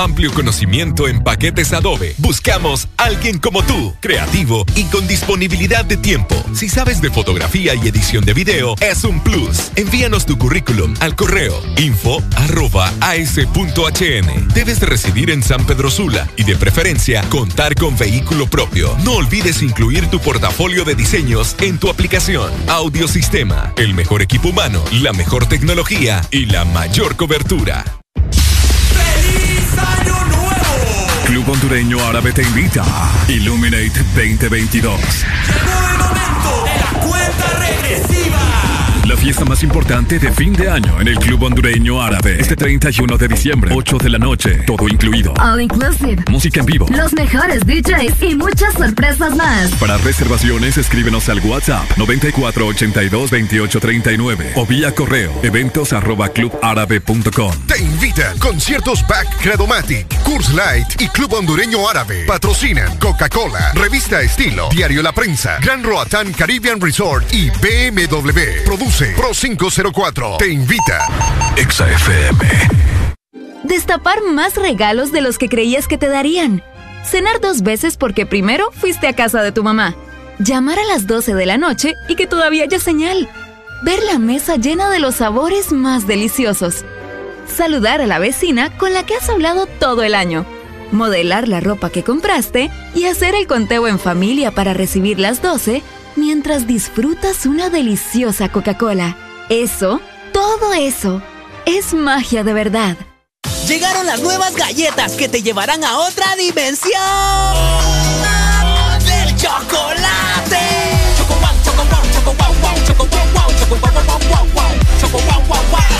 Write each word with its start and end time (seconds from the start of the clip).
amplio 0.00 0.32
conocimiento 0.32 1.08
en 1.08 1.22
paquetes 1.22 1.72
Adobe. 1.74 2.14
Buscamos 2.18 2.88
alguien 2.96 3.38
como 3.38 3.62
tú, 3.62 3.94
creativo 4.00 4.64
y 4.74 4.84
con 4.84 5.06
disponibilidad 5.06 5.84
de 5.84 5.98
tiempo. 5.98 6.34
Si 6.54 6.68
sabes 6.68 7.02
de 7.02 7.10
fotografía 7.10 7.74
y 7.74 7.86
edición 7.86 8.24
de 8.24 8.32
video, 8.32 8.74
es 8.80 9.04
un 9.04 9.20
plus. 9.20 9.70
Envíanos 9.76 10.24
tu 10.24 10.38
currículum 10.38 10.94
al 11.00 11.14
correo 11.14 11.54
info@as.hn. 11.76 12.30
Debes 14.54 14.80
residir 14.80 15.30
en 15.30 15.42
San 15.42 15.66
Pedro 15.66 15.90
Sula 15.90 16.26
y 16.36 16.44
de 16.44 16.56
preferencia 16.56 17.22
contar 17.28 17.74
con 17.74 17.96
vehículo 17.98 18.46
propio. 18.46 18.96
No 19.04 19.12
olvides 19.12 19.62
incluir 19.62 20.06
tu 20.06 20.18
portafolio 20.18 20.84
de 20.84 20.94
diseños 20.94 21.56
en 21.60 21.78
tu 21.78 21.90
aplicación. 21.90 22.50
Audiosistema, 22.68 23.74
el 23.76 23.92
mejor 23.94 24.22
equipo 24.22 24.48
humano, 24.48 24.82
la 24.92 25.12
mejor 25.12 25.46
tecnología 25.46 26.22
y 26.30 26.46
la 26.46 26.64
mayor 26.64 27.16
cobertura. 27.16 27.99
Club 31.40 31.54
Hondureño 31.54 31.98
Árabe 32.06 32.32
te 32.32 32.42
invita. 32.42 32.84
Illuminate 33.28 34.02
2022. 34.14 35.00
Llegó 35.46 35.88
el 35.90 35.98
momento 35.98 36.69
fiesta 39.20 39.44
más 39.44 39.62
importante 39.62 40.18
de 40.18 40.32
fin 40.32 40.54
de 40.54 40.70
año 40.70 40.98
en 40.98 41.06
el 41.06 41.18
Club 41.18 41.42
Hondureño 41.42 42.00
Árabe. 42.00 42.38
Este 42.40 42.56
31 42.56 43.18
de 43.18 43.28
diciembre, 43.28 43.70
8 43.74 43.98
de 43.98 44.08
la 44.08 44.18
noche, 44.18 44.62
todo 44.66 44.88
incluido. 44.88 45.34
All 45.34 45.60
inclusive. 45.60 46.24
Música 46.30 46.60
en 46.60 46.66
vivo. 46.66 46.86
Los 46.88 47.12
mejores 47.12 47.66
DJs 47.66 48.22
y 48.22 48.34
muchas 48.34 48.72
sorpresas 48.72 49.36
más. 49.36 49.72
Para 49.72 49.98
reservaciones, 49.98 50.78
escríbenos 50.78 51.28
al 51.28 51.40
WhatsApp 51.40 51.84
94822839 51.98 54.52
o 54.54 54.64
vía 54.64 54.94
correo 54.94 55.38
eventos 55.42 55.92
arroba 55.92 56.30
clubárabe.com. 56.30 57.52
Te 57.66 57.78
invitan 57.78 58.38
conciertos 58.38 59.06
Back 59.06 59.28
Credomatic, 59.42 60.06
Curse 60.22 60.54
Light 60.54 60.98
y 60.98 61.08
Club 61.08 61.34
Hondureño 61.34 61.86
Árabe. 61.86 62.24
Patrocinan 62.26 62.96
Coca-Cola, 62.96 63.72
Revista 63.74 64.22
Estilo, 64.22 64.70
Diario 64.70 65.02
La 65.02 65.12
Prensa, 65.12 65.58
Gran 65.60 65.82
Roatán 65.82 66.32
Caribbean 66.32 66.80
Resort 66.80 67.30
y 67.34 67.50
BMW. 67.50 68.64
Produce 68.64 69.09
Pro 69.16 69.30
504 69.32 70.36
te 70.38 70.48
invita. 70.48 71.06
Exa 71.56 71.90
FM. 71.90 72.44
Destapar 73.62 74.22
más 74.22 74.56
regalos 74.56 75.12
de 75.12 75.20
los 75.20 75.38
que 75.38 75.48
creías 75.48 75.88
que 75.88 75.98
te 75.98 76.08
darían. 76.08 76.62
Cenar 77.04 77.40
dos 77.40 77.62
veces 77.62 77.96
porque 77.96 78.26
primero 78.26 78.70
fuiste 78.72 79.06
a 79.08 79.14
casa 79.14 79.42
de 79.42 79.52
tu 79.52 79.62
mamá. 79.62 79.94
Llamar 80.38 80.78
a 80.78 80.84
las 80.84 81.06
12 81.06 81.34
de 81.34 81.46
la 81.46 81.58
noche 81.58 81.94
y 82.08 82.16
que 82.16 82.26
todavía 82.26 82.64
haya 82.64 82.78
señal. 82.78 83.28
Ver 83.84 84.02
la 84.02 84.18
mesa 84.18 84.56
llena 84.56 84.90
de 84.90 85.00
los 85.00 85.16
sabores 85.16 85.72
más 85.72 86.06
deliciosos. 86.06 86.84
Saludar 87.46 88.00
a 88.00 88.06
la 88.06 88.18
vecina 88.18 88.76
con 88.76 88.92
la 88.92 89.04
que 89.06 89.14
has 89.14 89.28
hablado 89.28 89.66
todo 89.66 90.02
el 90.02 90.14
año. 90.14 90.44
Modelar 90.92 91.48
la 91.48 91.60
ropa 91.60 91.90
que 91.90 92.02
compraste 92.02 92.70
y 92.94 93.04
hacer 93.04 93.34
el 93.34 93.46
conteo 93.46 93.86
en 93.86 93.98
familia 93.98 94.50
para 94.50 94.74
recibir 94.74 95.18
las 95.18 95.40
12 95.42 95.82
mientras 96.16 96.66
disfrutas 96.66 97.46
una 97.46 97.70
deliciosa 97.70 98.48
Coca-Cola. 98.50 99.16
Eso, 99.48 100.00
todo 100.32 100.72
eso, 100.74 101.22
es 101.66 101.94
magia 101.94 102.44
de 102.44 102.52
verdad. 102.52 102.96
Llegaron 103.66 104.06
las 104.06 104.20
nuevas 104.20 104.56
galletas 104.56 105.12
que 105.12 105.28
te 105.28 105.42
llevarán 105.42 105.84
a 105.84 105.98
otra 105.98 106.34
dimensión 106.36 107.00
del 109.06 109.36
chocolate. 109.36 110.58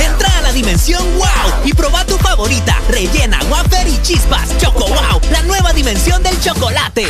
Entra 0.01 0.39
a 0.39 0.41
la 0.43 0.53
dimensión 0.53 1.05
wow 1.17 1.27
y 1.65 1.73
proba 1.73 2.05
tu 2.05 2.17
favorita, 2.19 2.77
rellena, 2.89 3.39
wafer 3.49 3.87
y 3.87 4.01
chispas. 4.03 4.57
Choco 4.59 4.87
wow, 4.89 5.21
la 5.31 5.43
nueva 5.43 5.73
dimensión 5.73 6.23
del 6.23 6.41
chocolate. 6.41 7.07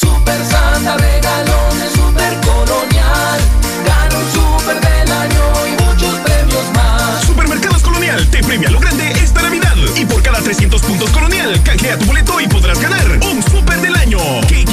Super 0.00 0.44
Santa 0.46 0.96
regalones 0.96 1.92
Super 1.94 2.40
Colonial. 2.40 3.40
Gana 3.84 4.16
un 4.16 4.32
Super 4.32 4.80
del 4.80 5.12
año 5.12 5.42
y 5.66 5.82
muchos 5.82 6.14
premios 6.20 6.64
más. 6.74 7.24
Supermercados 7.26 7.82
Colonial 7.82 8.26
te 8.30 8.42
premia 8.42 8.70
lo 8.70 8.80
grande 8.80 9.10
esta 9.22 9.42
Navidad. 9.42 9.76
Y 9.96 10.06
por 10.06 10.22
cada 10.22 10.40
300 10.40 10.80
puntos 10.82 11.10
Colonial, 11.10 11.62
canjea 11.62 11.98
tu 11.98 12.06
boleto 12.06 12.40
y 12.40 12.48
podrás 12.48 12.80
ganar 12.80 13.06
un 13.30 13.42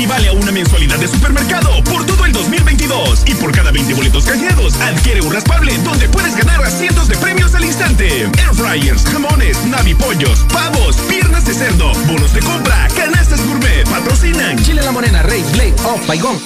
equivale 0.08 0.30
a 0.30 0.34
una 0.34 0.52
mensualidad 0.54 0.98
de 1.00 1.08
supermercado 1.08 1.84
por 1.84 2.06
todo 2.06 2.26
el 2.26 2.32
2022. 2.32 3.24
Y 3.26 3.36
por 3.36 3.52
cada 3.52 3.72
20 3.72 3.94
boletos 3.94 4.24
canjeados, 4.24 4.76
adquiere 4.80 5.22
un 5.22 5.34
raspable 5.34 5.78
donde 5.80 6.08
puedes 6.08 6.34
ganar 6.38 6.64
a 6.64 6.72
cientos 6.72 7.10
de 7.10 7.18
premios 7.18 7.54
al 7.54 7.66
instante. 7.66 8.22
Air 8.22 8.54
fryers, 8.54 9.04
jamones, 9.04 9.66
navipollos, 9.66 10.40
pavos, 10.54 10.96
piernas 11.10 11.46
de 11.46 11.54
cerdo, 11.54 11.92
bonos 12.06 12.34
de 12.34 12.40
compra, 12.40 12.88
canastas 12.96 13.46
gourmet, 13.46 13.84
patrocinan. 13.90 14.58
Chile 14.64 14.82
La 14.82 14.92
Morena, 14.92 15.24
Rey, 15.24 15.44
Blake, 15.52 15.76
Off, 15.84 16.08
Baigón. 16.08 16.40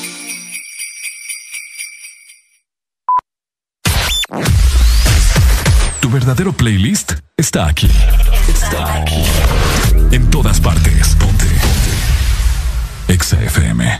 Tu 6.00 6.10
verdadero 6.10 6.52
playlist 6.52 7.14
está 7.38 7.68
aquí. 7.68 7.92
Está 8.48 8.96
aquí. 8.96 9.24
En 10.12 10.32
todas 10.32 10.60
partes. 10.60 11.16
Exa 13.12 13.38
FM. 13.44 14.00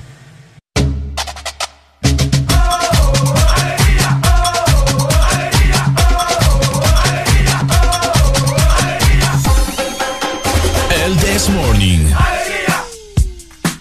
El 11.04 11.18
This 11.20 11.50
Morning. 11.50 12.31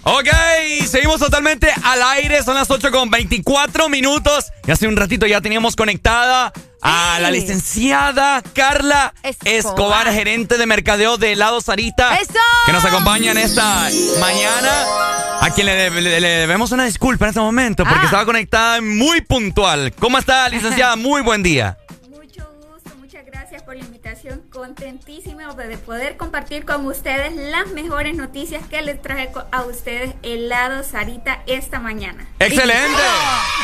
Ok, 0.02 0.28
seguimos 0.88 1.20
totalmente 1.20 1.70
al 1.84 2.02
aire, 2.02 2.42
son 2.42 2.54
las 2.54 2.70
8 2.70 2.90
con 2.90 3.10
24 3.10 3.88
minutos. 3.90 4.46
Y 4.66 4.70
hace 4.70 4.88
un 4.88 4.96
ratito 4.96 5.26
ya 5.26 5.40
teníamos 5.42 5.76
conectada 5.76 6.52
a 6.80 7.18
la 7.20 7.30
licenciada 7.30 8.42
Carla 8.54 9.12
Escobar. 9.44 10.10
gerente 10.10 10.56
de 10.56 10.64
mercadeo 10.66 11.18
de 11.18 11.32
helado 11.32 11.60
Sarita. 11.60 12.18
Que 12.64 12.72
nos 12.72 12.84
acompaña 12.84 13.32
en 13.32 13.38
esta 13.38 13.88
mañana. 14.18 14.84
A 15.42 15.50
quien 15.54 15.66
le, 15.66 15.90
deb- 15.90 16.00
le- 16.00 16.20
le 16.20 16.28
debemos 16.28 16.72
una 16.72 16.84
disculpa 16.84 17.26
en 17.26 17.30
este 17.30 17.40
momento 17.40 17.84
porque 17.84 18.00
Ah. 18.00 18.04
estaba 18.06 18.24
conectada 18.24 18.80
muy 18.80 19.20
puntual. 19.20 19.92
¿Cómo 19.98 20.18
está, 20.18 20.48
licenciada? 20.48 20.96
Muy 21.00 21.20
buen 21.22 21.42
día. 21.42 21.76
Gracias 23.50 23.66
por 23.66 23.76
la 23.76 23.84
invitación. 23.84 24.42
Contentísima 24.52 25.52
de 25.54 25.76
poder 25.76 26.16
compartir 26.16 26.64
con 26.64 26.86
ustedes 26.86 27.34
las 27.34 27.66
mejores 27.72 28.14
noticias 28.14 28.64
que 28.68 28.80
les 28.80 29.02
traje 29.02 29.28
a 29.50 29.62
ustedes 29.62 30.14
helado 30.22 30.84
Sarita 30.84 31.42
esta 31.48 31.80
mañana. 31.80 32.28
¡Excelente! 32.38 33.02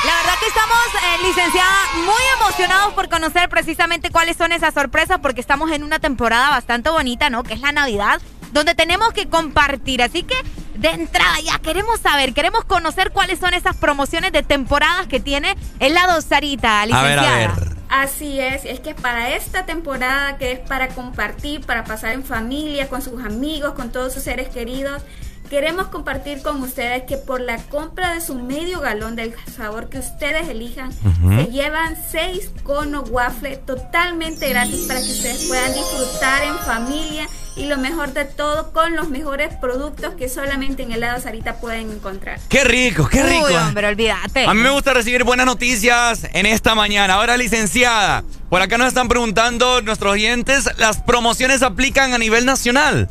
La 0.05 0.17
verdad 0.17 0.35
que 0.41 0.47
estamos, 0.49 0.77
eh, 0.93 1.29
licenciada, 1.29 1.71
muy 2.05 2.23
emocionados 2.41 2.95
por 2.95 3.09
conocer 3.09 3.49
precisamente 3.49 4.11
cuáles 4.11 4.37
son 4.37 4.51
esas 4.51 4.75
sorpresas, 4.75 5.21
porque 5.23 5.41
estamos 5.41 5.71
en 5.71 5.85
una 5.85 6.01
temporada 6.01 6.51
bastante 6.51 6.91
bonita, 6.91 7.31
¿no? 7.31 7.45
Que 7.45 7.55
es 7.55 7.61
la 7.61 7.71
Navidad, 7.71 8.21
donde 8.51 8.75
tenemos 8.75 9.13
que 9.13 9.29
compartir. 9.29 10.03
Así 10.03 10.25
que, 10.25 10.35
de 10.75 10.89
entrada, 10.89 11.39
ya 11.45 11.61
queremos 11.61 12.01
saber, 12.01 12.35
queremos 12.35 12.65
conocer 12.65 13.13
cuáles 13.13 13.39
son 13.39 13.55
esas 13.55 13.77
promociones 13.77 14.33
de 14.33 14.43
temporadas 14.43 15.07
que 15.07 15.21
tiene 15.21 15.55
helado 15.79 16.21
Sarita, 16.23 16.83
A 16.83 16.87
ver, 16.87 16.93
licenciada. 16.93 17.35
a 17.35 17.55
ver. 17.55 17.76
Así 17.89 18.41
es, 18.41 18.65
es 18.65 18.81
que 18.81 18.95
para 18.95 19.37
esta 19.37 19.65
temporada 19.65 20.39
que 20.39 20.53
es 20.53 20.59
para 20.59 20.89
compartir, 20.89 21.65
para 21.65 21.85
pasar 21.85 22.13
en 22.15 22.25
familia, 22.25 22.89
con 22.89 23.01
sus 23.01 23.25
amigos, 23.25 23.75
con 23.75 23.91
todos 23.91 24.13
sus 24.13 24.25
seres 24.25 24.49
queridos, 24.49 25.03
queremos 25.49 25.89
compartir 25.89 26.43
con 26.43 26.63
ustedes 26.63 27.05
que 27.05 27.17
por 27.17 27.41
la 27.41 27.59
compra 27.59 28.15
de 28.15 28.21
su 28.21 28.35
medio 28.35 28.81
galón 28.81 29.17
del 29.17 29.35
sabor 29.57 29.89
que 29.89 29.99
ustedes 29.99 30.49
elijan, 30.49 30.93
se 30.93 31.47
llevan 31.51 31.97
seis 32.11 32.51
conos 32.63 33.11
waffle 33.11 33.57
totalmente 33.57 34.49
gratis 34.49 34.87
para 34.87 35.01
que 35.01 35.11
ustedes 35.11 35.45
puedan 35.47 35.73
disfrutar 35.73 36.43
en 36.43 36.59
familia 36.59 37.29
y 37.57 37.67
lo 37.67 37.79
mejor 37.79 38.13
de 38.13 38.27
todo 38.27 38.73
con 38.73 38.95
los 38.97 39.09
mejores 39.09 39.55
productos 39.55 40.15
que 40.15 40.29
solamente 40.29 40.83
en 40.83 40.93
helado 40.93 41.21
Sarita 41.21 41.57
pueden 41.57 41.91
encontrar. 41.91 42.39
¡Qué 42.49 42.65
rico, 42.65 43.09
qué 43.09 43.23
rico! 43.23 43.47
Uy, 43.47 43.55
hombre, 43.55 43.87
olvídate. 43.89 44.45
A 44.45 44.53
mí 44.53 44.61
me 44.61 44.71
gusta 44.71 44.93
recibir 44.93 45.25
buenas 45.25 45.47
noticias 45.47 46.27
en 46.33 46.45
esta 46.45 46.75
mañana. 46.75 47.15
Ahora, 47.15 47.37
licenciada, 47.39 48.25
por 48.51 48.61
acá 48.61 48.77
nos 48.77 48.89
están 48.89 49.09
preguntando 49.09 49.81
nuestros 49.81 50.13
oyentes, 50.13 50.69
¿las 50.77 50.99
promociones 50.99 51.63
aplican 51.63 52.13
a 52.13 52.19
nivel 52.19 52.45
nacional? 52.45 53.09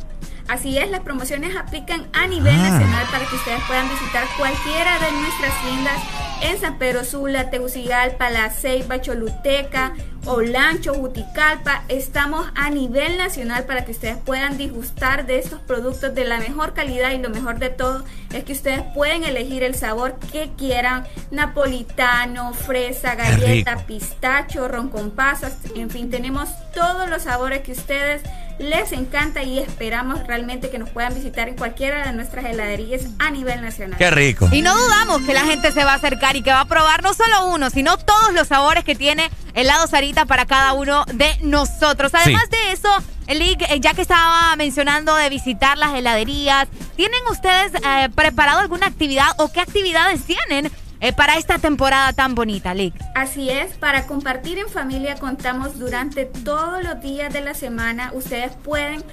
Así 0.48 0.78
es, 0.78 0.90
las 0.90 1.00
promociones 1.00 1.56
aplican 1.56 2.06
a 2.12 2.26
nivel 2.28 2.54
Ah. 2.54 2.70
nacional 2.70 3.06
para 3.10 3.26
que 3.26 3.34
ustedes 3.36 3.60
puedan 3.66 3.88
visitar 3.88 4.24
cualquiera 4.38 4.98
de 5.00 5.10
nuestras 5.12 5.62
tiendas 5.62 6.00
en 6.42 6.60
San 6.60 6.78
Pedro 6.78 7.04
Sula, 7.04 7.50
Tegucigalpa, 7.50 8.30
La 8.30 8.50
Ceiba, 8.50 9.00
Choluteca, 9.00 9.92
Olancho, 10.26 10.92
Juticalpa. 10.94 11.84
Estamos 11.88 12.46
a 12.56 12.68
nivel 12.70 13.16
nacional 13.16 13.64
para 13.64 13.84
que 13.84 13.92
ustedes 13.92 14.16
puedan 14.16 14.58
disgustar 14.58 15.24
de 15.26 15.38
estos 15.38 15.60
productos 15.60 16.14
de 16.14 16.24
la 16.24 16.38
mejor 16.38 16.74
calidad 16.74 17.12
y 17.12 17.18
lo 17.18 17.30
mejor 17.30 17.58
de 17.58 17.70
todo 17.70 18.04
es 18.32 18.44
que 18.44 18.52
ustedes 18.52 18.82
pueden 18.94 19.22
elegir 19.22 19.62
el 19.62 19.74
sabor 19.76 20.18
que 20.32 20.50
quieran, 20.58 21.06
napolitano, 21.30 22.52
fresa, 22.54 23.14
galleta, 23.14 23.86
pistacho, 23.86 24.66
ron 24.68 24.88
con 24.88 25.12
pasas, 25.12 25.56
en 25.74 25.90
fin, 25.90 26.10
tenemos 26.10 26.48
todos 26.74 27.08
los 27.08 27.22
sabores 27.22 27.60
que 27.60 27.72
ustedes 27.72 28.22
les 28.58 28.92
encanta 28.92 29.42
y 29.42 29.58
esperamos 29.58 30.26
realmente 30.26 30.70
que 30.70 30.78
nos 30.78 30.88
puedan 30.88 31.14
visitar 31.14 31.48
en 31.48 31.56
cualquiera 31.56 32.06
de 32.06 32.12
nuestras 32.12 32.46
heladerías 32.46 33.02
a 33.18 33.30
nivel 33.30 33.60
nacional. 33.60 33.98
¡Qué 33.98 34.10
rico! 34.10 34.48
Y 34.50 34.62
no 34.62 34.74
dudamos 34.74 35.22
que 35.22 35.34
la 35.34 35.44
gente 35.44 35.72
se 35.72 35.84
va 35.84 35.92
a 35.92 35.96
acercar 35.96 36.36
y 36.36 36.42
que 36.42 36.50
va 36.50 36.60
a 36.60 36.64
probar 36.64 37.02
no 37.02 37.12
solo 37.12 37.48
uno, 37.48 37.70
sino 37.70 37.98
todos 37.98 38.32
los 38.32 38.48
sabores 38.48 38.84
que 38.84 38.94
tiene 38.94 39.30
helado 39.54 39.86
Sarita 39.86 40.15
para 40.24 40.46
cada 40.46 40.72
uno 40.72 41.04
de 41.12 41.36
nosotros. 41.42 42.14
Además 42.14 42.44
Sí. 42.50 42.56
de 42.56 42.72
eso, 42.72 42.88
Lick, 43.28 43.62
eh, 43.62 43.80
ya 43.80 43.92
que 43.92 44.02
estaba 44.02 44.54
mencionando 44.56 45.14
de 45.16 45.28
visitar 45.28 45.76
las 45.76 45.94
heladerías, 45.94 46.68
¿tienen 46.96 47.20
ustedes 47.30 47.72
eh, 47.84 48.08
preparado 48.14 48.60
alguna 48.60 48.86
actividad 48.86 49.28
o 49.38 49.52
qué 49.52 49.60
actividades 49.60 50.24
tienen 50.24 50.70
eh, 51.00 51.12
para 51.12 51.36
esta 51.36 51.58
temporada 51.58 52.12
tan 52.14 52.34
bonita, 52.34 52.72
Lick? 52.72 52.94
Así 53.14 53.50
es, 53.50 53.74
para 53.76 54.06
compartir 54.06 54.58
en 54.58 54.68
familia 54.70 55.16
contamos 55.16 55.78
durante 55.78 56.24
todos 56.24 56.82
los 56.82 57.00
días 57.02 57.32
de 57.32 57.42
la 57.42 57.52
semana. 57.52 58.12
Ustedes 58.14 58.52
pueden 58.64 59.04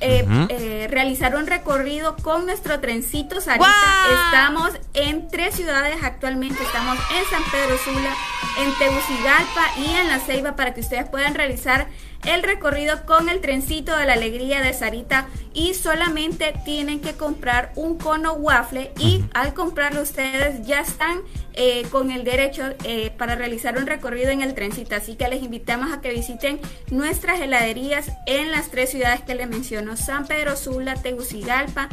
eh, 0.00 0.26
eh, 0.48 0.86
realizar 0.90 1.34
un 1.36 1.46
recorrido 1.46 2.16
con 2.16 2.46
nuestro 2.46 2.80
trencito 2.80 3.40
Sarita. 3.40 3.68
Estamos 4.26 4.70
en 4.94 5.28
tres 5.28 5.54
ciudades 5.54 5.96
actualmente. 6.02 6.62
Estamos 6.62 6.96
en 7.16 7.24
San 7.30 7.42
Pedro 7.50 7.76
Sula, 7.78 8.14
en 8.58 8.78
Tegucigalpa 8.78 9.66
y 9.76 9.94
en 9.94 10.08
La 10.08 10.18
Ceiba 10.20 10.56
para 10.56 10.74
que 10.74 10.80
ustedes 10.80 11.08
puedan 11.08 11.34
realizar 11.34 11.88
el 12.24 12.42
recorrido 12.42 13.04
con 13.06 13.28
el 13.28 13.40
trencito 13.40 13.96
de 13.96 14.06
la 14.06 14.14
alegría 14.14 14.60
de 14.60 14.72
Sarita 14.72 15.28
y 15.54 15.74
solamente 15.74 16.54
tienen 16.64 17.00
que 17.00 17.14
comprar 17.14 17.72
un 17.76 17.98
cono 17.98 18.34
waffle 18.34 18.92
y 18.98 19.24
al 19.34 19.54
comprarlo 19.54 20.02
ustedes 20.02 20.66
ya 20.66 20.80
están 20.80 21.20
eh, 21.54 21.84
con 21.90 22.10
el 22.10 22.24
derecho 22.24 22.62
eh, 22.84 23.10
para 23.16 23.34
realizar 23.34 23.78
un 23.78 23.86
recorrido 23.86 24.30
en 24.30 24.42
el 24.42 24.54
trencito. 24.54 24.94
Así 24.94 25.16
que 25.16 25.28
les 25.28 25.42
invitamos 25.42 25.92
a 25.92 26.00
que 26.00 26.12
visiten 26.12 26.60
nuestras 26.90 27.40
heladerías 27.40 28.12
en 28.26 28.50
las 28.50 28.70
tres 28.70 28.90
ciudades 28.90 29.22
que 29.22 29.34
les 29.34 29.48
menciono, 29.48 29.96
San 29.96 30.26
Pedro 30.26 30.56
Sula, 30.56 30.94
Tegucigalpa 30.94 31.88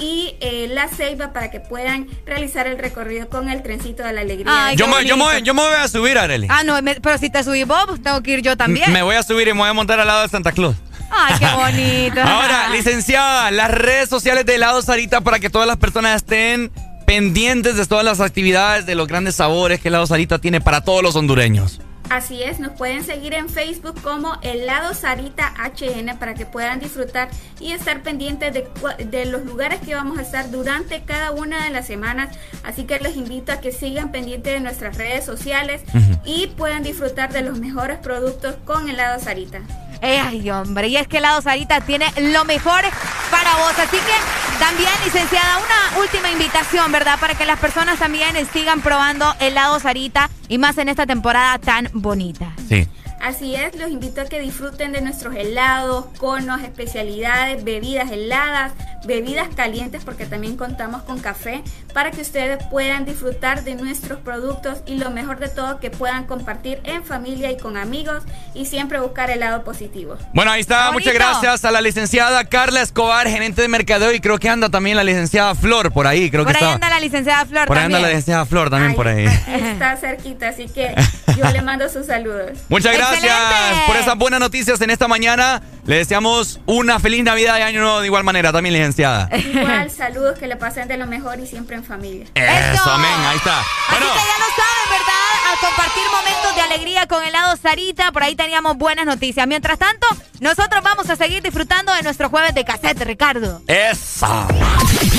y 0.00 0.34
eh, 0.40 0.68
La 0.72 0.88
Ceiba 0.88 1.32
para 1.32 1.50
que 1.50 1.60
puedan 1.60 2.06
realizar 2.26 2.66
el 2.66 2.78
recorrido 2.78 3.28
con 3.28 3.48
el 3.48 3.62
trencito 3.62 4.02
de 4.02 4.12
la 4.12 4.20
alegría. 4.22 4.66
Ay, 4.66 4.76
Yo 4.76 4.86
me, 4.88 5.04
yo, 5.04 5.16
me, 5.16 5.24
bonito. 5.24 5.44
yo 5.44 5.54
me 5.54 5.62
voy 5.62 5.74
a 5.78 5.88
subir, 5.88 6.18
Arely. 6.18 6.48
Ah, 6.50 6.62
no, 6.64 6.80
me- 6.82 6.96
pero 7.00 7.18
si 7.18 7.30
te 7.30 7.42
subís 7.44 7.66
vos, 7.66 7.84
pues 7.86 8.02
tengo 8.02 8.22
que 8.22 8.32
ir 8.32 8.42
yo 8.42 8.56
también. 8.56 8.92
Me 8.92 9.02
voy 9.02 9.16
a 9.16 9.22
subir 9.22 9.48
y 9.48 9.52
me 9.52 9.60
voy 9.60 9.68
a 9.68 9.72
montar 9.72 10.00
al 10.00 10.06
lado 10.06 10.22
de 10.22 10.28
Santa 10.28 10.52
Claus. 10.52 10.76
Ay, 11.10 11.34
qué 11.38 11.46
bonito. 11.54 12.20
Ahora, 12.22 12.68
licenciada, 12.70 13.50
las 13.50 13.70
redes 13.70 14.08
sociales 14.08 14.44
de 14.46 14.56
helado 14.56 14.82
Sarita 14.82 15.20
para 15.20 15.38
que 15.38 15.48
todas 15.50 15.68
las 15.68 15.76
personas 15.76 16.16
estén 16.16 16.72
pendientes 17.06 17.76
de 17.76 17.86
todas 17.86 18.04
las 18.04 18.20
actividades, 18.20 18.86
de 18.86 18.94
los 18.94 19.06
grandes 19.06 19.36
sabores 19.36 19.78
que 19.80 19.88
helado 19.88 20.06
Sarita 20.06 20.38
tiene 20.38 20.60
para 20.60 20.80
todos 20.80 21.02
los 21.02 21.14
hondureños. 21.16 21.80
Así 22.10 22.42
es, 22.42 22.60
nos 22.60 22.72
pueden 22.72 23.02
seguir 23.02 23.34
en 23.34 23.48
Facebook 23.48 24.00
como 24.02 24.36
Helado 24.42 24.94
Sarita 24.94 25.52
HN 25.58 26.18
para 26.18 26.34
que 26.34 26.46
puedan 26.46 26.78
disfrutar 26.78 27.28
y 27.60 27.72
estar 27.72 28.02
pendientes 28.02 28.52
de, 28.52 29.24
los 29.26 29.44
lugares 29.44 29.80
que 29.80 29.94
vamos 29.94 30.18
a 30.18 30.22
estar 30.22 30.50
durante 30.50 31.02
cada 31.02 31.32
una 31.32 31.64
de 31.64 31.70
las 31.70 31.86
semanas. 31.86 32.36
Así 32.62 32.84
que 32.84 33.00
los 33.00 33.16
invito 33.16 33.52
a 33.52 33.60
que 33.60 33.72
sigan 33.72 34.12
pendientes 34.12 34.52
de 34.52 34.60
nuestras 34.60 34.96
redes 34.96 35.24
sociales 35.24 35.82
y 36.24 36.48
puedan 36.48 36.82
disfrutar 36.82 37.32
de 37.32 37.42
los 37.42 37.58
mejores 37.58 37.98
productos 37.98 38.56
con 38.64 38.88
Helado 38.88 39.18
Sarita. 39.18 39.62
Ay, 40.04 40.50
hombre, 40.50 40.88
y 40.88 40.96
es 40.96 41.08
que 41.08 41.18
Helado 41.18 41.40
Sarita 41.40 41.80
tiene 41.80 42.06
lo 42.32 42.44
mejor 42.44 42.82
para 43.30 43.56
vos. 43.56 43.72
Así 43.78 43.96
que 43.96 44.58
también, 44.58 44.90
licenciada, 45.04 45.58
una 45.58 46.00
última 46.00 46.30
invitación, 46.30 46.92
¿verdad? 46.92 47.18
Para 47.18 47.34
que 47.34 47.44
las 47.44 47.58
personas 47.58 47.98
también 47.98 48.34
sigan 48.52 48.82
probando 48.82 49.34
helado 49.40 49.80
Sarita 49.80 50.30
y 50.48 50.58
más 50.58 50.78
en 50.78 50.88
esta 50.88 51.06
temporada 51.06 51.58
tan 51.58 51.88
bonita. 51.92 52.52
Sí. 52.68 52.86
Así 53.20 53.54
es, 53.54 53.74
los 53.76 53.90
invito 53.90 54.20
a 54.20 54.24
que 54.26 54.40
disfruten 54.40 54.92
de 54.92 55.00
nuestros 55.00 55.34
helados, 55.34 56.06
conos, 56.18 56.62
especialidades, 56.62 57.64
bebidas 57.64 58.10
heladas, 58.10 58.72
bebidas 59.06 59.48
calientes, 59.54 60.04
porque 60.04 60.26
también 60.26 60.56
contamos 60.56 61.02
con 61.02 61.20
café, 61.20 61.62
para 61.92 62.10
que 62.10 62.20
ustedes 62.20 62.62
puedan 62.70 63.04
disfrutar 63.04 63.64
de 63.64 63.74
nuestros 63.74 64.18
productos 64.20 64.82
y 64.86 64.96
lo 64.96 65.10
mejor 65.10 65.38
de 65.38 65.48
todo, 65.48 65.80
que 65.80 65.90
puedan 65.90 66.24
compartir 66.24 66.80
en 66.84 67.04
familia 67.04 67.50
y 67.50 67.56
con 67.56 67.76
amigos 67.76 68.22
y 68.54 68.66
siempre 68.66 69.00
buscar 69.00 69.30
el 69.30 69.40
lado 69.40 69.64
positivo. 69.64 70.16
Bueno, 70.32 70.50
ahí 70.50 70.60
está. 70.60 70.90
Bonito. 70.90 71.10
Muchas 71.10 71.14
gracias 71.14 71.64
a 71.64 71.70
la 71.70 71.80
licenciada 71.80 72.44
Carla 72.44 72.82
Escobar, 72.82 73.28
gerente 73.28 73.62
de 73.62 73.68
mercadeo. 73.68 74.12
Y 74.12 74.20
creo 74.20 74.38
que 74.38 74.48
anda 74.48 74.68
también 74.68 74.96
la 74.96 75.04
licenciada 75.04 75.54
Flor 75.54 75.92
por 75.92 76.06
ahí. 76.06 76.30
Creo 76.30 76.44
por 76.44 76.52
que 76.52 76.58
ahí 76.58 76.64
está. 76.64 76.74
anda 76.74 76.90
la 76.90 77.00
licenciada 77.00 77.44
Flor 77.46 77.66
por 77.66 77.78
ahí 77.78 77.84
anda 77.84 77.96
también. 77.96 78.02
la 78.02 78.08
licenciada 78.08 78.46
Flor 78.46 78.70
también 78.70 78.94
por 78.94 79.08
ahí. 79.08 79.26
Está 79.26 79.96
cerquita, 79.96 80.48
así 80.48 80.68
que 80.68 80.94
yo 81.36 81.50
le 81.50 81.62
mando 81.62 81.88
sus 81.88 82.06
saludos. 82.06 82.58
Muchas 82.68 82.92
gracias. 82.92 83.03
Gracias 83.10 83.80
por 83.86 83.96
esas 83.96 84.16
buenas 84.16 84.40
noticias 84.40 84.80
en 84.80 84.90
esta 84.90 85.08
mañana. 85.08 85.62
Le 85.84 85.96
deseamos 85.96 86.60
una 86.66 86.98
feliz 86.98 87.22
Navidad 87.24 87.58
y 87.58 87.62
Año 87.62 87.80
Nuevo 87.80 88.00
de 88.00 88.06
igual 88.06 88.24
manera, 88.24 88.52
también 88.52 88.72
licenciada. 88.74 89.28
Igual, 89.36 89.90
saludos, 89.90 90.38
que 90.38 90.46
le 90.46 90.56
pasen 90.56 90.88
de 90.88 90.96
lo 90.96 91.06
mejor 91.06 91.40
y 91.40 91.46
siempre 91.46 91.76
en 91.76 91.84
familia. 91.84 92.26
Eso, 92.34 92.90
amén, 92.90 93.10
ahí 93.28 93.36
está. 93.36 93.62
Bueno. 93.90 94.06
Así 94.06 94.18
que 94.18 94.26
ya 94.26 94.38
lo 94.38 94.50
saben, 94.56 94.90
¿verdad? 94.90 95.33
A 95.54 95.56
compartir 95.56 96.02
momentos 96.10 96.56
de 96.56 96.62
alegría 96.62 97.06
con 97.06 97.22
el 97.22 97.32
lado 97.32 97.56
Sarita, 97.56 98.10
por 98.10 98.24
ahí 98.24 98.34
teníamos 98.34 98.76
buenas 98.76 99.06
noticias. 99.06 99.46
Mientras 99.46 99.78
tanto, 99.78 100.04
nosotros 100.40 100.82
vamos 100.82 101.08
a 101.10 101.14
seguir 101.14 101.42
disfrutando 101.42 101.94
de 101.94 102.02
nuestro 102.02 102.28
jueves 102.28 102.56
de 102.56 102.64
cassette, 102.64 103.00
Ricardo. 103.04 103.62
Eso. 103.68 104.26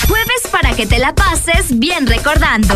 Jueves 0.10 0.48
para 0.52 0.76
que 0.76 0.86
te 0.88 1.00
la 1.00 1.16
pases 1.16 1.80
bien 1.80 2.06
recordando. 2.06 2.76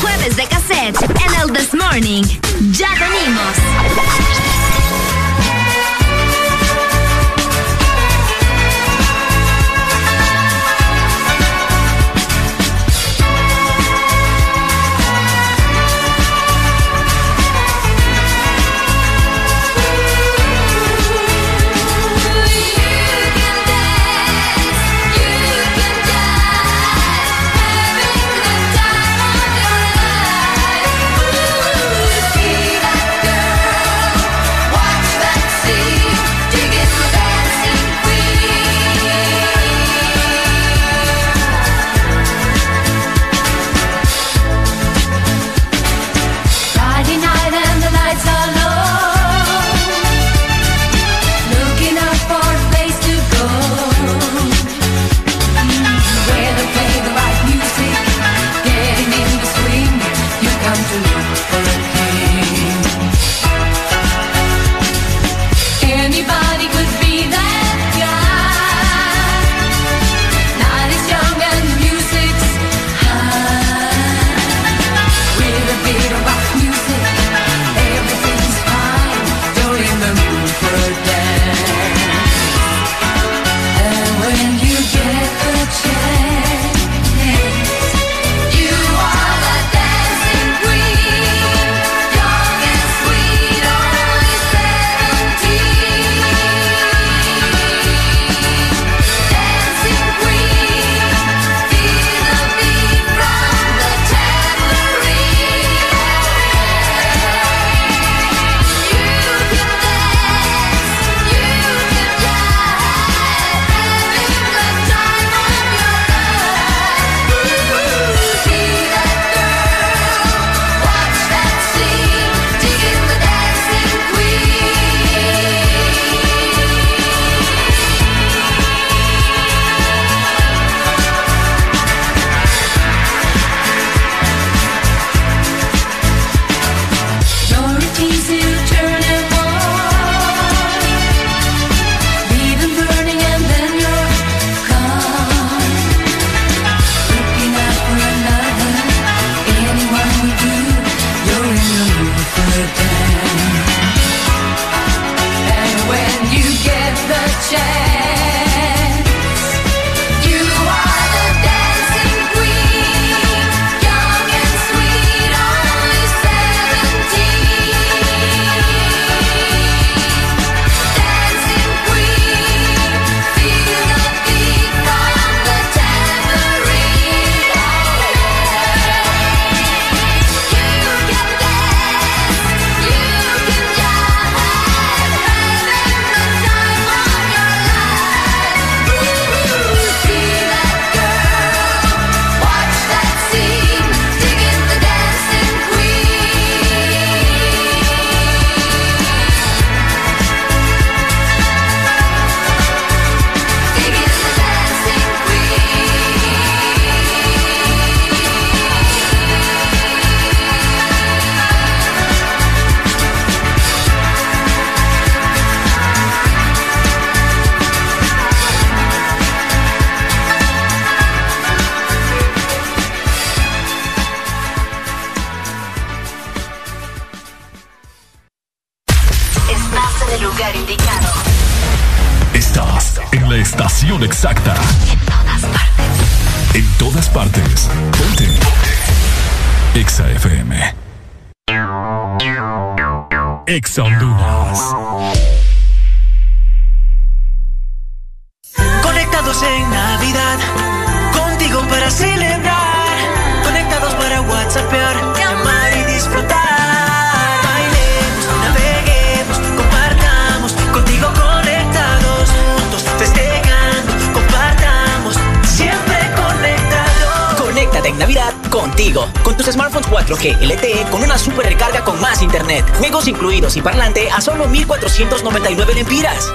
Jueves 0.00 0.36
de 0.36 0.46
cassette 0.46 0.96
en 1.02 1.40
el 1.42 1.52
This 1.52 1.74
Morning. 1.74 2.24
Ya 2.72 2.88
venimos. 2.94 4.45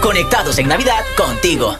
Conectados 0.01 0.57
en 0.57 0.67
Navidad 0.67 1.03
contigo. 1.15 1.77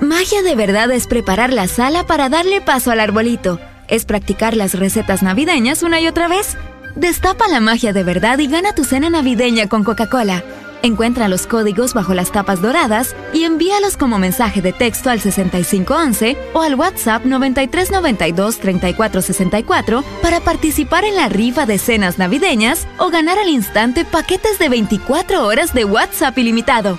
Magia 0.00 0.40
de 0.40 0.56
verdad 0.56 0.90
es 0.90 1.06
preparar 1.06 1.52
la 1.52 1.68
sala 1.68 2.06
para 2.06 2.30
darle 2.30 2.62
paso 2.62 2.90
al 2.90 3.00
arbolito. 3.00 3.60
Es 3.86 4.06
practicar 4.06 4.56
las 4.56 4.72
recetas 4.72 5.22
navideñas 5.22 5.82
una 5.82 6.00
y 6.00 6.06
otra 6.06 6.28
vez. 6.28 6.56
Destapa 6.96 7.46
la 7.48 7.60
magia 7.60 7.92
de 7.92 8.02
verdad 8.02 8.38
y 8.38 8.46
gana 8.46 8.74
tu 8.74 8.84
cena 8.84 9.10
navideña 9.10 9.68
con 9.68 9.84
Coca-Cola. 9.84 10.42
Encuentra 10.82 11.28
los 11.28 11.46
códigos 11.46 11.92
bajo 11.92 12.14
las 12.14 12.32
tapas 12.32 12.62
doradas 12.62 13.14
y 13.34 13.44
envíalos 13.44 13.98
como 13.98 14.18
mensaje 14.18 14.62
de 14.62 14.72
texto 14.72 15.10
al 15.10 15.20
6511 15.20 16.38
o 16.54 16.62
al 16.62 16.76
WhatsApp 16.76 17.26
9392-3464 17.26 20.02
para 20.22 20.40
participar 20.40 21.04
en 21.04 21.16
la 21.16 21.28
rifa 21.28 21.66
de 21.66 21.76
cenas 21.78 22.18
navideñas 22.18 22.88
o 22.96 23.10
ganar 23.10 23.38
al 23.38 23.50
instante 23.50 24.06
paquetes 24.06 24.58
de 24.58 24.70
24 24.70 25.44
horas 25.44 25.74
de 25.74 25.84
WhatsApp 25.84 26.38
ilimitado. 26.38 26.98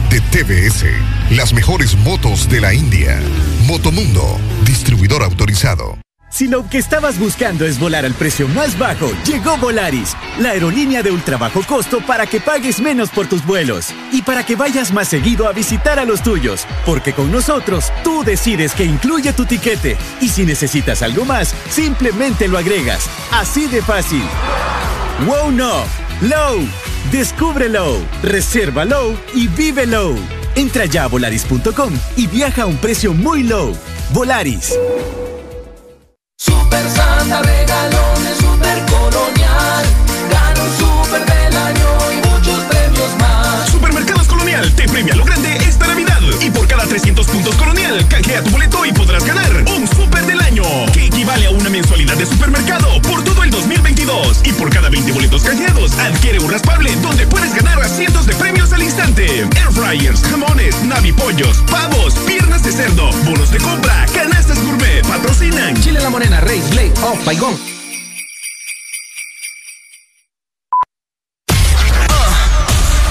de 0.11 0.19
TBS. 0.19 0.85
Las 1.31 1.53
mejores 1.53 1.95
motos 1.95 2.49
de 2.49 2.59
la 2.59 2.73
India. 2.73 3.19
Motomundo, 3.65 4.39
distribuidor 4.65 5.23
autorizado. 5.23 5.97
Si 6.29 6.47
lo 6.47 6.67
que 6.69 6.77
estabas 6.77 7.19
buscando 7.19 7.65
es 7.65 7.79
volar 7.79 8.05
al 8.05 8.13
precio 8.13 8.47
más 8.47 8.77
bajo, 8.77 9.11
llegó 9.25 9.57
Volaris, 9.57 10.15
la 10.39 10.51
aerolínea 10.51 11.03
de 11.03 11.11
ultra 11.11 11.37
bajo 11.37 11.61
costo 11.63 11.99
para 12.05 12.25
que 12.25 12.39
pagues 12.39 12.79
menos 12.79 13.09
por 13.09 13.27
tus 13.27 13.45
vuelos 13.45 13.93
y 14.13 14.21
para 14.21 14.45
que 14.45 14.55
vayas 14.55 14.93
más 14.93 15.09
seguido 15.09 15.47
a 15.47 15.51
visitar 15.51 15.99
a 15.99 16.05
los 16.05 16.23
tuyos, 16.23 16.65
porque 16.85 17.11
con 17.11 17.31
nosotros 17.31 17.91
tú 18.03 18.23
decides 18.23 18.73
que 18.73 18.85
incluye 18.85 19.33
tu 19.33 19.45
tiquete 19.45 19.97
y 20.21 20.29
si 20.29 20.45
necesitas 20.45 21.01
algo 21.01 21.25
más, 21.25 21.53
simplemente 21.69 22.47
lo 22.47 22.57
agregas. 22.57 23.09
Así 23.31 23.67
de 23.67 23.81
fácil. 23.81 24.23
Wow 25.25 25.51
no, 25.51 25.83
low. 26.21 26.65
Reserva 28.23 28.85
low 28.85 29.17
y 29.33 29.47
vive 29.47 29.85
low. 29.85 30.15
Entra 30.55 30.85
ya 30.85 31.03
a 31.03 31.07
volaris.com 31.07 31.93
y 32.15 32.27
viaja 32.27 32.63
a 32.63 32.65
un 32.65 32.77
precio 32.77 33.13
muy 33.13 33.43
low. 33.43 33.75
Volaris. 34.11 34.73
Super 36.37 36.89
Santa 36.89 37.41
regalones 37.41 38.37
Super 38.37 38.85
Colonial. 38.85 39.85
Gana 40.29 40.63
un 40.63 40.77
Super 40.77 41.25
del 41.25 41.57
año 41.57 42.11
y 42.11 42.27
muchos 42.27 42.59
premios 42.65 43.15
más. 43.19 43.69
Supermercados 43.69 44.27
Colonial 44.27 44.71
te 44.75 44.87
premia 44.87 45.15
lo 45.15 45.25
grande 45.25 45.57
esta 45.57 45.87
Navidad. 45.87 46.21
Y 46.41 46.49
por 46.49 46.67
cada 46.67 46.85
300 46.85 47.25
puntos 47.27 47.55
Colonial, 47.55 48.07
canjea 48.09 48.43
tu 48.43 48.51
boleto 48.51 48.85
y 48.85 48.91
podrás 48.91 49.25
ganar 49.25 49.60
equivale 51.21 51.45
a 51.45 51.51
una 51.51 51.69
mensualidad 51.69 52.17
de 52.17 52.25
supermercado 52.25 52.99
por 53.03 53.23
todo 53.23 53.43
el 53.43 53.51
2022. 53.51 54.41
Y 54.43 54.53
por 54.53 54.71
cada 54.71 54.89
20 54.89 55.11
boletos 55.11 55.43
canjeados, 55.43 55.91
adquiere 55.99 56.39
un 56.39 56.49
raspable 56.49 56.95
donde 56.95 57.27
puedes 57.27 57.53
ganar 57.53 57.79
a 57.79 57.87
cientos 57.87 58.25
de 58.25 58.33
premios 58.33 58.73
al 58.73 58.81
instante. 58.81 59.41
Air 59.41 59.71
fryers, 59.71 60.23
jamones, 60.23 60.81
navipollos, 60.83 61.57
pavos, 61.69 62.15
piernas 62.25 62.63
de 62.63 62.71
cerdo, 62.71 63.11
bonos 63.23 63.51
de 63.51 63.59
compra, 63.59 64.03
canastas 64.11 64.63
gourmet, 64.63 65.05
patrocinan. 65.05 65.79
Chile 65.83 65.99
La 65.99 66.09
Morena, 66.09 66.41
Rey, 66.41 66.59
Blake, 66.71 66.93
Off, 67.03 67.23
Baigón. 67.23 67.55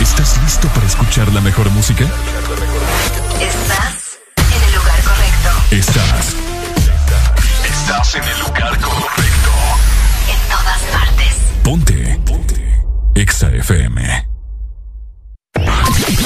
¿Estás 0.01 0.37
listo 0.43 0.67
para 0.75 0.87
escuchar 0.87 1.33
la 1.33 1.41
mejor 1.43 1.71
música? 1.71 2.07
Estás 3.41 4.19
en 4.37 4.63
el 4.65 4.75
lugar 4.75 5.01
correcto. 5.05 5.51
Estás. 5.71 6.50
Estás 7.91 8.15
en 8.15 8.23
el 8.23 8.39
lugar 8.39 8.81
correcto. 8.81 9.51
En 10.29 10.49
todas 10.49 10.81
partes. 10.93 11.35
Ponte. 11.65 12.21
Ponte. 12.25 12.85
Exa 13.17 13.49
FM. 13.49 14.29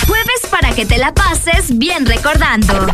Jueves 0.07 0.47
para 0.51 0.75
que 0.75 0.85
te 0.85 0.99
la 0.99 1.15
pases 1.15 1.79
bien 1.79 2.05
recordando. 2.05 2.87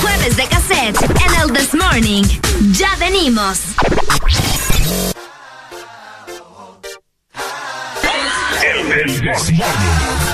Jueves 0.00 0.36
de 0.36 0.46
cassette 0.48 1.00
en 1.00 1.40
el 1.40 1.52
This 1.52 1.74
Morning. 1.74 2.24
Ya 2.72 2.96
venimos. 2.96 3.60
El 8.64 9.20
This 9.20 9.52
Morning. 9.52 10.25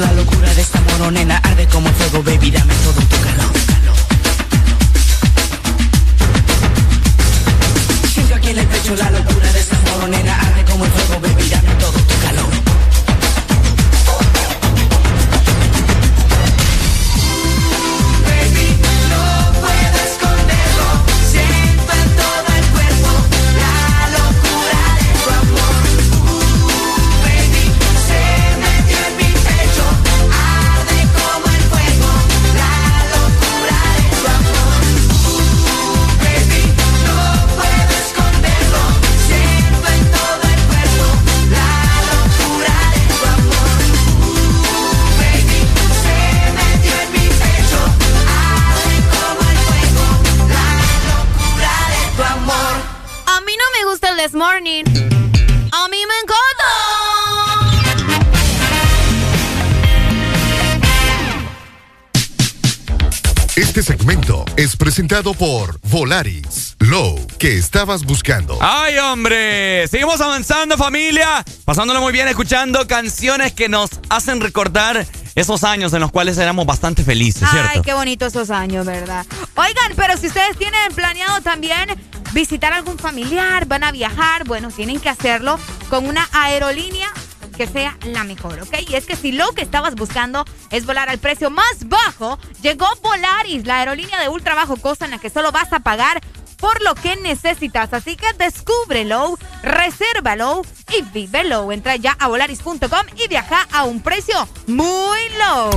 Locura 0.00 0.52
de 0.54 0.60
esta 0.60 0.80
moronena 0.80 1.36
arde 1.38 1.68
como 1.68 1.88
fuego, 1.90 2.22
baby, 2.24 2.50
dame 2.50 2.74
todo 2.82 3.00
tu 3.06 3.16
calor. 3.20 3.63
Presentado 64.94 65.34
por 65.34 65.80
Volaris. 65.90 66.76
Low, 66.78 67.26
que 67.36 67.58
estabas 67.58 68.04
buscando. 68.04 68.56
¡Ay, 68.60 68.96
hombre! 68.98 69.88
Seguimos 69.88 70.20
avanzando, 70.20 70.78
familia. 70.78 71.44
Pasándolo 71.64 72.00
muy 72.00 72.12
bien, 72.12 72.28
escuchando 72.28 72.86
canciones 72.86 73.52
que 73.52 73.68
nos 73.68 73.90
hacen 74.08 74.40
recordar 74.40 75.04
esos 75.34 75.64
años 75.64 75.92
en 75.94 76.00
los 76.00 76.12
cuales 76.12 76.38
éramos 76.38 76.64
bastante 76.64 77.02
felices, 77.02 77.48
¿cierto? 77.50 77.70
Ay, 77.74 77.82
qué 77.82 77.92
bonito 77.92 78.24
esos 78.24 78.50
años, 78.50 78.86
¿verdad? 78.86 79.26
Oigan, 79.56 79.94
pero 79.96 80.16
si 80.16 80.28
ustedes 80.28 80.56
tienen 80.58 80.94
planeado 80.94 81.40
también 81.40 81.88
visitar 82.32 82.72
algún 82.72 82.96
familiar, 82.96 83.66
van 83.66 83.82
a 83.82 83.90
viajar, 83.90 84.44
bueno, 84.44 84.68
tienen 84.70 85.00
que 85.00 85.08
hacerlo 85.08 85.58
con 85.90 86.06
una 86.06 86.28
aerolínea 86.30 87.12
que 87.54 87.66
sea 87.66 87.96
la 88.04 88.24
mejor, 88.24 88.60
¿ok? 88.60 88.74
Y 88.88 88.94
es 88.94 89.06
que 89.06 89.16
si 89.16 89.32
lo 89.32 89.52
que 89.52 89.62
estabas 89.62 89.94
buscando 89.94 90.44
es 90.70 90.86
volar 90.86 91.08
al 91.08 91.18
precio 91.18 91.50
más 91.50 91.88
bajo, 91.88 92.38
llegó 92.62 92.86
Volaris, 93.02 93.66
la 93.66 93.78
aerolínea 93.78 94.20
de 94.20 94.28
ultra 94.28 94.54
bajo 94.54 94.76
costo 94.76 95.04
en 95.04 95.12
la 95.12 95.18
que 95.18 95.30
solo 95.30 95.52
vas 95.52 95.72
a 95.72 95.80
pagar 95.80 96.20
por 96.58 96.82
lo 96.82 96.94
que 96.94 97.16
necesitas. 97.16 97.92
Así 97.92 98.16
que 98.16 98.32
descúbrelo, 98.38 99.38
resérvalo 99.62 100.62
y 100.96 101.02
vívelo. 101.02 101.70
Entra 101.72 101.96
ya 101.96 102.12
a 102.18 102.28
volaris.com 102.28 103.06
y 103.16 103.28
viaja 103.28 103.66
a 103.72 103.84
un 103.84 104.00
precio 104.00 104.48
muy 104.66 105.18
low. 105.38 105.70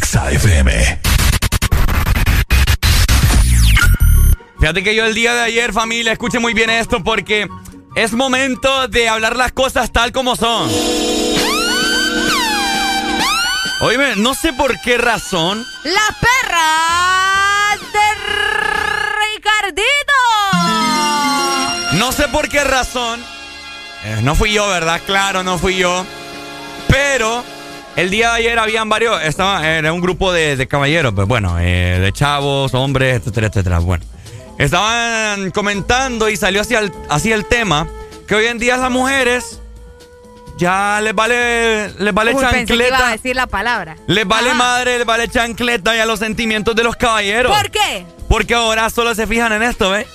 XAFM. 0.00 1.00
Fíjate 4.60 4.82
que 4.82 4.94
yo 4.94 5.04
el 5.04 5.14
día 5.14 5.34
de 5.34 5.42
ayer, 5.42 5.72
familia, 5.72 6.12
escuche 6.12 6.40
muy 6.40 6.52
bien 6.52 6.68
esto 6.68 7.02
porque 7.04 7.48
es 7.98 8.12
momento 8.12 8.86
de 8.88 9.08
hablar 9.08 9.36
las 9.36 9.50
cosas 9.52 9.90
tal 9.92 10.12
como 10.12 10.36
son. 10.36 10.70
Oíme, 13.80 14.14
no 14.16 14.34
sé 14.34 14.52
por 14.52 14.80
qué 14.80 14.98
razón. 14.98 15.64
La 15.84 16.16
perra 16.20 17.76
de 17.92 18.08
Ricardito. 19.34 20.18
No 21.98 22.12
sé 22.12 22.28
por 22.28 22.48
qué 22.48 22.62
razón. 22.64 23.20
eh, 24.04 24.20
no 24.22 24.34
fui 24.34 24.52
yo, 24.52 24.68
¿verdad? 24.68 25.00
Claro, 25.04 25.42
no 25.42 25.58
fui 25.58 25.76
yo. 25.76 26.04
Pero 26.88 27.42
el 27.96 28.10
día 28.10 28.30
de 28.30 28.36
ayer 28.38 28.58
habían 28.58 28.88
varios. 28.88 29.20
Estaba, 29.22 29.66
era 29.68 29.92
un 29.92 30.00
grupo 30.00 30.32
de, 30.32 30.56
de 30.56 30.68
caballeros, 30.68 31.12
pues 31.14 31.26
bueno, 31.26 31.56
eh, 31.60 31.98
de 32.00 32.12
chavos, 32.12 32.74
hombres, 32.74 33.16
etcétera, 33.16 33.48
etcétera. 33.48 33.78
Bueno. 33.80 34.04
Estaban 34.58 35.52
comentando 35.52 36.28
y 36.28 36.36
salió 36.36 36.60
así 36.60 37.32
el, 37.32 37.46
tema 37.46 37.88
que 38.26 38.34
hoy 38.34 38.46
en 38.46 38.58
día 38.58 38.76
las 38.76 38.90
mujeres 38.90 39.60
ya 40.58 41.00
les 41.00 41.14
vale 41.14 41.90
les 42.00 42.12
vale 42.12 42.34
Uy, 42.34 42.44
pensé 42.44 42.66
que 42.66 42.74
iba 42.74 42.86
a 42.86 42.88
chancleta. 42.88 43.10
decir 43.12 43.36
la 43.36 43.46
palabra. 43.46 43.96
Les 44.08 44.26
vale 44.26 44.50
Ajá. 44.50 44.58
madre, 44.58 44.98
les 44.98 45.06
vale 45.06 45.28
chancleta 45.28 45.96
y 45.96 46.00
a 46.00 46.06
los 46.06 46.18
sentimientos 46.18 46.74
de 46.74 46.82
los 46.82 46.96
caballeros. 46.96 47.56
¿Por 47.56 47.70
qué? 47.70 48.04
Porque 48.28 48.54
ahora 48.54 48.90
solo 48.90 49.14
se 49.14 49.28
fijan 49.28 49.52
en 49.52 49.62
esto, 49.62 49.90
¿ves? 49.90 50.08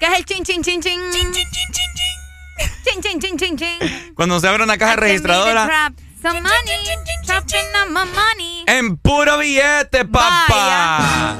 ¿Qué 0.00 0.06
es 0.06 0.18
el 0.18 0.24
chin 0.24 0.44
chin 0.44 0.62
chin 0.62 0.80
chin? 0.82 1.00
Chin 1.12 1.32
chin 1.32 1.48
chin 1.52 1.72
chin 1.72 1.90
chin. 1.94 2.76
Chin 2.84 3.02
chin 3.02 3.20
chin 3.20 3.38
chin 3.38 3.56
chin. 3.56 4.12
Cuando 4.16 4.40
se 4.40 4.48
abre 4.48 4.64
una 4.64 4.76
caja 4.76 4.96
registradora. 4.96 5.92
Trap 6.20 6.32
some 6.34 6.42
money, 6.42 6.96
trapping 7.24 7.66
on 7.82 7.92
my 7.92 8.04
money. 8.04 8.64
En 8.66 8.96
puro 8.96 9.38
billete, 9.38 10.04
papá. 10.04 11.36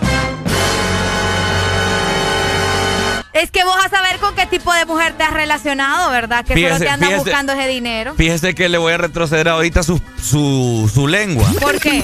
Es 3.33 3.51
que 3.51 3.65
vos 3.65 3.77
a 3.85 3.89
saber 3.91 4.19
con 4.19 4.35
qué 4.35 4.47
tipo 4.47 4.73
de 4.73 4.87
mujer 4.87 5.13
te 5.17 5.23
has 5.25 5.33
relacionado, 5.33 6.11
¿verdad? 6.11 6.45
Que 6.45 6.55
solo 6.55 6.67
Fíjese, 6.67 6.85
te 6.85 6.91
anda 6.91 7.07
fíjese. 7.07 7.25
buscando 7.25 7.53
ese 7.53 7.69
dinero. 7.69 8.15
Fíjese 8.17 8.55
que 8.55 8.69
le 8.69 8.79
voy 8.79 8.95
a 8.95 8.99
retroceder 8.99 9.49
ahorita 9.49 9.83
su, 9.83 10.01
su, 10.23 10.91
su 10.93 11.07
lengua. 11.07 11.47
¿Por 11.61 11.79
qué? 11.79 12.03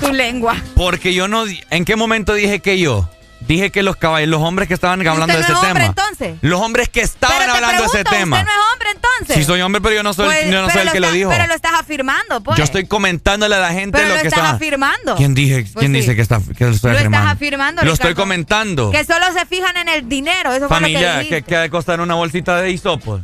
Su 0.00 0.12
lengua. 0.12 0.56
Porque 0.74 1.12
yo 1.12 1.28
no. 1.28 1.44
¿En 1.70 1.84
qué 1.84 1.96
momento 1.96 2.32
dije 2.34 2.60
que 2.60 2.78
yo? 2.78 3.08
Dije 3.46 3.70
que 3.70 3.82
los 3.82 3.96
caballeros, 3.96 4.30
los 4.30 4.42
hombres 4.42 4.66
que 4.68 4.74
estaban 4.74 5.00
hablando 5.06 5.34
de 5.34 5.40
¿Usted 5.40 5.44
ese 5.44 5.52
no 5.52 5.58
es 5.58 5.64
hombre 5.68 5.84
tema. 5.84 5.94
entonces? 6.02 6.38
Los 6.42 6.60
hombres 6.60 6.88
que 6.88 7.00
estaban 7.00 7.36
Pero 7.38 7.52
te 7.52 7.56
hablando 7.58 7.82
de 7.82 7.88
ese 7.88 8.04
tema. 8.04 8.36
¿Usted 8.38 8.46
no 8.52 8.52
es 8.60 8.72
hombre 8.72 8.88
entonces? 8.94 9.36
Sí, 9.36 9.44
soy 9.44 9.60
hombre, 9.60 9.80
pero 9.80 9.94
yo 9.94 10.02
no 10.02 10.12
soy, 10.12 10.26
Pues, 10.26 10.50
yo 10.50 10.62
no 10.62 10.70
soy 10.70 10.80
el 10.82 10.90
que 10.92 11.00
lo 11.00 11.12
dijo. 11.12 11.30
Pero 11.30 11.46
lo 11.46 11.54
estás 11.54 11.72
afirmando, 11.74 12.40
pues. 12.42 12.58
Yo 12.58 12.64
estoy 12.64 12.86
comentándole 12.86 13.54
a 13.54 13.60
la 13.60 13.70
gente 13.72 13.98
Pero 13.98 14.08
lo 14.08 14.14
lo 14.16 14.20
que 14.22 14.28
estás 14.28 14.44
está. 14.44 14.56
afirmando. 14.56 15.14
¿Quién, 15.16 15.34
dije, 15.34 15.62
Pues 15.62 15.74
¿quién 15.76 15.92
sí. 15.92 16.00
dice 16.00 16.16
que, 16.16 16.22
está, 16.22 16.40
que 16.56 16.64
lo 16.64 16.70
estoy 16.72 16.92
Lo 16.92 16.98
estás 16.98 17.26
afirmando? 17.26 17.82
Lo 17.84 17.92
estoy 17.92 18.14
comentando. 18.14 18.90
Que 18.90 19.04
solo 19.04 19.26
se 19.32 19.46
fijan 19.46 19.76
en 19.76 19.88
el 19.88 20.08
dinero. 20.08 20.52
Eso 20.52 20.66
fue 20.68 20.80
lo 20.80 20.86
que 20.86 20.92
Familia, 20.94 21.12
dijiste. 21.18 21.42
que, 21.42 21.48
que 21.48 21.56
ha 21.56 21.60
de 21.60 21.70
costar 21.70 22.00
una 22.00 22.14
bolsita 22.14 22.60
de 22.60 22.70
hisopos. 22.70 23.20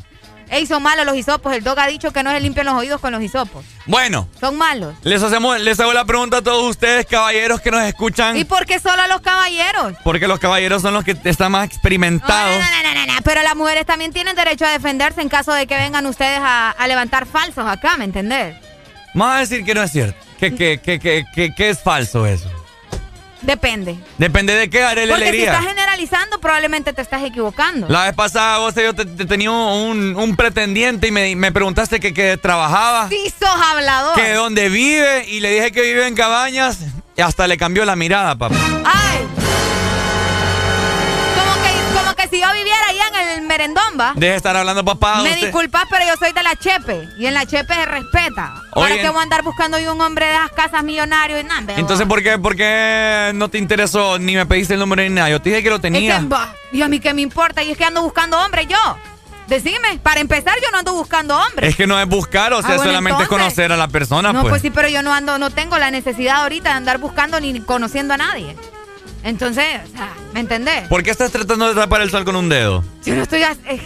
Ey, 0.52 0.66
son 0.66 0.82
malos 0.82 1.06
los 1.06 1.16
hisopos. 1.16 1.52
El 1.54 1.64
dog 1.64 1.78
ha 1.80 1.86
dicho 1.86 2.12
que 2.12 2.22
no 2.22 2.30
se 2.30 2.38
limpian 2.38 2.66
los 2.66 2.74
oídos 2.74 3.00
con 3.00 3.10
los 3.10 3.22
hisopos. 3.22 3.64
Bueno, 3.86 4.28
Son 4.38 4.56
malos. 4.56 4.94
les 5.02 5.22
hacemos, 5.22 5.58
les 5.58 5.80
hago 5.80 5.92
la 5.94 6.04
pregunta 6.04 6.36
a 6.36 6.42
todos 6.42 6.68
ustedes, 6.70 7.06
caballeros 7.06 7.60
que 7.62 7.70
nos 7.70 7.82
escuchan. 7.82 8.36
¿Y 8.36 8.44
por 8.44 8.66
qué 8.66 8.78
solo 8.78 9.00
a 9.00 9.08
los 9.08 9.22
caballeros? 9.22 9.94
Porque 10.04 10.28
los 10.28 10.38
caballeros 10.38 10.82
son 10.82 10.92
los 10.94 11.04
que 11.04 11.16
están 11.24 11.52
más 11.52 11.66
experimentados. 11.66 12.52
No, 12.58 12.82
no, 12.82 12.94
no, 12.94 13.00
no, 13.06 13.14
no, 13.14 13.18
Pero 13.24 13.42
las 13.42 13.56
mujeres 13.56 13.86
también 13.86 14.12
tienen 14.12 14.36
derecho 14.36 14.66
a 14.66 14.70
defenderse 14.70 15.22
en 15.22 15.28
caso 15.30 15.52
de 15.52 15.66
que 15.66 15.74
vengan 15.76 16.04
ustedes 16.06 16.38
a, 16.40 16.70
a 16.70 16.86
levantar 16.86 17.24
falsos 17.26 17.66
acá, 17.66 17.96
¿me 17.96 18.04
entendés? 18.04 18.54
Vamos 19.14 19.34
a 19.34 19.38
decir 19.40 19.64
que 19.64 19.74
no 19.74 19.82
es 19.82 19.90
cierto. 19.90 20.16
Que, 20.38 20.54
que, 20.54 20.78
que, 20.80 20.98
que, 20.98 21.24
que- 21.34 21.54
que 21.54 21.70
es 21.70 21.80
falso 21.80 22.26
eso. 22.26 22.50
Depende. 23.42 23.98
Depende 24.18 24.54
de 24.54 24.70
qué 24.70 24.82
haré 24.82 25.06
la 25.06 25.14
Porque 25.14 25.24
si 25.24 25.28
alegría. 25.30 25.52
estás 25.52 25.66
generalizando, 25.66 26.40
probablemente 26.40 26.92
te 26.92 27.02
estás 27.02 27.22
equivocando. 27.24 27.88
La 27.88 28.04
vez 28.04 28.14
pasada 28.14 28.58
vos 28.58 28.74
yo 28.74 28.94
te, 28.94 29.04
te 29.04 29.24
tenía 29.26 29.50
un, 29.50 30.14
un 30.16 30.36
pretendiente 30.36 31.08
y 31.08 31.10
me, 31.10 31.34
me 31.36 31.52
preguntaste 31.52 32.00
que, 32.00 32.14
que 32.14 32.36
trabajaba, 32.36 33.08
Sí 33.08 33.32
sos 33.38 33.48
hablador. 33.50 34.14
que 34.14 34.32
dónde 34.34 34.68
vive 34.68 35.26
y 35.28 35.40
le 35.40 35.50
dije 35.52 35.72
que 35.72 35.82
vive 35.82 36.06
en 36.06 36.14
cabañas 36.14 36.78
y 37.16 37.20
hasta 37.20 37.46
le 37.46 37.56
cambió 37.58 37.84
la 37.84 37.96
mirada, 37.96 38.36
papá. 38.36 38.54
Ay. 38.84 39.51
En 43.22 43.28
el 43.40 43.42
merendón, 43.46 43.84
¿va? 43.98 44.12
Deje 44.14 44.30
de 44.32 44.36
estar 44.36 44.56
hablando 44.56 44.84
papá. 44.84 45.22
Me 45.22 45.30
usted. 45.30 45.40
disculpas, 45.42 45.84
pero 45.90 46.04
yo 46.06 46.14
soy 46.18 46.32
de 46.32 46.42
la 46.42 46.54
Chepe. 46.56 47.08
Y 47.18 47.26
en 47.26 47.34
la 47.34 47.46
Chepe 47.46 47.74
se 47.74 47.84
respeta. 47.86 48.54
¿Para 48.74 48.86
Oye, 48.86 49.00
qué 49.00 49.08
voy 49.10 49.20
a 49.20 49.22
andar 49.22 49.42
buscando 49.42 49.78
yo 49.78 49.92
un 49.94 50.00
hombre 50.00 50.26
de 50.26 50.32
las 50.34 50.50
casas 50.52 50.82
millonario 50.82 51.38
y 51.40 51.44
nada? 51.44 51.74
Entonces, 51.76 52.06
¿por 52.06 52.22
qué, 52.22 52.38
¿por 52.38 52.56
qué 52.56 53.32
no 53.34 53.48
te 53.48 53.58
interesó 53.58 54.18
ni 54.18 54.34
me 54.36 54.46
pediste 54.46 54.74
el 54.74 54.80
número 54.80 55.02
ni 55.02 55.10
nada? 55.10 55.30
Yo 55.30 55.40
te 55.40 55.50
dije 55.50 55.62
que 55.62 55.70
lo 55.70 55.76
Es 55.76 55.82
tenía. 55.82 56.18
que, 56.20 56.26
bah, 56.26 56.52
y 56.72 56.82
a 56.82 56.88
mí 56.88 57.00
qué 57.00 57.12
me 57.14 57.22
importa, 57.22 57.62
y 57.62 57.70
es 57.70 57.78
que 57.78 57.84
ando 57.84 58.02
buscando 58.02 58.38
hombre 58.40 58.66
yo. 58.66 58.78
Decime, 59.48 59.98
para 60.02 60.20
empezar 60.20 60.54
yo 60.62 60.70
no 60.70 60.78
ando 60.78 60.94
buscando 60.94 61.36
hombre. 61.36 61.68
Es 61.68 61.76
que 61.76 61.86
no 61.86 62.00
es 62.00 62.08
buscar, 62.08 62.52
o 62.54 62.62
sea, 62.62 62.70
Ah, 62.70 62.76
bueno, 62.76 62.90
solamente 62.92 63.22
es 63.24 63.28
conocer 63.28 63.70
a 63.72 63.76
la 63.76 63.88
persona, 63.88 64.32
no, 64.32 64.40
pues. 64.40 64.50
pues 64.50 64.62
sí, 64.62 64.70
pero 64.70 64.88
yo 64.88 65.02
no 65.02 65.12
ando, 65.12 65.36
no 65.36 65.50
tengo 65.50 65.76
la 65.78 65.90
necesidad 65.90 66.36
ahorita 66.42 66.70
de 66.70 66.74
andar 66.76 66.98
buscando 66.98 67.38
ni 67.40 67.60
conociendo 67.60 68.14
a 68.14 68.16
nadie. 68.16 68.56
Entonces, 69.24 69.64
o 69.92 69.96
sea, 69.96 70.12
¿me 70.34 70.40
entendés? 70.40 70.88
¿Por 70.88 71.02
qué 71.02 71.10
estás 71.10 71.30
tratando 71.30 71.68
de 71.68 71.74
tapar 71.80 72.00
el 72.00 72.10
sol 72.10 72.24
con 72.24 72.34
un 72.36 72.48
dedo? 72.48 72.84
Yo 73.04 73.14
no 73.14 73.22
estoy... 73.22 73.42
eh, 73.42 73.80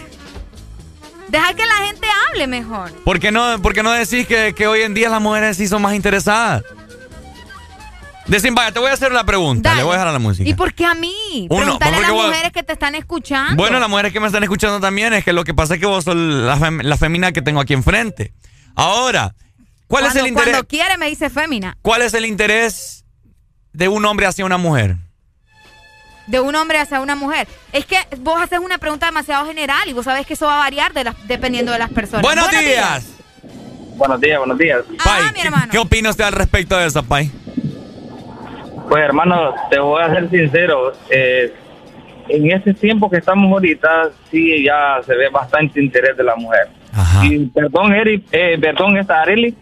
Deja 1.29 1.53
que 1.53 1.65
la 1.65 1.75
gente 1.87 2.07
hable 2.31 2.47
mejor. 2.47 2.91
¿Por 3.03 3.19
qué 3.19 3.31
no, 3.31 3.61
por 3.61 3.73
qué 3.73 3.83
no 3.83 3.91
decís 3.91 4.25
que, 4.27 4.53
que 4.55 4.65
hoy 4.65 4.81
en 4.81 4.93
día 4.93 5.09
las 5.09 5.21
mujeres 5.21 5.57
sí 5.57 5.67
son 5.67 5.81
más 5.81 5.93
interesadas? 5.93 6.63
Decim, 8.27 8.53
vaya, 8.55 8.71
te 8.73 8.79
voy 8.79 8.89
a 8.89 8.93
hacer 8.93 9.11
una 9.11 9.23
pregunta. 9.25 9.73
Le 9.75 9.83
voy 9.83 9.91
a 9.91 9.93
dejar 9.95 10.07
a 10.09 10.11
la 10.11 10.19
música. 10.19 10.49
¿Y 10.49 10.53
por 10.53 10.73
qué 10.73 10.85
a 10.85 10.93
mí? 10.93 11.47
Uno, 11.49 11.63
Pregúntale 11.63 11.97
a 11.97 11.99
las 12.01 12.11
vos- 12.11 12.27
mujeres 12.27 12.51
que 12.51 12.63
te 12.63 12.73
están 12.73 12.95
escuchando. 12.95 13.55
Bueno, 13.55 13.79
las 13.79 13.89
mujeres 13.89 14.11
que 14.11 14.19
me 14.19 14.27
están 14.27 14.43
escuchando 14.43 14.79
también 14.81 15.13
es 15.13 15.23
que 15.23 15.31
lo 15.33 15.43
que 15.45 15.53
pasa 15.53 15.75
es 15.75 15.79
que 15.79 15.85
vos 15.85 16.03
sos 16.03 16.15
la, 16.15 16.57
fem- 16.57 16.81
la 16.83 16.97
femina 16.97 17.31
que 17.31 17.41
tengo 17.41 17.61
aquí 17.61 17.73
enfrente. 17.73 18.33
Ahora, 18.75 19.33
¿cuál 19.87 20.03
cuando, 20.03 20.19
es 20.19 20.23
el 20.25 20.29
interés? 20.29 20.49
Cuando 20.51 20.67
quiere 20.67 20.97
me 20.97 21.07
dice 21.07 21.29
fémina. 21.29 21.77
¿Cuál 21.81 22.01
es 22.01 22.13
el 22.13 22.25
interés 22.25 23.05
de 23.71 23.87
un 23.87 24.03
hombre 24.05 24.25
hacia 24.25 24.43
una 24.45 24.57
mujer? 24.57 24.97
De 26.27 26.39
un 26.39 26.53
hombre 26.55 26.77
hacia 26.79 26.99
una 26.99 27.15
mujer. 27.15 27.47
Es 27.71 27.85
que 27.85 27.97
vos 28.19 28.41
haces 28.41 28.59
una 28.59 28.77
pregunta 28.77 29.05
demasiado 29.07 29.45
general 29.47 29.87
y 29.87 29.93
vos 29.93 30.05
sabés 30.05 30.25
que 30.27 30.33
eso 30.33 30.45
va 30.45 30.55
a 30.55 30.59
variar 30.59 30.93
de 30.93 31.05
las- 31.05 31.27
dependiendo 31.27 31.71
de 31.71 31.79
las 31.79 31.89
personas. 31.89 32.21
Buenos, 32.21 32.49
días. 32.51 33.05
Buenos 33.95 34.19
días, 34.21 34.37
buenos 34.37 34.57
días. 34.57 34.81
Pai, 35.03 35.23
¿qué, 35.33 35.49
qué 35.71 35.77
opina 35.79 36.09
usted 36.09 36.25
al 36.25 36.33
respecto 36.33 36.77
de 36.77 36.85
eso, 36.87 37.01
Pai? 37.03 37.31
Pues 38.89 39.03
hermano, 39.03 39.53
te 39.69 39.79
voy 39.79 40.01
a 40.03 40.09
ser 40.09 40.29
sincero. 40.29 40.93
eh, 41.09 41.53
en 42.29 42.51
este 42.51 42.73
tiempo 42.73 43.09
que 43.09 43.17
estamos 43.17 43.49
ahorita, 43.49 44.09
sí 44.29 44.61
ya 44.65 44.99
se 45.05 45.15
ve 45.15 45.29
bastante 45.29 45.81
interés 45.81 46.17
de 46.17 46.23
la 46.25 46.35
mujer. 46.35 46.67
Y 47.23 47.45
perdón, 47.45 47.93
Eric, 47.93 48.25
eh, 48.33 48.57
perdón, 48.59 48.97
esta 48.97 49.21
Areli. 49.21 49.55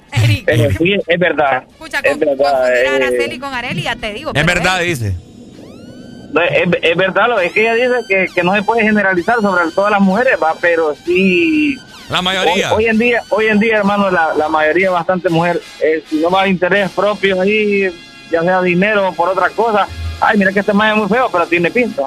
Pero 0.46 0.72
sí, 0.72 0.96
es 1.06 1.20
verdad. 1.20 1.64
Escucha, 1.70 2.00
es 2.00 2.12
con, 2.18 2.20
verdad. 2.22 2.74
eh, 2.76 2.88
Araceli 2.88 3.38
con 3.40 3.54
Areli, 3.54 3.84
ya 3.84 3.96
te 3.96 4.14
digo. 4.14 4.32
Es 4.34 4.46
verdad, 4.46 4.80
dice. 4.82 5.16
Es, 6.42 6.68
es 6.82 6.98
verdad, 6.98 7.28
lo 7.30 7.40
es 7.40 7.52
que 7.54 7.62
ella 7.62 7.74
dice 7.76 8.06
que, 8.08 8.26
que 8.34 8.44
no 8.44 8.54
se 8.54 8.64
puede 8.64 8.82
generalizar 8.84 9.42
sobre 9.42 9.70
todas 9.72 9.92
las 9.92 10.02
mujeres, 10.02 10.38
va, 10.42 10.54
pero 10.60 10.96
sí. 11.06 11.78
La 12.10 12.22
mayoría. 12.22 12.74
Hoy, 12.74 12.84
hoy 12.84 12.90
en 12.90 12.98
día, 12.98 13.24
hoy 13.30 13.48
en 13.48 13.60
día, 13.60 13.78
hermano, 13.78 14.12
la, 14.12 14.34
la 14.36 14.48
mayoría 14.50 14.92
bastante 14.92 15.30
mujer, 15.30 15.62
eh, 15.82 16.04
si 16.10 16.18
no 16.18 16.30
va 16.30 16.44
a 16.44 16.48
interés 16.48 16.92
propio 16.92 17.42
ahí, 17.42 17.90
ya 18.30 18.42
sea 18.42 18.62
dinero 18.62 19.10
o 19.10 19.14
por 19.14 19.30
otra 19.30 19.50
cosa. 19.50 19.88
Ay, 20.22 20.38
mira 20.38 20.52
que 20.52 20.60
este 20.60 20.74
man 20.74 20.92
es 20.92 20.98
muy 20.98 21.10
feo, 21.10 21.30
pero 21.32 21.46
tiene 21.48 21.72
pinta. 21.72 22.04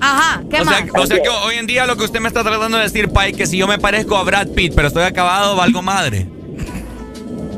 Ajá, 0.00 0.42
¿qué 0.50 0.60
O 0.60 0.64
más? 0.64 0.76
sea, 0.76 0.86
o 1.02 1.06
sea 1.06 1.22
que 1.22 1.28
hoy 1.28 1.56
en 1.56 1.66
día 1.66 1.86
lo 1.86 1.96
que 1.96 2.04
usted 2.04 2.20
me 2.20 2.28
está 2.28 2.42
tratando 2.42 2.78
de 2.78 2.84
decir, 2.84 3.10
Pai, 3.12 3.32
que 3.32 3.46
si 3.46 3.58
yo 3.58 3.66
me 3.66 3.78
parezco 3.78 4.16
a 4.16 4.22
Brad 4.24 4.48
Pitt, 4.48 4.72
pero 4.74 4.88
estoy 4.88 5.02
acabado, 5.04 5.56
valgo 5.56 5.82
madre. 5.82 6.26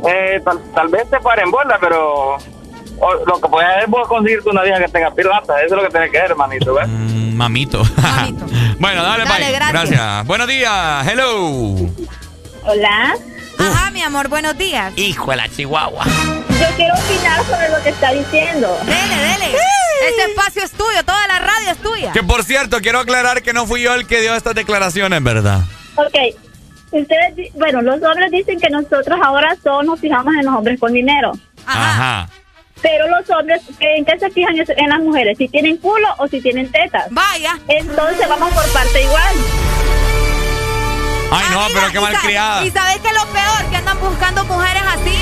Eh, 0.08 0.40
tal, 0.44 0.60
tal 0.74 0.88
vez 0.88 1.08
te 1.08 1.20
paren 1.20 1.50
bola, 1.50 1.78
pero 1.80 2.36
o- 3.02 3.24
lo 3.26 3.40
que 3.40 3.48
puedes 3.48 3.68
hacer 3.68 3.82
es 3.84 3.90
vos 3.90 4.08
conseguirte 4.08 4.48
una 4.50 4.62
vieja 4.62 4.78
que 4.80 4.88
tenga 4.88 5.10
pilata. 5.14 5.56
Eso 5.62 5.74
es 5.76 5.82
lo 5.82 5.82
que 5.82 5.88
tienes 5.90 6.10
que 6.10 6.18
hacer, 6.18 6.30
hermanito, 6.30 6.74
¿ves? 6.74 6.88
Mm, 6.88 7.34
mamito. 7.36 7.82
bueno, 8.78 9.02
dale, 9.02 9.24
Dale, 9.24 9.52
gracias. 9.52 10.26
Buenos 10.26 10.46
días. 10.48 11.06
Hello. 11.08 11.74
Hola. 12.64 13.14
Ajá, 13.58 13.90
mi 13.90 14.02
amor, 14.02 14.28
buenos 14.28 14.56
días. 14.56 14.92
Hijo 14.96 15.30
de 15.30 15.36
la 15.36 15.48
chihuahua. 15.48 16.04
Yo 16.04 16.66
quiero 16.76 16.94
opinar 16.94 17.44
sobre 17.44 17.68
lo 17.68 17.82
que 17.82 17.88
está 17.90 18.12
diciendo. 18.12 18.76
Dele, 18.84 19.16
dele. 19.16 19.56
Este 20.08 20.24
espacio 20.30 20.62
es 20.64 20.70
tuyo, 20.72 21.04
toda 21.04 21.26
la 21.28 21.38
radio 21.38 21.70
es 21.70 21.78
tuya. 21.78 22.12
Que 22.12 22.22
por 22.22 22.42
cierto, 22.44 22.80
quiero 22.80 22.98
aclarar 23.00 23.42
que 23.42 23.52
no 23.52 23.66
fui 23.66 23.82
yo 23.82 23.94
el 23.94 24.06
que 24.06 24.20
dio 24.20 24.34
estas 24.34 24.54
declaraciones, 24.54 25.22
¿verdad? 25.22 25.60
Ok. 25.96 26.34
Ustedes, 26.90 27.52
bueno, 27.54 27.80
los 27.82 28.02
hombres 28.02 28.30
dicen 28.32 28.58
que 28.60 28.68
nosotros 28.68 29.18
ahora 29.22 29.56
solo 29.62 29.82
nos 29.92 30.00
fijamos 30.00 30.34
en 30.34 30.44
los 30.46 30.54
hombres 30.56 30.78
con 30.80 30.92
dinero. 30.92 31.32
Ajá. 31.66 32.28
Pero 32.82 33.06
los 33.08 33.28
hombres, 33.30 33.62
¿en 33.80 34.04
qué 34.04 34.18
se 34.18 34.30
fijan 34.30 34.54
en 34.58 34.88
las 34.88 35.00
mujeres? 35.00 35.38
¿Si 35.38 35.48
tienen 35.48 35.76
culo 35.78 36.08
o 36.18 36.26
si 36.28 36.40
tienen 36.40 36.70
tetas? 36.70 37.06
Vaya. 37.10 37.58
Entonces 37.68 38.28
vamos 38.28 38.52
por 38.52 38.66
parte 38.72 39.02
igual. 39.02 39.34
Ay, 41.30 41.46
no, 41.50 41.66
pero 41.72 41.90
qué 41.92 42.00
mal 42.00 42.12
Y 42.66 42.70
sabes 42.70 42.98
que 42.98 43.12
lo 43.12 43.24
peor, 43.32 43.70
que 43.70 43.76
andan 43.76 43.98
buscando 44.00 44.44
mujeres 44.44 44.82
así 44.86 45.16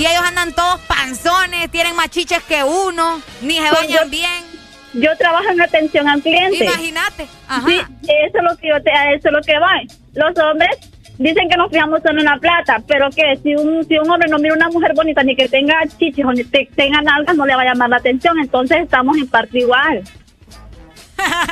y 0.00 0.06
ellos 0.06 0.22
andan 0.24 0.52
todos 0.52 0.80
panzones, 0.82 1.68
tienen 1.72 1.96
más 1.96 2.08
chiches 2.10 2.40
que 2.44 2.62
uno, 2.62 3.20
ni 3.40 3.54
se 3.56 3.68
Pues 3.68 3.72
bañan 3.80 4.04
yo- 4.04 4.10
bien. 4.10 4.48
Yo 4.94 5.16
trabajo 5.18 5.48
en 5.50 5.60
atención 5.60 6.08
al 6.08 6.22
cliente. 6.22 6.64
Imagínate. 6.64 7.28
Ajá. 7.48 7.66
Sí, 7.66 7.74
eso 7.76 8.38
es 8.38 8.42
lo 8.42 8.56
que 8.56 8.68
yo 8.68 8.82
te, 8.82 8.90
eso 9.14 9.28
es 9.28 9.32
lo 9.32 9.40
que 9.42 9.58
va. 9.58 9.72
Los 10.14 10.38
hombres 10.38 10.70
dicen 11.18 11.48
que 11.48 11.56
nos 11.56 11.70
fijamos 11.70 12.00
solo 12.02 12.18
en 12.20 12.24
la 12.26 12.36
plata, 12.38 12.80
pero 12.86 13.10
que 13.10 13.36
si 13.42 13.54
un 13.54 13.84
si 13.86 13.98
un 13.98 14.08
hombre 14.10 14.28
no 14.30 14.38
mira 14.38 14.54
una 14.54 14.68
mujer 14.68 14.92
bonita 14.94 15.22
ni 15.22 15.34
que 15.36 15.48
tenga 15.48 15.74
chichis 15.98 16.24
o 16.24 16.32
ni 16.32 16.44
te- 16.44 16.68
tenga 16.76 17.00
nalgas 17.02 17.36
no 17.36 17.44
le 17.44 17.54
va 17.56 17.62
a 17.62 17.66
llamar 17.66 17.90
la 17.90 17.96
atención, 17.96 18.38
entonces 18.38 18.78
estamos 18.82 19.16
en 19.18 19.26
parte 19.28 19.58
igual. 19.58 20.02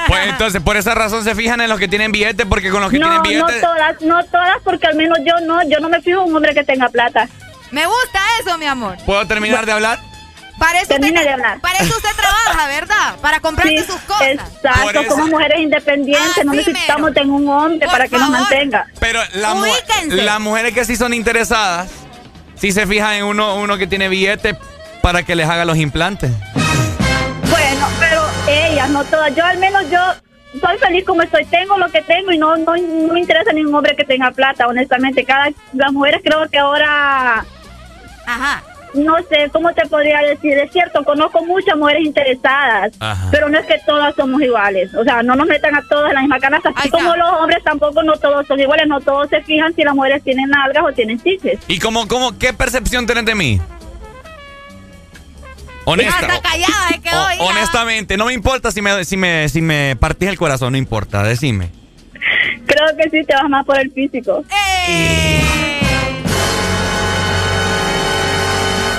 Pues 0.07 0.29
entonces, 0.29 0.63
por 0.63 0.77
esa 0.77 0.95
razón 0.95 1.25
se 1.25 1.35
fijan 1.35 1.61
en 1.61 1.69
los 1.69 1.79
que 1.81 1.89
tienen 1.89 2.13
billetes, 2.13 2.47
porque 2.47 2.71
con 2.71 2.81
los 2.81 2.91
que 2.91 2.99
No, 3.01 3.21
tienen 3.23 3.41
no 3.41 3.47
billetes. 3.47 3.61
todas, 3.61 4.01
no 4.03 4.25
todas, 4.27 4.59
porque 4.63 4.87
al 4.87 4.95
menos 4.95 5.19
yo 5.27 5.45
no, 5.45 5.61
yo 5.69 5.81
no 5.81 5.89
me 5.89 6.01
fijo 6.01 6.23
en 6.23 6.29
un 6.31 6.37
hombre 6.37 6.55
que 6.55 6.63
tenga 6.63 6.89
plata. 6.89 7.29
Me 7.73 7.85
gusta 7.85 8.21
eso, 8.41 8.57
mi 8.59 8.67
amor. 8.67 8.97
¿Puedo 9.05 9.27
terminar 9.27 9.67
de 9.67 9.73
hablar? 9.73 9.99
Para 10.59 10.79
eso, 10.81 10.89
Termina 10.89 11.21
usted, 11.21 11.25
de 11.27 11.33
hablar. 11.35 11.61
para 11.61 11.79
eso 11.81 11.95
usted 11.97 12.09
trabaja, 12.17 12.67
¿verdad? 12.69 13.17
Para 13.21 13.41
comprarte 13.41 13.85
sus 13.85 14.01
cosas. 14.03 14.27
Exacto, 14.31 15.03
somos 15.09 15.29
mujeres 15.29 15.61
independientes, 15.61 16.45
no 16.45 16.53
necesitamos 16.55 17.13
tener 17.13 17.31
un 17.31 17.47
hombre 17.49 17.87
para 17.87 18.09
que 18.09 18.19
nos 18.19 18.31
mantenga. 18.31 18.87
Pero 18.99 19.21
la 19.35 19.55
mu- 19.55 19.63
Ubíquense. 19.63 20.17
las 20.23 20.41
mujeres 20.41 20.73
que 20.73 20.85
sí 20.87 20.97
son 20.97 21.13
interesadas, 21.13 21.91
sí 22.55 22.73
se 22.73 22.87
fijan 22.87 23.15
en 23.15 23.25
uno, 23.25 23.57
uno 23.57 23.77
que 23.77 23.87
tiene 23.87 24.09
billete 24.09 24.57
para 25.03 25.23
que 25.25 25.35
les 25.37 25.47
haga 25.49 25.65
los 25.67 25.77
implantes. 25.77 26.31
Bueno, 27.51 27.89
pero 28.01 28.23
ellas, 28.49 28.89
no 28.91 29.05
todas. 29.05 29.35
Yo 29.37 29.45
al 29.45 29.59
menos 29.59 29.89
yo 29.91 30.01
soy 30.61 30.79
feliz 30.79 31.05
como 31.05 31.21
estoy. 31.23 31.45
Tengo 31.45 31.77
lo 31.77 31.91
que 31.91 32.01
tengo 32.03 32.33
y 32.33 32.39
no, 32.39 32.57
no, 32.57 32.75
no 32.77 33.13
me 33.13 33.21
interesa 33.21 33.53
ningún 33.53 33.75
hombre 33.75 33.95
que 33.95 34.05
tenga 34.05 34.31
plata, 34.31 34.67
honestamente. 34.67 35.25
Cada, 35.25 35.51
las 35.75 35.93
mujeres 35.93 36.23
creo 36.25 36.49
que 36.49 36.59
ahora... 36.59 37.45
Ajá. 38.27 38.63
No 38.97 39.17
sé, 39.29 39.49
¿cómo 39.53 39.73
te 39.75 39.87
podría 39.89 40.21
decir? 40.21 40.53
Es 40.59 40.73
cierto, 40.73 41.05
conozco 41.05 41.45
muchas 41.45 41.77
mujeres 41.77 42.05
interesadas, 42.05 42.93
Ajá. 42.99 43.29
pero 43.31 43.49
no 43.49 43.59
es 43.59 43.67
que 43.67 43.77
todas 43.87 44.15
somos 44.15 44.41
iguales. 44.43 44.95
O 44.95 45.05
sea, 45.05 45.23
no 45.23 45.37
nos 45.37 45.47
metan 45.47 45.75
a 45.75 45.83
todas 45.89 46.09
en 46.11 46.15
la 46.15 46.21
misma 46.23 46.39
canasta. 46.41 46.71
Así 46.75 46.89
como 46.91 47.15
los 47.17 47.29
hombres 47.41 47.63
tampoco 47.63 48.03
no 48.03 48.15
todos 48.17 48.47
son 48.47 48.59
iguales, 48.59 48.87
no 48.89 49.01
todos 49.01 49.29
se 49.29 49.43
fijan 49.43 49.75
si 49.75 49.83
las 49.83 49.95
mujeres 49.95 50.23
tienen 50.25 50.49
nalgas 50.51 50.83
o 50.85 50.93
tienen 50.93 51.23
chiches. 51.23 51.59
¿Y 51.69 51.79
cómo, 51.79 52.09
cómo, 52.09 52.39
qué 52.39 52.53
percepción 52.53 53.07
tenés 53.07 53.25
de 53.27 53.35
mí? 53.35 53.61
Honesta. 55.85 56.19
Hasta 56.27 56.41
callada 56.41 56.89
se 56.89 56.99
quedó. 57.01 57.27
o- 57.45 57.47
honestamente, 57.51 58.17
no 58.17 58.25
me 58.27 58.33
importa 58.33 58.71
si 58.73 58.83
me, 58.83 59.05
si 59.05 59.17
me, 59.17 59.49
si 59.49 59.61
me 59.63 59.95
partís 59.97 60.29
el 60.31 60.37
corazón, 60.39 60.73
no 60.73 60.79
importa, 60.79 61.23
decime. 61.23 61.71
Creo 62.67 62.97
que 62.97 63.09
sí 63.11 63.25
te 63.25 63.35
vas 63.35 63.49
más 63.49 63.65
por 63.65 63.79
el 63.79 63.93
físico. 63.93 64.43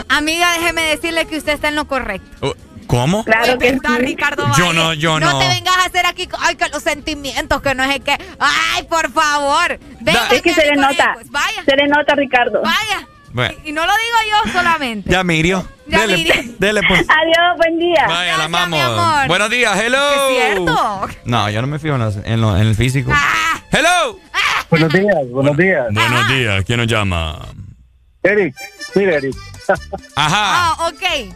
Amiga, 0.09 0.51
déjeme 0.53 0.81
decirle 0.83 1.25
que 1.25 1.37
usted 1.37 1.53
está 1.53 1.67
en 1.69 1.75
lo 1.75 1.87
correcto. 1.87 2.47
Uh, 2.47 2.53
¿Cómo? 2.87 3.25
Claro 3.25 3.57
que 3.57 3.77
Ricardo 3.99 4.45
Yo 4.57 4.67
Valle. 4.67 4.73
no, 4.79 4.93
yo 4.93 5.19
No 5.19 5.31
no. 5.33 5.39
te 5.39 5.47
vengas 5.49 5.75
a 5.77 5.85
hacer 5.85 6.05
aquí, 6.05 6.29
ay, 6.39 6.55
que 6.55 6.69
los 6.69 6.81
sentimientos, 6.81 7.61
que 7.61 7.75
no 7.75 7.83
es 7.83 7.99
que, 7.99 8.17
ay, 8.39 8.83
por 8.83 9.11
favor. 9.11 9.77
Venga, 9.99 10.27
Es 10.31 10.41
que 10.41 10.53
se 10.53 10.65
le 10.67 10.75
nota. 10.77 11.15
vaya. 11.29 11.63
Se 11.65 11.75
le 11.75 11.87
nota, 11.87 12.15
Ricardo. 12.15 12.61
Vaya. 12.61 13.05
Bueno, 13.33 13.53
Y 13.65 13.73
no 13.73 13.85
lo 13.85 13.91
digo 13.91 14.31
yo 14.45 14.51
solamente. 14.53 15.09
ya 15.11 15.23
Mirio. 15.23 15.67
Ya, 15.85 15.99
dele, 16.01 16.17
Mirio. 16.17 16.33
dele 16.59 16.81
pues. 16.87 17.01
Adiós, 17.09 17.57
buen 17.57 17.77
día. 17.77 18.05
Vaya, 18.07 18.37
la 18.37 18.43
amamos. 18.45 18.79
amor. 18.81 19.27
Buenos 19.27 19.49
días, 19.49 19.77
hello. 19.79 20.29
¿Es 20.31 20.37
cierto? 20.37 21.07
No, 21.25 21.49
yo 21.49 21.61
no 21.61 21.67
me 21.67 21.79
fijo 21.79 21.95
en, 21.95 22.01
los- 22.01 22.17
en 22.23 22.39
lo- 22.41 22.55
en 22.55 22.67
el 22.67 22.75
físico. 22.75 23.11
Ah. 23.13 23.59
Hello. 23.71 24.17
Buenos 24.69 24.91
días, 24.93 25.29
buenos 25.29 25.57
días. 25.57 25.85
Buenos 25.91 26.27
días, 26.29 26.63
¿quién 26.65 26.79
nos 26.79 26.87
llama? 26.87 27.39
Eric, 28.23 28.55
mire, 28.95 29.15
Eric. 29.15 29.35
Ajá. 30.15 30.75
Ah, 30.75 30.89
ok. 30.89 31.33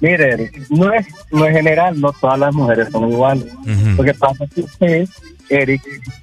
Mire, 0.00 0.32
Eric, 0.32 0.66
no 0.70 0.92
es, 0.92 1.06
no 1.30 1.46
es 1.46 1.52
general, 1.52 1.98
no 2.00 2.12
todas 2.12 2.38
las 2.38 2.54
mujeres 2.54 2.88
son 2.90 3.10
iguales. 3.10 3.46
Lo 3.96 4.02
que 4.04 4.12
pasa 4.14 4.44
es 4.44 4.50
que 4.52 4.60
usted, 4.62 5.08
Eric, 5.48 5.82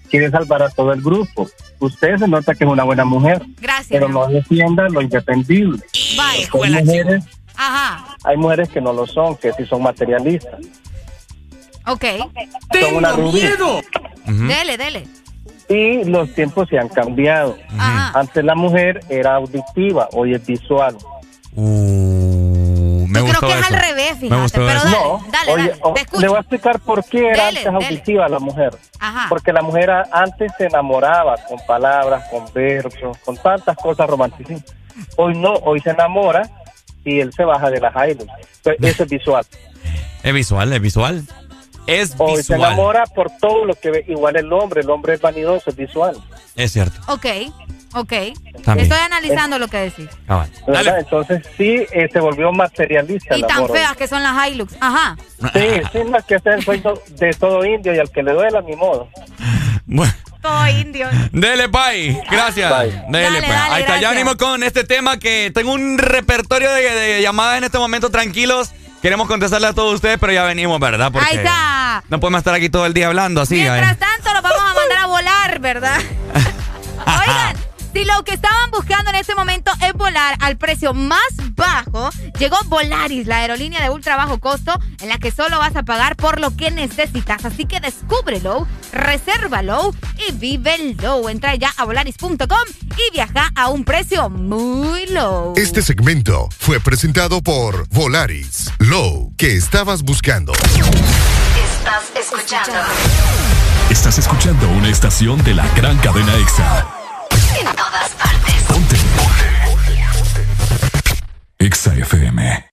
quiere 0.10 0.30
salvar 0.30 0.62
a 0.62 0.70
todo 0.70 0.94
el 0.94 1.02
grupo. 1.02 1.50
Usted 1.80 2.18
se 2.18 2.28
nota 2.28 2.54
que 2.54 2.64
es 2.66 2.70
una 2.70 2.84
buena 2.84 3.06
mujer. 3.06 3.42
Gracias. 3.60 3.88
Pero 3.90 4.08
no 4.08 4.28
defienda 4.28 4.88
lo 4.90 5.02
indefendible. 5.02 5.82
Vaya. 6.16 6.48
Hay 6.64 6.84
mujeres, 6.84 7.24
Ajá. 7.56 8.18
hay 8.24 8.38
mujeres 8.38 8.70
que 8.70 8.82
no 8.82 8.94
lo 8.94 9.08
son, 9.08 9.36
que 9.38 9.52
sí 9.54 9.66
son 9.66 9.82
materialistas. 9.82 10.60
Ok. 11.88 12.06
Son 12.80 12.96
una 12.96 13.14
rubí. 13.14 13.42
Dele, 14.28 14.78
dele. 14.78 15.08
Y 15.74 16.04
los 16.06 16.34
tiempos 16.34 16.68
se 16.70 16.78
han 16.78 16.90
cambiado. 16.90 17.56
Ajá. 17.78 18.20
Antes 18.20 18.44
la 18.44 18.56
mujer 18.56 19.00
era 19.10 19.36
auditiva, 19.36 20.10
hoy 20.14 20.34
es 20.34 20.46
visual. 20.46 20.98
Uh, 21.54 23.06
me 23.08 23.20
Yo 23.20 23.26
creo 23.26 23.40
gustó 23.42 23.48
que 23.48 23.54
es 23.54 23.60
eso. 23.60 23.74
al 23.76 23.82
revés, 23.82 24.14
Me 24.14 24.20
fíjate. 24.20 24.42
gustó 24.42 24.60
Pero 24.66 24.72
eso. 24.72 24.84
dale, 24.86 24.98
No, 24.98 25.26
dale, 25.32 25.52
oye, 25.54 25.68
dale. 25.70 25.80
o- 25.84 25.94
Te 25.94 26.20
le 26.20 26.28
voy 26.28 26.38
a 26.38 26.40
explicar 26.40 26.80
por 26.80 27.04
qué 27.06 27.28
era 27.30 27.46
Dele, 27.46 27.60
antes 27.60 27.64
dele. 27.74 27.86
auditiva 27.86 28.30
la 28.30 28.40
mujer. 28.40 28.72
Ajá. 29.00 29.26
Porque 29.30 29.54
la 29.54 29.62
mujer 29.62 29.90
antes 30.12 30.52
se 30.58 30.66
enamoraba 30.66 31.36
con 31.48 31.58
palabras, 31.66 32.24
con 32.30 32.46
versos, 32.54 33.18
con 33.26 33.38
tantas 33.38 33.76
cosas 33.78 34.10
románticas. 34.10 34.64
Hoy 35.18 35.36
no, 35.38 35.54
hoy 35.64 35.80
se 35.82 35.92
enamora 35.92 36.44
y 37.04 37.20
él 37.20 37.32
se 37.34 37.44
baja 37.46 37.70
de 37.70 37.80
las 37.80 37.96
aires. 37.96 38.26
Eso 38.80 39.04
es 39.04 39.10
visual. 39.10 39.46
Es 40.24 40.34
visual, 40.34 40.72
es 40.74 40.82
visual. 40.82 41.24
Es 41.88 42.12
se 42.12 42.24
visual. 42.24 42.60
enamora 42.60 43.06
por 43.08 43.30
todo 43.40 43.66
lo 43.66 43.74
que 43.76 43.92
ve. 43.92 44.06
Igual 44.08 44.36
el 44.38 44.52
hombre, 44.54 44.82
el 44.82 44.90
hombre 44.90 45.14
es 45.16 45.22
vanidoso, 45.22 45.70
es 45.70 45.76
visual. 45.76 46.16
Es 46.56 46.72
cierto. 46.74 47.00
Ok. 47.08 47.26
Ok. 47.94 48.14
También. 48.64 48.90
Estoy 48.90 49.00
analizando 49.00 49.60
lo 49.60 49.68
que 49.68 49.78
decís. 49.78 50.08
Ah. 50.28 50.46
Entonces 51.00 51.44
sí 51.58 51.86
eh, 51.92 52.08
se 52.12 52.20
volvió 52.20 52.52
materialista. 52.54 53.36
Y 53.36 53.42
el 53.42 53.48
tan 53.48 53.58
amor. 53.58 53.72
feas 53.74 53.98
que 53.98 54.08
son 54.08 54.24
las 54.24 54.48
Hilux. 54.48 54.74
Ajá. 54.80 55.18
Sí, 55.54 55.68
sí, 55.92 56.04
más 56.06 56.24
que 56.24 56.40
ser 56.40 56.54
el 56.54 56.64
sueño 56.64 56.94
de 57.10 57.32
todo 57.34 57.66
indio 57.66 57.94
y 57.94 58.00
al 58.00 58.10
que 58.10 58.24
le 58.24 58.32
duela, 58.34 58.62
ni 58.62 58.76
modo. 58.76 59.10
Todo 60.42 60.68
indio. 60.70 61.08
Dele, 61.32 61.70
Pai. 61.70 62.20
Gracias. 62.32 62.72
Dele, 62.80 63.02
Dale, 63.10 63.42
dale, 63.42 63.48
Ahí 63.48 63.82
está, 63.82 64.00
ya 64.00 64.10
venimos 64.12 64.38
con 64.38 64.64
este 64.64 64.84
tema 64.84 65.20
que 65.20 65.52
tengo 65.54 65.74
un 65.74 65.98
repertorio 65.98 66.72
de, 66.72 66.82
de 66.82 67.22
llamadas 67.22 67.58
en 67.58 67.66
este 67.66 67.78
momento 67.78 68.10
tranquilos. 68.10 68.72
Queremos 69.02 69.28
contestarle 69.28 69.68
a 69.68 69.74
todos 69.74 69.96
ustedes, 69.96 70.18
pero 70.20 70.32
ya 70.32 70.44
venimos, 70.44 70.80
¿verdad? 70.80 71.12
Porque 71.12 71.28
Ahí 71.28 71.38
está. 71.38 72.04
No 72.08 72.20
podemos 72.20 72.40
estar 72.40 72.54
aquí 72.54 72.70
todo 72.70 72.86
el 72.86 72.94
día 72.94 73.08
hablando 73.08 73.42
así. 73.42 73.56
Mientras 73.56 73.98
tanto, 73.98 74.32
los 74.34 74.44
vamos 74.44 74.62
a 74.62 74.74
mandar 74.76 74.98
a 75.00 75.06
volar, 75.08 75.60
¿verdad? 75.60 76.00
Oigan, 77.08 77.58
si 77.94 78.06
lo 78.06 78.24
que 78.24 78.34
estaban 78.34 78.72
buscando 78.72 79.10
en 79.10 79.18
este 79.18 79.36
momento 79.36 79.72
es 79.82 79.94
volar 79.94 80.36
al 80.40 80.58
precio 80.58 80.94
más 80.94 81.22
bajo, 81.56 82.10
llegó 82.40 82.58
Volaris, 82.66 83.28
la 83.28 83.38
aerolínea 83.38 83.82
de 83.82 83.90
ultra 83.90 84.16
bajo 84.16 84.40
costo, 84.40 84.80
en 85.02 85.10
la 85.10 85.18
que 85.18 85.32
solo 85.32 85.60
vas 85.60 85.76
a 85.76 85.84
pagar 85.84 86.16
por 86.16 86.40
lo 86.40 86.56
que 86.56 86.72
necesitas. 86.72 87.46
Así 87.46 87.66
que 87.66 87.80
descúbrelo, 87.80 88.68
resérvalo 88.92 89.94
y 90.28 90.32
vívelo. 90.34 91.30
Entra 91.30 91.56
ya 91.56 91.74
a 91.78 91.86
volaris.com 91.86 92.38
y 92.82 93.12
viaja 93.12 93.50
a 93.56 93.70
un 93.70 93.84
precio 93.84 94.30
muy 94.30 95.06
low. 95.08 95.54
Este 95.58 95.82
segmento 95.82 96.50
fue 96.58 96.80
presentado 96.80 97.42
por 97.42 97.88
Volaris. 97.90 98.72
Low, 98.80 99.34
que 99.38 99.56
estabas 99.56 100.04
buscando. 100.04 100.54
Estás 100.54 102.12
escuchando. 102.16 102.80
Estás 103.90 104.18
escuchando 104.18 104.70
una 104.70 104.90
estación 104.90 105.44
de 105.44 105.54
la 105.54 105.68
gran 105.76 105.98
cadena 105.98 106.36
EXA. 106.38 107.01
Todas 107.92 108.12
partes. 108.12 108.64
Ponte. 108.70 108.96
EXA 111.60 111.94
FM. 111.96 112.66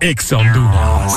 EXA 0.00 0.36
Honduras. 0.36 1.14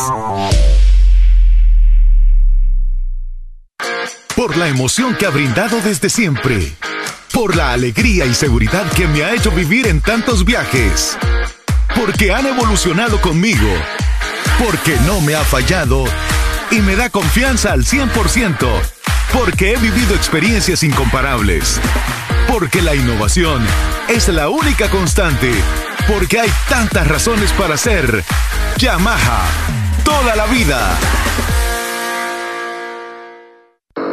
Por 4.38 4.56
la 4.56 4.70
emoción 4.70 5.16
que 5.16 5.26
ha 5.26 5.32
brindado 5.32 5.82
desde 5.82 6.10
siempre. 6.10 6.72
Por 7.34 7.58
la 7.58 7.74
alegría 7.74 8.26
y 8.26 8.34
seguridad 8.34 8.90
que 8.94 9.08
me 9.08 9.24
ha 9.24 9.34
hecho 9.34 9.52
vivir 9.52 9.88
en 9.88 10.00
tantos 10.00 10.46
viajes. 10.46 11.18
Porque 11.94 12.32
han 12.32 12.46
evolucionado 12.46 13.20
conmigo. 13.20 13.70
Porque 14.64 14.96
no 15.06 15.20
me 15.20 15.36
ha 15.36 15.44
fallado 15.44 16.06
y 16.72 16.80
me 16.80 16.96
da 16.96 17.10
confianza 17.10 17.74
al 17.74 17.84
100%. 17.84 19.02
Porque 19.34 19.72
he 19.74 19.78
vivido 19.78 20.14
experiencias 20.14 20.84
incomparables. 20.84 21.80
Porque 22.48 22.82
la 22.82 22.96
innovación 22.96 23.66
es 24.10 24.28
la 24.28 24.50
única 24.50 24.90
constante. 24.90 25.52
Porque 26.08 26.40
hay 26.40 26.50
tantas 26.68 27.08
razones 27.08 27.52
para 27.54 27.78
ser 27.78 28.24
Yamaha. 28.78 29.44
Toda 30.04 30.36
la 30.36 30.46
vida. 30.48 30.98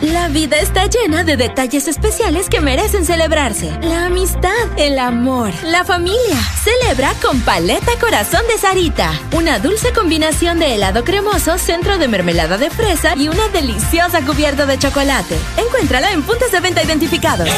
La 0.00 0.28
vida 0.28 0.58
está 0.58 0.86
llena 0.86 1.24
de 1.24 1.36
detalles 1.36 1.86
especiales 1.86 2.48
que 2.48 2.62
merecen 2.62 3.04
celebrarse. 3.04 3.70
La 3.82 4.06
amistad, 4.06 4.50
el 4.78 4.98
amor, 4.98 5.52
la 5.62 5.84
familia. 5.84 6.36
Celebra 6.64 7.12
con 7.20 7.38
Paleta 7.42 7.92
Corazón 8.00 8.40
de 8.48 8.56
Sarita. 8.56 9.12
Una 9.36 9.58
dulce 9.58 9.92
combinación 9.92 10.58
de 10.58 10.74
helado 10.74 11.04
cremoso, 11.04 11.58
centro 11.58 11.98
de 11.98 12.08
mermelada 12.08 12.56
de 12.56 12.70
fresa 12.70 13.14
y 13.14 13.28
una 13.28 13.48
deliciosa 13.48 14.24
cubierta 14.24 14.64
de 14.64 14.78
chocolate. 14.78 15.36
Encuéntrala 15.58 16.12
en 16.12 16.22
puntos 16.22 16.50
de 16.50 16.60
venta 16.60 16.82
identificados. 16.82 17.50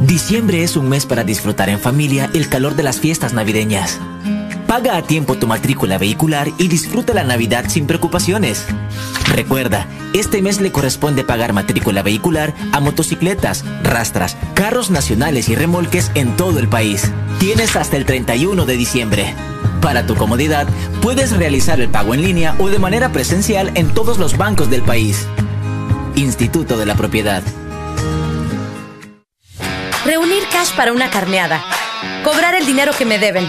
Diciembre 0.00 0.64
es 0.64 0.76
un 0.76 0.88
mes 0.88 1.06
para 1.06 1.22
disfrutar 1.22 1.68
en 1.68 1.78
familia 1.78 2.28
el 2.34 2.48
calor 2.48 2.74
de 2.74 2.82
las 2.82 2.98
fiestas 2.98 3.32
navideñas. 3.32 4.00
Paga 4.70 4.96
a 4.96 5.02
tiempo 5.02 5.34
tu 5.34 5.48
matrícula 5.48 5.98
vehicular 5.98 6.46
y 6.56 6.68
disfruta 6.68 7.12
la 7.12 7.24
Navidad 7.24 7.64
sin 7.66 7.88
preocupaciones. 7.88 8.66
Recuerda, 9.26 9.88
este 10.12 10.42
mes 10.42 10.60
le 10.60 10.70
corresponde 10.70 11.24
pagar 11.24 11.52
matrícula 11.52 12.02
vehicular 12.02 12.54
a 12.70 12.78
motocicletas, 12.78 13.64
rastras, 13.82 14.36
carros 14.54 14.92
nacionales 14.92 15.48
y 15.48 15.56
remolques 15.56 16.12
en 16.14 16.36
todo 16.36 16.60
el 16.60 16.68
país. 16.68 17.10
Tienes 17.40 17.74
hasta 17.74 17.96
el 17.96 18.04
31 18.04 18.64
de 18.64 18.76
diciembre. 18.76 19.34
Para 19.82 20.06
tu 20.06 20.14
comodidad, 20.14 20.68
puedes 21.02 21.36
realizar 21.36 21.80
el 21.80 21.88
pago 21.88 22.14
en 22.14 22.22
línea 22.22 22.54
o 22.60 22.68
de 22.68 22.78
manera 22.78 23.10
presencial 23.10 23.72
en 23.74 23.92
todos 23.92 24.18
los 24.18 24.36
bancos 24.36 24.70
del 24.70 24.82
país. 24.82 25.26
Instituto 26.14 26.78
de 26.78 26.86
la 26.86 26.94
Propiedad. 26.94 27.42
Reunir 30.04 30.44
cash 30.52 30.70
para 30.76 30.92
una 30.92 31.10
carneada. 31.10 31.60
Cobrar 32.22 32.54
el 32.54 32.66
dinero 32.66 32.92
que 32.96 33.04
me 33.04 33.18
deben. 33.18 33.48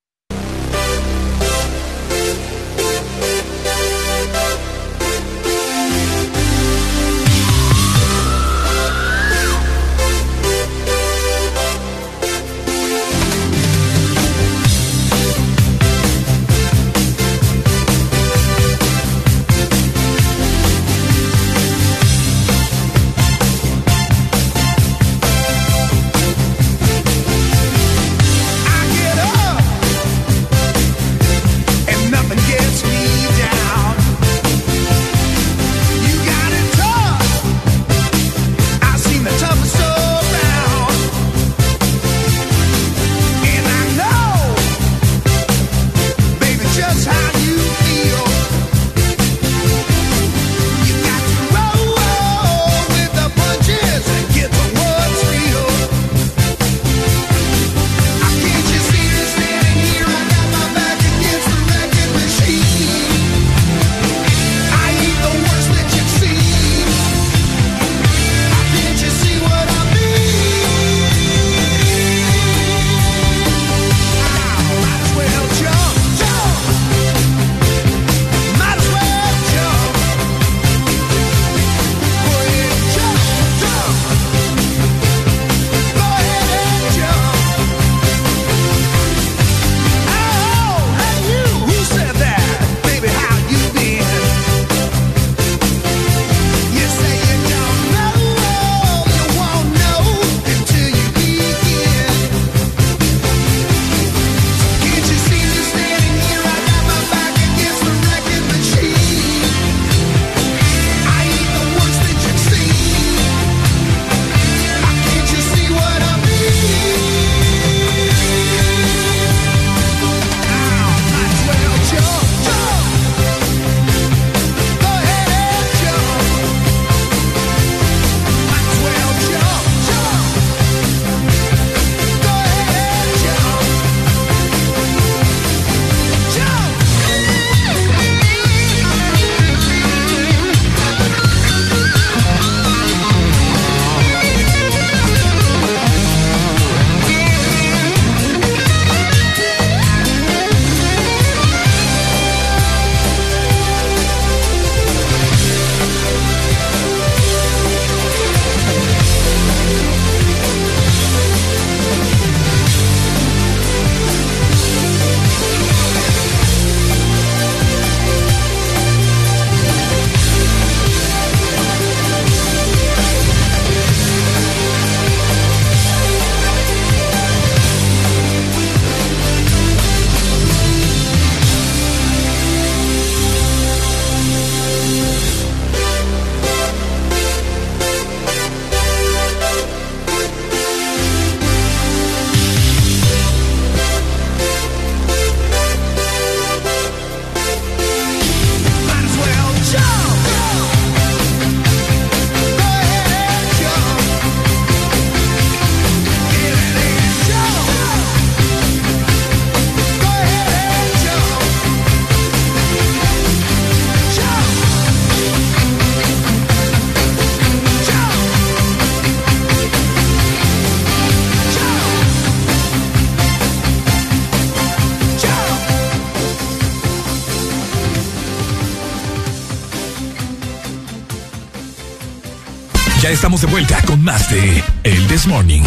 Estamos 233.31 233.41
de 233.41 233.47
vuelta 233.47 233.81
con 233.87 234.03
más 234.03 234.29
de 234.29 234.61
El 234.83 235.07
This 235.07 235.25
Morning. 235.25 235.61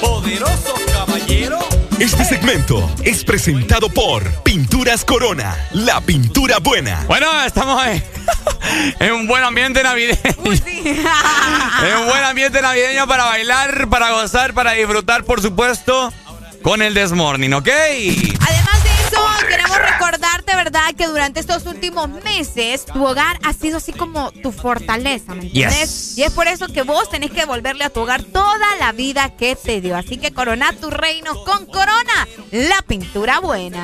Poderoso 0.00 0.74
caballero. 0.92 1.60
Este 2.00 2.24
segmento 2.24 2.90
es 3.04 3.22
presentado 3.22 3.88
por 3.88 4.28
Pinturas 4.42 5.04
Corona, 5.04 5.56
la 5.70 6.00
pintura 6.00 6.58
buena. 6.58 7.04
Bueno, 7.06 7.28
estamos 7.44 7.86
en, 7.86 8.02
en 8.98 9.12
un 9.12 9.28
buen 9.28 9.44
ambiente 9.44 9.80
navideño. 9.84 10.18
en 10.44 11.96
un 11.96 12.08
buen 12.08 12.24
ambiente 12.24 12.60
navideño 12.62 13.06
para 13.06 13.26
bailar, 13.26 13.88
para 13.88 14.10
gozar, 14.10 14.54
para 14.54 14.72
disfrutar, 14.72 15.22
por 15.22 15.40
supuesto, 15.40 16.12
con 16.62 16.82
el 16.82 16.94
Desmorning, 16.94 17.54
¿ok? 17.54 17.68
¿Verdad?, 20.74 20.94
que 20.96 21.06
durante 21.06 21.40
estos 21.40 21.66
últimos 21.66 22.08
meses 22.24 22.84
tu 22.86 23.04
hogar 23.04 23.38
ha 23.44 23.52
sido 23.52 23.76
así 23.76 23.92
como 23.92 24.32
tu 24.32 24.50
fortaleza, 24.50 25.34
¿me 25.34 25.44
entiendes? 25.44 26.14
Yes. 26.14 26.18
Y 26.18 26.22
es 26.24 26.32
por 26.32 26.48
eso 26.48 26.66
que 26.66 26.82
vos 26.82 27.08
tenés 27.08 27.30
que 27.30 27.40
devolverle 27.40 27.84
a 27.84 27.90
tu 27.90 28.00
hogar 28.00 28.24
toda 28.24 28.76
la 28.80 28.92
vida 28.92 29.30
que 29.36 29.54
te 29.56 29.80
dio. 29.80 29.96
Así 29.96 30.16
que 30.16 30.32
corona 30.32 30.72
tu 30.72 30.90
reino 30.90 31.32
con 31.44 31.66
Corona, 31.66 32.28
la 32.50 32.82
pintura 32.82 33.38
buena. 33.38 33.82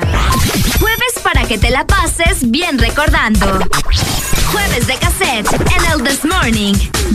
Jueves 0.79 1.19
para 1.23 1.45
que 1.45 1.57
te 1.57 1.69
la 1.69 1.85
pases 1.87 2.51
bien 2.51 2.77
recordando. 2.77 3.59
Jueves 4.51 4.87
de 4.87 4.97
cassette 4.97 5.47
en 5.53 5.91
el 5.93 6.03
This 6.03 6.25
Morning. 6.25 6.73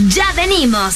Ya 0.09 0.31
venimos. 0.33 0.95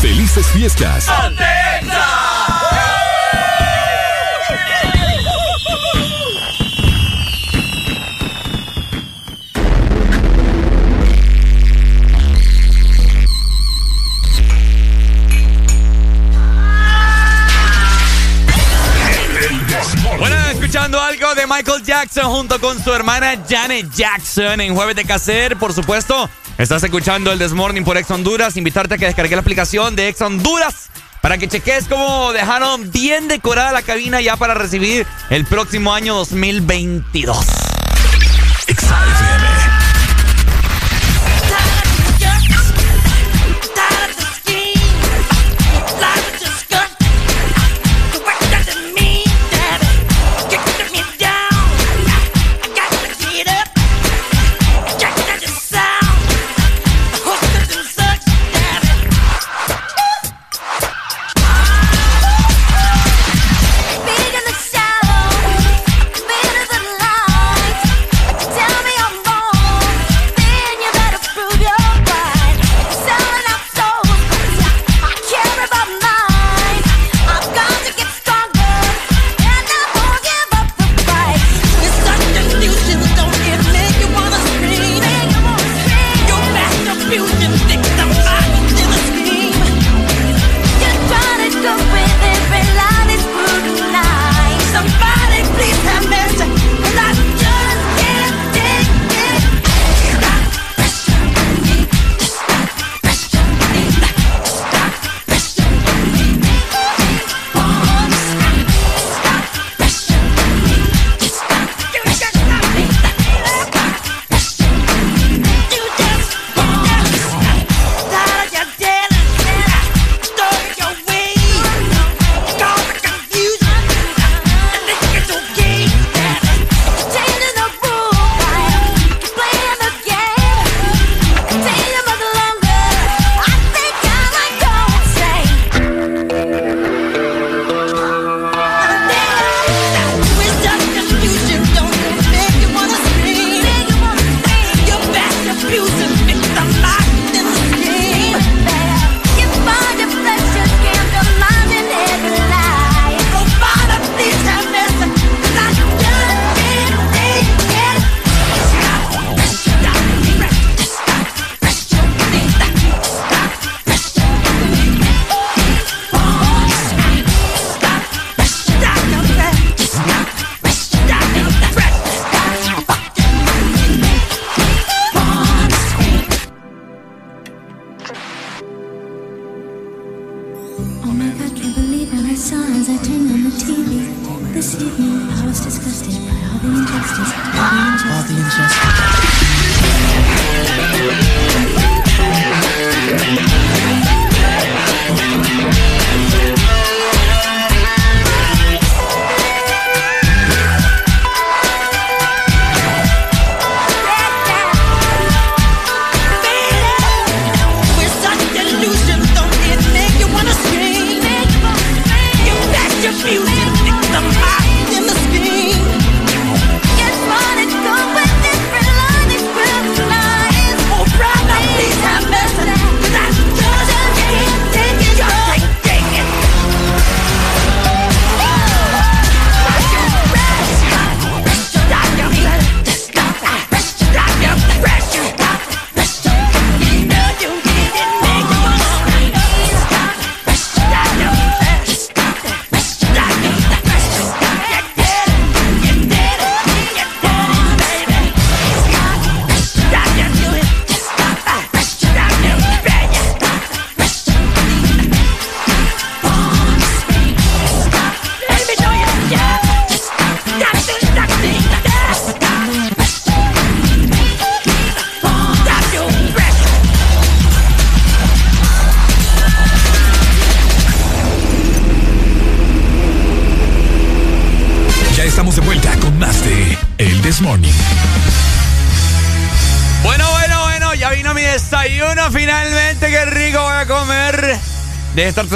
¡Felices 0.00 0.46
fiestas! 0.52 1.06
Bueno, 20.18 20.36
escuchando 20.50 21.00
algo 21.00 21.34
de 21.34 21.46
Michael 21.46 21.82
Jackson 21.82 22.24
junto 22.24 22.60
con 22.60 22.82
su 22.82 22.92
hermana 22.92 23.34
Janet 23.48 23.90
Jackson 23.94 24.60
en 24.60 24.74
Jueves 24.74 24.96
de 24.96 25.04
Cacer, 25.04 25.56
por 25.56 25.72
supuesto. 25.72 26.30
Estás 26.58 26.82
escuchando 26.82 27.30
el 27.30 27.38
Desmorning 27.38 27.84
por 27.84 27.96
Ex 27.96 28.10
Honduras. 28.10 28.56
Invitarte 28.56 28.96
a 28.96 28.98
que 28.98 29.06
descargue 29.06 29.36
la 29.36 29.42
aplicación 29.42 29.94
de 29.94 30.08
Ex 30.08 30.20
Honduras 30.20 30.90
para 31.22 31.38
que 31.38 31.46
cheques 31.46 31.86
cómo 31.88 32.32
dejaron 32.32 32.90
bien 32.90 33.28
decorada 33.28 33.70
la 33.70 33.82
cabina 33.82 34.20
ya 34.20 34.36
para 34.36 34.54
recibir 34.54 35.06
el 35.30 35.44
próximo 35.46 35.94
año 35.94 36.16
2022. 36.16 37.57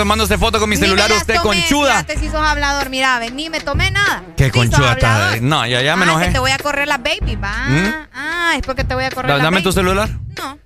Tomándose 0.02 0.36
foto 0.38 0.58
con 0.58 0.68
mi 0.68 0.74
Ni 0.76 0.80
me 0.82 0.86
celular 0.88 1.10
usted 1.12 1.34
tomé, 1.36 1.60
conchuda. 1.60 1.90
fíjate 2.04 2.18
si 2.18 2.26
sos 2.26 2.34
hablador, 2.46 2.90
mira, 2.90 3.20
ni 3.30 3.48
me 3.50 3.60
tomé 3.60 3.90
nada. 3.90 4.22
Qué 4.36 4.50
conchuda 4.50 4.92
está. 4.92 5.14
hablador. 5.14 5.42
No, 5.42 5.66
ya, 5.66 5.80
ya 5.82 5.94
me 5.96 6.02
Ah, 6.04 6.08
enojé. 6.08 6.26
que 6.26 6.32
te 6.32 6.38
voy 6.40 6.50
a 6.50 6.58
correr 6.58 6.88
las 6.88 6.98
baby, 7.02 7.36
va. 7.36 7.52
¿Mm? 7.68 7.94
Ah, 8.14 8.52
es 8.56 8.62
porque 8.66 8.82
te 8.84 8.94
voy 8.94 9.04
a 9.04 9.10
correr 9.10 9.28
Da- 9.30 9.36
las 9.36 9.44
Dame 9.44 9.56
baby. 9.58 9.64
tu 9.64 9.72
celular. 9.72 10.08
No. 10.38 10.58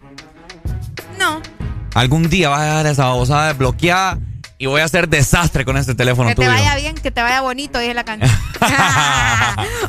No. 1.18 1.42
Algún 1.94 2.28
día 2.28 2.48
vas 2.48 2.60
a 2.60 2.64
dejar 2.64 2.86
esa 2.86 3.04
babosada 3.06 3.48
desbloqueada 3.48 4.18
y 4.58 4.66
voy 4.66 4.80
a 4.80 4.84
hacer 4.84 5.08
desastre 5.08 5.64
con 5.64 5.76
este 5.76 5.94
teléfono 5.94 6.28
Que 6.30 6.34
te 6.36 6.42
tuyo. 6.42 6.50
vaya 6.50 6.74
bien, 6.76 6.94
que 6.94 7.10
te 7.10 7.22
vaya 7.22 7.40
bonito, 7.42 7.78
dije 7.78 7.94
la 7.94 8.04
canción. 8.04 8.30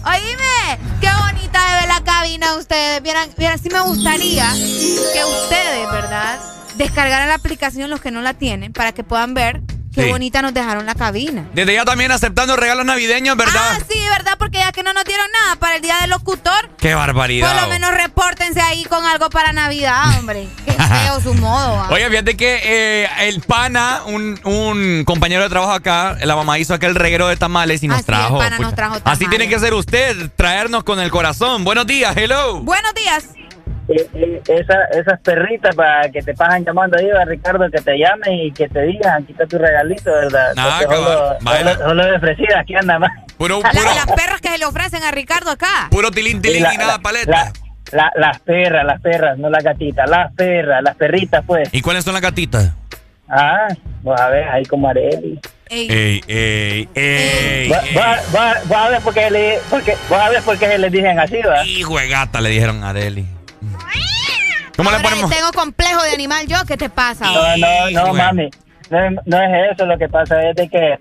Oíme, 0.05 0.79
qué 1.01 1.09
bonita 1.25 1.59
se 1.59 1.81
ve 1.81 1.87
la 1.87 2.01
cabina 2.03 2.53
ustedes. 2.55 3.01
Vieran, 3.01 3.29
vieran, 3.37 3.59
sí 3.59 3.69
me 3.69 3.79
gustaría 3.81 4.51
que 4.53 5.23
ustedes, 5.25 5.91
¿verdad? 5.91 6.39
Descargaran 6.77 7.27
la 7.27 7.35
aplicación 7.35 7.89
los 7.89 8.01
que 8.01 8.11
no 8.11 8.21
la 8.21 8.33
tienen 8.33 8.71
para 8.73 8.91
que 8.91 9.03
puedan 9.03 9.33
ver 9.33 9.61
qué 9.93 10.03
Sí. 10.03 10.09
bonita 10.11 10.43
nos 10.43 10.53
dejaron 10.53 10.85
la 10.85 10.93
cabina. 10.93 11.47
Desde 11.55 11.73
ya 11.73 11.83
también 11.83 12.11
aceptando 12.11 12.55
regalos 12.55 12.85
navideños, 12.85 13.35
¿verdad? 13.35 13.55
Ah, 13.71 13.79
sí, 13.89 13.99
¿verdad? 14.11 14.33
Porque 14.37 14.59
ya 14.59 14.71
que 14.71 14.83
no 14.83 14.93
nos 14.93 15.03
dieron 15.05 15.25
nada 15.31 15.55
para 15.55 15.77
el 15.77 15.81
día 15.81 15.97
del 16.01 16.11
locutor, 16.11 16.69
Qué 16.77 16.93
barbaridad. 16.93 17.51
por 17.51 17.61
lo 17.63 17.67
menos 17.69 17.91
repórtense 17.95 18.61
ahí 18.61 18.83
con 18.85 19.03
algo 19.05 19.31
para 19.31 19.53
Navidad, 19.53 20.03
hombre. 20.19 20.47
Qué 20.65 20.71
feo 21.03 21.19
su 21.19 21.33
modo. 21.33 21.81
ah. 21.81 21.87
Oye, 21.89 22.07
fíjate 22.11 22.37
que 22.37 22.59
eh, 22.63 23.09
el 23.21 23.41
pana, 23.41 24.01
un, 24.05 24.39
un 24.43 25.03
compañero 25.03 25.41
de 25.41 25.49
trabajo 25.49 25.71
acá, 25.73 26.15
la 26.21 26.35
mamá 26.35 26.59
hizo 26.59 26.75
aquel 26.75 26.93
reguero 26.93 27.27
de 27.27 27.37
tamales 27.37 27.81
y 27.81 27.87
nos 27.87 27.99
el 27.99 28.05
trajo. 28.05 28.37
pana 28.37 28.59
nos 28.59 28.73
Así 29.03 29.25
tiene 29.27 29.49
que 29.49 29.57
ser 29.57 29.73
usted, 29.73 30.29
traernos 30.35 30.83
con 30.83 30.99
el 30.99 31.09
corazón. 31.09 31.63
Buenos 31.63 31.87
días, 31.87 32.15
hello. 32.15 32.59
Buenos 32.61 32.93
días. 32.93 33.23
Eh, 33.89 34.05
eh, 34.15 34.41
esa, 34.47 34.83
esas 34.99 35.19
perritas 35.21 35.73
para 35.75 36.09
que 36.11 36.21
te 36.21 36.33
pasan 36.33 36.65
llamando 36.65 36.97
ahí, 36.97 37.09
a 37.09 37.23
Ricardo, 37.25 37.65
que 37.71 37.79
te 37.81 37.97
llamen 37.97 38.33
y 38.33 38.51
que 38.51 38.67
te 38.67 38.81
digan, 38.81 39.23
aquí 39.23 39.31
está 39.31 39.45
tu 39.45 39.57
regalito, 39.57 40.11
¿verdad? 40.11 40.53
Cabal. 40.55 40.83
solo, 40.83 41.37
solo, 41.41 41.75
solo 41.89 42.05
de 42.05 42.19
fresida, 42.19 42.59
aquí 42.59 42.75
anda 42.75 42.99
más. 42.99 43.11
Puro, 43.37 43.61
La- 43.61 43.71
las 43.71 44.05
perras 44.07 44.41
que 44.41 44.49
se 44.49 44.57
le 44.57 44.65
ofrecen 44.65 45.03
a 45.03 45.11
Ricardo 45.11 45.51
acá. 45.51 45.87
puro 45.89 46.11
tilín, 46.11 46.41
tilín 46.41 46.63
la- 46.63 46.73
y 46.73 46.77
nada 46.77 46.93
la- 46.93 46.99
paleta. 46.99 47.31
la- 47.31 47.51
la- 47.91 48.11
las 48.17 48.39
perras, 48.41 48.83
las 48.85 48.99
perras, 49.01 49.37
no 49.37 49.49
las 49.49 49.63
gatitas, 49.63 50.09
las 50.09 50.33
perras, 50.33 50.83
las 50.83 50.95
perritas, 50.97 51.43
pues. 51.47 51.69
¿Y 51.71 51.81
cuáles 51.81 52.03
son 52.03 52.13
las 52.13 52.21
gatitas? 52.21 52.73
Ah, 53.29 53.67
vas 54.03 54.19
a 54.21 54.29
ver, 54.29 54.49
ahí 54.49 54.65
como 54.65 54.89
Areli. 54.89 55.39
Ey, 55.69 56.21
ey, 56.27 56.89
ey. 56.95 57.69
Va- 57.69 57.81
va- 57.95 58.17
va- 58.35 58.55
Vas 58.65 58.85
a 58.87 58.89
ver 58.89 59.01
por 59.01 59.13
qué 59.13 59.29
le, 59.29 59.59
porque, 59.69 59.95
vas 60.09 60.21
a 60.21 60.29
ver 60.29 60.41
por 60.43 60.57
qué 60.57 60.77
les 60.77 60.91
dicen 60.91 61.19
así, 61.19 61.37
¿va? 61.41 61.65
Hijo 61.65 61.97
de 61.99 62.07
gata, 62.09 62.39
le 62.41 62.49
dijeron 62.49 62.83
a 62.83 62.89
Areli. 62.89 63.25
¿Cómo 64.75 64.91
le 64.91 64.97
Hombre, 64.97 65.09
ponemos? 65.09 65.31
Tengo 65.31 65.51
complejo 65.53 66.03
de 66.03 66.11
animal 66.11 66.45
yo, 66.47 66.57
¿qué 66.67 66.77
te 66.77 66.89
pasa? 66.89 67.25
No, 67.25 67.57
no, 67.57 67.91
no, 67.91 68.05
de- 68.13 68.13
mami. 68.13 68.49
No, 68.89 68.99
es- 69.05 69.13
no 69.25 69.41
es 69.41 69.71
eso, 69.73 69.85
lo 69.85 69.97
que 69.97 70.07
pasa 70.07 70.49
es 70.49 70.55
de 70.55 70.69
que. 70.69 70.99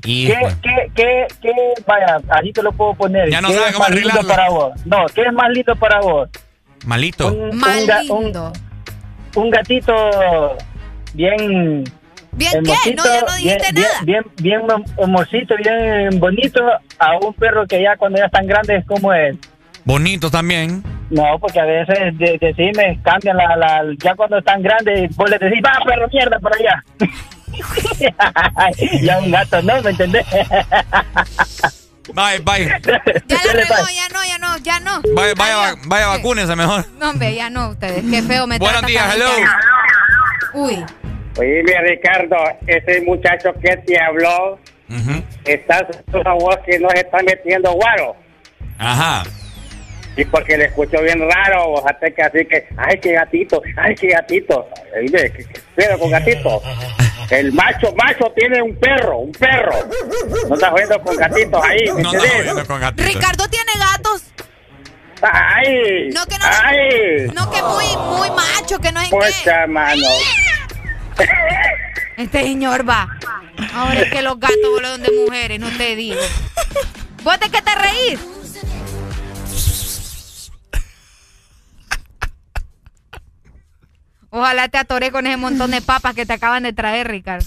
¿Qué, 0.00 0.38
qué, 0.62 0.90
qué, 0.94 1.26
qué, 1.42 1.52
vaya, 1.86 2.18
así 2.28 2.52
te 2.52 2.62
lo 2.62 2.70
puedo 2.72 2.94
poner. 2.94 3.28
Ya 3.28 3.40
no 3.40 3.48
¿Qué 3.48 3.54
sabe 3.54 3.66
es 3.68 3.72
cómo 3.74 3.88
más 3.88 3.94
lindo 3.98 4.20
para 4.28 4.48
vos? 4.50 4.72
No, 4.84 5.06
¿qué 5.14 5.22
es 5.22 5.32
más 5.32 5.50
lindo 5.50 5.74
para 5.76 6.00
vos? 6.00 6.28
Malito. 6.84 7.28
Un, 7.28 7.50
un 7.50 8.10
un- 8.10 8.52
un 9.34 9.50
gatito 9.50 10.56
bien... 11.12 11.84
¿Bien 12.32 12.52
qué? 12.64 12.94
No, 12.94 13.04
ya 13.04 13.20
no 13.22 13.34
dijiste 13.34 13.72
bien, 13.72 13.84
nada. 13.86 14.02
Bien, 14.04 14.22
bien, 14.36 14.66
bien 14.66 14.84
hermosito, 14.98 15.54
bien 15.56 16.20
bonito, 16.20 16.60
a 16.98 17.16
un 17.18 17.32
perro 17.34 17.66
que 17.66 17.82
ya 17.82 17.96
cuando 17.96 18.18
ya 18.18 18.26
están 18.26 18.46
grandes, 18.46 18.84
¿cómo 18.86 19.12
es? 19.12 19.36
Bonito 19.86 20.30
también. 20.30 20.82
No, 21.10 21.38
porque 21.38 21.60
a 21.60 21.64
veces 21.64 22.18
de, 22.18 22.36
decime, 22.40 22.98
cambian 23.04 23.36
la, 23.36 23.56
la, 23.56 23.82
ya 24.02 24.14
cuando 24.16 24.38
están 24.38 24.60
grandes, 24.60 25.14
vos 25.16 25.30
les 25.30 25.38
decís, 25.38 25.60
va 25.64 25.78
perro, 25.86 26.08
mierda, 26.12 26.38
para 26.40 26.56
allá. 26.56 26.84
ya 29.00 29.18
un 29.18 29.30
gato, 29.30 29.62
¿no? 29.62 29.80
¿Me 29.82 29.90
entendés? 29.90 30.26
Bye, 32.12 32.40
bye. 32.40 32.66
Ya 33.28 33.38
la 33.44 33.52
regó, 33.52 33.74
ya 33.94 34.08
no, 34.12 34.24
ya 34.24 34.38
no, 34.38 34.58
ya 34.58 34.80
no. 34.80 35.00
Vaya, 35.14 35.34
vaya, 35.36 35.56
va- 35.56 35.74
vaya 35.86 36.56
mejor. 36.56 36.84
No, 36.98 37.10
hombre, 37.10 37.34
ya 37.34 37.48
no, 37.48 37.68
ustedes. 37.70 38.04
Qué 38.10 38.22
feo 38.22 38.46
me 38.48 38.58
Buenos 38.58 38.84
días, 38.86 39.14
hello. 39.14 39.30
Uy. 40.54 40.84
Oye, 41.38 41.62
Ricardo, 41.82 42.36
ese 42.66 43.02
muchacho 43.02 43.52
que 43.62 43.76
te 43.76 44.00
habló, 44.00 44.58
estás 45.44 45.84
una 46.12 46.32
voz 46.32 46.56
que 46.66 46.78
no 46.80 46.88
se 46.90 47.00
está 47.00 47.22
metiendo 47.22 47.70
guaro. 47.72 48.16
Ajá. 48.78 49.22
Y 50.16 50.24
porque 50.24 50.56
le 50.56 50.64
escucho 50.66 51.00
bien 51.02 51.20
raro, 51.30 51.76
fíjate 51.76 52.14
que 52.14 52.22
así 52.22 52.44
que, 52.46 52.68
ay, 52.78 52.98
qué 53.00 53.12
gatito, 53.12 53.62
ay, 53.76 53.94
qué 53.94 54.08
gatito. 54.08 54.66
Oye, 54.96 55.32
¿qué, 55.32 55.44
qué 55.44 55.60
pedo 55.74 55.98
con 55.98 56.10
gatito? 56.10 56.62
El 57.30 57.52
macho, 57.52 57.92
macho 57.96 58.32
tiene 58.34 58.62
un 58.62 58.74
perro, 58.76 59.18
un 59.18 59.32
perro. 59.32 59.74
No 60.48 60.54
estás 60.54 60.70
jugando 60.70 61.00
con 61.02 61.16
gatitos 61.16 61.62
ahí, 61.62 61.84
¿me 61.92 62.02
No, 62.02 62.12
no, 62.12 62.66
con 62.66 62.80
gatitos. 62.80 63.12
Ricardo 63.14 63.48
tiene 63.48 63.72
gatos. 63.78 64.22
Ay, 65.22 66.08
No, 66.14 66.24
que 66.26 66.38
no. 66.38 66.44
ay. 66.64 67.26
No, 67.34 67.50
que 67.50 67.62
muy, 67.62 67.96
muy 68.18 68.30
macho, 68.30 68.78
que 68.78 68.92
no 68.92 69.00
es 69.02 69.08
Pucha, 69.10 69.66
mano. 69.66 70.06
Este 72.16 72.42
señor 72.42 72.88
va. 72.88 73.08
Ahora 73.74 74.00
es 74.00 74.10
que 74.12 74.22
los 74.22 74.38
gatos 74.38 74.70
vuelan 74.70 75.02
de 75.02 75.10
mujeres, 75.12 75.60
no 75.60 75.68
te 75.76 75.96
digo. 75.96 76.20
¿Vos 77.22 77.38
de 77.40 77.50
qué 77.50 77.60
te 77.62 77.74
reís? 77.74 78.20
Ojalá 84.38 84.68
te 84.68 84.76
atoré 84.76 85.10
con 85.10 85.26
ese 85.26 85.38
montón 85.38 85.70
de 85.70 85.80
papas 85.80 86.14
que 86.14 86.26
te 86.26 86.34
acaban 86.34 86.62
de 86.62 86.74
traer, 86.74 87.08
Ricardo. 87.08 87.46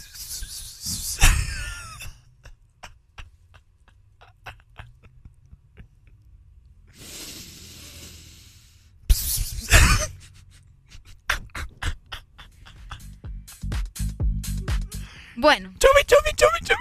Bueno. 15.35 15.71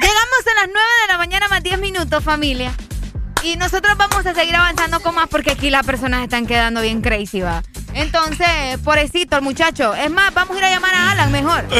Llegamos 0.01 0.47
a 0.47 0.55
las 0.55 0.69
9 0.73 0.81
de 1.03 1.12
la 1.12 1.19
mañana 1.19 1.49
más 1.49 1.62
10 1.62 1.81
minutos, 1.81 2.25
familia. 2.25 2.73
Y 3.43 3.57
nosotros 3.57 3.95
vamos 3.99 4.25
a 4.25 4.33
seguir 4.33 4.57
avanzando 4.57 5.01
con 5.01 5.15
más 5.15 5.28
porque 5.28 5.51
aquí 5.51 5.69
las 5.69 5.85
personas 5.85 6.23
están 6.23 6.47
quedando 6.47 6.81
bien 6.81 7.03
crazy, 7.03 7.43
va. 7.43 7.62
Entonces, 7.99 8.78
pobrecito 8.85 9.36
el 9.36 9.43
muchacho. 9.43 9.94
Es 9.94 10.10
más, 10.10 10.33
vamos 10.33 10.57
a 10.57 10.59
ir 10.59 10.65
a 10.65 10.70
llamar 10.70 10.94
a 10.94 11.10
Alan 11.12 11.33
mejor. 11.33 11.65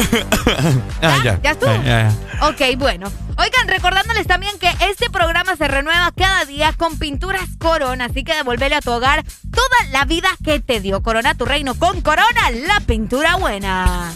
Ah, 1.01 1.21
ya. 1.23 1.39
¿Ya 1.41 1.51
estuvo? 1.51 1.71
Ya, 1.71 1.83
ya, 1.83 2.11
ya. 2.11 2.47
Ok, 2.49 2.77
bueno. 2.77 3.09
Oigan, 3.37 3.69
recordándoles 3.69 4.27
también 4.27 4.59
que 4.59 4.69
este 4.89 5.09
programa 5.09 5.55
se 5.55 5.65
renueva 5.65 6.11
cada 6.13 6.43
día 6.43 6.73
con 6.73 6.99
pinturas 6.99 7.47
Corona, 7.57 8.05
así 8.05 8.25
que 8.25 8.35
devolvele 8.35 8.75
a 8.75 8.81
tu 8.81 8.91
hogar 8.91 9.23
toda 9.53 9.91
la 9.91 10.03
vida 10.03 10.27
que 10.43 10.59
te 10.59 10.81
dio. 10.81 11.01
Corona 11.01 11.35
tu 11.35 11.45
reino 11.45 11.73
con 11.75 12.01
Corona, 12.01 12.51
la 12.67 12.81
pintura 12.81 13.37
buena. 13.37 14.11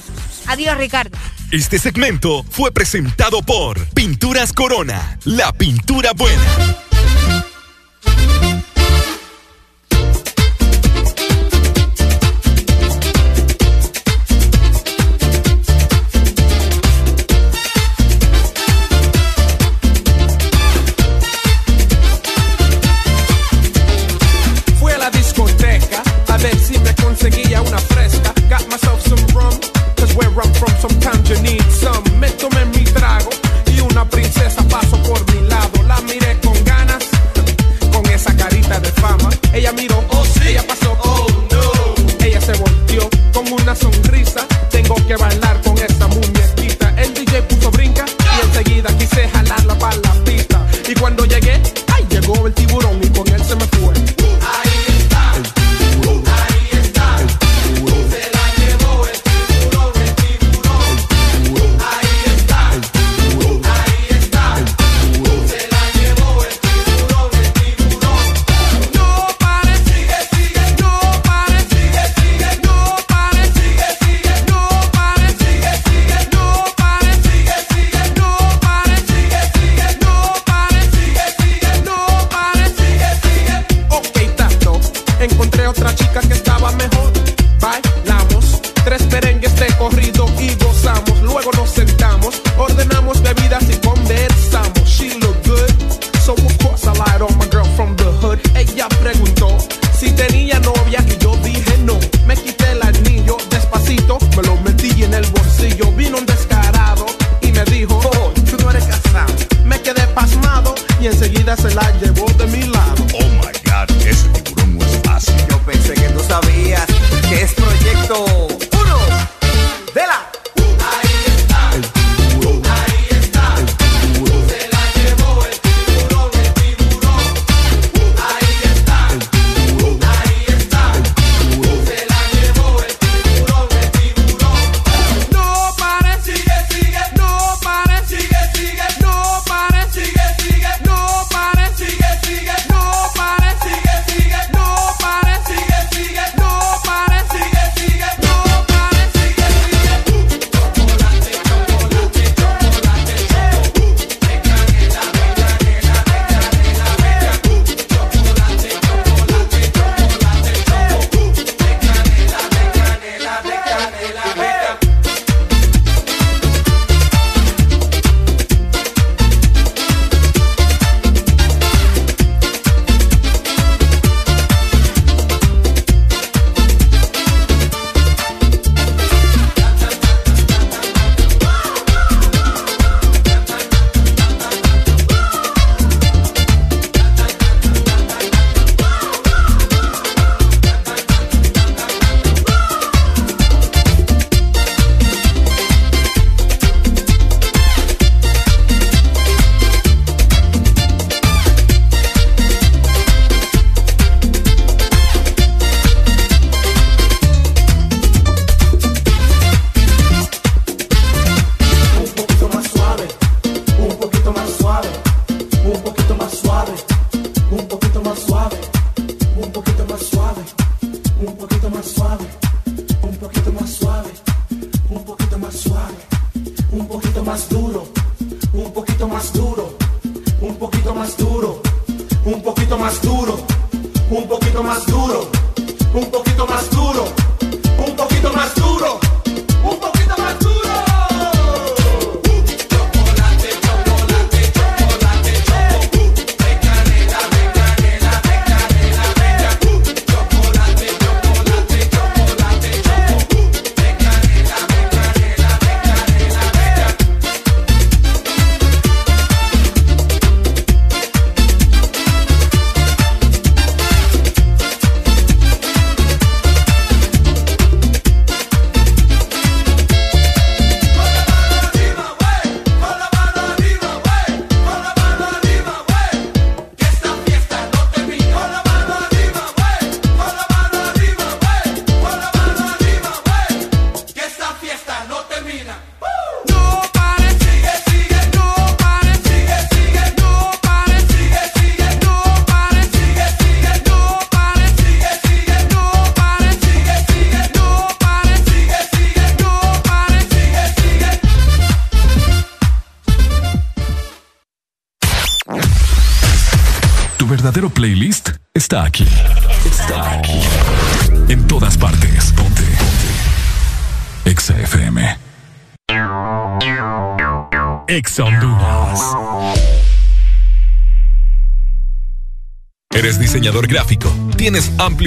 Adiós, 0.48 0.78
Ricardo. 0.78 1.18
Este 1.52 1.80
segmento 1.80 2.44
fue 2.50 2.74
presentado 2.74 3.42
por 3.44 3.80
Pinturas 3.90 4.52
Corona, 4.52 5.18
la 5.24 5.54
pintura 5.54 6.12
buena. 6.14 6.44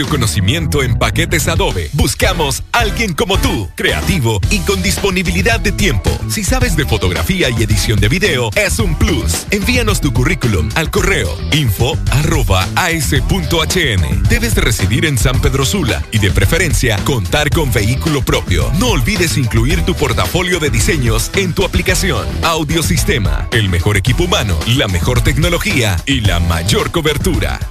Conocimiento 0.04 0.82
en 0.82 0.98
paquetes 0.98 1.48
Adobe? 1.48 1.88
Buscamos 1.94 2.62
alguien 2.72 3.14
como 3.14 3.38
tú, 3.38 3.70
creativo 3.74 4.40
y 4.50 4.58
con 4.60 4.82
disponibilidad 4.82 5.58
de 5.60 5.72
tiempo. 5.72 6.10
Si 6.28 6.44
sabes 6.44 6.76
de 6.76 6.84
fotografía 6.84 7.48
y 7.48 7.62
edición 7.62 7.98
de 7.98 8.08
video, 8.08 8.50
es 8.56 8.78
un 8.78 8.94
plus. 8.96 9.46
Envíanos 9.50 10.02
tu 10.02 10.12
currículum 10.12 10.68
al 10.74 10.90
correo 10.90 11.34
info 11.52 11.96
arroba 12.10 12.68
as.hn. 12.74 14.22
Debes 14.28 14.54
de 14.54 14.60
residir 14.60 15.06
en 15.06 15.16
San 15.16 15.40
Pedro 15.40 15.64
Sula 15.64 16.04
y 16.12 16.18
de 16.18 16.30
preferencia 16.30 16.96
contar 17.04 17.48
con 17.48 17.72
vehículo 17.72 18.22
propio. 18.22 18.70
No 18.78 18.88
olvides 18.88 19.38
incluir 19.38 19.82
tu 19.82 19.94
portafolio 19.94 20.58
de 20.58 20.70
diseños 20.70 21.30
en 21.34 21.54
tu 21.54 21.64
aplicación. 21.64 22.26
Audiosistema, 22.42 23.48
el 23.52 23.68
mejor 23.68 23.96
equipo 23.96 24.24
humano, 24.24 24.58
la 24.66 24.88
mejor 24.88 25.22
tecnología 25.22 25.96
y 26.06 26.20
la 26.20 26.40
mayor 26.40 26.90
cobertura. 26.90 27.65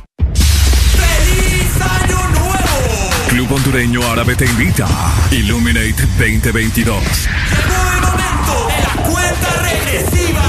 Club 3.46 3.58
Hondureño 3.58 4.02
Árabe 4.12 4.36
te 4.36 4.46
invita. 4.46 4.88
Illuminate 5.30 5.94
2022. 6.18 6.98
Cuenta 9.08 9.62
regresiva. 9.62 10.42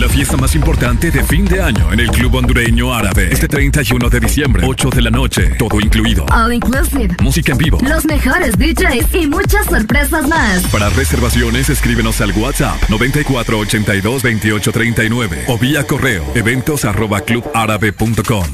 La 0.00 0.08
fiesta 0.08 0.36
más 0.36 0.56
importante 0.56 1.12
de 1.12 1.22
fin 1.22 1.44
de 1.44 1.62
año 1.62 1.92
en 1.92 2.00
el 2.00 2.10
Club 2.10 2.34
Hondureño 2.34 2.92
Árabe. 2.92 3.28
Este 3.30 3.46
31 3.46 4.10
de 4.10 4.18
diciembre, 4.18 4.64
8 4.66 4.90
de 4.90 5.02
la 5.02 5.10
noche, 5.10 5.50
todo 5.56 5.78
incluido. 5.78 6.26
All 6.32 6.52
inclusive. 6.52 7.14
Música 7.22 7.52
en 7.52 7.58
vivo. 7.58 7.78
Los 7.80 8.04
mejores 8.04 8.58
DJs 8.58 9.14
y 9.14 9.28
muchas 9.28 9.66
sorpresas 9.66 10.26
más. 10.26 10.64
Para 10.72 10.88
reservaciones, 10.90 11.70
escríbenos 11.70 12.20
al 12.20 12.32
WhatsApp 12.32 12.82
94822839 12.88 15.44
o 15.46 15.56
vía 15.56 15.86
correo 15.86 16.24
eventos 16.34 16.84
arroba 16.84 17.20
clubárabe.com. 17.20 18.44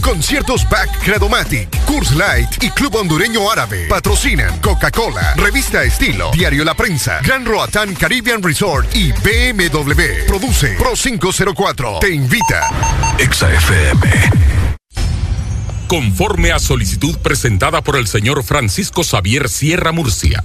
Conciertos 0.00 0.68
Back 0.68 1.02
Credomatic, 1.02 1.68
Curse 1.84 2.14
Light 2.14 2.62
y 2.62 2.70
Club 2.70 2.94
Hondureño 2.94 3.50
Árabe. 3.50 3.86
Patrocinan 3.88 4.60
Coca-Cola, 4.60 5.34
Revista 5.36 5.82
Estilo, 5.82 6.30
Diario 6.32 6.64
La 6.64 6.74
Prensa, 6.74 7.20
Gran 7.24 7.44
Roatán 7.44 7.94
Caribbean 7.94 8.40
Resort 8.40 8.94
y 8.94 9.10
BMW. 9.10 10.26
Produce 10.28 10.76
Pro 10.78 10.92
504. 10.94 11.98
Te 12.00 12.10
invita. 12.10 12.68
Exa 13.18 13.52
FM. 13.52 14.08
Conforme 15.88 16.52
a 16.52 16.60
solicitud 16.60 17.18
presentada 17.18 17.82
por 17.82 17.96
el 17.96 18.06
señor 18.06 18.44
Francisco 18.44 19.02
Xavier 19.02 19.48
Sierra 19.48 19.90
Murcia, 19.90 20.44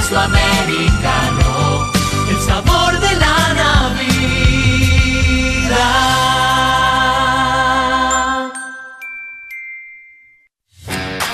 Espresso 0.00 0.18
Americano. 0.18 1.92
El 2.30 2.40
sabor 2.40 2.98
de 2.98 3.16
la 3.16 3.54
Navidad. 3.54 4.10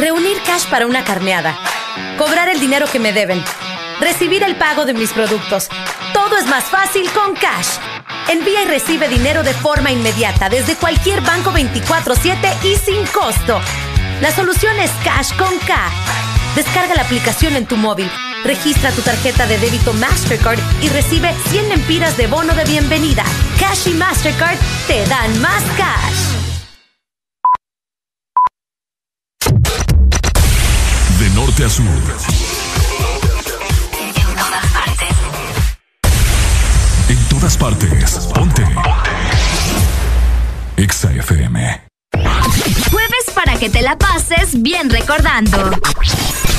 Reunir 0.00 0.42
cash 0.44 0.66
para 0.66 0.86
una 0.86 1.04
carneada. 1.04 1.56
Cobrar 2.18 2.48
el 2.48 2.58
dinero 2.58 2.86
que 2.90 2.98
me 2.98 3.12
deben. 3.12 3.44
Recibir 4.00 4.42
el 4.42 4.56
pago 4.56 4.84
de 4.84 4.94
mis 4.94 5.12
productos. 5.12 5.68
Todo 6.12 6.36
es 6.36 6.46
más 6.46 6.64
fácil 6.64 7.08
con 7.12 7.36
Cash. 7.36 7.78
Envía 8.28 8.62
y 8.62 8.66
recibe 8.66 9.08
dinero 9.08 9.44
de 9.44 9.54
forma 9.54 9.92
inmediata 9.92 10.48
desde 10.48 10.74
cualquier 10.74 11.20
banco 11.20 11.52
24/7 11.52 12.52
y 12.64 12.74
sin 12.76 13.06
costo. 13.06 13.60
La 14.20 14.32
solución 14.32 14.76
es 14.80 14.90
Cash 15.04 15.36
con 15.36 15.56
K. 15.60 15.76
Descarga 16.56 16.94
la 16.94 17.02
aplicación 17.02 17.54
en 17.54 17.66
tu 17.66 17.76
móvil. 17.76 18.10
Registra 18.44 18.90
tu 18.92 19.02
tarjeta 19.02 19.46
de 19.46 19.58
débito 19.58 19.92
Mastercard 19.92 20.58
y 20.82 20.88
recibe 20.88 21.34
100 21.50 21.68
lempiras 21.68 22.16
de 22.16 22.26
bono 22.26 22.54
de 22.54 22.64
bienvenida. 22.64 23.24
Cash 23.58 23.88
y 23.88 23.94
Mastercard 23.94 24.56
te 24.86 25.04
dan 25.06 25.40
más 25.40 25.62
cash. 25.76 26.36
De 31.18 31.30
norte 31.30 31.64
a 31.64 31.68
sur. 31.68 31.84
En 37.08 37.28
todas 37.28 37.56
partes. 37.56 38.28
Ponte. 38.34 38.64
Exa 40.76 41.10
FM. 41.12 41.82
Jueves 42.90 43.30
para 43.34 43.58
que 43.58 43.70
te 43.70 43.82
la 43.82 43.96
pases 43.96 44.62
bien 44.62 44.90
recordando. 44.90 45.70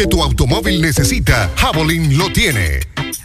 Que 0.00 0.06
tu 0.06 0.22
automóvil 0.22 0.80
necesita, 0.80 1.50
Javelin 1.56 2.16
lo 2.16 2.32
tiene. 2.32 2.80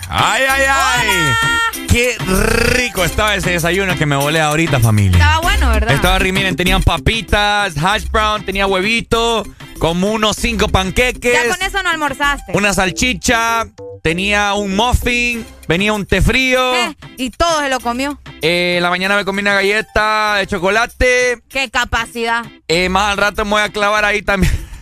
¡Ay, 0.09 0.43
ay, 0.49 0.63
ay! 0.69 1.87
¡Qué 1.87 2.17
rico 2.75 3.05
estaba 3.05 3.33
ese 3.33 3.51
desayuno 3.51 3.97
que 3.97 4.05
me 4.05 4.17
volé 4.17 4.41
ahorita, 4.41 4.81
familia! 4.81 5.17
Estaba 5.17 5.39
bueno, 5.39 5.69
¿verdad? 5.69 5.95
Estaba, 5.95 6.19
miren, 6.19 6.57
tenían 6.57 6.83
papitas, 6.83 7.77
hash 7.77 8.09
brown, 8.11 8.43
tenía 8.43 8.67
huevito, 8.67 9.45
como 9.79 10.11
unos 10.11 10.35
cinco 10.35 10.67
panqueques, 10.67 11.31
Ya 11.31 11.47
con 11.47 11.65
eso 11.65 11.81
no 11.81 11.89
almorzaste. 11.91 12.51
una 12.53 12.73
salchicha, 12.73 13.67
tenía 14.03 14.53
un 14.55 14.75
muffin, 14.75 15.47
venía 15.69 15.93
un 15.93 16.05
té 16.05 16.21
frío. 16.21 16.75
Eh, 16.75 16.93
y 17.15 17.29
todo 17.29 17.61
se 17.61 17.69
lo 17.69 17.79
comió. 17.79 18.19
Eh, 18.41 18.73
en 18.77 18.83
la 18.83 18.89
mañana 18.89 19.15
me 19.15 19.23
comí 19.23 19.41
una 19.41 19.53
galleta 19.53 20.35
de 20.39 20.47
chocolate. 20.47 21.41
¡Qué 21.47 21.69
capacidad! 21.69 22.43
Eh, 22.67 22.89
más 22.89 23.13
al 23.13 23.17
rato 23.17 23.45
me 23.45 23.51
voy 23.51 23.61
a 23.61 23.69
clavar 23.69 24.03
ahí 24.03 24.21
también. 24.21 24.51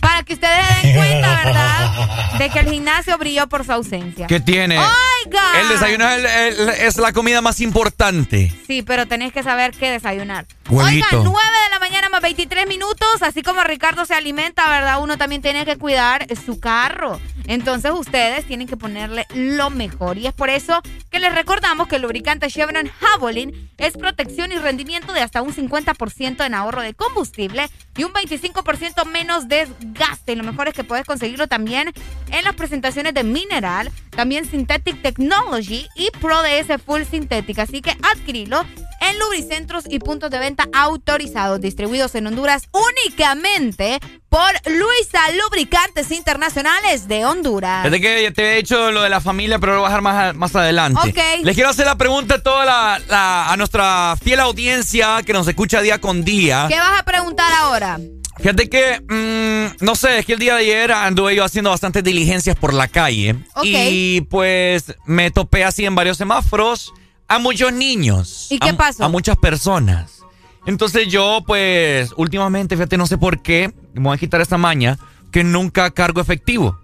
Para 0.00 0.22
que 0.22 0.34
ustedes 0.34 0.66
se 0.80 0.86
den 0.88 0.96
cuenta, 0.96 1.34
¿verdad? 1.44 2.38
De 2.38 2.50
que 2.50 2.58
el 2.60 2.70
gimnasio 2.70 3.18
brilló 3.18 3.48
por 3.48 3.64
su 3.64 3.72
ausencia. 3.72 4.26
¿Qué 4.26 4.40
tiene? 4.40 4.78
¡Oiga! 4.78 5.60
El 5.60 5.68
desayuno 5.68 6.08
es, 6.08 6.18
el- 6.18 6.26
el- 6.26 6.68
es 6.70 6.96
la 6.96 7.12
comida 7.12 7.40
más 7.40 7.60
importante. 7.60 8.52
Sí, 8.66 8.82
pero 8.82 9.06
tenés 9.06 9.32
que 9.32 9.42
saber 9.42 9.72
qué 9.72 9.90
desayunar. 9.90 10.46
Huevito. 10.68 11.06
Oigan, 11.16 11.24
9 11.24 11.40
de 11.64 11.70
la 11.74 11.78
mañana 11.80 12.08
más 12.08 12.20
23 12.22 12.66
minutos, 12.68 13.08
así 13.22 13.42
como 13.42 13.62
Ricardo 13.64 14.04
se 14.04 14.14
alimenta, 14.14 14.68
¿verdad? 14.68 15.00
Uno 15.02 15.16
también 15.18 15.42
tiene 15.42 15.64
que 15.64 15.76
cuidar 15.76 16.26
su 16.44 16.60
carro. 16.60 17.20
Entonces 17.48 17.90
ustedes 17.92 18.44
tienen 18.44 18.68
que 18.68 18.76
ponerle 18.76 19.26
lo 19.34 19.70
mejor. 19.70 20.18
Y 20.18 20.26
es 20.26 20.34
por 20.34 20.50
eso 20.50 20.80
que 21.10 21.18
les 21.18 21.34
recordamos 21.34 21.88
que 21.88 21.96
el 21.96 22.02
lubricante 22.02 22.48
Chevron 22.48 22.88
Javelin 23.00 23.70
es 23.78 23.96
protección 23.96 24.52
y 24.52 24.56
rendimiento 24.56 25.12
de 25.12 25.22
hasta 25.22 25.42
un 25.42 25.54
50% 25.54 26.44
en 26.44 26.54
ahorro 26.54 26.82
de 26.82 26.94
combustible 26.94 27.66
y 27.96 28.04
un 28.04 28.12
25% 28.12 29.06
menos 29.06 29.48
desgaste. 29.48 30.32
Y 30.32 30.36
lo 30.36 30.44
mejor 30.44 30.68
es 30.68 30.74
que 30.74 30.84
puedes 30.84 31.06
conseguirlo 31.06 31.48
también 31.48 31.92
en 32.30 32.44
las 32.44 32.54
presentaciones 32.54 33.14
de 33.14 33.24
Mineral, 33.24 33.90
también 34.10 34.44
Synthetic 34.44 35.00
Technology 35.00 35.86
y 35.96 36.10
Pro 36.20 36.42
DS 36.42 36.80
Full 36.84 37.02
Synthetic. 37.02 37.58
Así 37.58 37.80
que 37.80 37.96
adquirilo 38.12 38.62
en 39.00 39.18
lubricentros 39.18 39.84
y 39.88 39.98
puntos 40.00 40.30
de 40.30 40.38
venta 40.38 40.68
autorizados, 40.72 41.60
distribuidos 41.60 42.14
en 42.14 42.26
Honduras 42.26 42.64
únicamente 42.72 43.98
por 44.28 44.50
Luisa 44.66 45.20
Lubricantes 45.42 46.10
Internacionales 46.10 47.08
de 47.08 47.24
Honduras. 47.24 47.84
Desde 47.84 48.00
que 48.00 48.30
te 48.32 48.52
he 48.52 48.56
dicho 48.56 48.90
lo 48.92 49.02
de 49.02 49.08
la 49.08 49.20
familia, 49.20 49.58
pero 49.58 49.74
lo 49.74 49.78
voy 49.80 49.86
a 49.86 49.88
dejar 49.90 50.02
más, 50.02 50.34
más 50.34 50.54
adelante. 50.56 51.00
Ok. 51.08 51.44
Les 51.44 51.54
quiero 51.54 51.70
hacer 51.70 51.86
la 51.86 51.96
pregunta 51.96 52.36
a 52.36 52.42
toda 52.42 52.64
la, 52.64 53.00
la- 53.08 53.52
a 53.52 53.56
nuestra 53.56 54.16
fiel 54.22 54.40
audiencia 54.40 55.22
que 55.24 55.32
nos 55.32 55.48
escucha 55.48 55.80
día 55.80 55.98
con 56.00 56.24
día. 56.24 56.66
¿Qué 56.68 56.78
vas 56.78 57.00
a 57.00 57.04
preguntar 57.04 57.52
ahora? 57.54 57.98
Fíjate 58.38 58.68
que, 58.68 59.00
mm, 59.08 59.84
no 59.84 59.96
sé, 59.96 60.18
es 60.20 60.26
que 60.26 60.34
el 60.34 60.38
día 60.38 60.54
de 60.54 60.60
ayer 60.60 60.92
anduve 60.92 61.34
yo 61.34 61.42
haciendo 61.44 61.70
bastantes 61.70 62.04
diligencias 62.04 62.54
por 62.56 62.72
la 62.72 62.86
calle. 62.86 63.34
Ok. 63.56 63.64
Y 63.66 64.20
pues 64.30 64.94
me 65.06 65.30
topé 65.32 65.64
así 65.64 65.84
en 65.86 65.94
varios 65.96 66.18
semáforos 66.18 66.92
a 67.28 67.38
muchos 67.38 67.72
niños. 67.72 68.46
¿Y 68.50 68.58
qué 68.58 68.70
a- 68.70 68.76
pasó? 68.76 69.04
A 69.04 69.08
muchas 69.08 69.36
personas. 69.36 70.22
Entonces 70.66 71.08
yo, 71.08 71.42
pues, 71.46 72.12
últimamente, 72.16 72.76
fíjate, 72.76 72.96
no 72.98 73.06
sé 73.06 73.16
por 73.16 73.40
qué, 73.42 73.72
me 73.94 74.02
voy 74.02 74.16
a 74.16 74.18
quitar 74.18 74.40
esta 74.40 74.58
maña, 74.58 74.98
que 75.30 75.44
nunca 75.44 75.90
cargo 75.92 76.20
efectivo. 76.20 76.78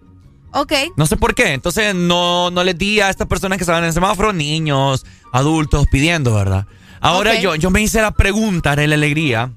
Ok. 0.52 0.72
No 0.96 1.06
sé 1.06 1.16
por 1.16 1.34
qué. 1.34 1.52
Entonces 1.52 1.94
no, 1.94 2.50
no 2.50 2.62
les 2.64 2.78
di 2.78 3.00
a 3.00 3.10
estas 3.10 3.26
personas 3.26 3.58
que 3.58 3.64
estaban 3.64 3.82
en 3.82 3.88
el 3.88 3.92
semáforo, 3.92 4.32
niños, 4.32 5.04
adultos, 5.32 5.86
pidiendo, 5.90 6.32
¿verdad? 6.32 6.66
Ahora 7.00 7.38
yo, 7.40 7.54
yo 7.56 7.70
me 7.70 7.82
hice 7.82 8.00
la 8.00 8.12
pregunta 8.12 8.76
de 8.76 8.86
la 8.86 8.94
alegría. 8.94 9.50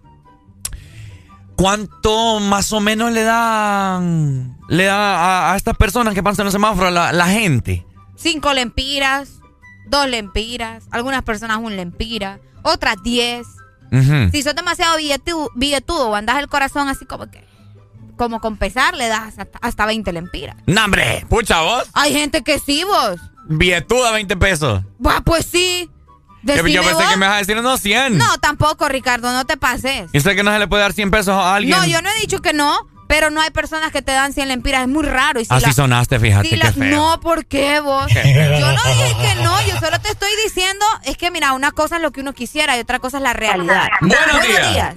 ¿Cuánto 1.56 2.40
más 2.40 2.72
o 2.74 2.80
menos 2.80 3.12
le 3.12 3.24
dan 3.24 4.58
le 4.70 4.84
da 4.84 4.96
a, 5.50 5.54
a 5.54 5.58
estas 5.58 5.76
personas 5.78 6.14
que 6.14 6.22
pasan 6.22 6.44
en 6.44 6.48
el 6.48 6.52
semáforo 6.52 6.92
la, 6.92 7.12
la 7.12 7.28
gente? 7.28 7.86
Cinco 8.16 8.54
lempiras, 8.54 9.37
dos 9.90 10.08
lempiras, 10.08 10.86
algunas 10.92 11.24
personas 11.24 11.58
un 11.58 11.76
lempira, 11.76 12.40
otras 12.64 12.96
diez. 13.04 13.48
Si 14.32 14.44
sos 14.44 14.54
demasiado 14.56 14.98
billetu- 14.98 15.50
billetudo 15.56 16.10
o 16.10 16.16
andas 16.16 16.40
el 16.40 16.48
corazón 16.50 16.90
así 16.90 17.06
como 17.06 17.32
que, 17.32 17.46
como 18.18 18.42
con 18.42 18.58
pesar, 18.58 18.96
le 18.96 19.08
das 19.08 19.38
hasta, 19.40 19.58
hasta 19.62 19.86
20 19.86 20.12
lempiras. 20.12 20.58
¡No, 20.66 20.84
hombre! 20.84 21.26
¡Pucha 21.30 21.62
vos! 21.62 21.86
Hay 21.94 22.12
gente 22.14 22.44
que 22.44 22.60
sí, 22.60 22.84
vos. 22.84 23.20
Billetuda, 23.48 24.12
20 24.12 24.36
pesos. 24.36 24.82
Bah, 25.00 25.22
pues 25.24 25.46
sí. 25.46 25.90
Yo, 26.44 26.64
pensé 26.64 26.94
vos. 26.94 27.04
que 27.10 27.18
me 27.18 27.26
ibas 27.26 27.36
a 27.36 27.40
decir 27.40 27.58
unos 27.58 27.80
100. 27.82 28.18
No, 28.18 28.38
tampoco, 28.40 28.88
Ricardo, 28.90 29.32
no 29.34 29.46
te 29.46 29.56
pases. 29.58 30.10
¿Y 30.14 30.18
usted 30.18 30.36
que 30.36 30.44
no 30.44 30.52
se 30.52 30.60
le 30.60 30.68
puede 30.68 30.82
dar 30.84 30.94
100 30.94 31.12
pesos 31.12 31.34
a 31.34 31.56
alguien? 31.56 31.76
No, 31.78 31.86
yo 31.86 32.02
no 32.02 32.10
he 32.10 32.20
dicho 32.20 32.42
que 32.42 32.54
no, 32.54 32.76
pero 33.08 33.30
no 33.30 33.42
hay 33.42 33.50
personas 33.52 33.92
que 33.92 34.02
te 34.02 34.12
dan 34.12 34.34
100 34.34 34.48
lempiras, 34.50 34.82
es 34.82 34.88
muy 34.88 35.04
raro. 35.06 35.40
Y 35.40 35.46
si 35.46 35.54
Así 35.54 35.66
la- 35.68 35.74
sonaste, 35.74 36.20
fíjate, 36.20 36.50
si 36.50 36.56
qué 36.60 36.64
la- 36.64 36.72
feo. 36.74 36.98
No, 36.98 37.20
¿por 37.20 37.46
qué 37.46 37.80
vos? 37.80 38.08
Yo 38.14 38.72
no 38.72 38.84
dije 38.84 39.16
que 39.22 39.44
no, 39.44 39.62
yo 39.68 39.78
solo 39.80 40.00
te 40.00 40.10
estoy 40.10 40.30
diciendo, 40.44 40.86
es 41.06 41.18
que 41.18 41.32
mira, 41.32 41.54
una 41.54 41.72
cosa 41.72 41.96
es 41.98 42.02
lo 42.02 42.12
que 42.12 42.22
uno 42.22 42.34
quisiera 42.34 42.78
y 42.78 42.82
otra 42.82 43.00
cosa 43.00 43.18
es 43.18 43.24
la 43.24 43.34
realidad. 43.34 43.88
Buenos 44.02 44.42
días. 44.42 44.96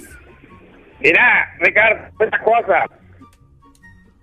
Mira, 1.00 1.22
Ricardo, 1.60 2.08
esta 2.20 2.39
cosa. 2.42 2.84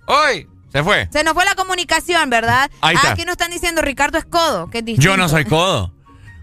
¡Hoy! 0.07 0.47
Se 0.71 0.83
fue. 0.83 1.07
Se 1.11 1.23
nos 1.23 1.33
fue 1.33 1.45
la 1.45 1.55
comunicación, 1.55 2.29
¿verdad? 2.29 2.69
Ahí 2.81 2.95
está. 2.95 3.09
Ah, 3.09 3.11
Aquí 3.13 3.23
nos 3.23 3.33
están 3.33 3.51
diciendo 3.51 3.81
Ricardo 3.81 4.17
es 4.17 4.25
codo, 4.25 4.69
que 4.69 4.79
es. 4.79 4.97
Yo 4.99 5.17
no 5.17 5.29
soy 5.29 5.45
codo. 5.45 5.93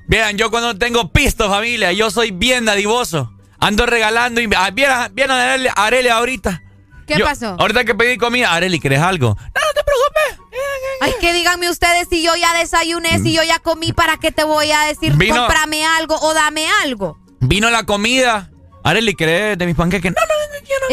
Vean, 0.07 0.37
yo 0.37 0.51
cuando 0.51 0.77
tengo 0.77 1.13
pisto, 1.13 1.49
familia, 1.49 1.93
yo 1.93 2.11
soy 2.11 2.31
bien 2.31 2.65
dadivoso. 2.65 3.31
Ando 3.61 3.87
regalando 3.87 4.41
y 4.41 4.49
ah, 4.57 4.65
a 4.65 5.05
Areli, 5.07 5.69
a 5.69 5.85
Areli 5.87 6.09
ahorita. 6.09 6.63
¿Qué 7.07 7.17
Yo- 7.19 7.25
pasó? 7.25 7.57
Ahorita 7.59 7.85
que 7.85 7.95
pedí 7.95 8.17
comida, 8.17 8.53
Areli, 8.53 8.81
¿querés 8.81 9.01
algo? 9.01 9.37
Ay, 11.01 11.13
que 11.21 11.33
díganme 11.33 11.69
ustedes 11.69 12.09
si 12.09 12.23
yo 12.23 12.35
ya 12.37 12.55
desayuné, 12.57 13.19
si 13.19 13.33
yo 13.33 13.43
ya 13.43 13.59
comí, 13.59 13.93
¿para 13.93 14.17
qué 14.17 14.31
te 14.33 14.45
voy 14.45 14.71
a 14.71 14.81
decir 14.83 15.13
Vino- 15.15 15.37
cómprame 15.37 15.85
algo 15.85 16.17
o 16.19 16.33
dame 16.33 16.67
algo? 16.83 17.19
Vino 17.41 17.69
la 17.71 17.85
comida. 17.85 18.51
Areli, 18.85 19.15
¿querés 19.15 19.59
de 19.59 19.67
mis 19.67 19.75
panqueques? 19.77 20.13
No, 20.13 20.21
no, 20.21 20.35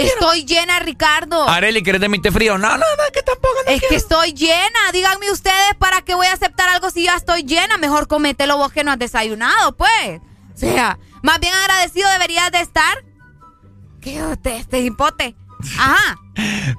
Estoy 0.01 0.45
llena, 0.45 0.79
Ricardo. 0.79 1.47
Areli, 1.47 1.83
¿querés 1.83 1.99
de 2.01 2.07
mi 2.09 2.19
té 2.21 2.31
frío? 2.31 2.57
No, 2.57 2.69
no, 2.69 2.77
no, 2.77 3.03
que 3.13 3.21
tampoco 3.21 3.53
no 3.65 3.71
Es 3.71 3.81
que 3.81 3.95
estoy 3.95 4.33
llena. 4.33 4.79
Díganme 4.93 5.29
ustedes 5.31 5.75
para 5.77 6.01
qué 6.01 6.15
voy 6.15 6.27
a 6.27 6.33
aceptar 6.33 6.69
algo 6.69 6.89
si 6.89 7.03
ya 7.03 7.15
estoy 7.15 7.43
llena. 7.43 7.77
Mejor 7.77 8.07
comételo 8.07 8.57
vos 8.57 8.71
que 8.71 8.83
no 8.83 8.91
has 8.91 8.99
desayunado, 8.99 9.75
pues. 9.75 10.21
O 10.53 10.57
sea, 10.57 10.99
más 11.21 11.39
bien 11.39 11.53
agradecido 11.53 12.09
deberías 12.11 12.51
de 12.51 12.61
estar. 12.61 13.03
Usted, 14.31 14.51
este 14.55 14.79
hipote. 14.79 15.35
Ajá. 15.77 16.17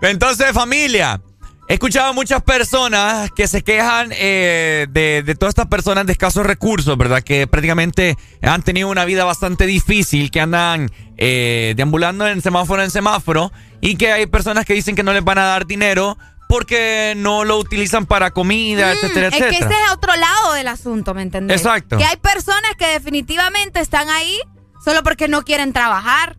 Entonces, 0.02 0.52
familia, 0.52 1.20
he 1.68 1.74
escuchado 1.74 2.08
a 2.10 2.12
muchas 2.12 2.42
personas 2.42 3.30
que 3.32 3.46
se 3.48 3.62
quejan 3.62 4.10
eh, 4.12 4.86
de, 4.90 5.22
de 5.22 5.34
todas 5.34 5.50
estas 5.52 5.66
personas 5.68 6.06
de 6.06 6.12
escasos 6.12 6.44
recursos, 6.44 6.96
¿verdad? 6.98 7.22
Que 7.22 7.46
prácticamente 7.46 8.16
han 8.42 8.62
tenido 8.62 8.88
una 8.88 9.04
vida 9.04 9.24
bastante 9.24 9.66
difícil, 9.66 10.30
que 10.30 10.40
andan 10.40 10.90
eh, 11.16 11.74
deambulando 11.76 12.26
en 12.26 12.42
semáforo 12.42 12.82
en 12.82 12.90
semáforo 12.90 13.52
y 13.80 13.96
que 13.96 14.12
hay 14.12 14.26
personas 14.26 14.64
que 14.64 14.74
dicen 14.74 14.96
que 14.96 15.02
no 15.02 15.12
les 15.12 15.24
van 15.24 15.38
a 15.38 15.44
dar 15.44 15.66
dinero 15.66 16.18
porque 16.48 17.14
no 17.16 17.44
lo 17.44 17.56
utilizan 17.56 18.04
para 18.04 18.30
comida, 18.30 18.92
etcétera, 18.92 19.30
Mm, 19.30 19.32
Es 19.32 19.38
que 19.38 19.48
etcétera. 19.48 19.70
ese 19.70 19.84
es 19.86 19.90
otro 19.92 20.14
lado 20.16 20.52
del 20.52 20.68
asunto, 20.68 21.14
¿me 21.14 21.22
entendés? 21.22 21.56
Exacto. 21.62 21.96
Que 21.96 22.04
hay 22.04 22.16
personas 22.16 22.72
que 22.76 22.86
definitivamente 22.88 23.80
están 23.80 24.10
ahí 24.10 24.36
solo 24.84 25.02
porque 25.02 25.28
no 25.28 25.42
quieren 25.44 25.72
trabajar. 25.72 26.36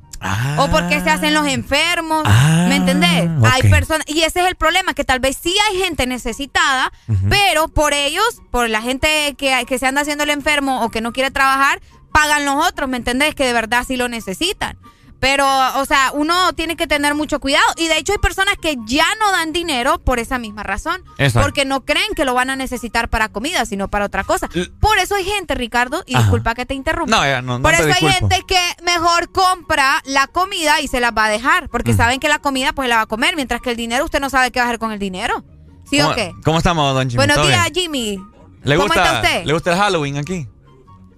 O 0.58 0.70
porque 0.70 1.02
se 1.02 1.10
hacen 1.10 1.34
los 1.34 1.48
enfermos, 1.48 2.24
¿me 2.68 2.76
entendés? 2.78 3.30
Hay 3.52 3.70
personas, 3.70 4.06
y 4.08 4.22
ese 4.22 4.42
es 4.42 4.48
el 4.48 4.56
problema, 4.56 4.94
que 4.94 5.04
tal 5.04 5.20
vez 5.20 5.38
sí 5.42 5.56
hay 5.70 5.80
gente 5.80 6.08
necesitada, 6.08 6.92
pero 7.30 7.68
por 7.68 7.94
ellos, 7.94 8.42
por 8.52 8.70
la 8.70 8.82
gente 8.82 9.36
que, 9.38 9.66
que 9.68 9.80
se 9.80 9.86
anda 9.88 10.02
haciendo 10.02 10.24
el 10.24 10.30
enfermo 10.30 10.84
o 10.84 10.90
que 10.90 11.02
no 11.02 11.12
quiere 11.12 11.32
trabajar, 11.32 11.82
pagan 12.12 12.46
los 12.46 12.66
otros, 12.66 12.90
¿me 12.90 12.98
entendés? 12.98 13.36
Que 13.36 13.46
de 13.46 13.54
verdad 13.54 13.84
sí 13.86 13.98
lo 13.98 14.08
necesitan. 14.08 14.78
Pero, 15.24 15.48
o 15.80 15.86
sea, 15.86 16.12
uno 16.14 16.52
tiene 16.52 16.76
que 16.76 16.86
tener 16.86 17.16
mucho 17.16 17.40
cuidado. 17.40 17.64
Y 17.78 17.88
de 17.88 17.98
hecho 17.98 18.12
hay 18.12 18.18
personas 18.18 18.56
que 18.62 18.76
ya 18.86 19.06
no 19.22 19.32
dan 19.32 19.54
dinero 19.54 19.98
por 20.00 20.20
esa 20.20 20.38
misma 20.38 20.64
razón. 20.64 21.02
Exacto. 21.18 21.48
Porque 21.48 21.64
no 21.64 21.86
creen 21.86 22.14
que 22.14 22.26
lo 22.26 22.34
van 22.34 22.50
a 22.50 22.58
necesitar 22.58 23.08
para 23.08 23.30
comida, 23.30 23.66
sino 23.66 23.88
para 23.88 24.04
otra 24.04 24.26
cosa. 24.26 24.50
Por 24.82 24.98
eso 25.00 25.16
hay 25.16 25.24
gente, 25.24 25.56
Ricardo, 25.56 26.04
y 26.06 26.16
Ajá. 26.16 26.24
disculpa 26.24 26.56
que 26.56 26.66
te 26.66 26.74
interrumpa. 26.74 27.16
No, 27.16 27.24
ya, 27.26 27.42
no, 27.42 27.58
no 27.58 27.64
por 27.64 27.74
eso 27.74 27.86
hay 27.86 27.94
gente 28.12 28.42
que 28.46 28.60
mejor 28.84 29.32
compra 29.32 30.02
la 30.04 30.28
comida 30.28 30.82
y 30.82 30.90
se 30.90 31.00
la 31.00 31.12
va 31.12 31.24
a 31.28 31.30
dejar. 31.30 31.70
Porque 31.70 31.94
Mm. 31.94 31.98
saben 31.98 32.20
que 32.20 32.28
la 32.28 32.40
comida 32.40 32.74
pues 32.74 32.90
la 32.90 32.98
va 32.98 33.02
a 33.04 33.06
comer, 33.06 33.38
mientras 33.38 33.62
que 33.62 33.70
el 33.72 33.78
dinero 33.78 34.04
usted 34.04 34.20
no 34.20 34.30
sabe 34.30 34.52
qué 34.52 34.60
va 34.60 34.66
a 34.66 34.68
hacer 34.68 34.80
con 34.80 34.92
el 34.92 35.00
dinero. 35.00 35.42
¿Sí 35.90 36.02
o 36.02 36.04
¿Cómo, 36.04 36.16
qué? 36.18 36.34
¿Cómo 36.44 36.58
estamos, 36.58 36.94
don 36.94 37.10
Jimmy? 37.10 37.16
Buenos 37.16 37.38
¿Todo 37.38 37.48
días? 37.48 37.70
Jimmy. 37.74 38.20
¿Le 38.64 38.76
¿Cómo 38.76 38.88
gusta, 38.90 39.04
está 39.06 39.16
usted? 39.22 39.46
¿Le 39.46 39.54
gusta 39.54 39.72
el 39.72 39.78
Halloween 39.78 40.18
aquí? 40.18 40.50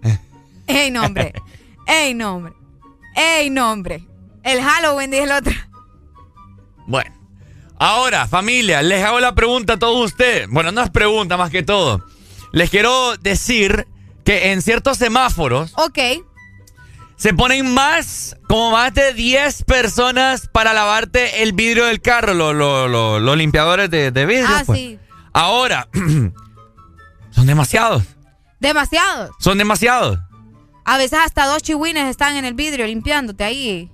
Ey, 0.68 0.92
nombre. 0.92 1.34
Ey, 1.88 2.14
nombre. 2.14 2.54
Ey, 3.16 3.50
nombre. 3.50 4.08
El 4.44 4.62
Halloween, 4.62 5.10
dije 5.12 5.24
el 5.24 5.32
otro. 5.32 5.54
Bueno, 6.88 7.12
ahora, 7.80 8.28
familia, 8.28 8.82
les 8.84 9.04
hago 9.04 9.20
la 9.20 9.34
pregunta 9.34 9.74
a 9.74 9.78
todos 9.80 10.06
ustedes. 10.06 10.48
Bueno, 10.50 10.72
no 10.72 10.82
es 10.82 10.90
pregunta 10.92 11.38
más 11.38 11.50
que 11.50 11.64
todo. 11.64 12.06
Les 12.52 12.70
quiero 12.70 13.18
decir 13.18 13.88
que 14.24 14.52
en 14.52 14.62
ciertos 14.62 14.98
semáforos 14.98 15.74
Ok. 15.78 16.00
se 17.16 17.34
ponen 17.34 17.74
más, 17.74 18.36
como 18.48 18.72
más 18.72 18.94
de 18.94 19.14
10 19.14 19.64
personas 19.64 20.48
para 20.52 20.74
lavarte 20.74 21.42
el 21.44 21.54
vidrio 21.54 21.86
del 21.86 22.02
carro, 22.02 22.34
lo- 22.34 22.54
lo- 22.54 22.88
lo- 22.88 23.20
los 23.20 23.38
limpiadores 23.38 23.90
de, 23.90 24.12
de 24.12 24.26
vidrio. 24.26 24.48
Ah, 24.50 24.64
pues. 24.66 24.80
sí. 24.80 25.00
Ahora, 25.34 25.88
son 27.32 27.46
demasiados. 27.48 28.04
Demasiado. 28.60 29.32
Son 29.40 29.58
demasiados. 29.58 30.20
A 30.86 30.98
veces 30.98 31.20
hasta 31.20 31.48
dos 31.48 31.62
chihuines 31.64 32.10
están 32.10 32.36
en 32.36 32.46
el 32.46 32.54
vidrio 32.54 32.86
limpiándote 32.86 33.44
ahí. 33.44 33.92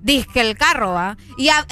Disque 0.00 0.40
el 0.40 0.56
carro, 0.56 0.92
¿va? 0.92 1.16
Y, 1.38 1.48
a- 1.48 1.64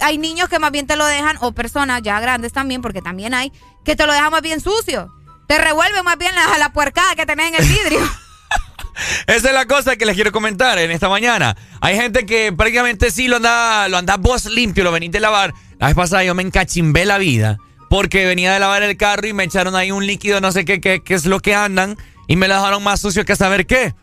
hay, 0.00 0.18
niños 0.18 0.48
que 0.48 0.60
más 0.60 0.70
bien 0.70 0.86
te 0.86 0.94
lo 0.96 1.04
dejan, 1.04 1.36
o 1.40 1.52
personas 1.52 2.02
ya 2.02 2.20
grandes 2.20 2.52
también, 2.52 2.80
porque 2.80 3.02
también 3.02 3.34
hay, 3.34 3.52
que 3.84 3.96
te 3.96 4.06
lo 4.06 4.12
dejan 4.12 4.30
más 4.30 4.42
bien 4.42 4.60
sucio. 4.60 5.12
Te 5.48 5.58
revuelven 5.58 6.04
más 6.04 6.16
bien 6.16 6.32
la, 6.34 6.56
la 6.58 6.72
puercada 6.72 7.16
que 7.16 7.26
tenés 7.26 7.48
en 7.48 7.54
el 7.56 7.68
vidrio. 7.68 8.00
Esa 9.26 9.48
es 9.48 9.54
la 9.54 9.66
cosa 9.66 9.96
que 9.96 10.06
les 10.06 10.14
quiero 10.14 10.30
comentar 10.30 10.78
en 10.78 10.92
esta 10.92 11.08
mañana. 11.08 11.56
Hay 11.80 11.96
gente 11.96 12.24
que 12.24 12.52
prácticamente 12.52 13.10
sí 13.10 13.26
lo 13.26 13.36
anda, 13.36 13.88
lo 13.88 13.96
anda 13.96 14.16
vos 14.16 14.44
limpio, 14.46 14.84
lo 14.84 14.92
venís 14.92 15.10
de 15.10 15.18
lavar. 15.20 15.52
La 15.80 15.88
vez 15.88 15.96
pasada 15.96 16.22
yo 16.22 16.34
me 16.34 16.42
encachimbé 16.42 17.04
la 17.04 17.18
vida 17.18 17.58
porque 17.90 18.24
venía 18.24 18.52
de 18.52 18.60
lavar 18.60 18.82
el 18.82 18.96
carro 18.96 19.26
y 19.26 19.32
me 19.32 19.44
echaron 19.44 19.74
ahí 19.76 19.90
un 19.90 20.06
líquido, 20.06 20.40
no 20.40 20.52
sé 20.52 20.64
qué, 20.64 20.80
qué, 20.80 21.02
qué 21.02 21.14
es 21.14 21.26
lo 21.26 21.40
que 21.40 21.54
andan, 21.54 21.96
y 22.26 22.36
me 22.36 22.48
lo 22.48 22.54
dejaron 22.54 22.82
más 22.82 23.00
sucio 23.00 23.24
que 23.24 23.36
saber 23.36 23.66
qué. 23.66 23.94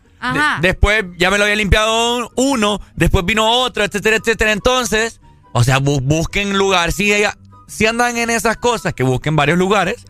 De- 0.60 0.68
después 0.68 1.04
ya 1.18 1.30
me 1.30 1.38
lo 1.38 1.44
había 1.44 1.56
limpiado 1.56 2.30
uno, 2.36 2.80
después 2.94 3.24
vino 3.24 3.50
otro, 3.50 3.82
etcétera, 3.84 4.16
etcétera. 4.16 4.52
Entonces, 4.52 5.20
o 5.52 5.64
sea, 5.64 5.78
bu- 5.80 6.00
busquen 6.02 6.56
lugar. 6.56 6.92
Si, 6.92 7.12
ella- 7.12 7.36
si 7.66 7.86
andan 7.86 8.16
en 8.16 8.30
esas 8.30 8.56
cosas, 8.56 8.94
que 8.94 9.02
busquen 9.02 9.34
varios 9.36 9.58
luales 9.58 10.04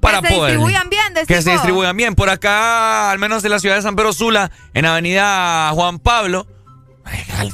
para 0.00 0.20
que 0.20 0.28
se 0.28 0.34
poder. 0.34 0.52
distribuyan 0.52 0.88
bien, 0.90 1.12
decís 1.14 1.26
Que 1.28 1.42
se 1.42 1.50
distribuyan 1.50 1.96
bien. 1.96 2.14
Por 2.14 2.30
acá, 2.30 3.10
al 3.10 3.18
menos 3.18 3.44
en 3.44 3.50
la 3.50 3.58
ciudad 3.58 3.74
de 3.76 3.82
San 3.82 3.96
Pedro 3.96 4.12
Sula, 4.12 4.50
en 4.74 4.86
Avenida 4.86 5.70
Juan 5.74 5.98
Pablo, 5.98 6.46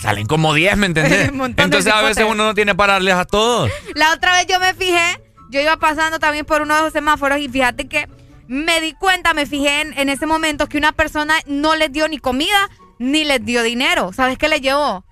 salen 0.01 0.27
como 0.27 0.53
10, 0.55 0.77
¿me 0.77 0.87
entendés? 0.87 1.29
Entonces 1.57 1.87
a 1.93 2.03
veces 2.03 2.27
uno 2.29 2.45
no 2.45 2.55
tiene 2.55 2.75
para 2.75 2.95
darles 2.95 3.15
a 3.15 3.25
todos. 3.25 3.71
La 3.95 4.13
otra 4.13 4.33
vez 4.35 4.47
yo 4.49 4.59
me 4.61 4.75
fijé, 4.75 5.21
yo 5.51 5.61
iba 5.61 5.77
pasando 5.77 6.19
también 6.19 6.45
por 6.45 6.63
uno 6.63 6.75
de 6.77 6.83
los 6.83 6.93
semáforos 6.93 7.39
y 7.39 7.49
fíjate 7.49 7.87
que 7.89 8.09
me 8.49 8.81
di 8.81 8.93
cuenta, 8.95 9.35
me 9.35 9.47
fijé 9.47 9.81
en, 9.81 9.99
en 9.99 10.09
ese 10.09 10.27
momento 10.27 10.69
que 10.69 10.79
una 10.79 10.93
persona 10.93 11.35
no 11.47 11.75
les 11.77 11.91
dio 11.93 12.09
ni 12.09 12.19
comida 12.19 12.69
ni 12.99 13.25
les 13.25 13.45
dio 13.45 13.63
dinero. 13.63 14.13
¿Sabes 14.13 14.39
qué 14.39 14.49
le 14.49 14.61
llevó? 14.61 15.05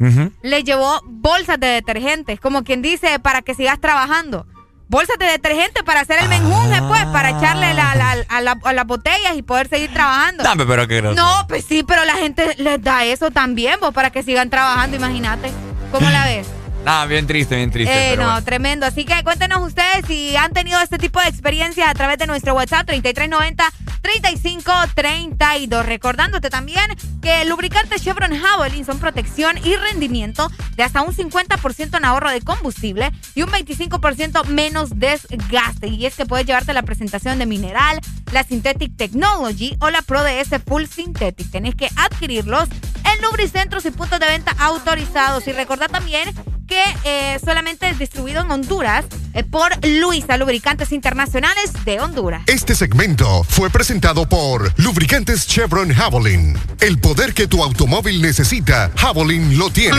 Le 0.42 0.62
llevó 0.64 1.00
bolsas 1.06 1.58
de 1.58 1.66
detergentes, 1.66 2.38
como 2.40 2.62
quien 2.64 2.80
dice, 2.82 3.18
para 3.18 3.42
que 3.42 3.54
sigas 3.54 3.80
trabajando. 3.80 4.46
Bolsas 4.88 5.16
de 5.18 5.24
detergente 5.26 5.82
para 5.82 6.00
hacer 6.00 6.18
el 6.20 6.28
menjunje, 6.28 6.82
pues, 6.82 7.02
para 7.06 7.30
echarle 7.30 7.72
la- 7.72 7.94
la- 7.94 8.24
a, 8.28 8.40
la- 8.42 8.58
a 8.62 8.72
las 8.74 8.86
botellas 8.86 9.34
y 9.36 9.42
poder 9.42 9.68
seguir 9.68 9.90
trabajando. 9.92 10.42
Dame, 10.44 10.66
pero 10.66 10.86
qué. 10.86 11.00
No, 11.00 11.46
pues 11.48 11.64
sí, 11.64 11.82
pero 11.82 12.04
la 12.04 12.14
gente 12.14 12.54
les 12.58 12.82
da 12.82 13.04
eso 13.06 13.30
también, 13.30 13.80
vos, 13.80 13.94
para 13.94 14.10
que 14.10 14.22
sigan 14.22 14.50
trabajando, 14.50 14.96
imagínate. 14.96 15.50
¿Cómo 15.90 16.10
la 16.10 16.26
ves? 16.26 16.46
Ah, 16.84 17.06
bien 17.06 17.28
triste, 17.28 17.54
bien 17.56 17.70
triste. 17.70 18.12
Eh, 18.12 18.16
no, 18.16 18.24
bueno. 18.24 18.42
tremendo. 18.42 18.84
Así 18.86 19.04
que 19.04 19.22
cuéntenos 19.22 19.64
ustedes 19.64 20.04
si 20.06 20.34
han 20.36 20.52
tenido 20.52 20.80
este 20.80 20.98
tipo 20.98 21.20
de 21.20 21.28
experiencias 21.28 21.88
a 21.88 21.94
través 21.94 22.18
de 22.18 22.26
nuestro 22.26 22.54
WhatsApp 22.54 22.88
3390-3532. 22.88 25.84
Recordándote 25.84 26.50
también 26.50 26.84
que 27.20 27.44
lubricantes 27.44 28.02
Chevron 28.02 28.36
Javelin 28.36 28.84
son 28.84 28.98
protección 28.98 29.58
y 29.64 29.76
rendimiento 29.76 30.50
de 30.76 30.82
hasta 30.82 31.02
un 31.02 31.14
50% 31.14 31.96
en 31.96 32.04
ahorro 32.04 32.30
de 32.30 32.40
combustible 32.40 33.12
y 33.36 33.42
un 33.42 33.50
25% 33.50 34.46
menos 34.46 34.98
desgaste. 34.98 35.86
Y 35.86 36.06
es 36.06 36.16
que 36.16 36.26
puedes 36.26 36.46
llevarte 36.46 36.72
la 36.72 36.82
presentación 36.82 37.38
de 37.38 37.46
Mineral, 37.46 38.00
la 38.32 38.42
Synthetic 38.42 38.96
Technology 38.96 39.76
o 39.80 39.88
la 39.90 40.02
Pro 40.02 40.24
DS 40.24 40.60
Full 40.66 40.86
Synthetic. 40.86 41.48
Tenés 41.52 41.76
que 41.76 41.88
adquirirlos 41.94 42.68
en 43.04 43.22
lubricentros 43.22 43.86
y 43.86 43.92
puntos 43.92 44.18
de 44.18 44.26
venta 44.26 44.56
autorizados. 44.58 45.46
Y 45.46 45.52
recordad 45.52 45.88
también 45.88 46.34
que 46.72 47.34
eh, 47.34 47.38
solamente 47.44 47.86
es 47.90 47.98
distribuido 47.98 48.40
en 48.40 48.50
Honduras 48.50 49.04
eh, 49.34 49.44
por 49.44 49.72
Luisa 49.86 50.38
Lubricantes 50.38 50.90
Internacionales 50.92 51.70
de 51.84 52.00
Honduras. 52.00 52.44
Este 52.46 52.74
segmento 52.74 53.44
fue 53.44 53.68
presentado 53.68 54.26
por 54.26 54.72
Lubricantes 54.78 55.46
Chevron 55.46 55.92
Javelin. 55.92 56.56
El 56.80 56.98
poder 56.98 57.34
que 57.34 57.46
tu 57.46 57.62
automóvil 57.62 58.22
necesita, 58.22 58.90
Javelin 58.96 59.58
lo 59.58 59.68
tiene. 59.68 59.98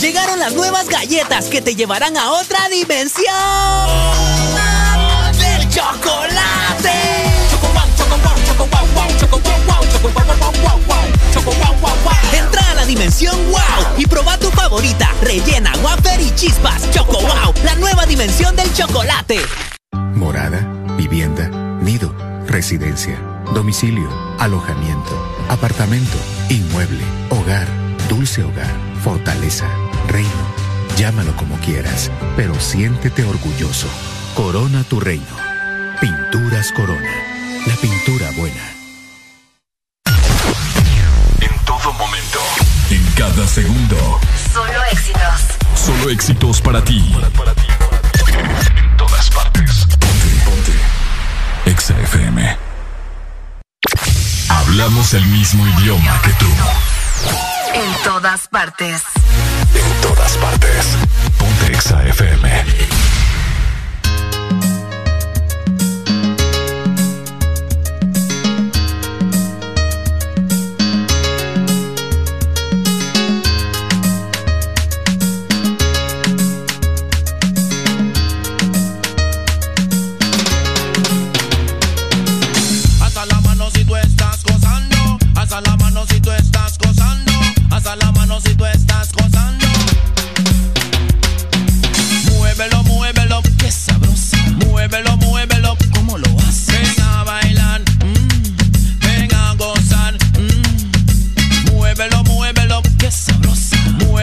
Llegaron 0.00 0.38
las 0.38 0.54
nuevas 0.54 0.88
galletas 0.88 1.46
que 1.46 1.62
te 1.62 1.74
llevarán 1.74 2.16
a 2.16 2.32
otra 2.32 2.68
dimensión 2.68 3.24
del 5.38 5.68
chocolate. 5.68 6.90
Entra 12.32 12.70
a 12.70 12.74
la 12.74 12.86
dimensión 12.86 13.36
wow 13.50 13.60
y 13.96 14.06
proba 14.06 14.38
tu 14.38 14.50
favorita, 14.50 15.10
rellena, 15.22 15.72
wafer 15.82 16.20
y 16.20 16.34
chispas. 16.34 16.90
Choco 16.90 17.20
wow, 17.20 17.54
la 17.64 17.74
nueva 17.76 18.04
dimensión 18.06 18.54
del 18.56 18.72
chocolate. 18.74 19.40
Morada, 20.14 20.60
vivienda, 20.96 21.48
nido, 21.80 22.14
residencia, 22.46 23.18
domicilio, 23.52 24.08
alojamiento, 24.38 25.46
apartamento, 25.48 26.16
inmueble, 26.48 27.04
hogar, 27.30 27.66
dulce 28.08 28.42
hogar, 28.42 28.74
fortaleza, 29.04 29.68
reino. 30.08 30.30
Llámalo 30.96 31.36
como 31.36 31.58
quieras, 31.58 32.10
pero 32.36 32.58
siéntete 32.58 33.22
orgulloso. 33.22 33.86
Corona 34.34 34.82
tu 34.84 34.98
reino. 34.98 35.36
Pinturas 36.00 36.72
Corona. 36.72 37.12
La 37.66 37.74
pintura 37.76 38.30
buena. 38.38 38.64
En 41.40 41.64
todo 41.66 41.92
momento. 41.92 42.40
En 42.88 43.04
cada 43.14 43.46
segundo. 43.46 44.20
Solo 44.54 44.84
éxitos. 44.90 45.40
Solo 45.74 46.10
éxitos 46.10 46.62
para 46.62 46.82
ti. 46.82 47.14
En 47.14 48.96
todas 48.96 49.28
partes. 49.30 49.86
Ponte, 50.00 50.28
ponte. 50.46 51.70
Exa 51.70 52.00
FM. 52.00 52.56
Hablamos 54.48 55.12
el 55.12 55.26
mismo 55.26 55.66
idioma 55.66 56.22
que 56.22 56.30
tú. 56.30 57.53
En 57.74 57.92
todas 58.04 58.46
partes. 58.48 59.02
En 59.74 60.00
todas 60.00 60.36
partes. 60.36 60.86
Ponte 61.36 61.72
Exa 61.72 62.06
FM. 62.06 62.48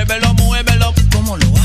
muévelo, 0.06 0.34
muévelo. 0.34 0.94
¿Cómo 1.12 1.38
lo 1.38 1.61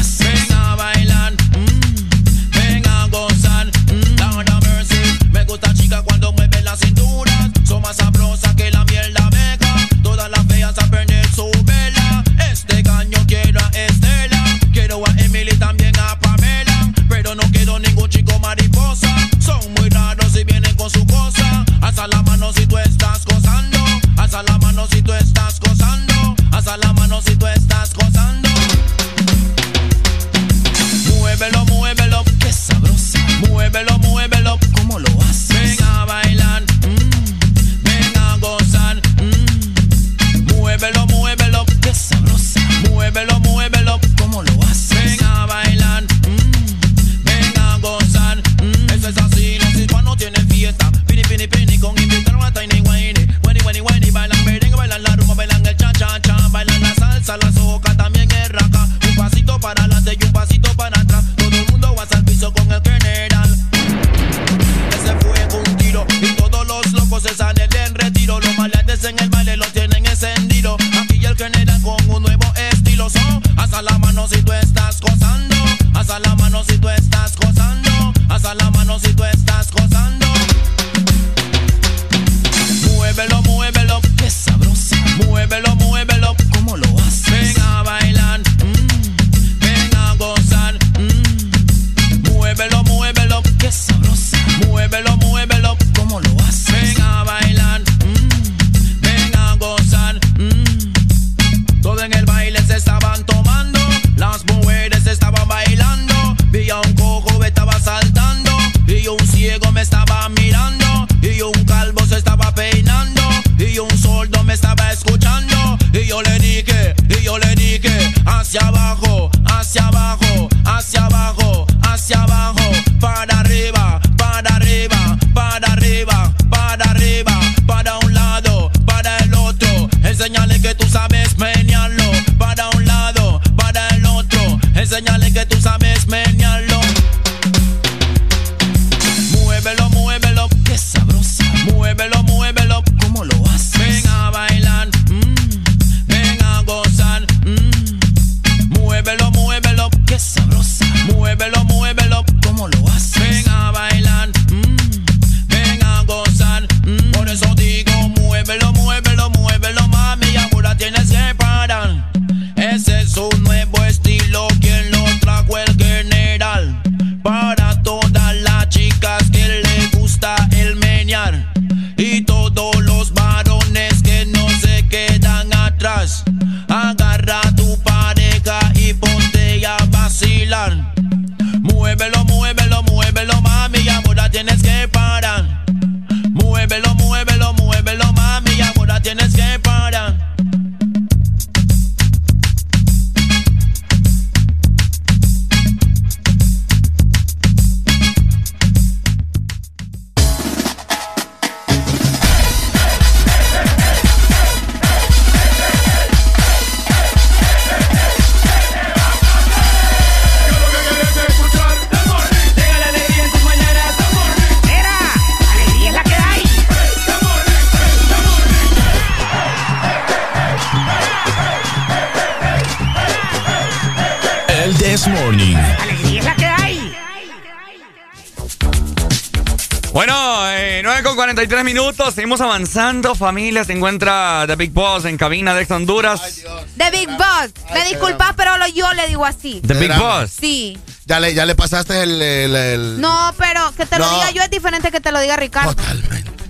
avanzando, 232.77 233.15
familia, 233.15 233.65
se 233.65 233.73
encuentra 233.73 234.45
The 234.47 234.57
Big 234.57 234.71
Boss 234.73 235.05
en 235.07 235.17
cabina 235.17 235.55
de 235.55 235.67
Honduras. 235.73 236.43
The 236.77 236.91
Big 236.91 237.09
Boss. 237.09 237.53
Me 237.73 237.85
disculpas, 237.89 238.35
pero 238.37 238.59
lo- 238.59 238.67
yo 238.69 238.93
le 238.93 239.09
digo 239.09 239.25
así. 239.25 239.63
The 239.67 239.75
Big 239.75 239.97
Boss. 239.97 240.31
Sí. 240.39 240.79
Ya 241.07 241.19
le, 241.21 241.33
ya 241.35 241.47
le 241.47 241.55
pasaste 241.55 242.03
el... 242.03 242.21
el- 242.21 242.55
el- 242.57 243.01
No, 243.01 243.35
pero 243.39 243.73
que 243.77 243.87
te 243.87 243.99
lo 243.99 244.05
No. 244.07 244.15
diga 244.15 244.31
yo 244.33 244.43
es 244.43 244.51
diferente 244.51 244.91
que 244.91 245.01
te 245.01 245.11
lo 245.11 245.21
diga 245.21 245.37
Ricardo. 245.37 245.75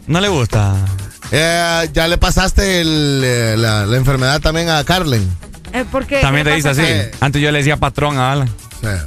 No 0.08 0.20
le 0.20 0.28
gusta. 0.28 0.74
Eh, 1.30 1.88
ya 1.92 2.08
le 2.08 2.18
pasaste 2.18 2.80
el, 2.80 3.22
eh, 3.24 3.54
la, 3.56 3.86
la 3.86 3.96
enfermedad 3.96 4.40
también 4.40 4.68
a 4.68 4.82
Carlen. 4.84 5.28
Eh, 5.72 5.84
¿Por 5.90 6.06
qué? 6.06 6.20
También 6.20 6.44
¿Qué 6.44 6.50
te 6.50 6.56
dice 6.56 6.68
así. 6.70 6.82
Antes 7.20 7.40
yo 7.42 7.50
le 7.52 7.58
decía 7.58 7.76
patrón 7.76 8.18
a 8.18 8.32
Alan. 8.32 8.50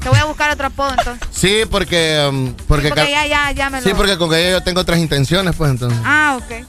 Te 0.01 0.09
voy 0.09 0.19
a 0.19 0.25
buscar 0.25 0.51
otro 0.51 0.67
apodo 0.67 0.89
entonces. 0.97 1.25
Sí, 1.31 1.61
porque... 1.71 2.25
um, 2.29 2.53
porque, 2.67 2.89
Porque 2.89 2.89
Car- 2.89 3.09
ya, 3.09 3.25
ya, 3.27 3.51
ya 3.51 3.69
me 3.69 3.79
lo. 3.81 3.87
Sí, 3.87 3.93
porque 3.95 4.17
con 4.17 4.33
ella 4.33 4.51
yo 4.51 4.61
tengo 4.63 4.81
otras 4.81 4.99
intenciones, 4.99 5.55
pues 5.55 5.71
entonces. 5.71 5.97
Ah, 6.03 6.37
ok. 6.41 6.65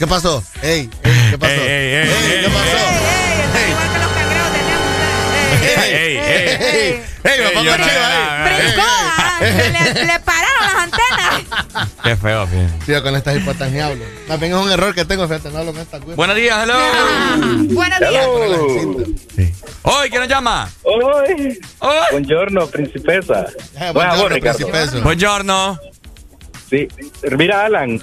¿Qué 0.00 0.06
pasó? 0.06 0.42
Ey, 0.62 0.88
ey, 1.04 1.30
¿qué 1.30 1.36
pasó? 1.36 1.52
Ey, 1.52 1.60
ey, 1.60 1.92
ey, 1.92 2.08
Ey, 2.08 2.40
¿qué 2.40 2.48
pasó? 2.48 2.78
Ey, 5.60 5.92
ey, 5.92 6.16
ey. 6.16 7.02
Ey, 7.22 7.40
ahí. 7.42 7.68
Brincó, 8.42 8.82
ah, 8.82 9.40
le, 9.42 10.20
pararon 10.20 10.62
las 10.62 10.74
antenas. 10.74 11.88
Qué 12.02 12.16
feo, 12.16 12.46
fíjate. 12.46 12.84
Sí, 12.86 13.02
con 13.02 13.14
estas 13.14 13.36
hipotas 13.36 13.70
ni 13.70 13.80
hablo. 13.80 14.02
También 14.26 14.52
es 14.54 14.58
un 14.58 14.72
error 14.72 14.94
que 14.94 15.04
tengo, 15.04 15.28
fíjate, 15.28 15.50
no 15.50 15.58
hablo 15.58 15.72
con 15.72 15.82
esta 15.82 15.98
güey. 15.98 16.16
Buenos 16.16 16.36
días, 16.36 16.62
hello. 16.62 16.78
Buenos 17.74 18.00
días. 18.00 19.52
Hoy, 19.82 20.08
¿quién 20.08 20.22
nos 20.22 20.30
llama? 20.30 20.66
Hoy. 20.82 21.60
Buongiorno, 22.10 22.66
principesa. 22.68 23.48
Buen 23.92 23.92
buongiorno, 23.92 24.40
principeso. 24.40 25.02
Buongiorno. 25.02 25.78
Sí. 26.70 26.88
Mira, 27.36 27.66
Alan. 27.66 28.00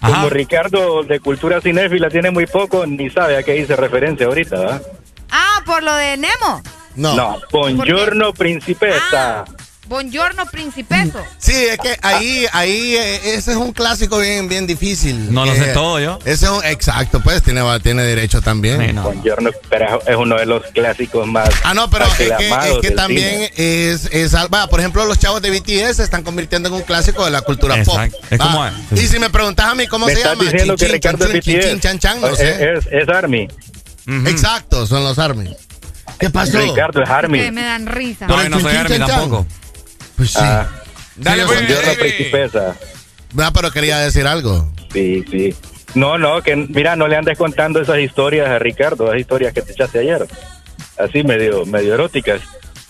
Como 0.00 0.28
Ricardo 0.28 1.02
de 1.02 1.20
cultura 1.20 1.60
cinéfila 1.60 2.08
tiene 2.08 2.30
muy 2.30 2.46
poco, 2.46 2.86
ni 2.86 3.10
sabe 3.10 3.36
a 3.36 3.42
qué 3.42 3.56
hice 3.56 3.74
referencia 3.76 4.26
ahorita, 4.26 4.58
¿verdad? 4.58 4.82
Ah, 5.30 5.62
por 5.66 5.82
lo 5.82 5.94
de 5.94 6.16
Nemo. 6.16 6.62
No. 6.94 7.38
Buongiorno, 7.50 8.32
principesa. 8.32 9.44
Buongiorno, 9.88 10.44
principeso. 10.46 11.18
Sí, 11.38 11.54
es 11.54 11.78
que 11.78 11.96
ahí, 12.02 12.44
ahí, 12.52 12.94
eh, 12.94 13.34
ese 13.34 13.52
es 13.52 13.56
un 13.56 13.72
clásico 13.72 14.18
bien, 14.18 14.46
bien 14.48 14.66
difícil. 14.66 15.32
No 15.32 15.46
lo 15.46 15.54
sé 15.54 15.70
Eh, 15.70 15.74
todo 15.74 15.98
yo. 15.98 16.18
Ese 16.26 16.44
es 16.44 16.50
un, 16.50 16.62
exacto, 16.64 17.20
pues 17.20 17.42
tiene, 17.42 17.62
tiene 17.80 18.02
derecho 18.02 18.42
también. 18.42 18.94
Buongiorno, 19.02 19.50
pero 19.70 20.02
es 20.06 20.16
uno 20.16 20.36
de 20.36 20.44
los 20.46 20.62
clásicos 20.74 21.26
más 21.26 21.48
Ah, 21.64 21.72
no, 21.72 21.88
pero 21.88 22.04
es 22.04 22.12
que, 22.14 22.24
es 22.28 22.78
que 22.82 22.90
también 22.90 23.48
cine. 23.54 23.90
es, 23.90 24.06
es 24.12 24.34
va, 24.34 24.66
por 24.66 24.80
ejemplo, 24.80 25.04
los 25.06 25.18
chavos 25.18 25.40
de 25.40 25.50
BTS 25.50 25.96
se 25.96 26.02
están 26.04 26.22
convirtiendo 26.22 26.68
en 26.68 26.74
un 26.74 26.82
clásico 26.82 27.24
de 27.24 27.30
la 27.30 27.40
cultura 27.40 27.76
Exacto. 27.78 28.16
pop. 28.18 28.26
Es 28.30 28.38
como- 28.38 28.66
Y 28.92 29.06
si 29.06 29.18
me 29.18 29.30
preguntas 29.30 29.66
a 29.66 29.74
mí 29.74 29.86
cómo 29.86 30.04
Me 30.06 30.12
se 30.12 30.18
estás 30.18 30.32
llama, 30.36 30.50
diciendo 30.50 30.76
Chin, 30.76 30.78
que 30.78 30.84
chin, 30.86 30.92
Ricardo 30.94 31.26
chin, 31.26 31.36
es 31.36 31.44
chin, 31.44 31.54
BTS. 31.56 31.68
chin, 31.70 31.80
chan, 31.80 31.98
chan, 31.98 32.20
no 32.20 32.26
Es- 32.28 32.38
sé. 32.38 32.72
Es, 32.74 32.86
es 32.90 33.08
Army. 33.08 33.48
Exacto, 34.26 34.86
son 34.86 35.02
los 35.04 35.18
Army. 35.18 35.56
¿Qué 36.18 36.30
pasó? 36.30 36.58
Ricardo 36.60 37.02
es 37.02 37.08
Army. 37.10 37.38
Que 37.40 37.52
me 37.52 37.62
dan 37.62 37.86
risa. 37.86 38.26
No, 38.26 38.42
yo 38.42 38.48
no 38.48 38.60
soy 38.60 38.74
Army 38.76 38.98
tampoco. 38.98 39.46
Pues 40.18 40.32
sí. 40.32 40.38
Ah, 40.42 40.68
Dale, 41.16 41.42
sí, 41.42 41.48
pues, 41.48 41.68
David. 41.86 41.98
principesa. 41.98 42.76
Va, 43.38 43.50
pero 43.52 43.70
quería 43.70 43.98
decir 43.98 44.26
algo. 44.26 44.70
Sí, 44.92 45.24
sí. 45.30 45.54
No, 45.94 46.18
no, 46.18 46.42
que 46.42 46.54
mira, 46.54 46.96
no 46.96 47.08
le 47.08 47.16
andes 47.16 47.38
contando 47.38 47.80
esas 47.80 47.98
historias 48.00 48.48
a 48.48 48.58
Ricardo, 48.58 49.06
esas 49.06 49.20
historias 49.20 49.54
que 49.54 49.62
te 49.62 49.72
echaste 49.72 50.00
ayer. 50.00 50.26
Así 50.98 51.22
medio, 51.22 51.64
medio 51.64 51.94
eróticas. 51.94 52.42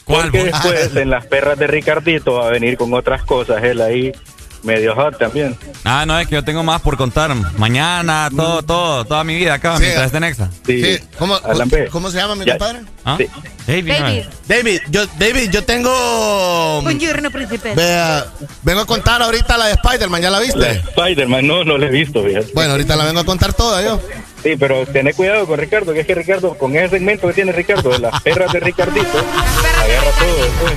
Porque 0.05 0.45
después 0.45 0.97
en 0.97 1.11
las 1.11 1.27
perras 1.27 1.59
de 1.59 1.67
Ricardito 1.67 2.35
va 2.35 2.49
a 2.49 2.51
venir 2.51 2.77
con 2.77 2.93
otras 2.95 3.23
cosas, 3.23 3.63
él 3.63 3.81
ahí 3.81 4.13
medio 4.63 4.95
hot 4.95 5.19
también. 5.19 5.57
Ah, 5.85 6.05
no, 6.07 6.19
es 6.19 6.27
que 6.29 6.35
yo 6.35 6.45
tengo 6.45 6.63
más 6.63 6.81
por 6.81 6.97
contar. 6.97 7.35
Mañana, 7.57 8.29
todo, 8.35 8.63
todo, 8.63 9.05
toda 9.05 9.25
mi 9.25 9.37
vida 9.37 9.55
acá, 9.55 9.77
Sí. 9.77 9.83
mientras 9.83 10.07
esté 10.07 10.21
Nexa. 10.21 10.51
Sí. 10.67 10.99
¿Cómo, 11.19 11.37
Alan 11.45 11.69
B. 11.69 11.89
¿Cómo 11.91 12.11
se 12.11 12.19
llama 12.19 12.35
mi 12.35 12.45
Ya. 12.45 12.59
compadre? 12.59 12.81
¿Ah? 13.05 13.17
Sí. 13.19 13.27
David. 13.67 13.89
David. 13.93 14.23
David, 14.47 14.81
yo, 14.91 15.07
David, 15.19 15.51
yo 15.51 15.65
tengo. 15.65 16.81
Buongiorno, 16.83 17.31
principeso. 17.31 17.77
Vea, 17.77 18.27
vengo 18.63 18.81
a 18.81 18.87
contar 18.87 19.23
ahorita 19.23 19.59
la 19.59 19.67
de 19.67 19.73
Spider-Man, 19.73 20.23
¿ya 20.23 20.31
la 20.31 20.41
viste? 20.41 20.59
La 20.59 20.71
Spider-Man, 20.73 21.47
no, 21.47 21.65
no 21.65 21.77
la 21.79 21.87
he 21.87 21.91
visto, 21.91 22.25
fíjate. 22.25 22.53
Bueno, 22.55 22.73
ahorita 22.73 22.97
la 22.97 23.05
vengo 23.05 23.21
a 23.21 23.25
contar 23.25 23.53
toda 23.53 23.83
yo. 23.83 24.01
Sí, 24.43 24.55
pero 24.59 24.87
tené 24.87 25.13
cuidado 25.15 25.47
con 25.47 25.59
Ricardo, 25.59 25.93
que 25.93 26.01
es 26.01 26.07
que 26.07 26.15
Ricardo, 26.15 26.57
con 26.57 26.75
ese 26.77 26.91
segmento 26.91 27.27
que 27.27 27.35
tiene 27.35 27.53
Ricardo, 27.53 27.91
de 27.91 27.99
las 27.99 28.23
perras 28.23 28.53
de 28.53 28.61
Ricardito, 28.61 29.19
agarra 29.19 30.11
todo 30.19 30.37
después. 30.45 30.73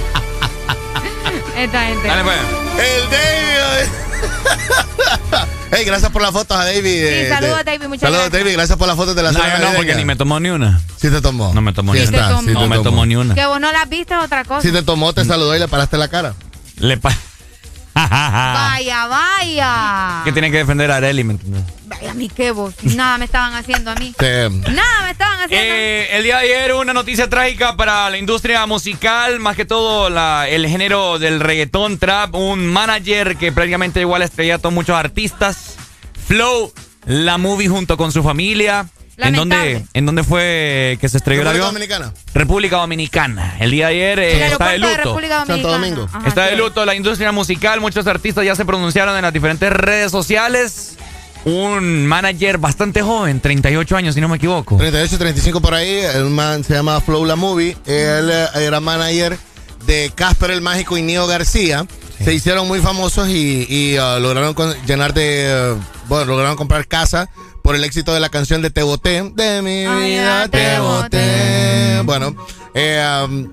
Esta 1.57 1.85
gente. 1.85 2.07
Dale, 2.07 2.23
pues. 2.23 2.37
El 2.77 3.09
David. 3.09 3.91
hey, 5.71 5.83
gracias 5.85 6.11
por 6.11 6.21
las 6.21 6.31
fotos 6.31 6.57
a 6.57 6.65
David. 6.65 6.85
eh, 6.85 7.29
saludos, 7.29 7.61
David, 7.65 7.87
muchas 7.87 8.01
Saludos, 8.01 8.21
gracias. 8.25 8.43
David, 8.43 8.53
gracias 8.53 8.77
por 8.77 8.87
las 8.87 8.95
fotos 8.97 9.15
de 9.15 9.23
la 9.23 9.31
No, 9.31 9.39
no, 9.39 9.73
porque 9.75 9.95
ni 9.95 10.05
me 10.05 10.15
tomó 10.15 10.39
ni 10.39 10.49
una. 10.49 10.79
Sí 10.97 11.09
te 11.09 11.21
tomó. 11.21 11.53
No 11.53 11.61
me 11.61 11.73
tomó 11.73 11.93
Sí 11.93 11.99
ni 11.99 12.07
una. 12.07 12.39
sí 12.39 12.51
no 12.53 12.67
me 12.67 12.79
tomó. 12.79 13.05
ni 13.05 13.15
una. 13.15 13.35
Que 13.35 13.45
vos 13.45 13.59
no 13.59 13.71
la 13.71 13.85
viste 13.85 14.13
es 14.13 14.19
otra 14.23 14.43
cosa. 14.45 14.61
Si 14.61 14.71
te 14.71 14.81
tomó, 14.83 15.13
te 15.13 15.25
saludó 15.25 15.55
y 15.55 15.59
le 15.59 15.67
paraste 15.67 15.97
la 15.97 16.07
cara. 16.07 16.33
Le 16.77 16.97
pa- 16.97 17.15
Vaya, 17.93 19.07
vaya. 19.07 20.21
que 20.23 20.31
tiene 20.31 20.49
que 20.51 20.57
defender 20.57 20.89
a 20.91 20.97
Areli, 20.97 21.23
¿me 21.23 21.33
entiendes? 21.33 21.63
Vaya, 21.85 22.11
a 22.11 22.13
mí 22.13 22.29
qué 22.29 22.51
vos. 22.51 22.73
Nada 22.83 23.17
me 23.17 23.25
estaban 23.25 23.53
haciendo 23.53 23.91
a 23.91 23.95
mí. 23.95 24.13
Nada 24.69 25.03
me 25.05 25.11
estaban 25.11 25.39
haciendo. 25.41 25.73
Eh, 25.73 26.07
el 26.17 26.23
día 26.23 26.37
de 26.37 26.43
ayer 26.45 26.73
una 26.73 26.93
noticia 26.93 27.29
trágica 27.29 27.75
para 27.75 28.09
la 28.09 28.17
industria 28.17 28.65
musical, 28.65 29.39
más 29.39 29.55
que 29.55 29.65
todo 29.65 30.09
la- 30.09 30.47
el 30.47 30.67
género 30.67 31.19
del 31.19 31.39
reggaetón 31.39 31.97
trap, 31.97 32.33
un 32.35 32.65
manager 32.65 33.35
que 33.37 33.51
prácticamente 33.51 33.99
igual 33.99 34.21
estrellato 34.21 34.69
a 34.69 34.71
muchos 34.71 34.95
artistas, 34.95 35.75
Flow, 36.27 36.71
la 37.05 37.37
movie 37.37 37.67
junto 37.67 37.97
con 37.97 38.11
su 38.11 38.23
familia. 38.23 38.87
¿En 39.17 39.35
dónde, 39.35 39.85
¿En 39.93 40.05
dónde 40.05 40.23
fue 40.23 40.97
que 40.99 41.07
se 41.09 41.17
estrelló 41.17 41.41
el 41.41 41.47
República 41.47 41.67
avión? 41.67 41.73
Dominicana. 42.01 42.13
República 42.33 42.77
Dominicana. 42.77 43.55
El 43.59 43.71
día 43.71 43.87
de 43.87 43.93
ayer 43.93 44.19
eh, 44.19 44.45
El 44.45 44.51
está 44.53 44.69
de 44.69 44.79
luto. 44.79 44.97
República. 44.97 45.45
Santo 45.45 45.67
Domingo. 45.69 46.07
Está 46.25 46.45
de 46.47 46.55
luto 46.55 46.85
la 46.85 46.95
industria 46.95 47.31
musical. 47.31 47.79
Muchos 47.81 48.07
artistas 48.07 48.45
ya 48.45 48.55
se 48.55 48.65
pronunciaron 48.65 49.15
en 49.15 49.21
las 49.21 49.33
diferentes 49.33 49.71
redes 49.71 50.11
sociales. 50.11 50.97
un 51.45 52.05
manager 52.07 52.57
bastante 52.59 53.01
joven, 53.01 53.39
38 53.41 53.97
años, 53.97 54.15
si 54.15 54.21
no 54.21 54.27
me 54.29 54.37
equivoco. 54.37 54.77
38, 54.77 55.17
35 55.17 55.61
por 55.61 55.73
ahí. 55.73 55.89
El 56.15 56.29
man 56.29 56.63
se 56.63 56.73
llama 56.73 56.99
Flow 57.01 57.25
La 57.25 57.35
Movie. 57.35 57.75
Él 57.85 58.29
eh, 58.31 58.47
era 58.55 58.79
manager 58.79 59.37
de 59.85 60.11
Casper 60.15 60.51
el 60.51 60.61
Mágico 60.61 60.97
y 60.97 61.01
Neo 61.01 61.27
García. 61.27 61.85
Se 62.23 62.33
hicieron 62.33 62.67
muy 62.67 62.79
famosos 62.79 63.27
y, 63.29 63.65
y, 63.67 63.97
uh, 63.97 64.19
lograron 64.19 64.53
con- 64.53 64.75
llenar 64.85 65.11
de. 65.15 65.75
uh, 65.75 66.07
bueno, 66.07 66.25
lograron 66.25 66.55
comprar 66.55 66.85
casa 66.87 67.27
por 67.63 67.75
el 67.75 67.83
éxito 67.83 68.13
de 68.13 68.19
la 68.19 68.29
canción 68.29 68.61
de 68.61 68.69
Te 68.69 68.83
Boté. 68.83 69.23
De 69.35 69.61
mi 69.61 69.85
vida 69.87 70.47
te 70.47 70.79
boté. 70.79 72.01
Bueno, 72.03 72.35
eh, 72.73 73.25
um, 73.25 73.49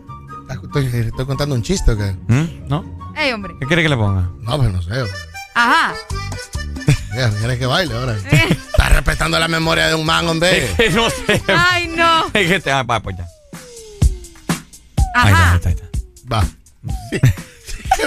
estoy, 0.65 0.87
estoy 0.87 1.27
contando 1.27 1.55
un 1.55 1.63
chiste, 1.63 1.93
¿o 1.93 1.97
qué? 1.97 2.15
¿Mm? 2.29 2.69
¿No? 2.69 2.85
Ey, 3.17 3.33
hombre. 3.33 3.55
¿Qué 3.61 3.67
quiere 3.67 3.83
que 3.83 3.89
le 3.89 3.97
ponga? 3.97 4.31
No, 4.41 4.57
pues 4.57 4.73
no 4.73 4.83
sé. 4.83 4.91
Ajá. 5.55 5.95
Mira, 7.13 7.31
¿Quieres 7.31 7.59
que 7.59 7.67
baile 7.67 7.95
ahora? 7.95 8.17
Estás 8.31 8.93
respetando 8.93 9.39
la 9.39 9.49
memoria 9.49 9.89
de 9.89 9.95
un 9.95 10.07
man, 10.07 10.27
hombre. 10.29 10.75
no 10.95 11.11
sé. 11.11 11.43
Ay, 11.49 11.89
no. 11.89 12.27
Es 12.33 12.49
que 12.49 12.61
te- 12.61 12.71
ah, 12.71 12.83
va, 12.85 13.01
pues 13.01 13.17
ya. 13.17 13.27
Ajá. 15.15 15.53
Ahí 15.53 15.57
está, 15.57 15.69
ahí 15.69 15.75
está, 15.75 15.85
ahí 15.87 15.91
está. 16.15 16.33
Va. 16.33 16.45
Sí, 17.11 17.21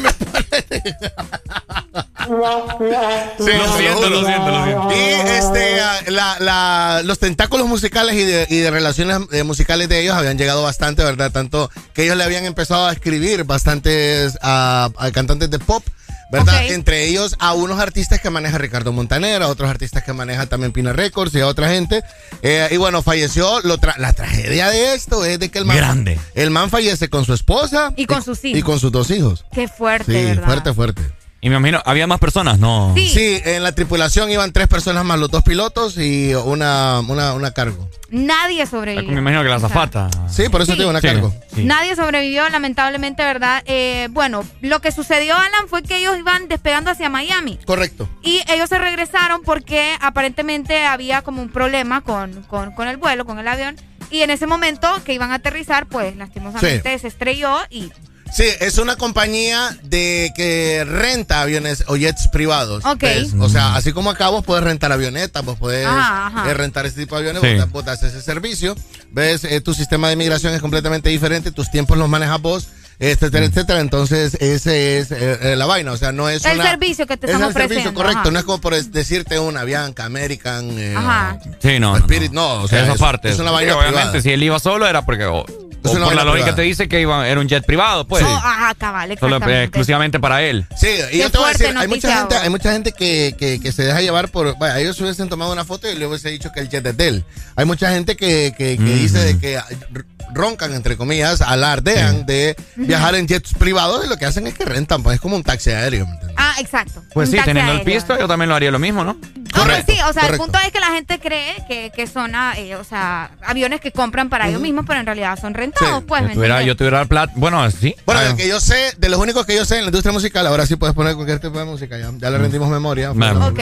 Lo 2.30 3.77
siento, 3.77 4.10
lo 4.10 4.26
siento, 4.26 4.51
lo 4.51 4.64
siento. 4.64 4.92
Y 4.92 5.30
este, 5.32 5.77
la- 6.11 6.38
la- 6.40 7.01
los 7.03 7.19
tentáculos 7.19 7.68
musicales 7.68 8.16
y 8.16 8.24
de, 8.24 8.48
y 8.50 8.58
de 8.58 8.72
relaciones 8.72 9.19
eh, 9.32 9.43
musicales 9.43 9.90
de 9.90 10.00
ellos 10.01 10.16
habían 10.16 10.38
llegado 10.38 10.64
bastante, 10.64 11.03
¿verdad? 11.03 11.32
Tanto 11.32 11.69
que 11.93 12.03
ellos 12.03 12.16
le 12.18 12.24
habían 12.24 12.45
empezado 12.45 12.88
a 12.88 12.92
escribir 12.93 13.43
bastantes 13.43 14.38
a, 14.42 14.90
a 14.98 15.11
cantantes 15.11 15.50
de 15.50 15.60
pop. 15.60 15.84
¿Verdad? 16.32 16.66
Entre 16.68 17.08
ellos 17.08 17.35
a 17.40 17.53
unos 17.53 17.80
artistas 17.80 18.22
que 18.22 18.30
maneja 18.30 18.58
Ricardo 18.58 18.92
Montaner, 18.93 19.42
a 19.43 19.48
otros 19.48 19.69
artistas 19.69 20.03
que 20.03 20.14
maneja 20.14 20.45
también 20.45 20.72
Pina 20.72 20.93
Records 20.93 21.34
y 21.35 21.40
a 21.42 21.48
otra 21.48 21.69
gente. 21.69 22.03
Eh, 22.42 22.69
y 22.72 22.77
bueno, 22.77 23.01
falleció. 23.01 23.60
Lo 23.61 23.77
tra- 23.77 23.98
la 23.98 24.14
tragedia 24.14 24.69
de 24.69 24.93
esto 24.93 25.26
es 25.26 25.40
de 25.40 25.50
que 25.50 25.60
el 25.60 25.66
man, 25.66 25.77
Grande. 25.77 26.19
el 26.35 26.50
man 26.51 26.69
fallece 26.69 27.10
con 27.10 27.26
su 27.26 27.34
esposa 27.34 27.92
Y 27.95 28.06
con 28.06 28.24
sus 28.24 28.43
hijos. 28.45 28.60
y 28.60 28.61
con 28.64 28.80
sus 28.80 28.92
dos 28.92 29.11
hijos. 29.11 29.45
Qué 29.51 29.68
fuerte, 29.68 30.11
Sí, 30.19 30.26
¿verdad? 30.26 30.45
fuerte, 30.45 30.74
fuerte. 30.74 31.01
Y 31.44 31.50
me 31.50 31.56
imagino, 31.58 31.82
¿había 31.86 32.06
más 32.06 32.20
personas? 32.20 32.60
No. 32.60 32.94
Sí. 32.95 33.42
en 33.44 33.64
la 33.64 33.72
tripulación 33.74 34.30
iban 34.30 34.53
tres 34.53 34.68
personas 34.68 35.03
más, 35.03 35.18
los 35.20 35.32
dos 35.32 35.42
pilotos 35.44 35.98
y 35.98 36.36
una, 36.36 37.00
una, 37.00 37.34
una 37.34 37.52
cargo. 37.52 37.90
Nadie 38.11 38.66
sobrevivió. 38.68 39.11
Me 39.11 39.20
imagino 39.20 39.42
que 39.42 39.50
la 39.50 39.56
O 39.56 39.60
sea, 39.60 39.68
azafata. 39.70 40.10
Sí, 40.30 40.50
por 40.50 40.61
eso 40.61 40.74
Sí. 40.74 40.78
te 40.78 40.84
digo 40.84 40.92
una 40.92 41.02
Sí. 41.02 41.08
cargo. 41.08 41.34
Sí. 41.56 41.64
Nadie 41.64 41.95
sobrevivió, 41.95 42.48
lamentablemente, 42.50 43.24
¿verdad? 43.24 43.64
Eh, 43.66 44.08
bueno, 44.11 44.44
lo 44.61 44.82
que 44.82 44.92
sucedió, 44.92 45.36
Alan, 45.36 45.68
fue 45.68 45.82
que 45.82 45.98
ellos 45.98 46.16
iban 46.20 46.48
despegando 46.48 46.92
hacia 46.92 47.10
Miami. 47.10 47.58
Correcto. 47.66 48.08
Y 48.22 48.42
ellos 48.48 48.70
se 48.70 48.78
regresaron 48.78 49.42
porque 49.44 49.95
aparentemente 50.00 50.86
había 50.86 51.24
como 51.24 51.42
un 51.42 51.50
problema 51.50 52.02
con, 52.02 52.44
con, 52.44 52.72
con 52.74 52.88
el 52.88 52.98
vuelo, 52.98 53.26
con 53.26 53.40
el 53.40 53.48
avión. 53.48 53.76
Y 54.11 54.22
en 54.22 54.30
ese 54.30 54.45
momento 54.45 54.88
que 55.06 55.14
iban 55.14 55.32
a 55.32 55.36
aterrizar, 55.36 55.88
pues 55.88 56.16
lastimosamente 56.18 57.00
se 57.00 57.08
estrelló 57.08 57.58
y... 57.72 57.92
Sí, 58.34 58.45
es 58.61 58.77
una 58.77 58.95
compañía 58.95 59.77
de 59.84 60.32
que 60.35 60.84
renta 60.85 61.42
aviones 61.42 61.84
o 61.88 61.98
jets 61.98 62.27
privados. 62.30 62.85
Ok. 62.85 63.01
¿ves? 63.01 63.30
O 63.40 63.50
sea, 63.50 63.76
así 63.76 63.92
como 63.92 64.10
acá 64.10 64.30
vos 64.30 64.45
podés 64.45 64.64
rentar 64.64 64.92
avionetas, 64.92 65.43
vos 65.43 65.58
podés 65.58 65.85
Ajá, 65.85 66.27
ajá. 66.27 66.50
eh, 66.50 66.53
rentar 66.53 66.85
este 66.85 67.01
tipo 67.01 67.16
de 67.19 67.30
aviones, 67.30 67.42
Sí. 67.51 67.60
vos, 67.60 67.72
vos 67.72 67.85
das 67.85 68.01
ese 68.03 68.22
servicio. 68.22 68.76
Ves, 69.11 69.43
Eh, 69.43 69.60
tu 69.60 69.74
sistema 69.74 70.08
de 70.10 70.16
migración 70.16 70.53
es 70.53 70.61
completamente 70.61 71.10
diferente, 71.10 71.51
tus 71.51 71.69
tiempos 71.72 71.98
los 71.98 72.08
manejas 72.08 72.42
vos, 72.42 72.68
etcétera, 73.01 73.45
etcétera. 73.45 73.80
Entonces, 73.81 74.35
ese 74.39 74.99
es 74.99 75.11
eh, 75.11 75.38
eh, 75.41 75.55
la 75.57 75.65
vaina. 75.65 75.91
O 75.91 75.97
sea, 75.97 76.11
no 76.11 76.30
es 76.30 76.45
El 76.45 76.55
una- 76.59 76.69
servicio 76.69 77.05
que 77.07 77.17
te 77.17 77.27
es 77.27 77.33
están 77.33 77.47
el 77.49 77.53
servicio, 77.53 77.93
correcto. 77.93 78.19
ajá. 78.19 78.31
No 78.31 78.39
es 78.39 78.45
como 78.45 78.61
por 78.61 78.75
decirte 78.81 79.39
una 79.39 79.63
Bianca, 79.63 80.05
American, 80.05 80.69
eh, 80.80 80.95
Ajá. 80.95 81.39
Sí, 81.61 81.80
no. 81.80 81.91
no, 81.93 81.97
Spirit, 81.97 82.31
no. 82.31 82.61
o 82.61 82.67
sea, 82.67 82.83
Esa 82.83 82.93
es, 82.93 82.99
parte. 82.99 83.30
es 83.30 83.39
una 83.39 83.49
Sí, 83.49 83.55
vaina 83.55 83.73
obviamente, 83.75 84.01
privada. 84.03 84.21
si 84.21 84.31
él 84.31 84.43
iba 84.43 84.59
solo 84.59 84.88
era 84.88 85.01
porque. 85.03 85.25
O, 85.25 85.45
o 85.83 85.91
una 85.93 86.05
por 86.05 86.13
la 86.13 86.23
lógica 86.23 86.43
privada. 86.45 86.55
te 86.57 86.61
dice 86.61 86.88
que 86.88 87.01
iba, 87.01 87.27
era 87.27 87.39
un 87.41 87.47
jet 87.47 87.65
privado, 87.65 88.05
pues. 88.05 88.23
Oh, 88.23 88.27
ajá, 88.27 88.75
cabal, 88.75 89.17
Solo 89.19 89.38
eh, 89.49 89.63
exclusivamente 89.63 90.19
para 90.19 90.43
él. 90.43 90.67
Sí, 90.80 90.89
y 91.11 91.17
yo 91.17 91.31
te 91.31 91.39
voy 91.39 91.49
a 91.49 91.53
decir, 91.53 91.75
hay 91.75 91.88
mucha 91.88 92.17
gente, 92.19 92.35
hay 92.35 92.49
mucha 92.51 92.71
gente 92.71 92.91
que, 92.91 93.35
que, 93.35 93.59
que 93.59 93.71
se 93.71 93.81
deja 93.85 93.99
llevar 93.99 94.30
por, 94.30 94.55
vaya, 94.59 94.80
ellos 94.80 95.01
hubiesen 95.01 95.27
tomado 95.27 95.51
una 95.51 95.65
foto 95.65 95.89
y 95.91 95.95
le 95.95 96.05
hubiese 96.05 96.30
dicho 96.30 96.51
que 96.53 96.59
el 96.59 96.69
jet 96.69 96.85
es 96.85 96.95
de 96.97 97.07
él. 97.07 97.25
Hay 97.55 97.65
mucha 97.65 97.89
gente 97.91 98.15
que, 98.15 98.53
que, 98.55 98.77
que 98.77 98.83
dice 98.93 99.17
de 99.17 99.39
que 99.39 99.53
r- 99.55 100.03
roncan, 100.34 100.74
entre 100.74 100.98
comillas, 100.98 101.42
alardean 101.42 102.26
de 102.26 102.56
viajar 102.76 103.16
en 103.16 103.27
jets 103.27 103.53
privados 103.53 104.06
y 104.06 104.10
lo 104.10 104.18
que 104.18 104.26
hacen 104.26 104.48
es 104.48 104.53
que 104.53 104.66
rentan, 104.66 105.03
pues 105.03 105.16
es 105.16 105.22
como 105.22 105.35
un 105.35 105.43
taxi 105.43 105.72
aéreo. 105.72 106.06
¿me 106.06 106.11
entiendes? 106.14 106.35
Ah, 106.38 106.56
exacto. 106.60 107.03
Pues 107.14 107.30
Un 107.30 107.38
sí, 107.38 107.42
teniendo 107.43 107.72
el 107.74 107.82
pisto, 107.82 108.18
yo 108.18 108.27
también 108.27 108.50
lo 108.50 108.56
haría 108.56 108.72
lo 108.72 108.80
mismo, 108.80 109.03
¿no? 109.03 109.14
No, 109.14 109.66
pues 109.66 109.84
sí, 109.88 109.98
o 110.08 110.14
sea, 110.14 110.27
el 110.27 110.38
punto 110.38 110.58
es 110.66 110.72
que 110.72 110.80
la 110.80 110.88
gente 110.92 111.19
cree 111.19 111.56
que, 111.68 111.92
que 111.93 112.08
son, 112.08 112.34
ah, 112.35 112.53
eh, 112.58 112.76
o 112.76 112.84
sea, 112.84 113.32
aviones 113.45 113.82
que 113.82 113.92
compran 113.92 114.30
para 114.30 114.48
ellos 114.48 114.61
mismos, 114.61 114.85
pero 114.88 115.00
en 115.00 115.06
realidad 115.06 115.38
son 115.40 115.53
rentados, 115.53 116.03
pues, 116.08 116.22
yo, 116.22 116.27
¿me 116.30 116.34
tuviera, 116.35 116.61
yo 116.64 116.76
tuviera 116.76 117.06
plata. 117.06 117.34
Bueno, 117.35 117.69
sí. 117.69 117.95
Bueno, 118.06 118.22
Ah, 118.22 118.24
de 118.26 118.35
que 118.35 118.48
yo 118.48 118.60
sé, 118.60 118.93
de 118.98 119.10
los 119.10 119.19
únicos 119.19 119.45
que 119.45 119.56
yo 119.56 119.66
sé 119.66 119.76
en 119.77 119.82
la 119.82 119.88
industria 119.88 120.14
musical, 120.14 120.48
ahora 120.48 120.66
sí 120.66 120.76
puedes 120.77 120.95
poner 120.95 121.16
cualquier 121.16 121.40
tipo 121.40 121.60
de 121.60 121.66
música, 121.66 121.98
ya, 121.98 122.11
ya 122.18 122.30
le 122.30 122.38
rendimos 122.38 122.69
memoria. 122.69 123.11
Vale. 123.14 123.40
Ok. 123.40 123.60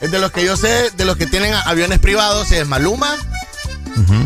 Es 0.00 0.10
de 0.10 0.18
los 0.18 0.30
que 0.32 0.44
yo 0.44 0.56
sé, 0.56 0.90
de 0.96 1.04
los 1.04 1.16
que 1.16 1.26
tienen 1.26 1.52
aviones 1.64 1.98
privados, 1.98 2.50
es 2.52 2.66
Maluma, 2.66 3.14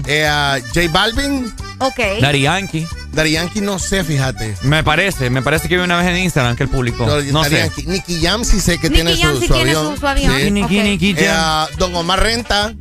eh, 0.07 0.27
a 0.27 0.59
J 0.75 0.89
Balvin, 0.91 1.53
Ok. 1.79 1.99
Daddy 2.21 2.41
Yankee. 2.43 2.87
Daddy 3.13 3.33
Yankee 3.33 3.61
no 3.61 3.79
sé, 3.79 4.05
fíjate. 4.05 4.57
Me 4.63 4.83
parece, 4.85 5.31
me 5.31 5.43
parece 5.43 5.69
que 5.69 5.77
vi 5.77 5.83
una 5.83 5.97
vez 5.99 6.07
en 6.09 6.19
Instagram 6.19 6.55
que 6.57 6.63
él 6.65 6.69
publicó. 6.69 7.07
No, 7.07 7.45
sé. 7.45 7.59
Yankee. 7.59 7.87
Nicky 7.87 8.21
Jam 8.21 8.45
sí 8.45 8.61
sé 8.61 8.79
que 8.79 8.89
Nicky 8.91 9.03
tiene, 9.03 9.17
Jam 9.23 9.35
su, 9.35 9.41
sí 9.41 9.47
su 9.49 9.55
tiene 9.55 9.71
avión. 9.71 9.95
su- 9.95 10.01
su 10.01 10.07
avión. 10.07 10.37
Sí. 10.39 10.51
Nicky, 10.51 10.79
Ok. 10.79 10.85
Nicky 10.85 11.11
Eh, 11.19 11.27
Jam. 11.27 11.35
a 11.39 11.69
Don 11.79 11.95
Omar 11.95 12.21
renta. 12.23 12.75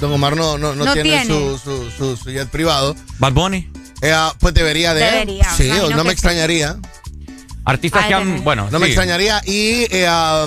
Don 0.00 0.12
Omar 0.12 0.36
no, 0.36 0.58
no, 0.58 0.74
no, 0.74 0.84
No 0.84 0.92
tiene, 0.92 1.10
tiene. 1.10 1.26
Su, 1.26 1.58
su, 1.58 1.90
su, 1.90 2.16
su 2.16 2.30
jet 2.30 2.48
privado. 2.48 2.94
Bad 3.18 3.32
Bunny. 3.32 3.70
Eh, 4.02 4.12
ah, 4.14 4.32
pues 4.38 4.52
debería 4.54 4.92
de. 4.94 5.00
Debería, 5.04 5.50
Sí, 5.56 5.70
no 5.94 6.04
me 6.04 6.12
extrañaría. 6.12 6.76
Artistas 7.64 8.02
Ay, 8.04 8.08
que 8.08 8.14
han. 8.14 8.44
Bueno, 8.44 8.68
No 8.70 8.78
me 8.78 8.86
extrañaría. 8.86 9.40
Y 9.46 9.86
eh, 9.90 10.06
ah, 10.08 10.46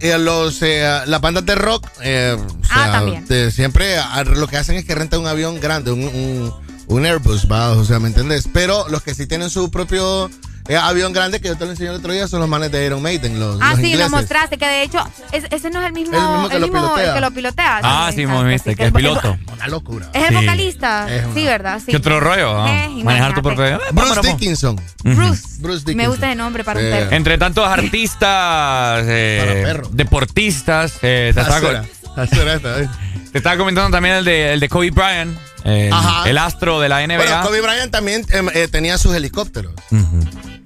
eh, 0.00 0.18
los, 0.18 0.62
eh, 0.62 1.00
las 1.06 1.20
bandas 1.20 1.44
de 1.46 1.54
rock, 1.54 1.86
eh, 2.02 2.36
o 2.38 2.46
Ah, 2.70 2.82
sea, 2.84 2.92
también. 2.92 3.26
de- 3.26 3.50
siempre 3.50 3.98
ah, 3.98 4.24
lo 4.24 4.46
que 4.46 4.56
hacen 4.56 4.76
es 4.76 4.84
que 4.84 4.94
rentan 4.94 5.20
un 5.20 5.26
avión 5.26 5.60
grande, 5.60 5.90
un, 5.90 6.02
un, 6.02 6.54
un 6.86 7.06
Airbus, 7.06 7.46
¿va? 7.50 7.70
o 7.70 7.84
sea, 7.84 7.98
¿me 7.98 8.08
entendés? 8.08 8.48
Pero 8.52 8.88
los 8.88 9.02
que 9.02 9.14
sí 9.14 9.26
tienen 9.26 9.50
su 9.50 9.70
propio 9.70 10.30
eh, 10.68 10.76
avión 10.76 11.12
grande, 11.12 11.40
que 11.40 11.48
yo 11.48 11.56
te 11.56 11.64
lo 11.64 11.70
enseñé 11.72 11.90
el 11.90 11.96
otro 11.96 12.12
día, 12.12 12.28
son 12.28 12.40
los 12.40 12.48
manes 12.48 12.70
de 12.70 12.84
Iron 12.86 13.00
Maiden, 13.02 13.40
los, 13.40 13.58
Ah, 13.60 13.70
los 13.70 13.80
sí, 13.80 13.86
ingleses. 13.86 14.10
lo 14.10 14.16
mostraste, 14.16 14.58
que 14.58 14.66
de 14.66 14.82
hecho, 14.82 14.98
es- 15.32 15.44
ese 15.50 15.70
no 15.70 15.80
es 15.80 15.86
el 15.86 15.92
mismo, 15.92 16.16
El 16.16 16.22
mismo 16.22 16.48
que 16.48 16.54
el 16.56 16.60
lo 16.60 16.66
mismo 16.68 16.82
pilotea. 16.82 17.08
el 17.08 17.14
que 17.14 17.20
lo 17.20 17.30
pilotea. 17.30 17.80
Ah, 17.82 18.10
sí, 18.14 18.26
viste, 18.26 18.70
sí, 18.70 18.76
que 18.76 18.82
es 18.82 18.86
el- 18.88 18.92
piloto. 18.92 19.38
Una 19.52 19.66
locura. 19.68 20.10
Es 20.12 20.22
el 20.24 20.28
Sí. 20.28 20.34
vocalista, 20.34 21.06
Es 21.14 21.24
una- 21.24 21.34
sí, 21.34 21.44
¿verdad? 21.44 21.78
Sí. 21.84 21.90
¿Qué 21.90 21.96
otro 21.96 22.20
rollo? 22.20 22.60
ah? 22.62 22.70
Eh, 22.84 23.02
Manejar 23.02 23.34
tu 23.34 23.42
propio. 23.42 23.80
Bruce. 23.92 24.20
Dickinson. 24.22 24.76
Bruce. 25.02 25.42
Bruce 25.58 25.78
Dickinson. 25.78 25.96
Me 25.96 26.08
gusta 26.08 26.26
ese 26.26 26.36
nombre 26.36 26.64
para 26.64 26.80
un 26.80 26.86
Sí. 26.86 26.92
perro. 26.92 27.12
Entre 27.12 27.38
tantos 27.38 27.66
artistas, 27.66 29.04
eh, 29.08 29.74
deportistas, 29.90 30.92
eh, 31.02 31.32
te, 31.34 31.40
estaba, 31.40 31.82
eh. 31.82 31.88
te 33.32 33.38
estaba 33.38 33.56
comentando 33.56 33.90
también 33.90 34.16
el 34.16 34.24
de, 34.24 34.52
el 34.54 34.60
de 34.60 34.68
Kobe 34.68 34.90
Bryant, 34.90 35.36
el, 35.64 35.92
Ajá. 35.92 36.28
el 36.28 36.38
astro 36.38 36.80
de 36.80 36.88
la 36.88 37.02
NBA. 37.02 37.16
Bueno, 37.18 37.42
Kobe 37.42 37.60
Bryant 37.60 37.90
también 37.92 38.24
em, 38.30 38.48
eh, 38.54 38.68
tenía 38.68 38.98
sus 38.98 39.14
helicópteros. 39.14 39.72
Ujú. 39.90 40.20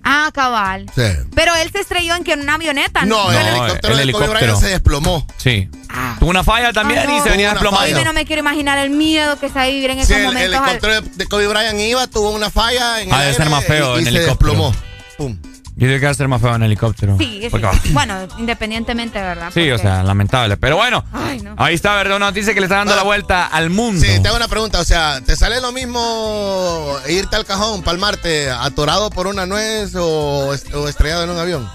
Ah, 0.04 0.30
cabal. 0.34 0.86
Sí. 0.94 1.02
Pero 1.34 1.54
él 1.54 1.70
se 1.70 1.80
estrelló 1.80 2.14
en 2.16 2.24
que 2.24 2.32
en 2.32 2.40
una 2.40 2.54
avioneta. 2.54 3.04
No, 3.04 3.24
No, 3.24 3.30
el 3.32 3.36
el 3.38 3.46
helicóptero 3.46 3.74
de 3.74 3.80
Kobe 3.80 4.02
helicóptero. 4.02 4.32
Bryant 4.40 4.60
se 4.60 4.66
desplomó. 4.68 5.26
Sí. 5.36 5.68
Tuvo 6.18 6.30
una 6.30 6.42
falla 6.44 6.72
también 6.72 7.04
no. 7.06 7.16
y 7.18 7.20
se 7.20 7.30
venía 7.30 7.50
desplomando. 7.50 8.04
no 8.04 8.12
me 8.12 8.24
quiero 8.24 8.40
imaginar 8.40 8.78
el 8.78 8.90
miedo 8.90 9.38
que 9.38 9.48
se 9.48 9.54
va 9.54 9.62
a 9.62 9.66
vivir 9.68 9.90
en 9.90 9.96
Sí, 9.98 10.02
esos 10.02 10.16
el, 10.16 10.20
el 10.22 10.26
momentos. 10.26 10.60
helicóptero 10.62 11.00
de, 11.02 11.08
de 11.16 11.26
Kobe 11.26 11.46
Bryant 11.46 11.78
iba, 11.80 12.06
tuvo 12.06 12.30
una 12.30 12.50
falla 12.50 13.00
en 13.00 13.08
el 13.08 13.14
Ha 13.14 13.20
de 13.22 13.34
ser 13.34 13.48
más 13.50 13.64
feo 13.64 13.94
y, 13.94 13.96
y 13.96 13.98
en 13.98 14.04
se 14.04 14.10
helicóptero. 14.18 14.50
desplomó. 14.52 14.74
Pum. 15.18 15.36
Yo 15.74 15.88
digo 15.88 15.98
que 16.00 16.04
va 16.04 16.10
a 16.12 16.14
ser 16.14 16.28
más 16.28 16.40
feo 16.40 16.54
en 16.54 16.62
helicóptero. 16.64 17.16
Sí, 17.18 17.38
sí. 17.42 17.48
Porque- 17.50 17.66
bueno, 17.92 18.14
independientemente, 18.38 19.18
¿verdad? 19.20 19.50
Sí, 19.54 19.70
o 19.70 19.78
sea, 19.78 20.02
lamentable. 20.02 20.56
Pero 20.58 20.76
bueno, 20.76 21.02
Ay, 21.12 21.40
no. 21.40 21.54
ahí 21.56 21.74
está, 21.74 21.94
¿verdad? 21.96 22.16
Una 22.18 22.26
noticia 22.26 22.52
que 22.54 22.60
le 22.60 22.66
está 22.66 22.76
dando 22.76 22.94
la 22.94 23.02
vuelta 23.02 23.46
al 23.46 23.70
mundo. 23.70 24.04
Sí, 24.04 24.20
te 24.20 24.28
hago 24.28 24.36
una 24.36 24.48
pregunta. 24.48 24.80
O 24.80 24.84
sea, 24.84 25.20
¿te 25.24 25.34
sale 25.34 25.60
lo 25.60 25.72
mismo 25.72 26.94
irte 27.08 27.36
al 27.36 27.44
cajón, 27.46 27.82
palmarte, 27.82 28.50
atorado 28.50 29.10
por 29.10 29.26
una 29.26 29.46
nuez 29.46 29.94
o, 29.96 30.52
est- 30.54 30.72
o 30.74 30.88
estrellado 30.88 31.24
en 31.24 31.30
un 31.30 31.38
avión? 31.38 31.68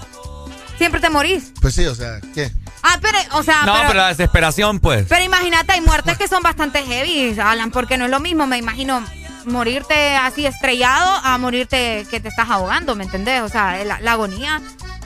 Siempre 0.78 1.00
te 1.00 1.10
morís. 1.10 1.52
Pues 1.60 1.74
sí, 1.74 1.84
o 1.86 1.94
sea, 1.94 2.20
¿qué? 2.34 2.52
Ah, 2.84 2.98
pero, 3.02 3.18
o 3.32 3.42
sea, 3.42 3.64
no, 3.66 3.72
pero, 3.74 3.88
pero, 3.88 4.00
la 4.00 4.08
desesperación, 4.08 4.78
pues. 4.78 5.06
pero 5.08 5.24
imagínate, 5.24 5.72
hay 5.72 5.80
muertes 5.80 6.16
que 6.16 6.28
son 6.28 6.40
bastante 6.42 6.84
heavy, 6.84 7.36
Alan, 7.40 7.72
porque 7.72 7.98
no 7.98 8.04
es 8.04 8.10
lo 8.12 8.20
mismo, 8.20 8.46
me 8.46 8.56
imagino, 8.58 9.02
morirte 9.48 10.16
así 10.16 10.46
estrellado 10.46 11.20
a 11.24 11.36
morirte 11.38 12.06
que 12.10 12.20
te 12.20 12.28
estás 12.28 12.48
ahogando, 12.50 12.94
¿me 12.94 13.04
entendés? 13.04 13.42
O 13.42 13.48
sea, 13.48 13.82
la, 13.84 14.00
la 14.00 14.12
agonía 14.12 14.60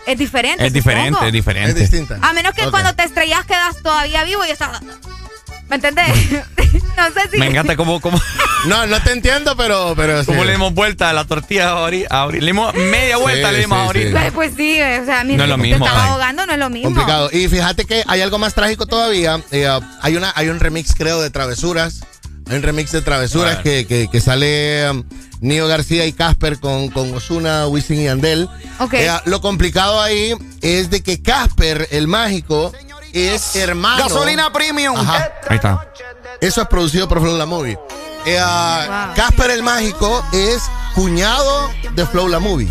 es 0.07 0.19
diferente. 0.19 0.67
es 0.67 0.73
diferente, 0.73 1.09
supongo. 1.11 1.27
es 1.27 1.33
diferente. 1.33 1.71
Es 1.71 1.77
distinta. 1.91 2.19
A 2.21 2.33
menos 2.33 2.55
que 2.55 2.65
Ok. 2.67 2.71
cuando 2.71 2.95
te 2.95 3.05
estrellas 3.05 3.45
quedas 3.47 3.77
todavía 3.83 4.25
vivo 4.25 4.45
y 4.45 4.51
estás... 4.51 4.81
¿Me 5.69 5.77
entendés? 5.77 6.09
no 6.97 7.07
sé 7.15 7.31
si. 7.33 7.39
Me 7.39 7.47
encanta 7.47 7.77
cómo, 7.77 7.99
cómo, 8.01 8.21
No, 8.67 8.87
no 8.87 9.01
te 9.03 9.13
entiendo, 9.13 9.57
pero. 9.57 9.95
pero 9.97 10.23
cómo 10.27 10.41
sí. 10.43 10.47
le 10.47 10.53
dimos 10.53 10.75
vuelta 10.75 11.09
a 11.09 11.13
la 11.15 11.25
tortilla 11.25 11.71
ahorita. 11.71 12.15
ahorita. 12.15 12.41
Le 12.45 12.47
dimos 12.53 12.75
media 12.75 13.17
vuelta, 13.17 13.49
Sí, 13.49 13.55
le 13.55 13.61
dimos 13.61 13.79
sí, 13.79 13.87
ahorita. 13.87 14.21
Pues, 14.21 14.33
pues 14.33 14.53
sí, 14.55 14.75
o 14.83 15.05
sea, 15.07 15.25
mira, 15.25 15.39
No 15.39 15.45
es 15.45 15.49
lo 15.49 15.57
te 15.57 15.63
mismo, 15.63 15.87
estás 15.87 16.03
ay. 16.03 16.11
ahogando, 16.11 16.45
no 16.47 16.53
es 16.53 16.59
lo 16.59 16.69
mismo. 16.69 16.91
Complicado. 16.91 17.31
Y 17.33 17.49
fíjate 17.49 17.87
que 17.87 18.05
hay 18.07 18.21
algo 18.21 18.39
más 18.39 18.53
trágico 18.53 18.85
todavía. 18.85 19.41
Eh, 19.51 19.67
hay, 20.03 20.17
una, 20.17 20.31
hay 20.37 20.49
un 20.51 20.61
remix, 20.61 20.95
creo, 20.95 21.23
de 21.23 21.31
Travesuras. 21.31 22.01
Hay 22.53 22.59
un 22.59 22.63
remix 22.65 22.93
de 22.93 23.01
Travesuras 23.01 23.55
Bueno. 23.55 23.63
que, 23.63 23.87
que, 23.87 24.09
que 24.09 24.21
sale 24.21 24.91
um, 24.91 25.05
Nio 25.41 25.67
García 25.69 26.05
y 26.05 26.13
Casper 26.13 26.61
con, 26.61 26.89
con 26.91 27.15
Osuna, 27.15 27.67
Wisin 27.67 27.99
y 27.99 28.09
Andel. 28.09 28.47
Ok. 28.79 28.93
Eh, 28.93 29.11
lo 29.25 29.41
complicado 29.41 29.99
ahí 30.03 30.35
es 30.61 30.91
de 30.91 31.03
que 31.03 31.23
Casper, 31.23 31.89
el 31.93 32.09
mágico, 32.09 32.71
es 33.15 33.57
hermano. 33.57 34.03
Gasolina 34.05 34.53
premium. 34.53 34.95
Ajá. 34.99 35.31
Ahí 35.49 35.57
está. 35.57 35.89
Eso 36.43 36.61
es 36.61 36.69
producido 36.69 37.09
por 37.09 37.23
Flow 37.23 37.39
La 37.39 37.47
Movie. 37.47 37.79
Eh, 38.27 38.39
ah, 38.39 39.07
Wow. 39.07 39.17
Casper 39.17 39.51
el 39.53 39.63
Mágico 39.63 40.23
es 40.33 40.63
cuñado 40.95 41.71
de 41.95 42.07
Flow 42.07 42.29
La 42.29 42.39
Movie. 42.39 42.69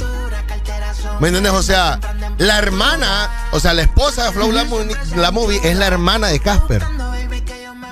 ¿Me 1.20 1.30
entiendes? 1.30 1.54
O 1.54 1.64
sea, 1.64 2.00
la 2.38 2.60
hermana, 2.60 3.48
o 3.52 3.60
sea, 3.60 3.74
la 3.74 3.82
esposa 3.82 4.26
de 4.26 4.32
Flow 4.32 4.52
la, 4.52 4.64
la 5.16 5.32
Movie 5.32 5.60
es 5.64 5.76
la 5.76 5.88
hermana 5.88 6.28
de 6.28 6.40
Casper. 6.40 6.84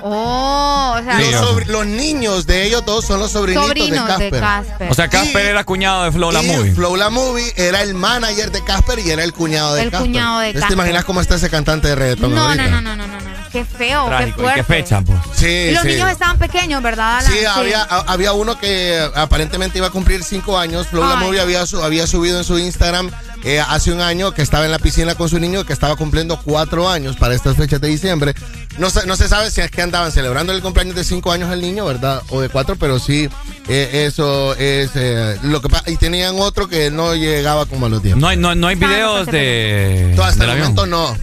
Oh, 0.02 0.96
o 0.98 1.02
sea, 1.02 1.18
los, 1.66 1.86
niños 1.86 2.46
de 2.46 2.64
ellos 2.66 2.84
todos 2.84 3.04
son 3.04 3.20
los 3.20 3.30
sobrinitos 3.32 3.66
sobrinos 3.68 4.18
de 4.18 4.30
de 4.30 4.40
Casper. 4.40 4.90
O 4.90 4.94
sea, 4.94 5.08
Casper 5.08 5.46
era 5.46 5.64
cuñado 5.64 6.04
de 6.04 6.12
Flow 6.12 6.30
la 6.32 6.42
y 6.42 6.46
Movie. 6.46 6.74
Flow 6.74 6.96
La 6.96 7.10
Movie 7.10 7.52
era 7.56 7.82
el 7.82 7.94
manager 7.94 8.50
de 8.50 8.62
Casper 8.64 8.98
y 9.00 9.10
era 9.10 9.24
el 9.24 9.32
cuñado 9.32 9.74
de 9.74 9.82
El 9.82 9.90
Casper. 9.90 10.06
cuñado 10.08 10.40
de 10.40 10.46
Entonces, 10.48 10.60
Casper. 10.62 10.68
¿Te 10.68 10.74
imaginas 10.82 11.04
cómo 11.04 11.20
está 11.20 11.34
ese 11.36 11.50
cantante 11.50 11.88
de 11.88 11.94
reggaetón 11.94 12.34
no, 12.34 12.42
ahorita? 12.42 12.66
no, 12.68 12.80
no, 12.80 12.96
no, 12.96 12.96
no, 12.96 13.06
no, 13.06 13.20
no. 13.20 13.30
Qué 13.50 13.64
feo, 13.64 14.06
Trágico. 14.06 14.36
qué 14.36 14.42
¿Y 14.42 14.44
fuerte. 14.44 14.60
qué 14.60 14.64
fecha, 14.64 15.02
pues? 15.02 15.18
Sí, 15.34 15.46
Y 15.46 15.70
los 15.72 15.82
sí. 15.82 15.88
niños 15.88 16.08
estaban 16.10 16.38
pequeños, 16.38 16.80
¿verdad? 16.82 17.18
Alan? 17.18 17.32
Sí, 17.32 17.44
había, 17.44 17.82
a- 17.82 18.04
había 18.12 18.32
uno 18.32 18.58
que 18.58 19.10
aparentemente 19.14 19.78
iba 19.78 19.88
a 19.88 19.90
cumplir 19.90 20.22
cinco 20.22 20.56
años. 20.56 20.86
Flow 20.86 21.02
La. 21.08 21.16
Movie 21.16 21.40
había, 21.40 21.64
había 21.82 22.06
subido 22.06 22.38
en 22.38 22.44
su 22.44 22.58
Instagram 22.58 23.10
eh, 23.44 23.60
hace 23.60 23.92
un 23.92 24.00
año 24.00 24.32
que 24.32 24.42
estaba 24.42 24.64
en 24.64 24.70
la 24.70 24.78
piscina 24.78 25.14
con 25.14 25.28
su 25.28 25.38
niño 25.38 25.64
que 25.64 25.72
estaba 25.72 25.96
cumpliendo 25.96 26.40
cuatro 26.42 26.88
años 26.88 27.16
para 27.16 27.34
estas 27.34 27.56
fechas 27.56 27.80
de 27.80 27.88
diciembre. 27.88 28.34
No 28.78 28.90
se, 28.90 29.06
no 29.06 29.16
se 29.16 29.28
sabe 29.28 29.50
si 29.50 29.60
es 29.60 29.70
que 29.70 29.82
andaban 29.82 30.12
celebrando 30.12 30.52
el 30.52 30.62
cumpleaños 30.62 30.94
de 30.94 31.04
cinco 31.04 31.32
años 31.32 31.50
al 31.50 31.60
niño, 31.60 31.84
¿verdad? 31.84 32.22
O 32.28 32.40
de 32.40 32.48
cuatro, 32.48 32.76
pero 32.76 32.98
sí, 32.98 33.28
eh, 33.68 34.06
eso 34.06 34.54
es 34.54 34.90
eh, 34.94 35.38
lo 35.42 35.60
que 35.60 35.68
pasa. 35.68 35.90
Y 35.90 35.96
tenían 35.96 36.36
otro 36.38 36.68
que 36.68 36.90
no 36.90 37.14
llegaba 37.14 37.66
como 37.66 37.86
a 37.86 37.88
los 37.88 38.02
diez. 38.02 38.16
No 38.16 38.28
hay, 38.28 38.36
no, 38.36 38.54
no 38.54 38.66
hay 38.66 38.76
videos 38.76 39.26
de. 39.26 40.12
Todo 40.16 40.26
hasta 40.26 40.44
el 40.44 40.58
momento 40.58 40.86
no. 40.86 41.16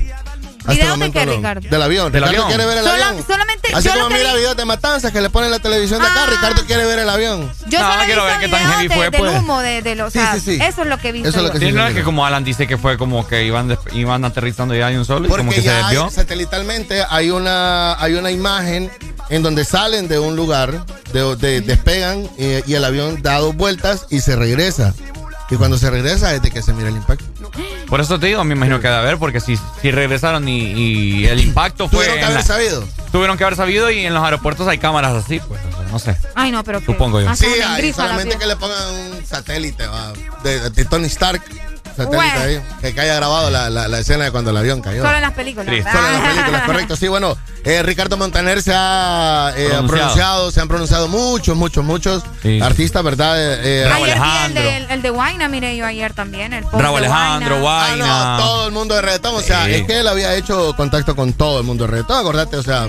¿Videos 0.76 1.00
de 1.00 1.12
qué, 1.12 1.26
no. 1.26 1.32
Ricardo? 1.36 1.70
Del 1.70 1.82
avión. 1.82 2.12
Del 2.12 2.22
Ricardo 2.24 2.44
avión. 2.44 2.48
quiere 2.48 2.66
ver 2.66 2.78
el 2.80 2.84
Sola- 2.84 3.08
avión. 3.10 3.26
solamente 3.28 3.70
Así 3.74 3.88
yo 3.88 3.94
como 3.96 4.10
mira 4.10 4.32
vi- 4.34 4.38
videos 4.40 4.58
de 4.58 4.66
matanzas 4.66 5.12
que 5.12 5.22
le 5.22 5.30
ponen 5.30 5.48
en 5.48 5.52
la 5.52 5.60
televisión 5.60 6.02
de 6.02 6.08
acá, 6.08 6.24
Ah. 6.24 6.30
Ricardo 6.30 6.66
quiere 6.66 6.86
ver 6.86 7.00
el 7.00 7.10
avión. 7.10 7.52
Yo 7.68 7.80
No, 7.80 7.92
solo 7.92 8.04
quiero 8.06 8.24
ver 8.26 8.40
qué 8.40 8.48
tan 8.50 8.72
heavy 8.72 8.88
de- 8.88 8.96
fue, 8.96 9.10
del 9.10 9.20
pues. 9.22 9.40
humo 9.40 9.60
de, 9.62 9.82
de 9.82 9.96
los... 9.96 10.14
Sí, 10.14 10.20
o 10.20 10.22
sea, 10.22 10.34
sí, 10.36 10.40
sí. 10.42 10.60
Eso 10.62 10.82
es 10.84 10.88
lo 10.88 10.98
que 10.98 11.12
visto 11.12 11.30
Eso 11.30 11.38
es 11.40 11.44
lo 11.46 11.52
que 11.52 11.60
Sí, 11.60 11.66
sí, 11.68 11.72
no 11.72 11.88
es 11.88 11.94
que 11.94 12.04
como 12.04 12.26
Alan 12.26 12.44
dice 12.44 12.68
que 12.68 12.78
fue 12.78 12.98
como 12.98 13.28
que 13.28 13.46
iban, 13.46 13.78
iban 13.94 14.26
aterrizando 14.26 14.74
ya 14.76 14.90
de 14.90 14.98
un 15.00 15.06
solo 15.06 15.28
y 15.28 15.30
como 15.30 15.52
que 15.52 15.62
se 15.62 15.70
desvió. 15.72 16.10
satelitalmente 16.10 17.04
hay 17.10 17.30
una, 17.30 17.94
hay 18.02 18.14
una 18.16 18.32
imagen 18.32 18.92
en 19.30 19.44
donde 19.44 19.66
salen 19.66 20.08
de 20.08 20.20
un 20.20 20.36
lugar, 20.36 20.86
de, 21.14 21.36
de- 21.36 21.62
despegan 21.62 22.30
eh, 22.38 22.64
y 22.66 22.74
el 22.76 22.84
avión 22.86 23.22
da 23.22 23.40
dos 23.40 23.56
vueltas 23.56 24.06
y 24.10 24.22
se 24.22 24.36
regresa. 24.36 24.94
Y 25.50 25.56
cuando 25.56 25.78
se 25.78 25.90
regresa 25.90 26.34
es 26.34 26.42
de 26.42 26.52
que 26.52 26.62
se 26.62 26.74
mira 26.74 26.90
el 26.90 26.96
impacto. 26.98 27.26
Por 27.88 28.02
eso 28.02 28.20
te 28.20 28.28
digo, 28.28 28.44
me 28.44 28.54
imagino 28.54 28.80
que 28.82 28.88
debe 28.88 29.00
haber, 29.00 29.18
porque 29.18 29.40
si, 29.40 29.58
si 29.82 29.92
regresaron 29.92 30.48
y, 30.50 30.60
y 30.74 31.26
el 31.28 31.40
impacto 31.40 31.88
fue. 31.88 32.00
Tuvieron 32.06 32.18
que 32.20 32.26
haber 32.26 32.38
la- 32.38 32.44
sabido. 32.44 32.84
Tuvieron 33.12 33.38
que 33.38 33.44
haber 33.46 33.56
sabido 33.56 33.90
y 33.90 34.06
en 34.06 34.14
los 34.14 34.24
aeropuertos 34.24 34.68
hay 34.68 34.78
cámaras 34.78 35.14
así, 35.24 35.40
pues, 35.40 35.62
o 35.66 35.78
sea, 35.78 35.88
no 35.90 36.00
sé. 36.00 36.18
Ay, 36.36 36.52
no, 36.52 36.64
pero 36.66 36.80
que... 36.82 36.86
Supongo 36.88 37.22
yo. 37.22 37.30
hace 37.30 37.46
Sí, 37.46 37.62
hay 37.62 37.94
solamente 37.94 38.38
que 38.38 38.46
le 38.46 38.58
pongan 38.58 38.94
un 38.94 39.26
satélite 39.26 39.88
va, 39.88 40.12
de, 40.44 40.70
de 40.70 40.86
Tony 40.86 41.06
Stark. 41.08 41.42
Satélite 41.98 42.16
Bueno. 42.16 42.40
ahí, 42.42 42.62
que, 42.82 42.94
que 42.94 43.02
haya 43.02 43.16
grabado 43.16 43.50
la, 43.50 43.70
la- 43.70 43.88
la 43.90 44.00
escena 44.00 44.24
de 44.26 44.32
cuando 44.32 44.52
el 44.52 44.58
avión 44.58 44.82
cayó. 44.82 45.02
Solo 45.04 45.16
en 45.16 45.22
las 45.22 45.34
películas. 45.34 45.66
Solo 45.92 46.08
en 46.08 46.14
las 46.14 46.34
películas, 46.34 46.62
correcto. 46.66 46.96
Sí, 46.96 47.08
bueno, 47.10 47.38
eh, 47.66 47.84
Ricardo 47.84 48.16
Montaner 48.18 48.62
se 48.64 48.72
ha 48.74 49.52
eh, 49.58 49.66
Pronunciado. 49.70 49.88
pronunciado. 49.88 50.52
se 50.52 50.62
han 50.62 50.68
pronunciado 50.70 51.08
muchos, 51.10 51.58
muchos, 51.58 51.84
muchos 51.84 52.24
Sí. 52.42 52.62
artistas, 52.62 53.04
¿verdad? 53.04 53.36
Eh, 53.38 53.60
eh, 53.64 53.84
vi 53.86 54.04
el 54.04 54.14
Alejandro. 54.14 54.64
de, 54.64 54.78
el 54.94 55.02
de 55.02 55.10
Guayna, 55.10 55.48
mire 55.50 55.76
yo 55.76 55.86
ayer 55.86 56.14
también. 56.14 56.54
El 56.54 56.64
de 56.64 56.70
Alejandro, 56.86 57.60
Guayna. 57.60 57.60
Ah, 57.60 57.88
Guayna. 57.98 58.38
no, 58.38 58.44
todo 58.44 58.68
el 58.68 58.74
mundo 58.74 58.96
de 58.96 59.02
reggaetón. 59.02 59.36
O 59.36 59.42
sea, 59.42 59.66
Sí. 59.66 59.74
es 59.74 59.84
que 59.88 60.00
él 60.00 60.08
había 60.08 60.34
hecho 60.36 60.74
contacto 60.78 61.16
con 61.16 61.34
todo 61.34 61.60
el 61.60 61.66
mundo 61.66 61.86
de 61.86 61.92
reggaetón, 61.92 62.20
acordate. 62.20 62.58
O 62.58 62.64
sea, 62.64 62.88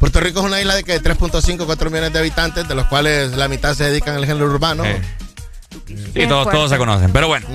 Puerto 0.00 0.20
Rico 0.20 0.40
es 0.40 0.46
una 0.46 0.60
isla 0.60 0.74
de 0.74 0.84
que 0.84 1.00
3.5, 1.00 1.64
4 1.66 1.90
millones 1.90 2.12
de 2.12 2.18
habitantes, 2.18 2.66
de 2.68 2.74
los 2.74 2.86
cuales 2.86 3.32
la 3.36 3.48
mitad 3.48 3.74
se 3.74 3.84
dedican 3.84 4.14
al 4.16 4.26
género 4.26 4.46
urbano. 4.46 4.84
Sí. 5.86 6.26
Todos, 6.26 6.50
todos 6.50 6.70
se 6.70 6.78
conocen. 6.78 7.12
Pero 7.12 7.28
bueno, 7.28 7.46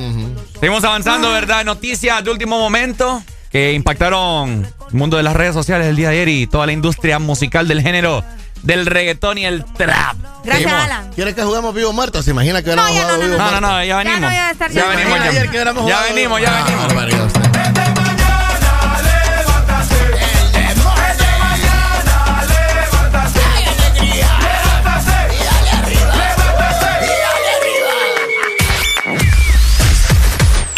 seguimos 0.59 0.83
avanzando, 0.83 1.31
¿verdad? 1.31 1.65
Noticias 1.65 2.23
de 2.23 2.31
último 2.31 2.57
momento 2.59 3.21
que 3.51 3.73
impactaron 3.73 4.65
el 4.89 4.93
mundo 4.97 5.17
de 5.17 5.23
las 5.23 5.35
redes 5.35 5.53
sociales 5.53 5.87
el 5.87 5.95
día 5.97 6.09
de 6.09 6.15
ayer 6.15 6.29
y 6.29 6.47
toda 6.47 6.65
la 6.65 6.71
industria 6.71 7.19
musical 7.19 7.67
del 7.67 7.81
género 7.81 8.23
del 8.63 8.85
reggaetón 8.85 9.37
y 9.39 9.45
el 9.45 9.65
trap. 9.65 10.15
Gracias, 10.45 10.69
Seguimos. 10.69 10.73
Alan. 10.83 11.09
¿Quieres 11.15 11.33
que 11.35 11.43
juguemos 11.43 11.73
vivo 11.73 11.91
muerto? 11.93 12.21
¿Se 12.23 12.31
imagina 12.31 12.61
que 12.61 12.69
hubiéramos 12.69 12.91
No, 12.91 12.95
ya 12.95 13.01
no, 13.01 13.07
jugado 13.07 13.17
no, 13.21 13.25
vivo 13.27 13.37
No, 13.37 13.43
no, 13.43 13.51
muerto? 13.51 13.67
no, 13.67 13.79
ya 13.79 13.85
Ya 13.85 13.97
venimos. 13.97 14.21
no 14.21 14.27
voy 14.27 14.35
a 14.37 14.51
estar 14.51 14.71
ya 14.71 14.85
venimos, 14.87 15.17
ya, 15.19 15.25
Ayer 15.25 15.43
que 15.43 15.49
hubiéramos 15.49 15.87
ya 15.87 15.95
jugado- 15.97 16.15
venimos, 16.15 16.41
ya 16.41 16.59
Ah, 16.59 16.87
venimos. 17.05 17.50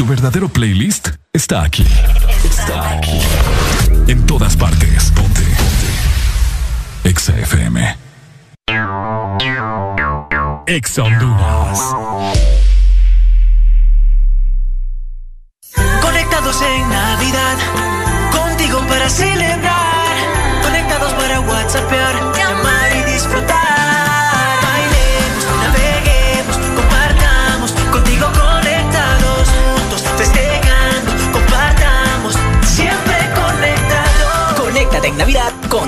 Tu 0.03 0.09
verdadero 0.09 0.49
playlist 0.49 1.11
está 1.31 1.63
aquí. 1.63 1.85
Está 2.43 2.89
aquí. 2.89 3.21
En 4.05 4.25
todas 4.25 4.57
partes. 4.57 5.09
Ponte. 5.11 5.41
Ponte. 5.41 7.09
Exa 7.09 7.31
FM. 7.39 7.95
Exa 10.67 11.03
Honduras. 11.03 11.79
Conectados 16.01 16.61
en 16.61 16.89
Navidad, 16.89 17.57
contigo 18.33 18.79
para 18.89 19.09
celebrar. 19.09 19.52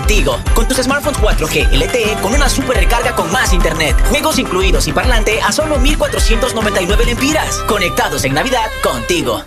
Contigo. 0.05 0.39
Con 0.53 0.67
tus 0.67 0.77
smartphones 0.77 1.19
4G 1.19 1.71
LTE 1.71 2.21
con 2.21 2.33
una 2.33 2.47
super 2.47 2.77
recarga 2.77 3.15
con 3.15 3.31
más 3.31 3.53
internet. 3.53 3.95
Juegos 4.09 4.37
incluidos 4.37 4.87
y 4.87 4.93
parlante 4.93 5.41
a 5.41 5.51
solo 5.51 5.79
1499 5.79 7.05
lempiras. 7.05 7.55
Conectados 7.67 8.23
en 8.23 8.35
Navidad 8.35 8.67
contigo. 8.83 9.43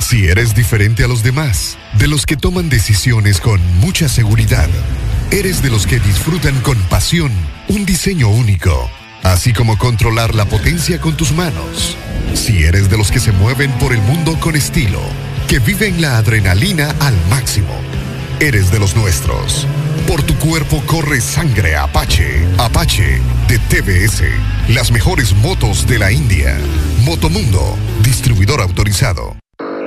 Si 0.00 0.26
eres 0.26 0.54
diferente 0.54 1.04
a 1.04 1.08
los 1.08 1.22
demás, 1.22 1.76
de 1.98 2.08
los 2.08 2.24
que 2.26 2.36
toman 2.36 2.68
decisiones 2.68 3.40
con 3.40 3.60
mucha 3.78 4.08
seguridad, 4.08 4.68
eres 5.30 5.62
de 5.62 5.70
los 5.70 5.86
que 5.86 6.00
disfrutan 6.00 6.58
con 6.62 6.76
pasión 6.88 7.30
un 7.68 7.84
diseño 7.84 8.28
único, 8.28 8.90
así 9.22 9.52
como 9.52 9.78
controlar 9.78 10.34
la 10.34 10.46
potencia 10.46 11.00
con 11.00 11.16
tus 11.16 11.32
manos. 11.32 11.96
Si 12.34 12.64
eres 12.64 12.90
de 12.90 12.96
los 12.96 13.12
que 13.12 13.20
se 13.20 13.30
mueven 13.30 13.70
por 13.72 13.92
el 13.92 14.00
mundo 14.00 14.36
con 14.40 14.56
estilo, 14.56 15.00
que 15.46 15.60
viven 15.60 16.00
la 16.00 16.16
adrenalina 16.16 16.92
al 16.98 17.14
máximo, 17.28 17.78
eres 18.40 18.70
de 18.70 18.78
los 18.78 18.96
nuestros. 18.96 19.66
Por 20.06 20.22
tu 20.22 20.34
cuerpo 20.36 20.82
corre 20.86 21.20
sangre 21.20 21.76
Apache. 21.76 22.46
Apache 22.58 23.20
de 23.48 23.58
TBS. 23.58 24.22
Las 24.68 24.90
mejores 24.90 25.34
motos 25.34 25.86
de 25.86 25.98
la 25.98 26.10
India. 26.10 26.58
Motomundo, 27.04 27.76
distribuidor 28.02 28.60
autorizado. 28.60 29.36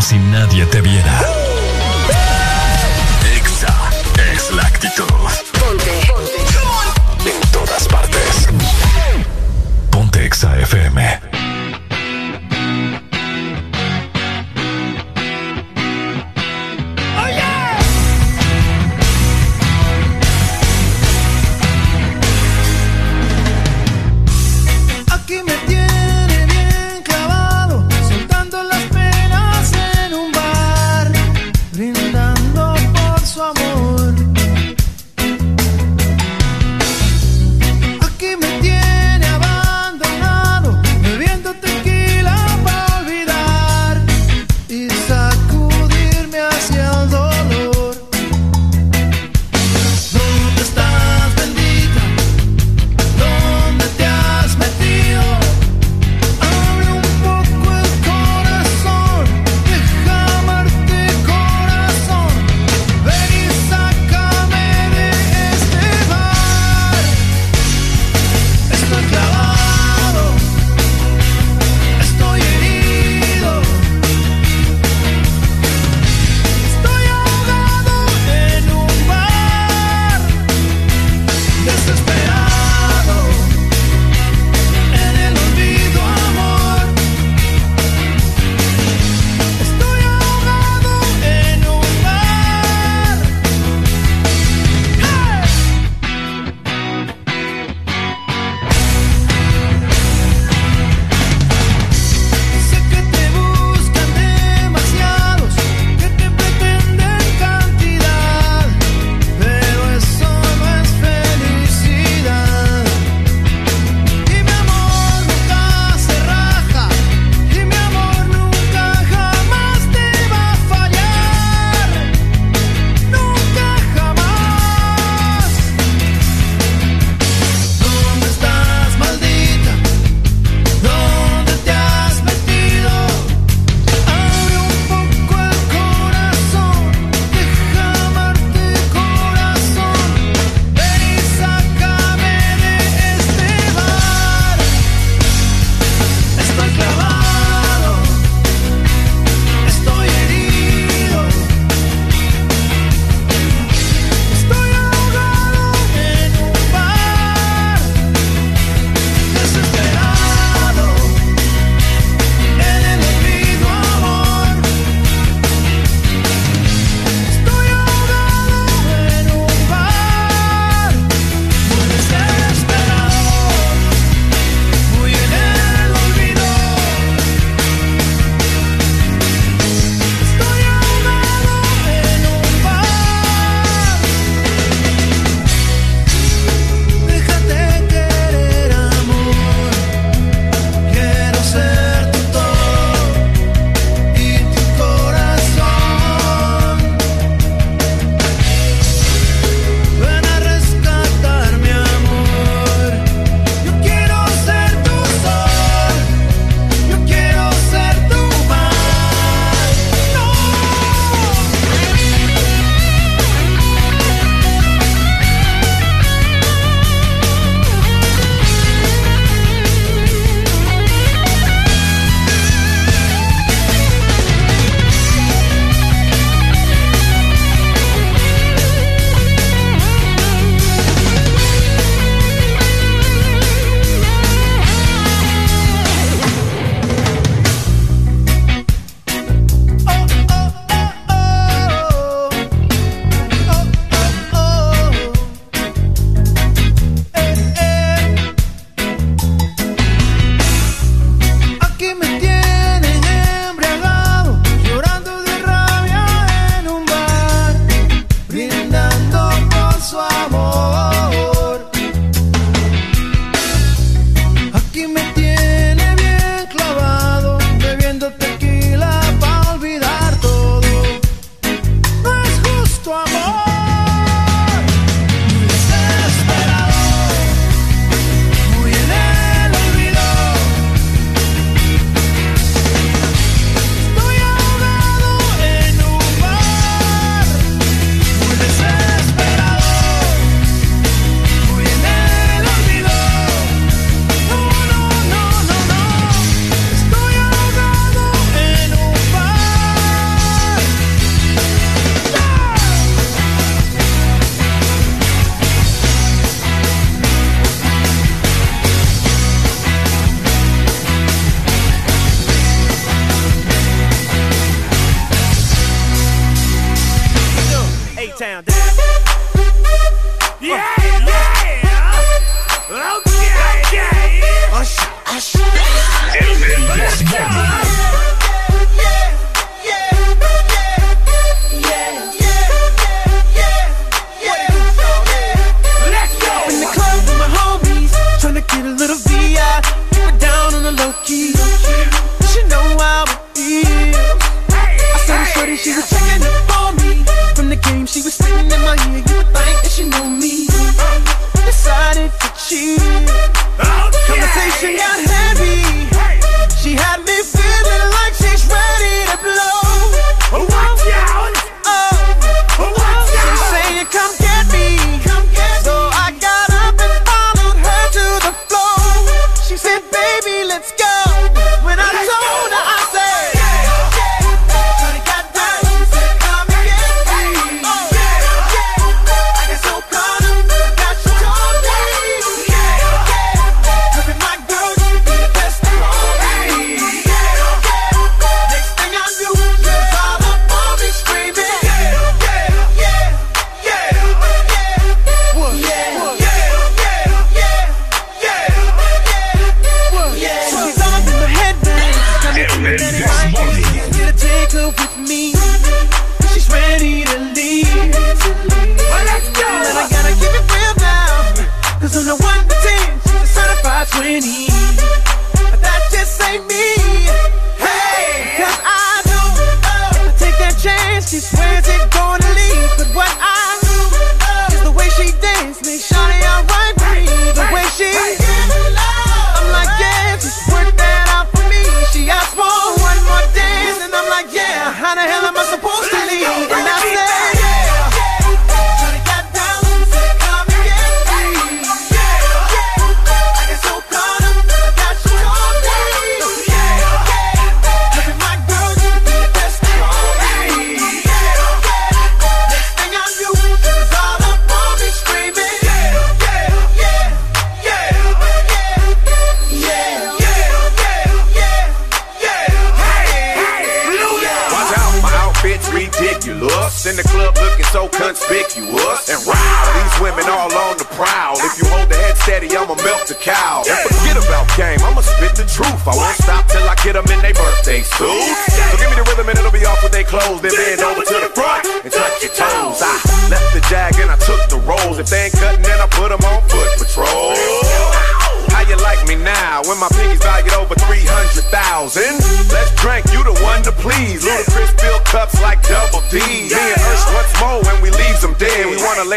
Como 0.00 0.08
si 0.08 0.18
nadie 0.30 0.64
te 0.64 0.80
viera. 0.80 1.20
Exa 3.36 3.76
es 4.32 4.50
la 4.50 4.62
actitud. 4.62 5.04
Ponte. 5.58 6.00
En 7.26 7.50
todas 7.52 7.86
partes. 7.86 8.48
Ponte 9.90 10.24
Exa 10.24 10.58
FM. 10.58 11.39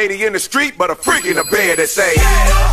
lady 0.08 0.26
in 0.26 0.34
the 0.34 0.40
street, 0.40 0.74
but 0.78 0.90
a 0.90 0.96
freak 0.96 1.26
in 1.26 1.38
the 1.38 1.46
bed 1.46 1.80
that 1.80 1.88
say. 1.88 2.73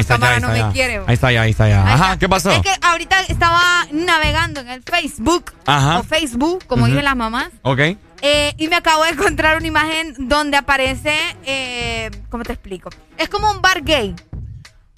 Ahí 0.00 0.16
está 0.16 0.18
ya, 0.18 0.34
ahí 0.34 0.40
no 0.40 0.48
está 0.48 0.52
me 0.52 0.58
ya. 0.58 0.72
quiere. 0.72 1.02
Ahí 1.06 1.14
está 1.14 1.32
ya, 1.32 1.42
ahí 1.42 1.50
está 1.50 1.68
ya. 1.68 1.86
Ahí 1.86 1.92
Ajá, 1.94 2.04
está. 2.06 2.18
¿qué 2.18 2.28
pasó? 2.28 2.50
Es 2.52 2.60
que 2.62 2.72
ahorita 2.82 3.20
estaba 3.28 3.60
navegando 3.92 4.60
en 4.60 4.68
el 4.68 4.82
Facebook. 4.82 5.52
Ajá. 5.66 5.98
O 5.98 6.02
Facebook, 6.02 6.64
como 6.66 6.82
Ujú. 6.82 6.90
dicen 6.92 7.04
las 7.04 7.16
mamás. 7.16 7.48
Ok. 7.62 7.80
eh, 8.22 8.54
y 8.58 8.68
me 8.68 8.76
acabo 8.76 9.04
de 9.04 9.10
encontrar 9.10 9.56
una 9.56 9.66
imagen 9.66 10.14
donde 10.18 10.56
aparece. 10.56 11.14
eh, 11.44 12.10
¿Cómo 12.28 12.44
te 12.44 12.52
explico? 12.52 12.90
Es 13.16 13.28
como 13.28 13.50
un 13.50 13.60
bar 13.62 13.82
gay. 13.82 14.14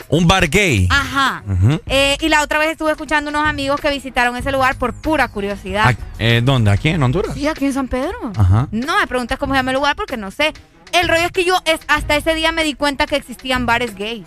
Un 0.08 0.26
bar 0.26 0.48
gay. 0.48 0.89
Ajá. 0.90 1.42
Eh, 1.86 2.16
y 2.20 2.28
la 2.28 2.42
otra 2.42 2.58
vez 2.58 2.70
estuve 2.72 2.90
escuchando 2.90 3.31
unos 3.31 3.47
amigos 3.47 3.81
que 3.81 3.89
visitaron 3.89 4.36
ese 4.36 4.50
lugar 4.52 4.74
por 4.76 4.92
pura 4.94 5.28
curiosidad. 5.28 5.94
Eh, 6.18 6.42
¿Dónde? 6.44 6.70
¿Aquí 6.70 6.89
en 6.89 7.02
Honduras? 7.02 7.34
Sí, 7.34 7.47
aquí 7.47 7.66
en 7.66 7.72
San 7.72 7.89
Pedro. 7.89 8.32
Ajá. 8.36 8.68
No 8.72 8.98
me 8.98 9.06
preguntes 9.06 9.39
cómo 9.39 9.55
se 9.55 9.58
llama 9.60 9.70
el 9.70 9.76
lugar 9.76 9.94
porque 9.97 10.16
no 10.16 10.31
sé. 10.31 10.52
El 10.92 11.08
rollo 11.08 11.22
es 11.24 11.32
que 11.32 11.44
yo 11.44 11.56
es, 11.64 11.81
hasta 11.89 12.16
ese 12.16 12.34
día 12.34 12.52
me 12.52 12.64
di 12.64 12.74
cuenta 12.74 13.06
que 13.06 13.16
existían 13.16 13.64
bares 13.64 13.94
gays. 13.94 14.26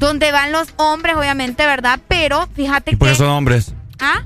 Donde 0.00 0.32
van 0.32 0.50
los 0.50 0.68
hombres, 0.78 1.14
obviamente, 1.14 1.66
¿verdad? 1.66 2.00
Pero 2.08 2.48
fíjate 2.54 2.92
¿Y 2.92 2.96
por 2.96 3.06
que. 3.08 3.12
qué 3.12 3.18
son 3.18 3.28
hombres? 3.28 3.74
¿Ah? 3.98 4.22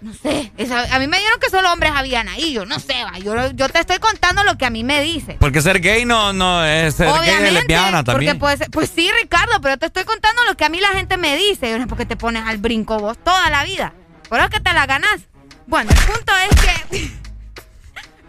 No 0.00 0.14
sé. 0.14 0.52
Esa- 0.56 0.94
a 0.94 0.98
mí 0.98 1.06
me 1.06 1.18
dijeron 1.18 1.38
que 1.38 1.50
solo 1.50 1.70
hombres 1.70 1.92
habían 1.94 2.28
ahí. 2.28 2.54
Yo 2.54 2.64
no 2.64 2.80
sé, 2.80 2.94
va. 3.04 3.18
Yo, 3.18 3.50
yo 3.52 3.68
te 3.68 3.78
estoy 3.80 3.98
contando 3.98 4.42
lo 4.42 4.56
que 4.56 4.64
a 4.64 4.70
mí 4.70 4.82
me 4.82 5.02
dice. 5.02 5.36
Porque 5.38 5.60
ser 5.60 5.80
gay 5.80 6.06
no, 6.06 6.32
no 6.32 6.64
es 6.64 6.94
ser 6.94 7.08
gay 7.08 7.18
Obviamente, 7.18 7.48
es 7.48 7.52
lesbiana 7.54 8.04
también. 8.04 8.32
Porque 8.32 8.40
puede 8.40 8.56
ser, 8.56 8.70
pues 8.70 8.90
sí, 8.94 9.10
Ricardo, 9.22 9.60
pero 9.60 9.76
te 9.76 9.84
estoy 9.84 10.04
contando 10.04 10.42
lo 10.44 10.56
que 10.56 10.64
a 10.64 10.70
mí 10.70 10.80
la 10.80 10.88
gente 10.92 11.18
me 11.18 11.36
dice. 11.36 11.70
Yo 11.70 11.76
no 11.76 11.82
es 11.84 11.88
porque 11.88 12.06
te 12.06 12.16
pones 12.16 12.44
al 12.46 12.56
brinco 12.56 12.98
vos 12.98 13.18
toda 13.22 13.50
la 13.50 13.64
vida. 13.64 13.92
Por 14.30 14.40
eso 14.40 14.48
que 14.48 14.60
te 14.60 14.72
la 14.72 14.86
ganás. 14.86 15.20
Bueno, 15.66 15.90
el 15.90 15.98
punto 16.06 16.32
es 16.50 16.60
que. 16.90 17.10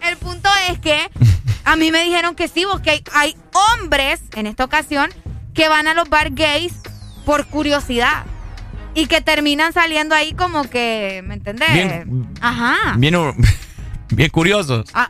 el 0.09 0.17
punto 0.17 0.49
es 0.69 0.79
que 0.79 1.09
a 1.63 1.77
mí 1.77 1.91
me 1.93 2.03
dijeron 2.03 2.35
que 2.35 2.49
sí, 2.49 2.65
vos 2.65 2.81
que 2.81 2.89
hay, 2.91 3.03
hay 3.13 3.37
hombres 3.73 4.19
en 4.35 4.47
esta 4.47 4.65
ocasión 4.65 5.09
que 5.55 5.67
van 5.69 5.87
a 5.87 5.93
los 5.95 6.09
bar 6.09 6.29
gays 6.31 6.73
por 7.25 7.47
curiosidad. 7.47 8.25
Y 8.93 9.07
que 9.07 9.19
terminan 9.19 9.73
saliendo 9.73 10.15
ahí 10.15 10.33
como 10.33 10.63
que, 10.69 11.21
¿me 11.25 11.33
entendés? 11.33 11.73
Bien. 11.73 12.29
Ajá. 12.39 12.93
Bien, 12.97 13.15
bien 14.09 14.29
curiosos. 14.29 14.89
Ah. 14.93 15.09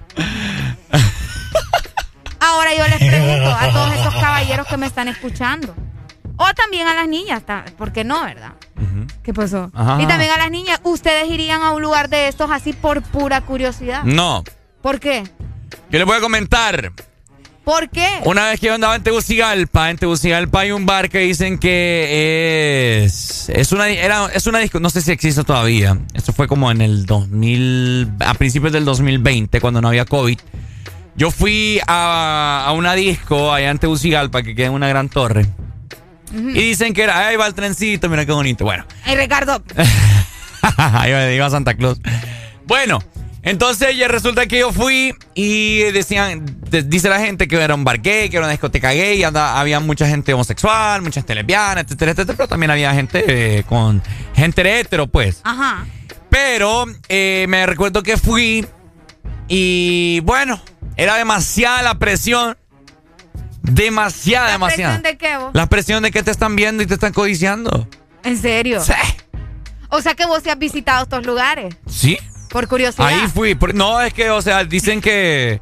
Ahora 2.40 2.72
yo 2.76 2.84
les 2.88 2.98
pregunto 2.98 3.50
a 3.50 3.70
todos 3.72 3.94
esos 3.94 4.14
caballeros 4.16 4.68
que 4.68 4.78
me 4.78 4.86
están 4.88 5.08
escuchando. 5.08 5.76
O 6.38 6.54
también 6.54 6.88
a 6.88 6.94
las 6.94 7.08
niñas, 7.08 7.44
ta- 7.46 7.64
¿por 7.78 7.92
qué 7.92 8.04
no, 8.04 8.24
verdad? 8.24 8.54
¿Qué 9.24 9.34
pasó? 9.34 9.72
Ajá. 9.74 10.02
Y 10.02 10.06
también 10.06 10.32
a 10.32 10.38
las 10.38 10.52
niñas, 10.52 10.80
¿ustedes 10.84 11.30
irían 11.30 11.62
a 11.64 11.72
un 11.72 11.82
lugar 11.82 12.10
de 12.10 12.28
estos 12.28 12.52
así 12.52 12.74
por 12.74 13.02
pura 13.02 13.42
curiosidad? 13.42 14.04
No. 14.04 14.44
¿Por 14.82 15.00
qué? 15.00 15.24
Yo 15.90 15.98
les 16.00 16.06
voy 16.06 16.18
a 16.18 16.22
comentar. 16.22 16.92
¿Por 17.66 17.90
qué? 17.90 18.08
Una 18.26 18.50
vez 18.50 18.60
que 18.60 18.68
yo 18.68 18.76
andaba 18.76 18.96
en 18.96 19.02
Tegucigalpa, 19.02 19.90
en 19.90 19.98
Tegucigalpa 19.98 20.62
hay 20.62 20.72
un 20.72 20.86
bar 20.86 21.10
que 21.10 21.20
dicen 21.20 21.58
que 21.58 23.04
es 23.04 23.50
es 23.50 23.72
una 23.72 23.90
era 23.90 24.30
es 24.34 24.46
una 24.46 24.60
disco, 24.60 24.80
no 24.80 24.92
sé 24.92 25.02
si 25.02 25.12
existe 25.12 25.44
todavía. 25.44 25.98
Esto 26.14 26.32
fue 26.32 26.48
como 26.48 26.70
en 26.70 26.82
el 26.82 27.08
2000 27.08 28.12
a 28.20 28.36
principios 28.36 28.72
del 28.72 28.86
2020 28.86 29.60
cuando 29.60 29.82
no 29.82 29.88
había 29.88 30.06
COVID. 30.06 30.38
Yo 31.16 31.32
fui 31.32 31.80
a, 31.88 32.66
a 32.68 32.72
una 32.74 32.94
disco 32.94 33.52
allá 33.52 33.72
en 33.72 33.80
Tegucigalpa 33.80 34.44
que 34.44 34.54
queda 34.54 34.68
en 34.68 34.74
una 34.74 34.88
gran 34.88 35.10
torre. 35.10 35.48
Y 36.34 36.54
dicen 36.54 36.94
que 36.94 37.04
era, 37.04 37.28
ahí 37.28 37.36
va 37.38 37.48
el 37.48 37.54
trencito, 37.54 38.10
mira 38.10 38.26
qué 38.26 38.32
bonito. 38.32 38.66
Bueno, 38.66 38.86
Ay, 39.06 39.16
Ricardo. 39.16 39.64
Ahí 40.78 41.12
va, 41.12 41.32
iba 41.32 41.50
Santa 41.50 41.76
Claus. 41.76 42.00
Bueno, 42.66 43.00
entonces 43.46 43.96
ya 43.96 44.08
resulta 44.10 44.46
que 44.48 44.60
yo 44.60 44.74
fui 44.74 45.16
y 45.34 45.80
decían, 45.92 46.46
de- 46.70 46.84
dice 46.84 47.08
la 47.08 47.20
gente 47.20 47.48
que 47.48 47.56
era 47.56 47.74
un 47.76 47.84
bar 47.86 48.02
gay, 48.02 48.28
que 48.30 48.36
era 48.36 48.46
una 48.48 48.52
discoteca 48.52 48.92
gay, 48.92 49.24
anda- 49.24 49.58
había 49.60 49.80
mucha 49.80 50.08
gente 50.08 50.34
homosexual, 50.34 51.02
mucha 51.02 51.22
gente 51.22 51.36
lesbiana, 51.36 51.82
etcétera, 51.82 52.12
etcétera, 52.12 52.36
pero 52.36 52.50
también 52.50 52.72
había 52.72 52.94
gente 52.94 53.24
eh, 53.60 53.64
con 53.64 54.02
gente 54.36 54.80
hetero, 54.80 55.08
pues. 55.08 55.40
Ajá. 55.44 55.86
Pero 56.30 56.86
eh, 57.08 57.46
me 57.48 57.66
recuerdo 57.66 58.04
que 58.04 58.18
fui 58.18 58.66
y 59.48 60.20
bueno, 60.24 60.60
era 60.98 61.16
demasiada 61.16 61.82
la 61.84 61.96
presión. 62.00 62.58
Demasiada, 63.62 64.52
demasiada. 64.52 65.00
¿Presión 65.00 65.04
de 65.14 65.18
qué 65.18 65.38
vos? 65.38 65.52
La 65.54 65.68
presión 65.68 66.04
de 66.04 66.12
que 66.12 66.22
te 66.24 66.32
están 66.32 66.56
viendo 66.56 66.84
y 66.84 66.86
te 66.88 66.94
están 66.96 67.14
codiciando. 67.14 67.88
¿En 68.24 68.38
serio? 68.38 68.82
O 69.90 70.02
sea 70.02 70.14
que 70.16 70.26
vos 70.26 70.42
sí 70.44 70.50
has 70.50 70.60
visitado 70.60 71.04
estos 71.04 71.26
lugares. 71.26 71.76
¿Sí? 71.88 72.18
Por 72.56 72.70
curiosidad. 72.70 73.06
Ahí 73.06 73.28
fui. 73.28 73.54
Por- 73.54 73.76
No, 73.76 74.00
es 74.02 74.14
que, 74.14 74.30
o 74.30 74.42
sea, 74.42 74.64
dicen 74.64 75.02
que, 75.02 75.60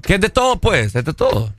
que 0.00 0.14
es 0.14 0.20
de 0.20 0.28
todo, 0.28 0.60
pues, 0.60 0.94
es 0.94 1.04
de 1.04 1.12
todo. 1.12 1.52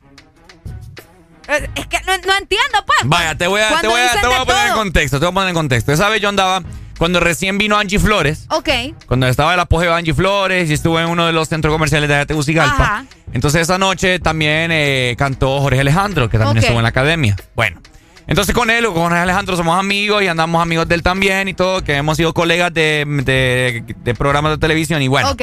Eh, 1.49 1.69
Es 1.75 1.87
que 1.87 1.97
no, 2.07 2.13
no 2.25 2.37
entiendo, 2.37 2.77
pues. 2.87 2.99
Vaya, 3.03 3.35
te 3.37 3.47
voy 3.47 3.59
a, 3.59 3.81
te 3.81 3.87
voy 3.87 3.99
a, 3.99 4.21
te 4.21 4.25
voy 4.27 4.35
a 4.37 4.45
poner 4.45 4.67
en 4.69 4.73
contexto, 4.75 5.19
te 5.19 5.25
voy 5.25 5.31
a 5.31 5.33
poner 5.33 5.49
en 5.49 5.55
contexto. 5.55 5.91
Esa 5.91 6.07
vez 6.07 6.21
yo 6.21 6.29
andaba, 6.29 6.63
cuando 6.97 7.19
recién 7.19 7.57
vino 7.57 7.77
Angie 7.77 7.99
Flores, 7.99 8.45
Ok. 8.49 8.69
cuando 9.07 9.27
estaba 9.27 9.53
el 9.53 9.59
apogeo 9.59 9.91
de 9.91 9.97
Angie 9.97 10.13
Flores 10.13 10.69
y 10.69 10.73
estuve 10.73 11.01
en 11.01 11.09
uno 11.09 11.25
de 11.25 11.33
los 11.33 11.49
centros 11.49 11.73
comerciales 11.73 12.07
de 12.07 12.25
Tegucigalpa. 12.25 12.81
Ajá. 12.81 13.05
Entonces 13.33 13.63
esa 13.63 13.77
noche 13.77 14.19
también 14.19 14.71
eh, 14.71 15.15
cantó 15.17 15.59
Jorge 15.59 15.81
Alejandro, 15.81 16.29
que 16.29 16.37
también 16.37 16.59
estuvo 16.59 16.77
en 16.77 16.83
la 16.83 16.89
academia. 16.89 17.35
Bueno, 17.57 17.81
entonces 18.27 18.53
con 18.55 18.69
él, 18.69 18.85
con 18.87 19.11
Alejandro, 19.13 19.55
somos 19.57 19.77
amigos 19.77 20.23
y 20.23 20.27
andamos 20.27 20.61
amigos 20.61 20.87
de 20.87 20.95
él 20.95 21.03
también 21.03 21.47
y 21.47 21.53
todo, 21.53 21.83
que 21.83 21.95
hemos 21.95 22.17
sido 22.17 22.33
colegas 22.33 22.73
de, 22.73 23.05
de- 23.23 23.83
de 23.95 24.13
programas 24.15 24.53
de 24.53 24.57
televisión 24.57 25.01
y 25.01 25.07
bueno. 25.07 25.31
Ok. 25.31 25.41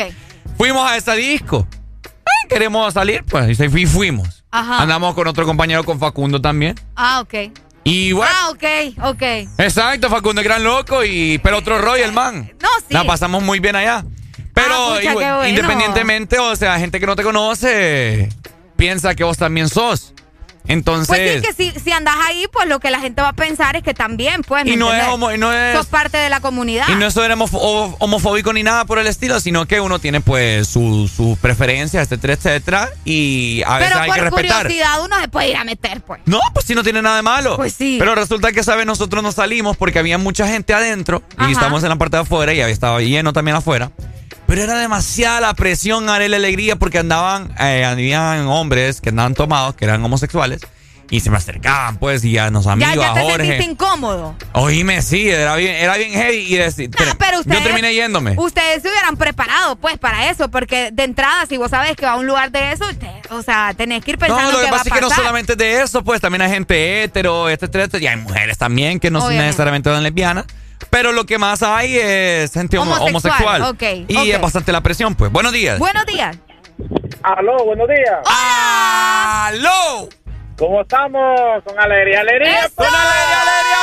Fuimos 0.57 0.91
a 0.91 0.97
esta 0.97 1.15
disco. 1.15 1.67
Ay, 2.05 2.49
queremos 2.49 2.93
salir, 2.95 3.25
pues, 3.25 3.59
y 3.61 3.87
fuimos. 3.87 4.45
Ajá. 4.51 4.83
Andamos 4.83 5.15
con 5.15 5.27
otro 5.29 5.45
compañero, 5.45 5.85
con 5.85 5.99
Facundo 5.99 6.41
también. 6.41 6.75
Ah, 6.97 7.21
ok. 7.21 7.35
Y 7.85 8.13
bueno, 8.13 8.31
Ah, 8.35 8.51
ok, 8.51 8.65
ok. 9.15 9.23
exacto, 9.59 10.11
Facundo, 10.11 10.41
el 10.41 10.47
gran 10.47 10.63
loco, 10.65 11.05
y 11.05 11.39
pero 11.39 11.59
otro 11.59 11.79
rollo, 11.79 12.05
el 12.05 12.13
man. 12.13 12.53
No, 12.61 12.69
sí. 12.81 12.87
La 12.95 13.05
pasamos 13.05 13.43
muy 13.43 13.61
bien 13.61 13.77
allá. 13.77 14.05
Pero 14.53 14.75
Ah, 14.75 14.95
pucha, 14.97 15.11
igual- 15.13 15.35
bueno. 15.37 15.49
independientemente, 15.49 16.39
o 16.39 16.55
sea, 16.57 16.79
gente 16.79 16.99
que 17.01 17.07
no 17.07 17.15
te 17.17 17.23
conoce 17.23 18.29
piensa 18.77 19.15
que 19.15 19.25
vos 19.25 19.39
también 19.39 19.69
sos. 19.69 20.13
Entonces, 20.69 21.09
Pues 21.09 21.57
sí, 21.57 21.71
que 21.71 21.73
si, 21.73 21.81
si 21.81 21.93
andas 21.93 22.15
ahí, 22.27 22.47
pues 22.53 22.69
lo 22.69 22.79
que 22.79 22.91
la 22.91 23.01
gente 23.01 23.23
va 23.23 23.31
a 23.31 23.33
pensar 23.33 23.75
es 23.77 23.83
que 23.83 23.95
también, 23.95 24.43
pues. 24.43 24.65
¿me 24.65 24.73
Y 24.73 24.77
no 24.77 24.93
es 24.93 25.03
homo- 25.09 25.33
y 25.33 25.39
no 25.39 25.53
es- 25.53 25.75
Sos 25.77 25.87
parte 25.87 26.19
de 26.19 26.29
la 26.29 26.41
comunidad. 26.41 26.87
y 26.89 26.95
no 26.95 27.07
es 27.07 27.17
homofóbico 27.99 28.53
ni 28.53 28.63
nada 28.63 28.85
por 28.85 28.99
el 28.99 29.07
estilo, 29.07 29.41
sino 29.41 29.67
que 29.67 29.81
uno 29.81 29.99
tiene 29.99 30.21
pues 30.21 30.69
sus 30.69 31.11
su 31.11 31.39
preferencias, 31.41 32.05
etcétera, 32.05 32.35
etcétera, 32.35 32.91
y 33.05 33.63
a 33.67 33.79
veces 33.79 33.89
Pero 33.93 34.01
hay 34.03 34.09
por 34.09 34.17
que 34.17 34.23
respetar. 34.25 34.63
curiosidad 34.63 35.05
uno 35.05 35.21
se 35.21 35.29
puede 35.29 35.49
ir 35.51 35.57
a 35.57 35.65
meter, 35.65 36.01
pues. 36.03 36.21
No, 36.27 36.39
pues 36.53 36.67
sí, 36.67 36.75
no 36.75 36.83
tiene 36.83 37.01
nada 37.03 37.17
de 37.17 37.23
malo. 37.23 37.57
Pues 37.57 37.73
sí. 37.73 37.97
Pero 37.99 38.15
resulta 38.15 38.53
que, 38.53 38.63
¿sabes? 38.63 38.87
Nosotros 38.87 39.23
nos 39.23 39.35
salimos 39.37 39.77
porque 39.77 39.99
había 39.99 40.19
mucha 40.19 40.47
gente 40.47 40.75
adentro 40.75 41.23
Ajá. 41.37 41.49
y 41.49 41.53
estábamos 41.53 41.83
en 41.83 41.89
la 41.89 41.97
parte 41.97 42.17
de 42.19 42.23
afuera 42.23 42.53
y 42.53 42.61
estaba 42.61 43.01
lleno 43.01 43.33
también 43.33 43.57
afuera. 43.57 43.91
Pero 44.49 44.63
era 44.63 44.77
demasiada 44.79 45.41
la 45.43 45.55
presión, 45.55 46.09
haré 46.09 46.29
la 46.29 46.39
alegría 46.39 46.75
porque 46.77 46.99
andaban, 46.99 47.53
eh, 47.61 47.85
habían 47.85 48.47
hombres 48.49 49.01
que 49.01 49.11
andaban 49.11 49.35
tomados, 49.35 49.77
que 49.77 49.85
eran 49.85 50.03
homosexuales 50.03 50.63
y 51.11 51.21
se 51.21 51.31
me 51.31 51.37
acercaban, 51.37 51.99
pues, 51.99 52.25
y 52.25 52.37
a 52.39 52.51
los 52.51 52.65
Ya, 52.65 52.73
amigos, 52.73 52.95
ya 52.97 53.11
a 53.11 53.15
te 53.15 53.21
Jorge. 53.23 53.37
sentiste 53.47 53.65
incómodo. 53.73 54.35
Oíme, 54.55 55.01
sí, 55.03 55.29
era 55.29 55.55
bien, 55.57 55.75
era 55.75 55.97
bien 55.99 56.13
heavy 56.13 56.39
y 56.39 56.57
decir, 56.57 56.91
Pero 56.91 57.13
ustedes, 57.41 57.45
yo 57.59 57.63
terminé 57.63 57.95
yéndome. 57.95 58.35
Ustedes 58.39 58.81
se 58.83 58.89
hubieran 58.89 59.17
preparado, 59.19 59.77
pues, 59.77 59.99
para 59.99 60.31
eso, 60.31 60.51
porque 60.51 60.91
de 60.93 61.05
entrada, 61.05 61.45
si 61.47 61.59
vos 61.59 61.71
sabes 61.71 61.95
que 61.97 62.05
va 62.07 62.13
a 62.13 62.17
un 62.17 62.27
lugar 62.27 62.51
de 62.51 62.73
eso, 62.73 62.85
te- 62.99 63.23
o 63.35 63.43
sea, 63.43 63.75
tenés 63.77 64.03
que 64.05 64.13
ir 64.13 64.19
pensando 64.19 64.43
No, 64.45 64.53
lo 64.53 64.59
que 64.59 64.65
que 64.65 64.71
va 64.71 64.77
a 64.77 64.81
pasa 64.81 64.89
es 64.91 64.95
que 64.95 65.01
no 65.03 65.11
solamente 65.15 65.57
de 65.57 65.83
eso, 65.83 66.03
pues 66.05 66.21
también 66.23 66.41
hay 66.43 66.51
gente 66.51 67.05
hetero, 67.05 67.49
etcétera, 67.51 67.85
etcétera, 67.85 68.05
y 68.05 68.07
hay 68.17 68.17
mujeres 68.23 68.57
también 68.59 68.99
que 69.01 69.11
no 69.11 69.21
son 69.21 69.29
Obviamente. 69.29 69.47
necesariamente 69.49 69.91
son 69.91 70.03
lesbianas. 70.03 70.45
Pero 70.91 71.13
lo 71.13 71.25
que 71.27 71.39
más 71.39 71.63
hay 71.63 71.97
es 71.99 72.53
gente 72.53 72.79
homo- 72.79 72.95
Homosexual, 72.95 73.63
homosexual. 73.63 74.03
ok, 74.05 74.09
y 74.09 74.31
es 74.31 74.41
bastante 74.41 74.73
la 74.73 74.81
presión, 74.81 75.15
pues. 75.15 75.31
Buenos 75.31 75.53
días. 75.53 75.79
Buenos 75.79 76.07
días. 76.07 76.37
Aló, 77.23 77.65
buenos 77.65 77.89
días. 77.89 78.21
¡Aló! 78.27 80.09
¿Cómo 80.57 80.81
estamos? 80.83 81.63
Con 81.65 81.79
alegría, 81.79 82.21
alegría. 82.21 82.69
¡Con 82.75 82.87
alegría, 82.87 83.43
alegría, 83.43 83.79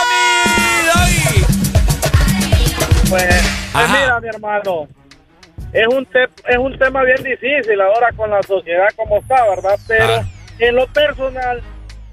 mi 3.04 3.10
Pues, 3.10 3.44
pues 3.72 3.90
mira, 3.90 4.20
mi 4.20 4.28
hermano, 4.30 4.88
es 5.74 5.88
un, 5.88 6.06
te- 6.06 6.30
es 6.48 6.58
un 6.58 6.78
tema 6.78 7.04
bien 7.04 7.22
difícil 7.24 7.80
ahora 7.82 8.10
con 8.16 8.30
la 8.30 8.42
sociedad 8.44 8.88
como 8.96 9.18
está, 9.20 9.48
¿verdad? 9.50 9.78
Pero 9.88 10.16
Ah. 10.22 10.26
en 10.60 10.76
lo 10.76 10.88
personal, 10.88 11.62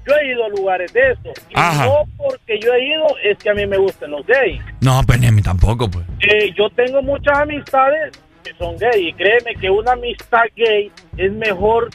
yo 0.07 0.13
he 0.15 0.31
ido 0.31 0.45
a 0.45 0.49
lugares 0.49 0.91
de 0.93 1.11
eso. 1.11 1.29
Y 1.49 1.53
Ajá. 1.55 1.85
no 1.85 2.03
porque 2.17 2.59
yo 2.59 2.73
he 2.73 2.85
ido 2.85 3.05
es 3.23 3.37
que 3.37 3.49
a 3.49 3.53
mí 3.53 3.65
me 3.65 3.77
gusten 3.77 4.11
los 4.11 4.25
gays. 4.25 4.61
No, 4.81 5.01
pues 5.05 5.19
ni 5.19 5.27
a 5.27 5.31
mí 5.31 5.41
tampoco, 5.41 5.89
pues. 5.89 6.05
Eh, 6.21 6.53
yo 6.57 6.69
tengo 6.71 7.01
muchas 7.01 7.37
amistades 7.39 8.11
que 8.43 8.53
son 8.55 8.77
gay 8.77 9.07
y 9.09 9.13
créeme 9.13 9.55
que 9.59 9.69
una 9.69 9.93
amistad 9.93 10.43
gay 10.55 10.91
es 11.17 11.31
mejor 11.31 11.89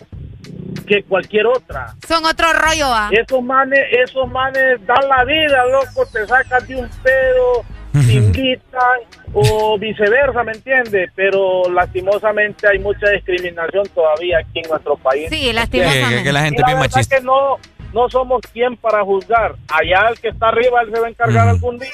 que 0.86 1.02
cualquier 1.02 1.46
otra. 1.46 1.94
Son 2.06 2.24
otro 2.24 2.46
rollo, 2.52 2.86
¿ah? 2.86 3.10
Esos 3.12 3.42
manes, 3.42 3.80
esos 3.92 4.26
manes 4.30 4.84
dan 4.86 5.06
la 5.08 5.24
vida, 5.24 5.64
loco, 5.66 6.06
te 6.10 6.26
sacan 6.26 6.66
de 6.66 6.76
un 6.76 6.88
pedo, 7.02 7.64
te 7.92 8.12
invitan 8.14 9.00
o 9.34 9.78
viceversa, 9.78 10.42
¿me 10.44 10.52
entiende? 10.52 11.10
Pero 11.14 11.68
lastimosamente 11.70 12.66
hay 12.66 12.78
mucha 12.78 13.10
discriminación 13.10 13.86
todavía 13.94 14.38
aquí 14.38 14.60
en 14.64 14.70
nuestro 14.70 14.96
país. 14.96 15.28
Sí, 15.30 15.52
lastimosamente. 15.52 16.16
Que- 16.18 16.22
que 16.24 16.32
la 16.32 16.40
gente 16.42 16.56
Y 16.58 16.62
es 16.62 16.66
bien 16.66 16.78
machista. 16.78 17.16
que 17.18 17.22
no, 17.22 17.58
no 17.92 18.08
somos 18.08 18.42
quien 18.52 18.76
para 18.76 19.02
juzgar. 19.04 19.56
Allá 19.68 20.08
el 20.10 20.18
que 20.20 20.28
está 20.28 20.48
arriba, 20.48 20.82
él 20.82 20.90
se 20.92 21.00
va 21.00 21.06
a 21.06 21.10
encargar 21.10 21.48
algún 21.48 21.78
día. 21.78 21.90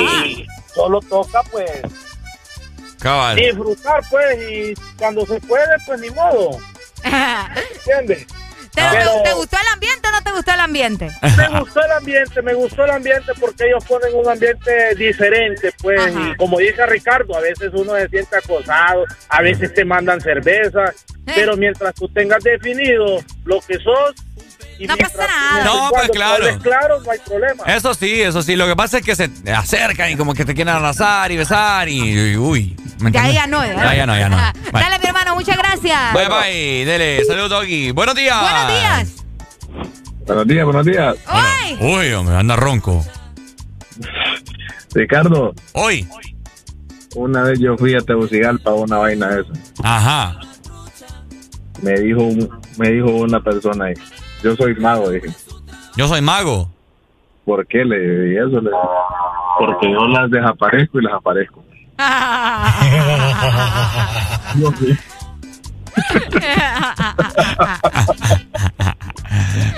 Y 0.00 0.46
solo 0.74 1.00
toca, 1.00 1.42
pues, 1.50 1.80
Cabal. 3.00 3.36
disfrutar, 3.36 4.02
pues, 4.10 4.38
y 4.50 4.74
cuando 4.98 5.24
se 5.24 5.40
puede, 5.40 5.76
pues, 5.86 6.00
ni 6.00 6.10
modo. 6.10 6.58
¿Entiendes? 7.04 8.26
¿Te, 9.24 9.32
gustó 9.34 9.56
el 9.60 9.66
ambiente 9.72 10.08
o 10.08 10.12
no 10.12 10.22
te 10.22 10.30
gustó 10.30 10.52
el 10.52 10.60
ambiente? 10.60 11.10
Me 11.36 11.60
gustó 11.60 11.84
el 11.84 11.92
ambiente, 11.92 12.42
me 12.42 12.54
gustó 12.54 12.84
el 12.84 12.90
ambiente 12.90 13.32
porque 13.40 13.66
ellos 13.66 13.84
ponen 13.84 14.14
un 14.14 14.28
ambiente 14.28 14.94
diferente, 14.94 15.72
pues, 15.82 16.00
y 16.14 16.36
como 16.36 16.58
dice 16.58 16.86
Ricardo, 16.86 17.36
a 17.36 17.40
veces 17.40 17.70
uno 17.72 17.94
se 17.96 18.08
siente 18.08 18.36
acosado, 18.36 19.04
a 19.28 19.42
veces 19.42 19.74
te 19.74 19.84
mandan 19.84 20.20
cerveza, 20.20 20.92
pero 21.24 21.56
mientras 21.56 21.94
tú 21.94 22.08
tengas 22.08 22.42
definido 22.44 23.18
lo 23.44 23.60
que 23.60 23.78
sos, 23.78 24.14
y 24.78 24.86
no 24.86 24.96
pasa 24.96 25.26
nada. 25.26 25.64
No, 25.64 25.88
pues, 25.90 26.08
claro. 26.10 26.44
claro, 26.62 27.00
no 27.04 27.10
hay 27.10 27.18
problema. 27.18 27.64
Eso 27.64 27.94
sí, 27.94 28.20
eso 28.22 28.42
sí. 28.42 28.56
Lo 28.56 28.66
que 28.66 28.76
pasa 28.76 28.98
es 28.98 29.04
que 29.04 29.14
se 29.16 29.30
acercan 29.54 30.10
y 30.10 30.16
como 30.16 30.34
que 30.34 30.44
te 30.44 30.54
quieren 30.54 30.74
abrazar 30.74 31.30
y 31.32 31.36
besar 31.36 31.88
y, 31.88 31.98
y- 32.32 32.36
uy. 32.36 32.76
¿me 33.00 33.10
Ya, 33.12 33.28
ya 33.30 33.46
no, 33.46 33.62
¿eh? 33.62 33.74
Ya, 33.76 33.94
ya 33.94 34.06
no, 34.06 34.16
ya 34.18 34.28
no. 34.28 34.36
Bye. 34.36 34.82
Dale, 34.82 34.98
mi 34.98 35.06
hermano, 35.06 35.34
muchas 35.34 35.56
gracias. 35.56 36.12
Bye, 36.14 36.28
bye. 36.28 36.84
Dele, 36.84 37.24
saludos, 37.24 37.50
Doggy. 37.50 37.90
Buenos 37.92 38.14
días. 38.14 38.40
Buenos 38.40 38.68
días. 38.68 39.14
Buenos 40.26 40.46
días, 40.46 40.64
buenos 40.64 40.86
días. 40.86 41.16
Uy, 41.80 42.12
hombre, 42.12 42.36
anda 42.36 42.54
ronco. 42.56 43.04
Ricardo. 44.94 45.54
Hoy. 45.72 46.06
Una 47.14 47.42
vez 47.42 47.58
yo 47.58 47.76
fui 47.76 47.94
a 47.94 48.00
Tegucigalpa 48.00 48.72
una 48.74 48.98
vaina 48.98 49.28
esa. 49.30 49.52
Ajá. 49.82 50.38
Me 51.82 51.92
dijo, 52.00 52.20
un- 52.22 52.50
me 52.76 52.90
dijo 52.90 53.06
una 53.10 53.40
persona 53.42 53.86
ahí. 53.86 53.94
Yo 54.42 54.56
soy 54.56 54.74
mago, 54.76 55.10
dije. 55.10 55.28
Yo 55.96 56.08
soy 56.08 56.20
mago. 56.20 56.70
¿Por 57.44 57.66
qué 57.66 57.84
le 57.84 57.98
dije 57.98 58.38
eso? 58.38 58.60
Le 58.60 58.70
dije, 58.70 58.82
Porque 59.58 59.90
yo 59.90 60.06
las 60.08 60.30
desaparezco 60.30 61.00
y 61.00 61.02
las 61.02 61.14
aparezco. 61.14 61.64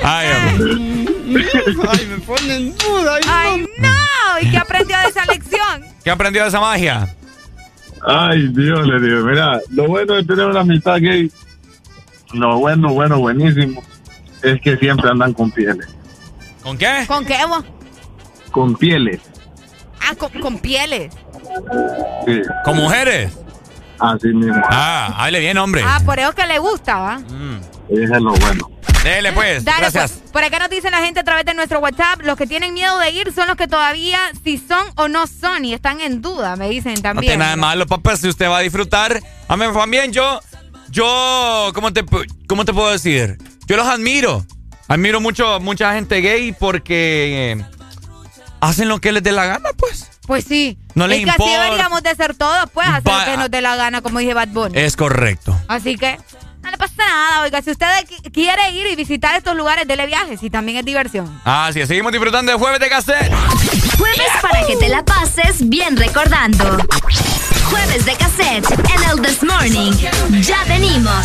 Ay, 0.02 0.28
Ay, 1.88 2.06
me 2.08 2.18
ponen 2.18 2.76
duda. 2.76 3.18
Ay, 3.28 3.66
no. 3.78 4.40
¿Y 4.40 4.50
qué 4.50 4.58
aprendió 4.58 4.96
de 4.98 5.08
esa 5.08 5.24
lección? 5.26 5.84
¿Qué 6.04 6.10
aprendió 6.10 6.42
de 6.42 6.48
esa 6.48 6.60
magia? 6.60 7.14
Ay, 8.06 8.48
Dios, 8.48 8.86
le 8.86 9.00
digo, 9.00 9.26
mira, 9.26 9.60
lo 9.70 9.86
bueno 9.86 10.14
de 10.14 10.24
tener 10.24 10.46
una 10.46 10.60
amistad 10.60 10.96
gay, 11.00 11.30
lo 12.32 12.58
bueno, 12.58 12.94
bueno, 12.94 13.18
buenísimo, 13.18 13.82
es 14.42 14.60
que 14.62 14.76
siempre 14.76 15.10
andan 15.10 15.32
con 15.32 15.50
pieles. 15.50 15.86
¿Con 16.62 16.76
qué? 16.78 17.04
¿Con 17.06 17.24
qué 17.24 17.38
vos? 17.46 17.64
Con 18.50 18.74
pieles, 18.76 19.20
Ah, 20.02 20.14
con, 20.16 20.30
con 20.40 20.58
pieles. 20.58 21.12
sí. 22.26 22.40
¿Con 22.64 22.76
mujeres? 22.76 23.32
Así 23.98 24.28
mismo. 24.28 24.60
Ah, 24.70 25.14
hable 25.18 25.40
bien, 25.40 25.58
hombre. 25.58 25.82
Ah, 25.84 26.00
por 26.04 26.18
eso 26.18 26.32
que 26.34 26.46
le 26.46 26.58
gusta, 26.58 26.96
¿va? 26.98 27.20
Eso 27.88 28.14
es 28.14 28.22
lo 28.22 28.32
bueno. 28.32 28.70
Dele, 29.04 29.32
pues. 29.32 29.64
Dale, 29.64 29.80
Gracias. 29.82 30.12
pues. 30.12 30.30
Por 30.32 30.42
acá 30.44 30.58
nos 30.58 30.70
dice 30.70 30.90
la 30.90 30.98
gente 30.98 31.20
a 31.20 31.24
través 31.24 31.44
de 31.44 31.54
nuestro 31.54 31.80
WhatsApp, 31.80 32.20
los 32.22 32.36
que 32.36 32.46
tienen 32.46 32.72
miedo 32.74 32.98
de 32.98 33.10
ir 33.10 33.32
son 33.32 33.46
los 33.46 33.56
que 33.56 33.66
todavía 33.68 34.18
si 34.42 34.56
son 34.58 34.84
o 34.96 35.08
no 35.08 35.26
son 35.26 35.64
y 35.64 35.74
están 35.74 36.00
en 36.00 36.20
duda, 36.22 36.56
me 36.56 36.68
dicen 36.68 36.94
No 36.94 37.02
también. 37.02 37.30
tiene 37.32 37.38
nada 37.38 37.50
de 37.52 37.56
malo, 37.56 37.86
papá, 37.86 38.16
si 38.16 38.28
usted 38.28 38.48
va 38.48 38.58
a 38.58 38.60
disfrutar. 38.60 39.20
A 39.48 39.56
mí 39.56 39.64
también 39.72 40.12
yo, 40.12 40.40
yo, 40.90 41.70
¿cómo 41.74 41.92
te, 41.92 42.04
cómo 42.46 42.64
te 42.64 42.72
puedo 42.72 42.90
decir? 42.90 43.38
Yo 43.70 43.76
los 43.76 43.86
admiro. 43.86 44.44
Admiro 44.88 45.20
mucho, 45.20 45.60
mucha 45.60 45.92
gente 45.94 46.20
gay 46.20 46.50
porque 46.50 47.52
eh, 47.52 47.64
hacen 48.60 48.88
lo 48.88 49.00
que 49.00 49.12
les 49.12 49.22
dé 49.22 49.30
la 49.30 49.46
gana, 49.46 49.68
pues. 49.76 50.08
Pues 50.26 50.44
sí. 50.44 50.76
No 50.96 51.06
les 51.06 51.18
es 51.20 51.24
que 51.26 51.30
así 51.30 51.42
importa. 51.44 51.62
deberíamos 51.62 52.02
de 52.02 52.14
ser 52.16 52.34
todos, 52.34 52.68
pues, 52.74 52.88
hacer 52.88 53.02
Va- 53.12 53.18
lo 53.26 53.30
que 53.30 53.36
nos 53.36 53.48
dé 53.52 53.60
la 53.60 53.76
gana, 53.76 54.02
como 54.02 54.18
dije 54.18 54.34
Bad 54.34 54.48
Bunny. 54.48 54.76
Es 54.76 54.96
correcto. 54.96 55.56
Así 55.68 55.96
que 55.96 56.18
no 56.64 56.68
le 56.72 56.76
pasa 56.78 56.94
nada, 56.98 57.42
oiga, 57.42 57.62
si 57.62 57.70
usted 57.70 57.86
qui- 58.08 58.32
quiere 58.32 58.72
ir 58.72 58.88
y 58.88 58.96
visitar 58.96 59.36
estos 59.36 59.54
lugares, 59.56 59.86
dele 59.86 60.04
viajes 60.06 60.42
y 60.42 60.50
también 60.50 60.78
es 60.78 60.84
diversión. 60.84 61.40
Así 61.44 61.78
es, 61.80 61.86
seguimos 61.86 62.10
disfrutando 62.10 62.50
de 62.50 62.58
Jueves 62.58 62.80
de 62.80 62.88
Cassette. 62.88 63.32
Jueves 63.98 64.32
para 64.42 64.66
que 64.66 64.74
te 64.78 64.88
la 64.88 65.04
pases 65.04 65.68
bien 65.68 65.96
recordando. 65.96 66.76
Jueves 67.70 68.04
de 68.04 68.16
cassette 68.16 68.66
en 68.68 69.10
el 69.10 69.22
This 69.24 69.44
Morning. 69.44 69.92
Ya 70.42 70.64
venimos. 70.64 71.24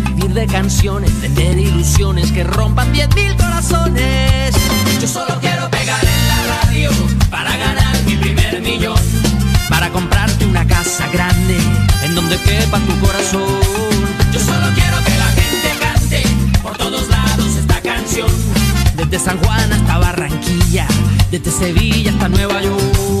de 0.33 0.47
canciones, 0.47 1.19
vender 1.19 1.57
ilusiones 1.57 2.31
que 2.31 2.43
rompan 2.43 2.91
10 2.93 3.15
mil 3.15 3.35
corazones. 3.35 4.55
Yo 5.01 5.07
solo 5.07 5.37
quiero 5.41 5.69
pegar 5.69 6.03
en 6.03 6.27
la 6.27 6.55
radio 6.55 6.89
para 7.29 7.55
ganar 7.57 8.01
mi 8.05 8.15
primer 8.15 8.61
millón. 8.61 8.97
Para 9.67 9.89
comprarte 9.89 10.45
una 10.45 10.65
casa 10.65 11.07
grande 11.11 11.57
en 12.03 12.15
donde 12.15 12.37
quepa 12.37 12.79
tu 12.79 12.97
corazón. 13.05 13.59
Yo 14.31 14.39
solo 14.39 14.67
quiero 14.73 14.97
que 15.03 15.17
la 15.17 15.27
gente 15.39 15.69
cante 15.81 16.23
por 16.61 16.77
todos 16.77 17.09
lados 17.09 17.55
esta 17.57 17.81
canción. 17.81 18.29
Desde 18.95 19.19
San 19.19 19.37
Juan 19.39 19.73
hasta 19.73 19.97
Barranquilla, 19.97 20.87
desde 21.29 21.51
Sevilla 21.51 22.11
hasta 22.11 22.29
Nueva 22.29 22.61
York. 22.61 23.20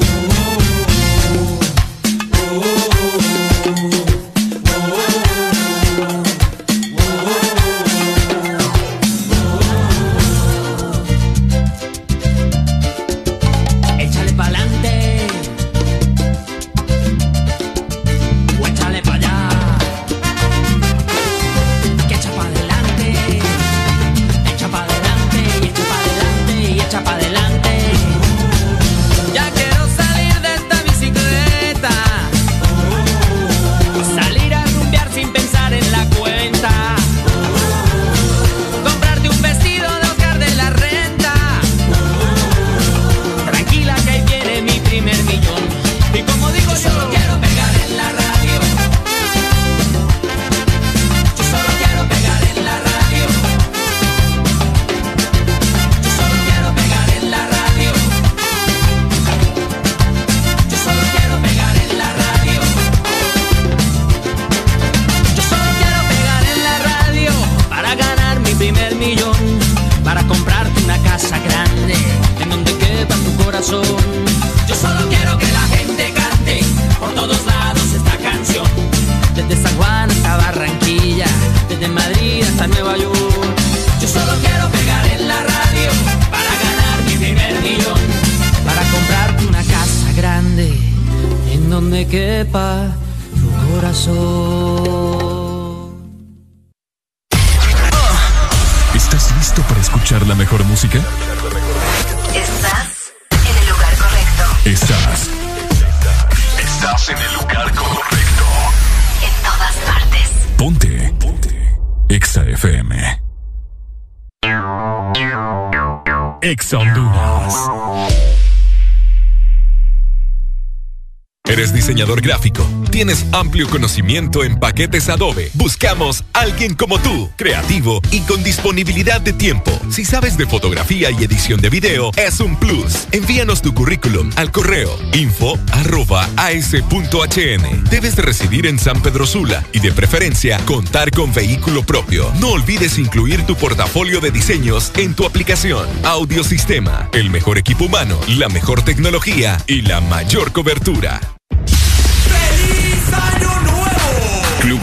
¿Tienes 123.01 123.25
amplio 123.31 123.67
conocimiento 123.67 124.43
en 124.43 124.59
paquetes 124.59 125.09
Adobe? 125.09 125.49
Buscamos 125.55 126.23
alguien 126.33 126.75
como 126.75 126.99
tú, 126.99 127.31
creativo 127.35 127.99
y 128.11 128.19
con 128.19 128.43
disponibilidad 128.43 129.19
de 129.19 129.33
tiempo. 129.33 129.71
Si 129.89 130.05
sabes 130.05 130.37
de 130.37 130.45
fotografía 130.45 131.09
y 131.09 131.23
edición 131.23 131.59
de 131.61 131.71
video, 131.71 132.11
es 132.15 132.39
un 132.39 132.55
plus. 132.57 133.07
Envíanos 133.11 133.63
tu 133.63 133.73
currículum 133.73 134.29
al 134.35 134.51
correo 134.51 134.95
info 135.13 135.57
arroba 135.71 136.29
as.hn. 136.37 137.83
Debes 137.89 138.15
de 138.15 138.21
residir 138.21 138.67
en 138.67 138.77
San 138.77 139.01
Pedro 139.01 139.25
Sula 139.25 139.65
y 139.73 139.79
de 139.79 139.91
preferencia 139.91 140.59
contar 140.67 141.09
con 141.09 141.33
vehículo 141.33 141.81
propio. 141.81 142.31
No 142.39 142.49
olvides 142.49 142.99
incluir 142.99 143.47
tu 143.47 143.55
portafolio 143.55 144.21
de 144.21 144.29
diseños 144.29 144.91
en 144.95 145.15
tu 145.15 145.25
aplicación. 145.25 145.87
Audiosistema, 146.03 147.09
el 147.13 147.31
mejor 147.31 147.57
equipo 147.57 147.85
humano, 147.85 148.19
la 148.27 148.47
mejor 148.47 148.83
tecnología 148.83 149.57
y 149.65 149.81
la 149.81 150.01
mayor 150.01 150.51
cobertura. 150.51 151.19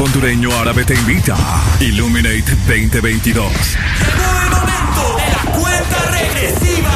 Hondureño 0.09 0.51
Árabe 0.59 0.85
te 0.85 0.95
invita. 0.95 1.37
Illuminate 1.81 2.43
2022. 2.67 3.53
Cuenta 5.53 6.11
regresiva. 6.11 6.91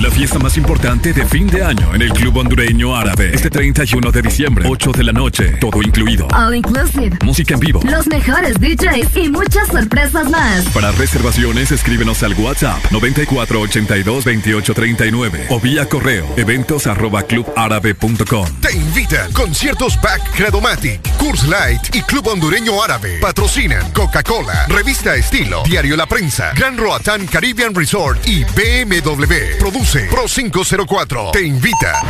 La 0.00 0.10
fiesta 0.10 0.38
más 0.38 0.56
importante 0.56 1.12
de 1.12 1.26
fin 1.26 1.46
de 1.46 1.62
año 1.62 1.94
en 1.94 2.00
el 2.00 2.10
Club 2.10 2.38
Hondureño 2.38 2.96
Árabe. 2.96 3.32
Este 3.34 3.50
31 3.50 4.10
de 4.10 4.22
diciembre, 4.22 4.64
8 4.66 4.92
de 4.92 5.04
la 5.04 5.12
noche, 5.12 5.56
todo 5.60 5.82
incluido. 5.82 6.26
All 6.34 6.54
inclusive. 6.54 7.18
Música 7.22 7.52
en 7.52 7.60
vivo. 7.60 7.82
Los 7.84 8.06
mejores 8.06 8.58
DJs 8.58 9.14
y 9.14 9.28
muchas 9.28 9.68
sorpresas 9.68 10.30
más. 10.30 10.64
Para 10.70 10.90
reservaciones, 10.92 11.70
escríbenos 11.70 12.22
al 12.22 12.32
WhatsApp 12.32 12.82
94822839 12.90 15.48
o 15.50 15.60
vía 15.60 15.86
correo 15.86 16.26
eventos 16.38 16.86
arroba 16.86 17.24
clubárabe.com. 17.24 18.46
Te 18.62 18.74
invitan 18.74 19.30
conciertos 19.32 20.00
Back 20.00 20.22
Credomatic, 20.34 21.02
Curse 21.20 21.46
Light 21.48 21.94
y 21.94 22.00
Club 22.00 22.28
Hondureño 22.28 22.82
Árabe. 22.82 23.18
Patrocinan 23.20 23.90
Coca-Cola, 23.92 24.64
Revista 24.68 25.14
Estilo, 25.16 25.62
Diario 25.64 25.94
La 25.94 26.06
Prensa, 26.06 26.52
Gran 26.56 26.78
Roatán 26.78 27.26
Caribbean 27.26 27.74
Resort 27.74 28.26
y 28.26 28.42
BMW. 28.44 29.58
Produce 29.58 30.08
Pro 30.10 30.24
504. 30.24 31.32
Te 31.32 31.42
invita. 31.42 32.00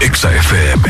Exa 0.00 0.32
FM. 0.36 0.82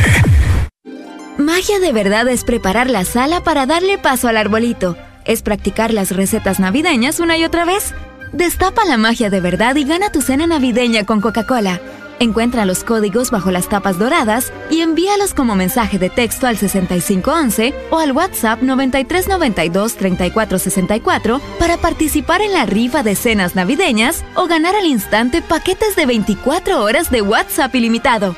Magia 1.39 1.79
de 1.79 1.93
verdad 1.93 2.29
es 2.29 2.45
preparar 2.45 2.91
la 2.91 3.07
sala 3.07 3.43
para 3.43 3.65
darle 3.65 3.97
paso 3.97 4.29
al 4.29 4.37
arbolito. 4.37 4.99
Es 5.25 5.41
practicar 5.41 5.95
las 5.95 6.11
recetas 6.11 6.61
navideñas 6.61 7.19
una 7.19 7.39
y 7.39 7.45
otra 7.45 7.65
vez. 7.65 7.95
Destapa 8.33 8.85
la 8.85 8.99
magia 8.99 9.31
de 9.31 9.41
verdad 9.41 9.75
y 9.77 9.85
gana 9.85 10.13
tu 10.13 10.21
cena 10.21 10.47
navideña 10.47 11.05
con 11.05 11.23
Coca-Cola. 11.23 11.81
Encuentra 12.21 12.65
los 12.67 12.85
códigos 12.85 13.31
bajo 13.31 13.51
las 13.51 13.71
tapas 13.71 13.99
doradas 13.99 14.53
y 14.71 14.83
envíalos 14.83 15.33
como 15.33 15.57
mensaje 15.57 15.99
de 15.99 16.11
texto 16.11 16.47
al 16.47 16.59
6511 16.59 17.73
o 17.89 17.99
al 17.99 18.13
WhatsApp 18.13 18.63
9392-3464 18.63 21.41
para 21.59 21.79
participar 21.79 22.43
en 22.43 22.53
la 22.53 22.67
rifa 22.67 23.03
de 23.03 23.15
cenas 23.15 23.55
navideñas 23.55 24.23
o 24.35 24.47
ganar 24.47 24.77
al 24.77 24.85
instante 24.85 25.41
paquetes 25.41 25.97
de 25.97 26.05
24 26.05 26.85
horas 26.85 27.11
de 27.11 27.23
WhatsApp 27.23 27.75
ilimitado. 27.75 28.37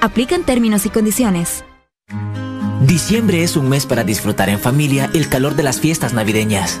Aplican 0.00 0.42
términos 0.42 0.84
y 0.86 0.90
condiciones. 0.90 1.62
Diciembre 2.80 3.44
es 3.44 3.56
un 3.56 3.68
mes 3.68 3.86
para 3.86 4.02
disfrutar 4.02 4.48
en 4.48 4.58
familia 4.58 5.08
el 5.14 5.28
calor 5.28 5.54
de 5.54 5.62
las 5.62 5.78
fiestas 5.78 6.14
navideñas. 6.14 6.80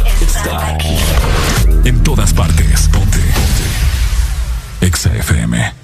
Está 0.21 0.67
aquí. 0.67 0.97
En 1.83 2.03
todas 2.03 2.33
partes. 2.33 2.87
Ponte. 2.89 3.19
Ponte. 3.19 4.85
Exa 4.85 5.15
FM. 5.15 5.80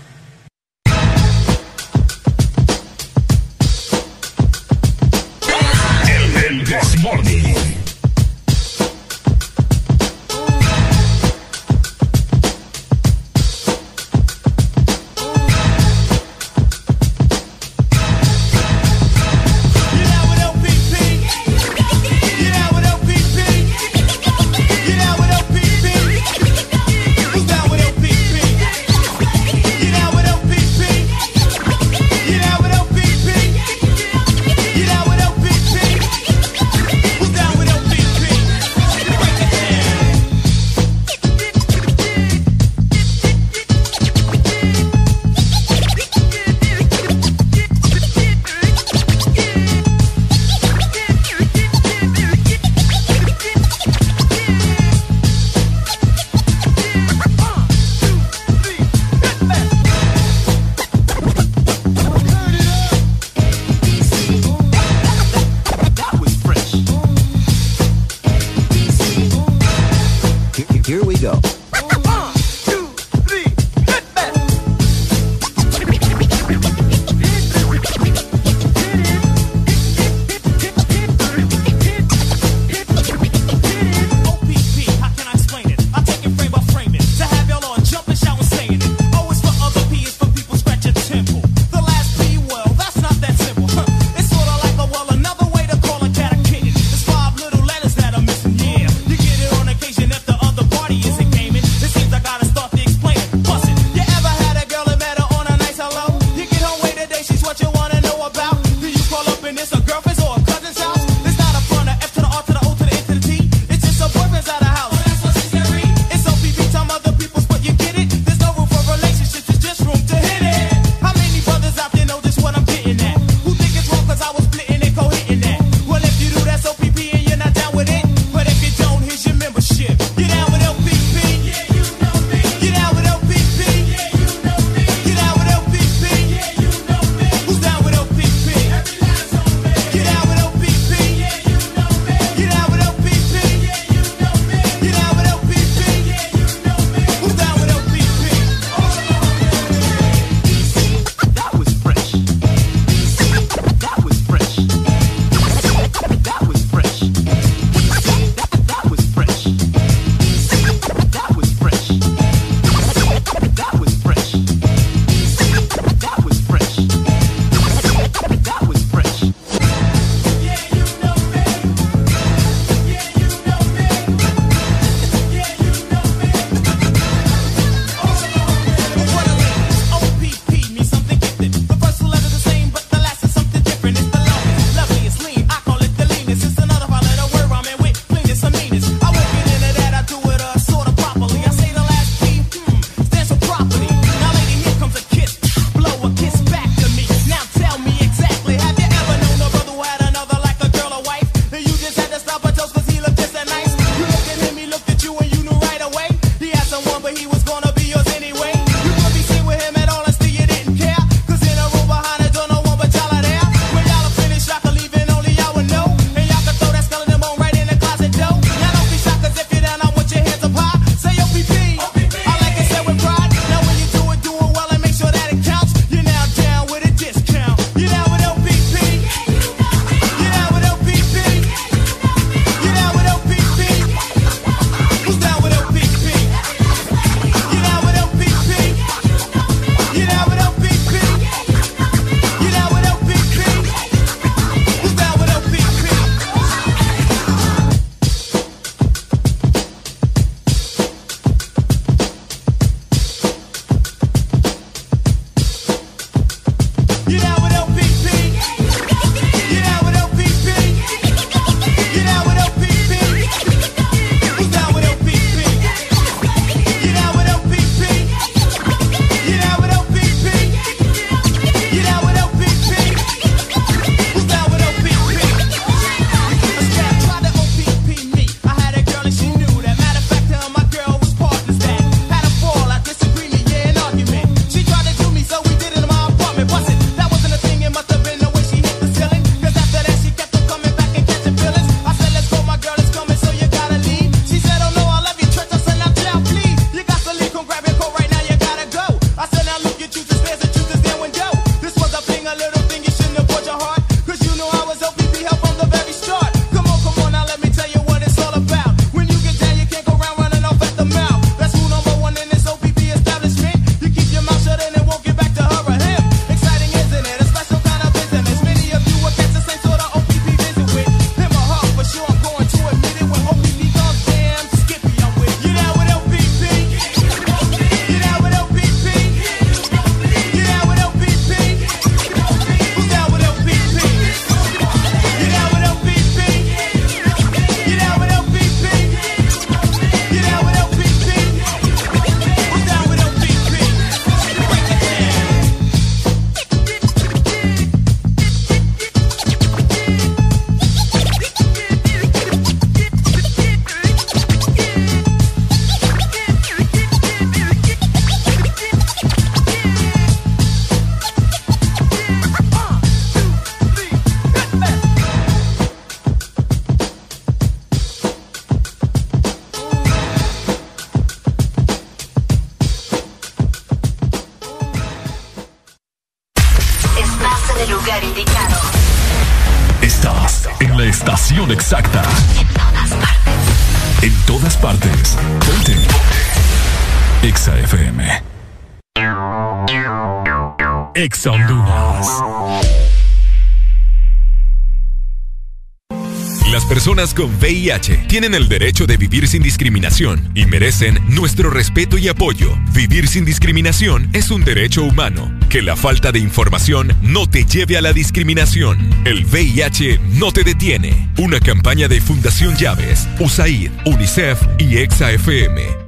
Con 396.98 397.30
VIH 397.40 398.06
tienen 398.08 398.34
el 398.34 398.50
derecho 398.50 398.88
de 398.88 398.98
vivir 398.98 399.28
sin 399.28 399.44
discriminación 399.44 400.32
y 400.34 400.48
merecen 400.48 401.00
nuestro 401.08 401.52
respeto 401.52 401.96
y 402.00 402.08
apoyo. 402.08 402.58
Vivir 402.74 403.08
sin 403.08 403.24
discriminación 403.24 404.10
es 404.14 404.32
un 404.32 404.44
derecho 404.44 404.84
humano. 404.84 405.32
Que 405.48 405.62
la 405.62 405.76
falta 405.76 406.12
de 406.12 406.18
información 406.18 406.98
no 407.04 407.28
te 407.28 407.46
lleve 407.46 407.78
a 407.78 407.82
la 407.82 407.94
discriminación. 407.94 408.80
El 409.06 409.26
VIH 409.26 410.00
no 410.14 410.32
te 410.32 410.44
detiene. 410.44 411.12
Una 411.20 411.40
campaña 411.40 411.88
de 411.88 412.02
Fundación 412.02 412.58
Llaves, 412.58 413.08
USAID, 413.20 413.70
UNICEF 413.86 414.42
y 414.58 414.78
EXA-FM. 414.78 415.88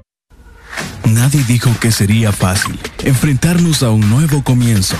Nadie 1.05 1.43
dijo 1.47 1.75
que 1.79 1.91
sería 1.91 2.31
fácil 2.31 2.79
enfrentarnos 3.03 3.81
a 3.81 3.89
un 3.89 4.07
nuevo 4.09 4.43
comienzo, 4.43 4.95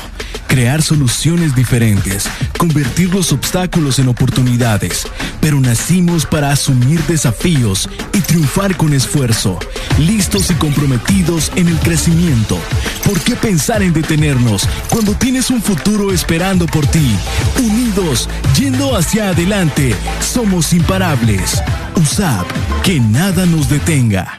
crear 0.48 0.82
soluciones 0.82 1.56
diferentes, 1.56 2.28
convertir 2.58 3.14
los 3.14 3.32
obstáculos 3.32 4.00
en 4.00 4.08
oportunidades, 4.08 5.06
pero 5.42 5.60
nacimos 5.60 6.26
para 6.26 6.52
asumir 6.52 7.02
desafíos 7.04 7.90
y 8.14 8.20
triunfar 8.22 8.76
con 8.78 8.94
esfuerzo, 8.94 9.60
listos 9.98 10.50
y 10.52 10.56
comprometidos 10.56 11.52
en 11.56 11.68
el 11.68 11.78
crecimiento. 11.80 12.58
¿Por 13.06 13.20
qué 13.22 13.36
pensar 13.36 13.82
en 13.82 13.94
detenernos 13.94 14.68
cuando 14.90 15.14
tienes 15.14 15.50
un 15.50 15.62
futuro 15.62 16.12
esperando 16.12 16.66
por 16.66 16.86
ti? 16.88 17.16
Unidos, 17.58 18.30
yendo 18.58 18.96
hacia 18.96 19.30
adelante, 19.30 19.96
somos 20.22 20.74
imparables. 20.74 21.62
USAP, 21.96 22.48
que 22.84 23.00
nada 23.00 23.46
nos 23.46 23.70
detenga. 23.70 24.39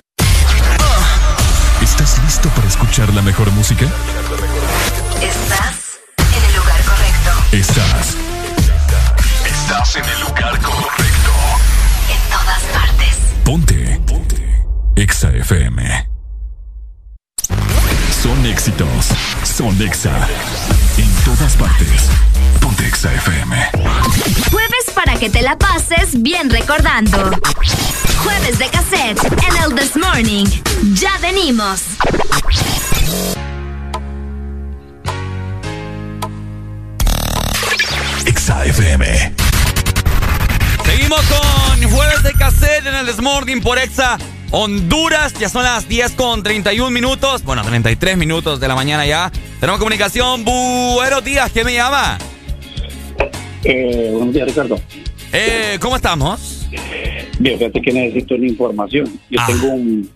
¿Estás 2.41 2.55
listo 2.55 2.61
para 2.61 2.67
escuchar 2.67 3.13
la 3.13 3.21
mejor 3.21 3.51
música? 3.51 3.85
Estás 5.21 5.99
en 6.17 6.43
el 6.43 6.55
lugar 6.55 6.81
correcto. 6.85 7.31
Estás. 7.51 8.17
Estás 9.45 9.95
en 9.97 10.05
el 10.05 10.21
lugar 10.21 10.59
correcto. 10.59 11.31
En 12.09 12.29
todas 12.31 12.63
partes. 12.73 13.17
Ponte. 13.43 14.01
Ponte. 14.07 14.65
Exa 14.95 15.29
FM. 15.29 16.09
Son 18.23 18.45
éxitos. 18.47 19.09
Son 19.43 19.79
Exa. 19.79 20.27
En 20.97 21.13
todas 21.23 21.55
partes. 21.57 22.09
Ponte 22.59 22.87
Exa 22.87 23.13
FM. 23.13 23.69
Jueves 24.49 24.80
para 24.93 25.17
que 25.17 25.29
te 25.29 25.41
la 25.41 25.57
pases 25.57 26.21
bien 26.21 26.49
recordando. 26.49 27.31
Jueves 28.23 28.59
de 28.59 28.67
cassette 28.69 29.19
en 29.23 29.63
el 29.63 29.75
This 29.75 29.95
Morning. 29.95 30.45
Ya 30.93 31.17
venimos. 31.21 31.81
Exa 38.25 38.65
FM. 38.65 39.33
Seguimos 40.85 41.21
con 41.21 41.89
jueves 41.89 42.23
de 42.23 42.33
cassette 42.33 42.85
en 42.85 42.95
el 42.95 43.05
Desmorning 43.05 43.61
por 43.61 43.79
Exa 43.79 44.17
Honduras. 44.51 45.33
Ya 45.39 45.49
son 45.49 45.63
las 45.63 45.87
10 45.87 46.11
con 46.13 46.43
31 46.43 46.91
minutos. 46.91 47.43
Bueno, 47.43 47.63
33 47.63 48.17
minutos 48.17 48.59
de 48.59 48.67
la 48.67 48.75
mañana 48.75 49.05
ya. 49.05 49.31
Tenemos 49.59 49.79
comunicación. 49.79 50.43
Buenos 50.43 51.23
días. 51.23 51.49
¿Quién 51.51 51.65
me 51.65 51.73
llama? 51.73 52.17
Eh, 53.63 54.09
buenos 54.13 54.33
días, 54.33 54.47
Ricardo. 54.47 54.79
Eh, 55.33 55.77
¿Cómo 55.81 55.95
estamos? 55.95 56.67
Bien, 57.39 57.57
fíjate 57.57 57.81
que 57.81 57.93
necesito 57.93 58.35
una 58.35 58.47
información. 58.47 59.19
Yo 59.29 59.39
Ah. 59.39 59.47
tengo 59.47 59.67
un, 59.73 60.09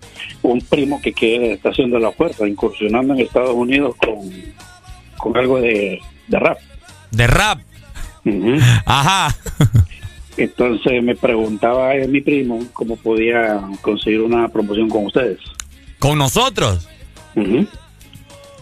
un 0.44 0.62
primo 0.62 1.02
que 1.02 1.14
quiere, 1.14 1.54
está 1.54 1.70
haciendo 1.70 1.98
la 2.00 2.12
fuerza, 2.12 2.48
incursionando 2.48 3.14
en 3.14 3.22
Estados 3.22 3.54
Unidos 3.54 3.96
con, 3.98 4.30
con 5.18 5.38
algo 5.38 5.60
de, 5.60 6.00
de 6.28 6.40
rap. 6.40 6.58
De 7.12 7.28
rap. 7.28 7.60
Ajá. 8.86 9.36
Entonces 10.38 11.02
me 11.04 11.16
preguntaba 11.16 11.92
a 11.92 11.96
mi 12.08 12.20
primo 12.22 12.60
cómo 12.74 12.98
podía 12.98 13.62
conseguir 13.82 14.22
una 14.22 14.48
promoción 14.50 14.90
con 14.90 15.06
ustedes. 15.06 15.40
¿Con 16.00 16.18
nosotros? 16.18 16.88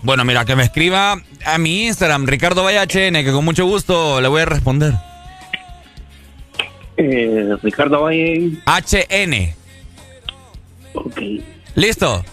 Bueno, 0.03 0.25
mira, 0.25 0.43
que 0.43 0.55
me 0.57 0.63
escriba 0.63 1.17
a 1.45 1.57
mi 1.57 1.85
Instagram, 1.85 2.27
Ricardo 2.27 2.63
Vallachn, 2.63 3.13
que 3.13 3.31
con 3.31 3.45
mucho 3.45 3.65
gusto 3.65 4.19
le 4.19 4.27
voy 4.27 4.41
a 4.41 4.45
responder. 4.45 4.93
Eh, 6.97 7.55
Ricardo 7.63 8.01
Valle. 8.01 8.51
HN. 8.65 9.55
Ok. 10.93 11.21
¿Listo? 11.75 12.23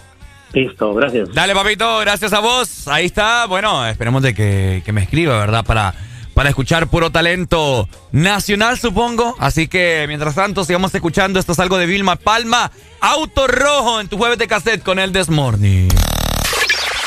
Listo, 0.53 0.93
gracias. 0.93 1.33
Dale, 1.33 1.53
papito, 1.53 1.99
gracias 1.99 2.33
a 2.33 2.39
vos. 2.39 2.89
Ahí 2.89 3.05
está. 3.05 3.45
Bueno, 3.45 3.87
esperemos 3.87 4.21
de 4.21 4.33
que, 4.33 4.81
que 4.85 4.91
me 4.91 5.03
escriba, 5.03 5.39
¿verdad? 5.39 5.63
Para, 5.63 5.93
para 6.33 6.49
escuchar 6.49 6.87
puro 6.87 7.09
talento 7.09 7.87
nacional, 8.11 8.77
supongo. 8.77 9.35
Así 9.39 9.69
que, 9.69 10.03
mientras 10.09 10.35
tanto, 10.35 10.65
sigamos 10.65 10.93
escuchando. 10.93 11.39
Esto 11.39 11.53
es 11.53 11.59
algo 11.59 11.77
de 11.77 11.85
Vilma 11.85 12.17
Palma. 12.17 12.69
Auto 12.99 13.47
Rojo 13.47 14.01
en 14.01 14.09
tu 14.09 14.17
jueves 14.17 14.37
de 14.37 14.47
cassette 14.47 14.83
con 14.83 14.99
el 14.99 15.13
Desmorning. 15.13 15.87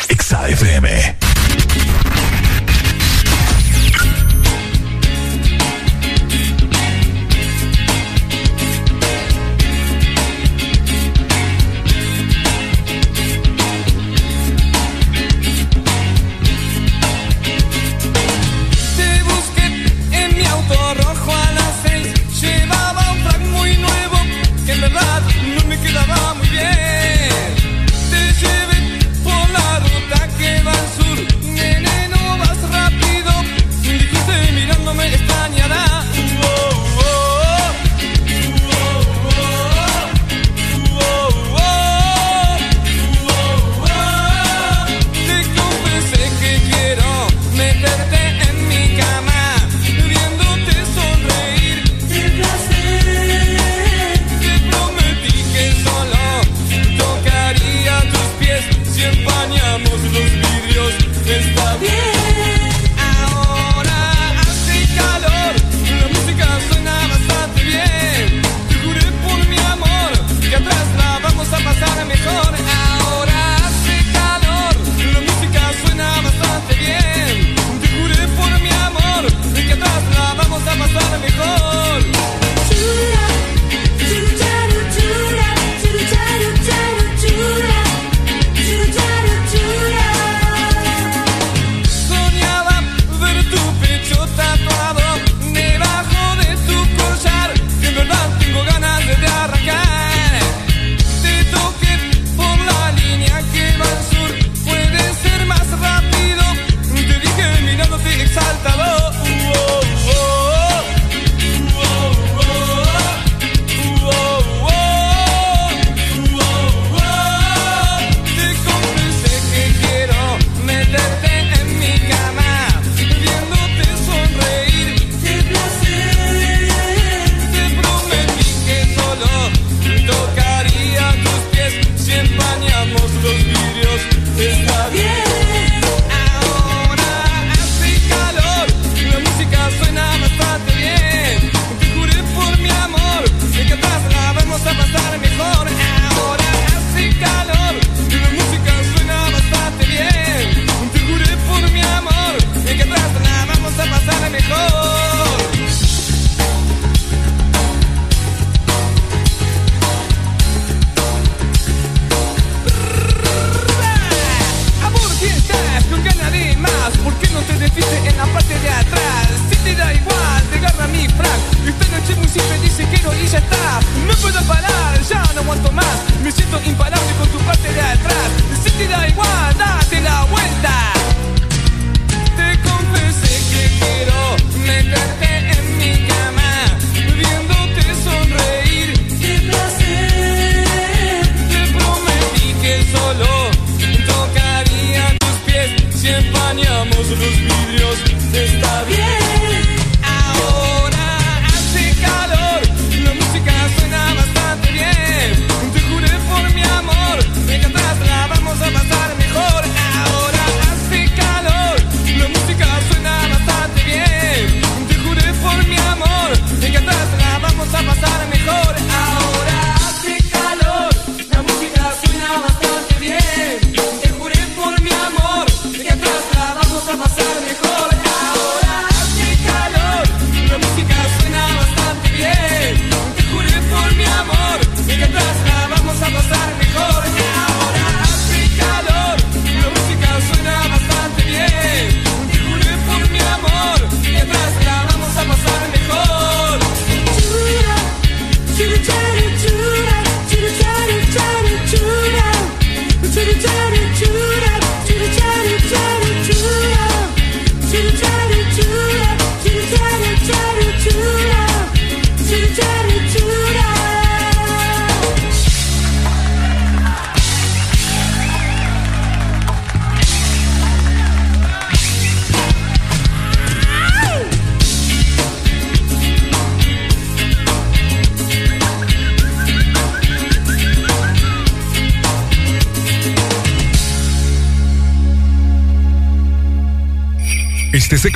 Exa 0.08 0.48
FM. 0.48 1.33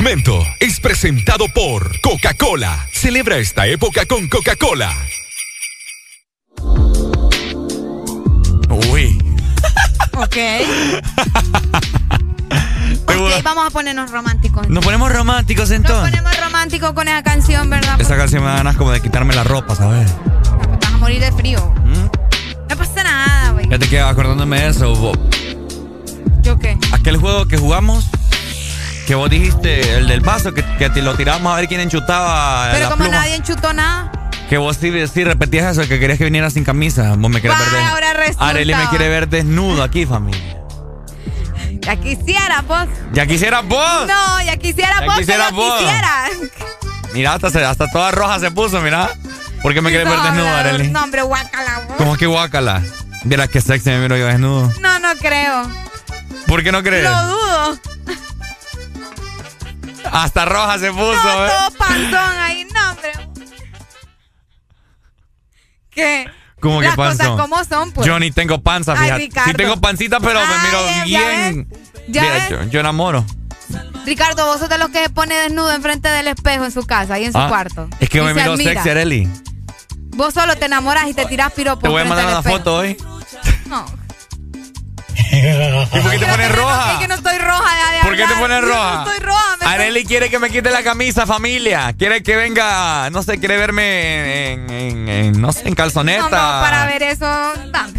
Segmento 0.08 0.42
es 0.58 0.80
presentado 0.80 1.44
por 1.52 2.00
Coca-Cola. 2.00 2.86
Celebra 2.94 3.36
esta 3.36 3.66
época 3.66 4.06
con 4.06 4.26
Coca-Cola. 4.28 4.90
Uy. 8.90 9.18
Ok. 10.16 10.36
ok, 13.04 13.42
vamos 13.44 13.66
a 13.66 13.70
ponernos 13.70 14.10
románticos. 14.10 14.66
Nos 14.70 14.82
ponemos 14.82 15.12
románticos 15.12 15.68
Nos 15.68 15.76
entonces. 15.76 16.10
ponemos 16.10 16.40
románticos 16.40 16.92
con 16.94 17.06
esa 17.06 17.22
canción, 17.22 17.68
¿verdad? 17.68 18.00
Esa 18.00 18.16
canción 18.16 18.42
me 18.42 18.48
da 18.48 18.56
ganas 18.56 18.78
como 18.78 18.92
de 18.92 19.02
quitarme 19.02 19.34
la 19.34 19.44
ropa, 19.44 19.76
¿sabes? 19.76 20.10
Vas 20.80 20.94
a 20.94 20.96
morir 20.96 21.20
de 21.20 21.32
frío. 21.32 21.74
No 21.84 22.10
pasa 22.78 23.02
nada, 23.04 23.50
güey. 23.50 23.68
Ya 23.68 23.78
te 23.78 23.86
quedas 23.90 24.10
acordándome 24.10 24.58
de 24.58 24.68
eso. 24.68 24.94
bo- 24.94 25.12
¿Yo 26.40 26.58
qué? 26.58 26.78
Aquel 26.92 27.18
juego 27.18 27.44
que 27.46 27.58
jugamos, 27.58 28.07
que 29.08 29.14
vos 29.14 29.30
dijiste, 29.30 29.96
el 29.96 30.06
del 30.06 30.20
vaso, 30.20 30.52
que, 30.52 30.62
que 30.76 30.90
te 30.90 31.00
lo 31.00 31.14
tiramos 31.14 31.50
a 31.50 31.56
ver 31.56 31.66
quién 31.66 31.80
enchutaba 31.80 32.68
Pero 32.72 32.84
la 32.84 32.90
como 32.90 33.04
pluma. 33.04 33.18
nadie 33.20 33.36
enchutó 33.36 33.72
nada. 33.72 34.12
Que 34.50 34.58
vos 34.58 34.76
sí, 34.78 34.92
sí 35.12 35.24
repetías 35.24 35.72
eso, 35.78 35.88
que 35.88 35.98
querías 35.98 36.18
que 36.18 36.24
viniera 36.24 36.50
sin 36.50 36.62
camisa. 36.62 37.14
Vos 37.16 37.30
me 37.30 37.40
querés 37.40 37.56
ver 37.72 37.80
ahora 37.84 38.12
resulta. 38.12 38.48
Arely 38.48 38.74
me 38.74 38.86
quiere 38.90 39.08
ver 39.08 39.28
desnudo 39.28 39.82
aquí, 39.82 40.04
familia. 40.04 40.58
Ya 41.80 41.96
quisiera, 41.96 42.60
vos. 42.62 42.86
¿Ya 43.14 43.26
quisieras 43.26 43.66
vos? 43.66 44.06
No, 44.06 44.42
ya 44.42 44.56
quisiera 44.58 45.00
Ya 45.00 45.06
vos. 45.06 45.16
quisiera 45.18 45.50
vos. 45.50 45.78
quisiera. 45.78 46.24
Mira, 47.14 47.32
hasta, 47.34 47.50
se- 47.50 47.64
hasta 47.64 47.86
toda 47.88 48.10
roja 48.10 48.38
se 48.40 48.50
puso, 48.50 48.80
mira. 48.82 49.08
¿Por 49.62 49.72
qué 49.72 49.80
me 49.80 49.88
quieres 49.88 50.06
ver 50.08 50.20
desnudo, 50.20 50.48
Arely? 50.54 50.88
No, 50.88 51.02
hombre, 51.02 51.22
guácala, 51.22 51.80
vos. 51.88 51.96
¿Cómo 51.96 52.16
que 52.18 52.26
guácala? 52.26 52.82
Mira 53.24 53.48
que 53.48 53.60
sexy 53.62 53.88
me 53.88 54.00
miro 54.00 54.18
yo 54.18 54.26
desnudo. 54.26 54.70
No, 54.82 54.98
no 54.98 55.08
creo. 55.18 55.62
¿Por 56.46 56.62
qué 56.62 56.72
no 56.72 56.82
crees? 56.82 57.04
Lo 57.04 57.22
dudo. 57.26 57.37
Hasta 60.22 60.44
roja 60.44 60.78
se 60.78 60.90
puso, 60.90 61.14
No, 61.14 61.46
¿eh? 61.46 61.50
todo 61.50 61.78
panzón 61.78 62.38
ahí. 62.40 62.64
No, 62.74 62.90
hombre. 62.90 63.12
¿Qué? 65.90 66.26
¿Cómo 66.60 66.80
que 66.80 66.88
panzón? 66.90 67.18
cosas 67.36 67.40
como 67.48 67.64
son, 67.64 67.92
pues. 67.92 68.06
Yo 68.06 68.18
ni 68.18 68.30
tengo 68.30 68.60
panza, 68.60 68.92
Ay, 68.92 68.98
fíjate. 69.04 69.18
Ricardo. 69.22 69.50
Sí 69.50 69.56
tengo 69.56 69.76
pancita, 69.80 70.20
pero 70.20 70.40
me 70.40 70.58
miro 70.66 70.78
Ay, 70.88 71.04
bien. 71.04 71.68
¿Ya 72.08 72.22
Mira, 72.22 72.34
ves? 72.34 72.48
yo, 72.50 72.62
yo 72.64 72.80
enamoro. 72.80 73.24
Ricardo, 74.06 74.46
vos 74.46 74.58
sos 74.58 74.68
de 74.68 74.78
los 74.78 74.88
que 74.88 75.02
se 75.04 75.10
pone 75.10 75.34
desnudo 75.34 75.70
enfrente 75.72 76.08
del 76.08 76.28
espejo 76.28 76.64
en 76.64 76.72
su 76.72 76.86
casa, 76.86 77.14
ahí 77.14 77.24
en 77.26 77.32
su 77.32 77.38
Ah, 77.38 77.48
cuarto. 77.48 77.88
Es 78.00 78.08
que 78.08 78.18
Y 78.18 78.20
me 78.22 78.32
miro 78.34 78.52
admira. 78.54 78.72
sexy, 78.72 78.88
Arely. 78.90 79.28
Vos 80.16 80.34
solo 80.34 80.56
te 80.56 80.64
enamoras 80.66 81.06
y 81.08 81.14
te 81.14 81.26
tiras 81.26 81.52
piropos. 81.52 81.82
Te 81.82 81.88
voy 81.88 82.02
a 82.02 82.04
mandar 82.06 82.26
una 82.26 82.42
foto 82.42 82.76
hoy. 82.76 82.96
No. 85.42 85.82
¿Y 85.98 86.00
por 86.02 86.10
qué 86.10 86.18
te 86.18 86.26
pones 86.26 86.50
Es 86.50 86.56
roja? 86.56 86.98
que 86.98 87.08
no 87.08 87.14
estoy 87.14 87.38
roja 87.38 87.64
ya 87.76 87.92
de 87.98 88.02
¿Por 88.02 88.16
qué 88.16 88.26
te 88.26 88.34
pones 88.34 88.60
No 88.62 88.68
roja? 88.68 89.04
estoy 89.04 89.18
roja. 89.26 89.56
me 89.60 89.66
Arely 89.66 90.04
quiere 90.04 90.30
que 90.30 90.38
me 90.38 90.50
quite 90.50 90.70
la 90.70 90.82
camisa, 90.82 91.26
familia. 91.26 91.92
Quiere 91.98 92.22
que 92.22 92.36
venga, 92.36 93.10
no 93.10 93.22
sé, 93.22 93.38
quiere 93.38 93.56
verme 93.56 94.52
en, 94.52 94.70
en- 94.70 95.08
en, 95.08 95.40
no 95.40 95.52
sé, 95.52 95.68
en 95.68 95.74
calzoneta. 95.74 96.22
No, 96.22 96.28
no, 96.30 96.60
para 96.62 96.86
ver 96.86 97.02
eso, 97.02 97.26
dame. 97.70 97.98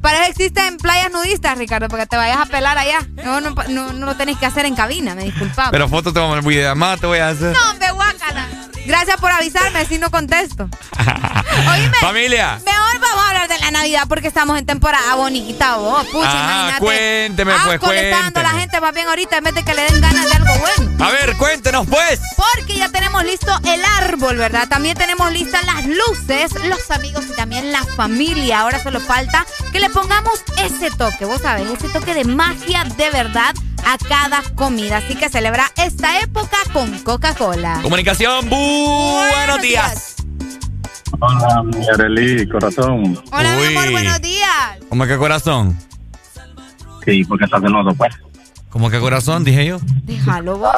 Para 0.00 0.22
eso 0.22 0.30
existen 0.32 0.78
playas 0.78 1.12
nudistas, 1.12 1.56
Ricardo, 1.56 1.86
porque 1.88 2.06
te 2.06 2.16
vayas 2.16 2.38
a 2.38 2.46
pelar 2.46 2.76
allá. 2.76 2.98
No, 3.24 3.40
no, 3.40 3.54
no, 3.68 3.92
no 3.92 4.06
lo 4.06 4.16
tenés 4.16 4.36
que 4.36 4.46
hacer 4.46 4.66
en 4.66 4.74
cabina, 4.74 5.14
me 5.14 5.22
disculpaba. 5.22 5.70
Pero 5.70 5.88
fotos 5.88 6.12
te 6.12 6.18
voy 6.18 6.36
a 6.36 6.40
videollamada 6.40 6.96
te 6.96 7.06
voy 7.06 7.20
a 7.20 7.28
hacer. 7.28 7.54
No, 7.54 7.70
hombre, 7.70 7.88
guácala. 7.92 8.48
Gracias 8.86 9.16
por 9.20 9.30
avisarme, 9.30 9.78
así 9.80 9.98
no 9.98 10.10
contesto. 10.10 10.68
Oíme, 11.72 11.96
Familia. 12.00 12.58
mejor 12.64 13.00
vamos 13.00 13.24
a 13.24 13.28
hablar 13.28 13.48
de 13.48 13.58
la 13.58 13.70
Navidad 13.70 14.04
porque 14.08 14.28
estamos 14.28 14.58
en 14.58 14.66
temporada 14.66 15.14
bonita, 15.14 15.76
vos. 15.76 16.04
Pucha, 16.06 16.28
Ah, 16.32 16.52
imagínate. 16.78 16.80
cuénteme, 16.84 17.52
pues, 17.78 18.02
está 18.02 18.18
dando 18.22 18.40
a 18.40 18.42
la 18.42 18.48
cuénteme. 18.50 18.60
gente 18.60 18.80
más 18.80 18.94
bien 18.94 19.08
ahorita 19.08 19.36
en 19.38 19.44
vez 19.44 19.54
de 19.54 19.62
que 19.64 19.74
le 19.74 19.82
den 19.82 20.00
ganas 20.00 20.24
de 20.28 20.32
algo 20.34 20.54
bueno. 20.58 21.04
A 21.04 21.10
ver, 21.10 21.36
cuéntenos 21.36 21.86
pues. 21.86 22.20
Porque 22.36 22.74
ya 22.76 22.88
tenemos 22.88 23.24
listo 23.24 23.52
el 23.64 23.84
árbol, 23.84 24.36
¿verdad? 24.36 24.68
También 24.68 24.96
tenemos 24.96 25.30
listas 25.32 25.64
las 25.64 25.84
luces, 25.86 26.52
los 26.64 26.90
amigos 26.90 27.24
y 27.30 27.34
también 27.36 27.70
la 27.72 27.84
familia. 27.84 28.60
Ahora 28.60 28.82
solo 28.82 29.00
falta 29.00 29.44
que 29.72 29.80
le 29.80 29.90
pongamos 29.90 30.42
ese 30.58 30.90
toque, 30.90 31.24
vos 31.24 31.40
sabés, 31.42 31.68
ese 31.70 31.88
toque 31.88 32.14
de 32.14 32.24
magia 32.24 32.84
de 32.84 33.10
verdad 33.10 33.54
a 33.84 33.98
cada 33.98 34.42
comida. 34.54 34.98
Así 34.98 35.14
que 35.14 35.28
celebra 35.28 35.70
esta 35.76 36.20
época 36.20 36.56
con 36.72 36.98
Coca-Cola. 37.00 37.80
Comunicación, 37.82 38.48
buenos 38.48 39.60
días. 39.60 40.16
Hola, 41.20 41.62
mi 41.62 41.88
Arely, 41.88 42.48
corazón. 42.48 43.22
Hola, 43.30 43.56
mi 43.56 43.66
amor, 43.66 43.86
Uy. 43.86 43.92
buenos 43.92 44.20
días. 44.20 44.78
¿Cómo 44.88 45.06
que 45.06 45.16
corazón? 45.16 45.78
Sí, 47.04 47.24
porque 47.24 47.44
estás 47.44 47.60
celoso, 47.60 47.94
pues. 47.96 48.14
¿Cómo 48.70 48.90
que 48.90 48.98
corazón? 48.98 49.44
Dije 49.44 49.66
yo. 49.66 49.78
Déjalo 50.04 50.58
vos. 50.58 50.70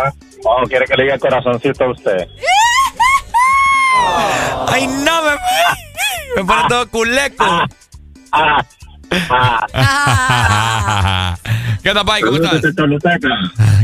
Oh, 0.44 0.62
quiere 0.66 0.84
que 0.86 0.96
le 0.96 1.04
diga 1.04 1.18
corazoncito 1.18 1.84
a 1.84 1.90
usted. 1.92 2.28
Ay, 4.68 4.86
no, 4.86 5.22
me, 5.22 5.30
me 6.36 6.44
pone 6.44 6.62
todo 6.68 6.90
culeco. 6.90 7.44
Ah, 8.32 8.64
¿Qué 11.84 11.90
onda, 11.90 12.02
Pai? 12.02 12.22
¿Cómo 12.22 12.38
estás? 12.38 12.62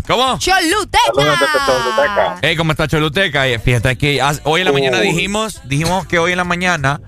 ¿Cómo? 0.06 0.38
Choluteca. 0.38 2.38
Hey, 2.40 2.56
¿cómo 2.56 2.72
está 2.72 2.88
Choluteca? 2.88 3.44
Fíjate 3.62 3.98
que 3.98 4.22
hoy 4.44 4.62
en 4.62 4.66
la 4.66 4.72
mañana 4.72 5.00
Uy. 5.00 5.08
dijimos, 5.08 5.60
dijimos 5.64 6.06
que 6.06 6.18
hoy 6.18 6.30
en 6.30 6.38
la 6.38 6.44
mañana 6.44 7.02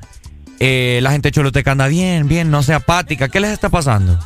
eh, 0.61 1.01
la 1.03 1.13
gente 1.13 1.29
de 1.29 1.33
Choluteca 1.33 1.73
anda 1.73 1.89
bien, 1.89 2.29
bien, 2.29 2.51
no 2.51 2.63
sea 2.63 2.77
apática. 2.77 3.29
¿Qué 3.29 3.41
les 3.41 3.53
está 3.53 3.71
pasando? 3.71 4.19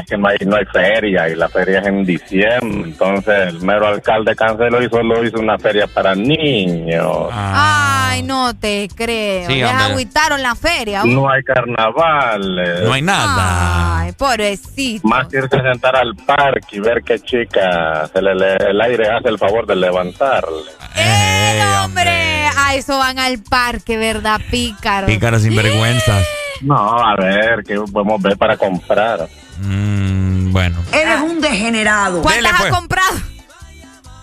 Es 0.00 0.06
que 0.06 0.16
no 0.16 0.28
hay, 0.28 0.36
no 0.46 0.56
hay 0.56 0.64
feria 0.66 1.28
y 1.28 1.34
la 1.34 1.48
feria 1.48 1.80
es 1.80 1.86
en 1.86 2.04
diciembre. 2.04 2.58
Entonces 2.90 3.48
el 3.48 3.60
mero 3.60 3.86
alcalde 3.86 4.34
canceló 4.34 4.82
y 4.82 4.88
solo 4.88 5.24
hizo 5.24 5.38
una 5.38 5.58
feria 5.58 5.86
para 5.86 6.14
niños. 6.14 7.28
Ay, 7.32 8.22
no 8.22 8.54
te 8.54 8.88
creo. 8.94 9.46
Sí, 9.48 9.56
Les 9.56 9.70
agüitaron 9.72 10.42
la 10.42 10.54
feria. 10.54 11.02
No 11.04 11.30
hay 11.30 11.42
carnaval. 11.42 12.84
No 12.84 12.92
hay 12.92 13.02
nada. 13.02 14.00
Ay, 14.00 14.12
pobrecito. 14.12 15.06
Más 15.06 15.28
que 15.28 15.38
irse 15.38 15.56
a 15.56 15.62
sentar 15.72 15.96
al 15.96 16.14
parque 16.16 16.76
y 16.76 16.80
ver 16.80 17.02
qué 17.02 17.18
chica 17.20 18.08
se 18.12 18.22
le, 18.22 18.34
le- 18.34 18.56
el 18.70 18.80
aire 18.80 19.08
hace 19.10 19.28
el 19.28 19.38
favor 19.38 19.66
de 19.66 19.76
levantarle. 19.76 20.70
¡Eh, 20.96 21.62
hombre! 21.84 22.46
A 22.58 22.74
eso 22.74 22.98
van 22.98 23.18
al 23.18 23.38
parque, 23.38 23.96
¿verdad, 23.96 24.40
pícaro? 24.50 25.06
Pícaros 25.06 25.42
sinvergüenzas. 25.42 26.26
No, 26.60 26.98
a 26.98 27.16
ver, 27.16 27.62
¿qué 27.64 27.76
podemos 27.92 28.20
ver 28.22 28.36
para 28.36 28.56
comprar? 28.56 29.28
Mm, 29.58 30.52
bueno. 30.52 30.82
Eres 30.92 31.20
un 31.20 31.40
degenerado. 31.40 32.22
¿Cuántas 32.22 32.42
Dele, 32.42 32.48
has 32.48 32.60
pues. 32.60 32.72
comprado? 32.72 33.16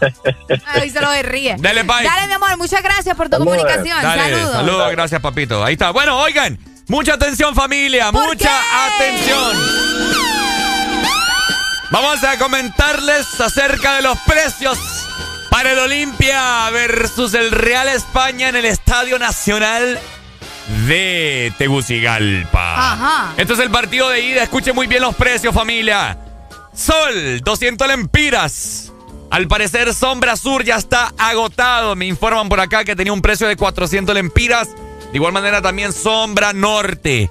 Ay, 0.65 0.89
se 0.89 1.01
lo 1.01 1.09
ríe. 1.21 1.55
Dale, 1.59 1.83
bye. 1.83 2.03
Dale, 2.03 2.27
mi 2.27 2.33
amor, 2.33 2.57
muchas 2.57 2.83
gracias 2.83 3.15
por 3.15 3.29
tu 3.29 3.37
comunicación. 3.37 4.01
Dale, 4.01 4.21
Saludos. 4.23 4.51
saludos, 4.53 4.91
gracias, 4.91 5.21
papito. 5.21 5.63
Ahí 5.63 5.73
está. 5.73 5.91
Bueno, 5.91 6.19
oigan, 6.19 6.57
mucha 6.87 7.13
atención, 7.13 7.55
familia, 7.55 8.11
mucha 8.11 8.51
atención. 8.87 9.57
Vamos 11.91 12.23
a 12.23 12.37
comentarles 12.39 13.39
acerca 13.39 13.97
de 13.97 14.01
los 14.01 14.17
precios 14.21 14.79
para 15.51 15.73
el 15.73 15.79
Olimpia 15.79 16.69
versus 16.71 17.35
el 17.35 17.51
Real 17.51 17.87
España 17.87 18.49
en 18.49 18.55
el 18.55 18.65
Estadio 18.65 19.19
Nacional 19.19 19.99
de 20.87 21.53
Tegucigalpa. 21.57 22.93
Ajá. 22.93 23.33
Este 23.37 23.53
es 23.53 23.59
el 23.59 23.69
partido 23.69 24.09
de 24.09 24.21
ida. 24.21 24.43
Escuchen 24.43 24.75
muy 24.75 24.87
bien 24.87 25.01
los 25.01 25.15
precios, 25.15 25.53
familia. 25.53 26.17
Sol, 26.73 27.41
200 27.41 27.87
lempiras. 27.87 28.91
Al 29.29 29.47
parecer, 29.47 29.93
Sombra 29.93 30.35
Sur 30.35 30.63
ya 30.63 30.75
está 30.75 31.13
agotado. 31.17 31.95
Me 31.95 32.05
informan 32.05 32.49
por 32.49 32.59
acá 32.59 32.83
que 32.83 32.95
tenía 32.95 33.13
un 33.13 33.21
precio 33.21 33.47
de 33.47 33.55
400 33.55 34.13
lempiras. 34.13 34.69
De 35.11 35.17
igual 35.17 35.33
manera, 35.33 35.61
también 35.61 35.91
Sombra 35.93 36.53
Norte. 36.53 37.29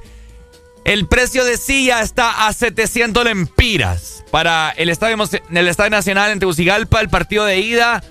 El 0.84 1.06
precio 1.06 1.44
de 1.44 1.56
silla 1.56 2.00
está 2.00 2.46
a 2.46 2.52
700 2.52 3.24
lempiras. 3.24 4.24
Para 4.32 4.70
el 4.70 4.88
Estadio, 4.88 5.16
el 5.50 5.68
Estadio 5.68 5.90
Nacional 5.90 6.32
en 6.32 6.40
Tegucigalpa, 6.40 7.00
el 7.00 7.08
partido 7.08 7.44
de 7.44 7.60
ida, 7.60 8.02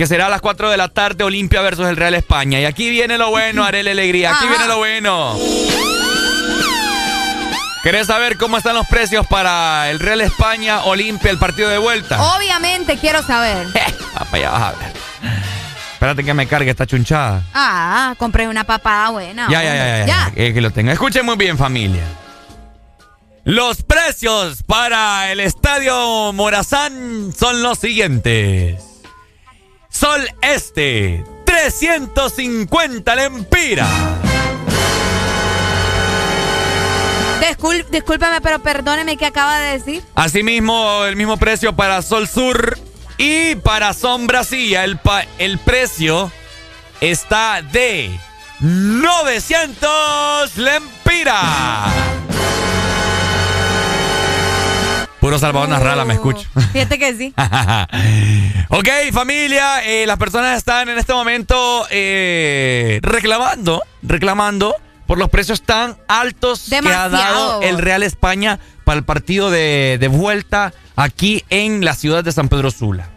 que 0.00 0.06
será 0.06 0.28
a 0.28 0.30
las 0.30 0.40
4 0.40 0.70
de 0.70 0.78
la 0.78 0.88
tarde, 0.88 1.24
Olimpia 1.24 1.60
versus 1.60 1.86
el 1.86 1.94
Real 1.94 2.14
España. 2.14 2.58
Y 2.58 2.64
aquí 2.64 2.88
viene 2.88 3.18
lo 3.18 3.28
bueno, 3.28 3.64
Arele 3.64 3.90
Alegría. 3.90 4.30
Aquí 4.30 4.46
Ajá. 4.46 4.48
viene 4.48 4.66
lo 4.66 4.78
bueno. 4.78 5.38
¿Querés 7.82 8.06
saber 8.06 8.38
cómo 8.38 8.56
están 8.56 8.76
los 8.76 8.86
precios 8.86 9.26
para 9.26 9.90
el 9.90 10.00
Real 10.00 10.22
España, 10.22 10.84
Olimpia, 10.84 11.30
el 11.30 11.36
partido 11.36 11.68
de 11.68 11.76
vuelta? 11.76 12.34
Obviamente 12.34 12.96
quiero 12.96 13.22
saber. 13.22 13.66
Papá, 14.14 14.38
ya 14.38 14.50
vas 14.50 14.62
a 14.62 14.72
ver. 14.78 14.92
Espérate 15.92 16.24
que 16.24 16.32
me 16.32 16.46
cargue 16.46 16.70
esta 16.70 16.86
chunchada. 16.86 17.42
Ah, 17.52 18.14
compré 18.16 18.48
una 18.48 18.64
papada 18.64 19.10
buena. 19.10 19.48
Ya, 19.50 19.62
ya, 19.62 19.74
ya, 19.74 20.06
ya, 20.06 20.32
Ya. 20.34 20.54
que 20.54 20.60
lo 20.62 20.70
tenga. 20.70 20.94
Escuchen 20.94 21.26
muy 21.26 21.36
bien, 21.36 21.58
familia. 21.58 22.04
Los 23.44 23.82
precios 23.82 24.62
para 24.62 25.30
el 25.30 25.40
estadio 25.40 26.32
Morazán 26.32 27.34
son 27.38 27.62
los 27.62 27.78
siguientes. 27.78 28.89
Sol 29.90 30.26
Este, 30.40 31.24
350 31.44 33.14
lempiras. 33.16 33.88
Discul- 37.40 37.84
discúlpeme, 37.90 38.40
pero 38.40 38.60
perdóneme 38.60 39.16
que 39.16 39.26
acaba 39.26 39.58
de 39.58 39.78
decir. 39.78 40.02
Asimismo, 40.14 41.04
el 41.04 41.16
mismo 41.16 41.36
precio 41.36 41.74
para 41.74 42.00
Sol 42.02 42.28
Sur 42.28 42.78
y 43.18 43.56
para 43.56 43.92
Sombra 43.92 44.44
Silla. 44.44 44.84
El, 44.84 44.98
pa- 44.98 45.24
el 45.38 45.58
precio 45.58 46.30
está 47.00 47.60
de 47.62 48.16
900 48.60 50.56
lempiras. 50.56 51.92
Puro 55.20 55.38
Salvador 55.38 55.68
Narrala, 55.68 56.04
me 56.06 56.14
escucho. 56.14 56.48
Fíjate 56.72 56.98
que 56.98 57.14
sí. 57.14 57.34
ok, 58.70 58.88
familia, 59.12 59.84
eh, 59.84 60.06
las 60.06 60.16
personas 60.16 60.56
están 60.56 60.88
en 60.88 60.98
este 60.98 61.12
momento 61.12 61.86
eh, 61.90 63.00
reclamando, 63.02 63.82
reclamando 64.02 64.74
por 65.06 65.18
los 65.18 65.28
precios 65.28 65.62
tan 65.62 65.96
altos 66.08 66.68
que 66.70 66.76
ha 66.88 67.08
dado 67.10 67.60
el 67.62 67.78
Real 67.78 68.02
España 68.02 68.58
para 68.84 68.98
el 68.98 69.04
partido 69.04 69.50
de, 69.50 69.98
de 70.00 70.08
vuelta 70.08 70.72
aquí 70.96 71.44
en 71.50 71.84
la 71.84 71.94
ciudad 71.94 72.24
de 72.24 72.32
San 72.32 72.48
Pedro 72.48 72.70
Sula. 72.70 73.10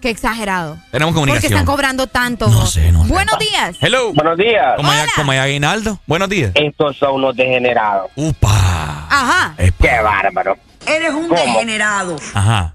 Qué 0.00 0.08
exagerado. 0.08 0.78
Tenemos 0.90 1.12
¿Por 1.12 1.24
qué 1.24 1.26
comunicación. 1.26 1.52
están 1.52 1.66
cobrando 1.66 2.06
tanto? 2.06 2.48
No 2.48 2.64
sé, 2.64 2.90
no 2.90 3.04
sé. 3.04 3.12
Buenos 3.12 3.38
días. 3.38 3.76
Hello. 3.82 4.14
Buenos 4.14 4.38
días. 4.38 4.76
¿Cómo 4.76 4.90
hay, 4.90 5.06
cómo 5.14 5.32
hay 5.32 5.38
aguinaldo? 5.38 6.00
Buenos 6.06 6.30
días. 6.30 6.52
Estos 6.54 6.96
son 6.96 7.16
unos 7.16 7.36
degenerados. 7.36 8.10
Upa. 8.16 8.48
Ajá. 9.10 9.54
Qué 9.58 10.00
bárbaro. 10.02 10.56
Eres 10.86 11.10
un 11.10 11.28
¿Cómo? 11.28 11.40
degenerado. 11.40 12.16
Ajá. 12.34 12.74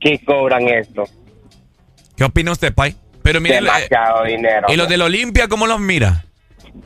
¿Qué 0.00 0.20
cobran 0.24 0.68
esto? 0.68 1.04
¿Qué 2.16 2.24
opina 2.24 2.52
usted, 2.52 2.72
Pai? 2.74 2.94
Pero 3.22 3.40
mire, 3.40 3.56
Demasiado 3.56 4.24
dinero. 4.24 4.66
¿y 4.70 4.76
los 4.76 4.88
del 4.88 5.02
Olimpia 5.02 5.48
cómo 5.48 5.66
los 5.66 5.80
mira? 5.80 6.24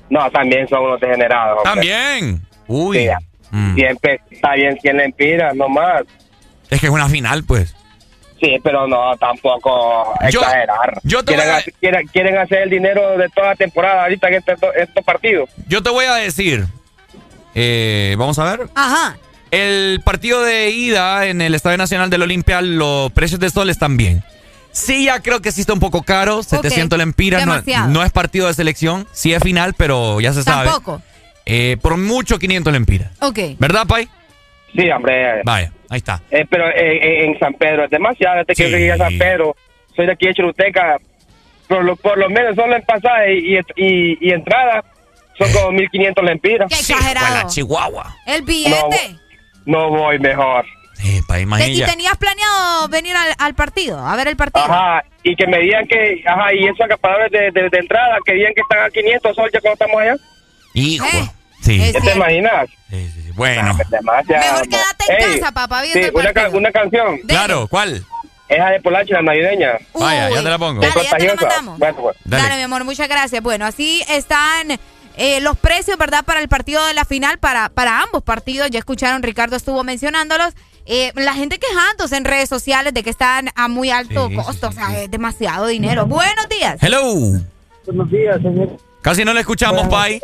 No, 0.08 0.30
también 0.30 0.66
son 0.68 0.82
unos 0.84 1.00
degenerados. 1.00 1.58
hombre. 1.58 1.70
También. 1.70 2.46
Uy. 2.66 2.98
Sí, 2.98 3.08
Mm. 3.52 3.74
Siempre 3.74 4.20
está 4.30 4.54
bien 4.54 4.78
100 4.80 4.96
lempiras, 4.96 5.56
nomás. 5.56 6.02
Es 6.70 6.78
que 6.80 6.86
es 6.86 6.92
una 6.92 7.08
final, 7.08 7.42
pues. 7.42 7.74
Sí, 8.40 8.56
pero 8.62 8.86
no, 8.86 9.16
tampoco 9.18 10.14
Yo- 10.30 10.38
exagerar. 10.40 11.00
yo 11.02 11.18
te 11.24 11.32
quieren, 11.32 11.46
voy 11.46 11.54
a- 11.54 11.58
hacer, 11.58 11.74
quieren, 11.80 12.06
quieren 12.06 12.38
hacer 12.38 12.58
el 12.62 12.70
dinero 12.70 13.18
de 13.18 13.28
toda 13.30 13.48
la 13.48 13.56
temporada 13.56 14.04
ahorita 14.04 14.28
en 14.28 14.34
este- 14.34 14.54
estos 14.76 15.04
partidos. 15.04 15.50
Yo 15.66 15.82
te 15.82 15.90
voy 15.90 16.04
a 16.04 16.14
decir. 16.14 16.64
eh, 17.56 18.14
Vamos 18.16 18.38
a 18.38 18.44
ver. 18.56 18.68
Ajá. 18.76 19.16
El 19.50 20.00
partido 20.04 20.42
de 20.42 20.70
ida 20.70 21.26
en 21.26 21.40
el 21.40 21.54
Estadio 21.54 21.76
Nacional 21.76 22.08
del 22.10 22.22
Olimpia, 22.22 22.60
los 22.62 23.10
precios 23.12 23.40
de 23.40 23.50
sol 23.50 23.68
están 23.70 23.96
bien. 23.96 24.22
Sí, 24.72 25.06
ya 25.06 25.20
creo 25.20 25.42
que 25.42 25.50
sí 25.50 25.62
está 25.62 25.72
un 25.72 25.80
poco 25.80 26.02
caro, 26.04 26.42
700 26.44 26.96
lempiras. 26.98 27.44
No, 27.44 27.52
demasiado. 27.54 27.88
no 27.88 28.04
es 28.04 28.12
partido 28.12 28.46
de 28.46 28.54
selección, 28.54 29.08
sí 29.12 29.32
es 29.32 29.42
final, 29.42 29.74
pero 29.76 30.20
ya 30.20 30.32
se 30.32 30.44
sabe. 30.44 30.68
Tampoco. 30.68 31.02
Eh, 31.46 31.76
por 31.82 31.96
mucho 31.96 32.38
500 32.38 32.72
lempiras. 32.72 33.10
Ok. 33.20 33.38
¿Verdad, 33.58 33.86
Pai? 33.88 34.08
Sí, 34.76 34.88
hombre. 34.90 35.42
Vaya, 35.44 35.72
ahí 35.88 35.98
está. 35.98 36.22
Eh, 36.30 36.46
pero 36.48 36.68
eh, 36.68 36.74
eh, 36.76 37.24
en 37.24 37.38
San 37.40 37.54
Pedro 37.54 37.84
es 37.84 37.90
demasiado. 37.90 38.42
Este 38.42 38.54
que 38.54 38.70
llegué 38.70 38.92
a 38.92 38.98
San 38.98 39.18
Pedro. 39.18 39.56
Soy 39.96 40.06
de 40.06 40.12
aquí 40.12 40.26
de 40.26 40.34
Choluteca. 40.34 40.98
Por 41.66 41.84
lo, 41.84 41.96
por 41.96 42.16
lo 42.18 42.28
menos 42.30 42.54
solo 42.54 42.76
en 42.76 42.82
pasada 42.82 43.28
y, 43.28 43.56
y, 43.56 43.58
y- 43.76 44.18
y 44.20 44.30
entrada 44.30 44.84
son 45.36 45.52
como 45.52 45.72
1500 45.72 46.24
lempiras. 46.24 46.68
Qué 46.68 46.76
exagerado. 46.76 47.48
Chihuahua. 47.48 48.14
El 48.26 48.42
billete. 48.42 48.70
No 48.78 49.18
voy 49.66 50.18
mejor. 50.18 50.64
Eh, 51.02 51.22
pa, 51.26 51.34
Te- 51.34 51.40
¿Y 51.40 51.42
imagínate. 51.44 51.92
tenías 51.92 52.16
planeado 52.18 52.88
venir 52.88 53.16
al, 53.16 53.34
al 53.38 53.54
partido? 53.54 53.98
A 54.06 54.14
ver 54.16 54.28
el 54.28 54.36
partido. 54.36 54.64
Ajá, 54.66 55.02
y 55.22 55.34
que 55.34 55.46
me 55.46 55.58
digan 55.60 55.86
que, 55.86 56.22
ajá, 56.26 56.52
y 56.54 56.64
esos 56.66 56.80
acaparadores 56.82 57.32
de, 57.32 57.50
de, 57.58 57.68
de 57.70 57.78
entrada, 57.78 58.18
que 58.24 58.34
digan 58.34 58.52
que 58.54 58.60
están 58.60 58.80
a 58.84 58.90
500 58.90 59.34
soles 59.34 59.50
ya 59.52 59.60
cuando 59.60 59.72
estamos 59.84 60.00
allá. 60.02 60.16
Hijo. 60.74 61.06
Eh, 61.06 61.28
Sí. 61.62 61.78
¿Qué 61.92 62.00
te 62.00 62.12
imaginas? 62.14 62.70
Bueno. 63.34 63.76
Demasiado. 63.90 64.42
Mejor 64.50 64.68
quédate 64.68 65.04
en 65.12 65.30
Ey, 65.30 65.40
casa, 65.40 65.52
papá, 65.52 65.82
viendo 65.82 65.98
Sí, 66.00 66.06
el 66.06 66.14
una, 66.16 66.32
ca- 66.32 66.48
una 66.48 66.72
canción. 66.72 67.18
Claro, 67.28 67.68
¿cuál? 67.68 68.02
Esa 68.48 68.70
de 68.70 68.80
Polache, 68.80 69.12
la 69.12 69.20
navideña. 69.20 69.72
Vaya, 69.92 70.30
ya 70.30 70.42
te 70.42 70.48
la 70.48 70.58
pongo. 70.58 70.82
Es 70.82 70.94
Dale, 70.94 71.04
ya 71.06 71.16
te 71.18 71.22
la 71.24 71.28
contagiosa. 71.30 71.46
mandamos. 71.60 71.78
Bueno, 71.78 71.96
pues. 72.00 72.16
Dale. 72.24 72.56
mi 72.56 72.62
amor, 72.62 72.84
muchas 72.84 73.08
gracias. 73.10 73.42
Bueno, 73.42 73.66
así 73.66 74.02
están 74.08 74.68
eh, 75.16 75.40
los 75.40 75.56
precios, 75.58 75.98
¿verdad? 75.98 76.24
Para 76.24 76.40
el 76.40 76.48
partido 76.48 76.84
de 76.86 76.94
la 76.94 77.04
final, 77.04 77.38
para, 77.38 77.68
para 77.68 78.02
ambos 78.02 78.22
partidos. 78.22 78.70
Ya 78.70 78.78
escucharon, 78.78 79.22
Ricardo 79.22 79.56
estuvo 79.56 79.82
mencionándolos. 79.84 80.54
Eh, 80.86 81.12
la 81.14 81.34
gente 81.34 81.58
quejándose 81.58 82.16
en 82.16 82.24
redes 82.24 82.48
sociales 82.48 82.94
de 82.94 83.02
que 83.02 83.10
están 83.10 83.50
a 83.54 83.68
muy 83.68 83.90
alto 83.90 84.28
Sí, 84.28 84.34
costo, 84.34 84.68
o 84.68 84.72
sea, 84.72 85.02
es 85.02 85.10
demasiado 85.10 85.66
dinero. 85.66 86.06
Buenos 86.06 86.48
días. 86.48 86.82
Hello. 86.82 87.02
Buenos 87.86 88.10
días, 88.10 88.40
señor. 88.42 88.76
Casi 89.02 89.24
no 89.24 89.32
le 89.34 89.40
escuchamos, 89.40 89.88
Pai. 89.88 90.20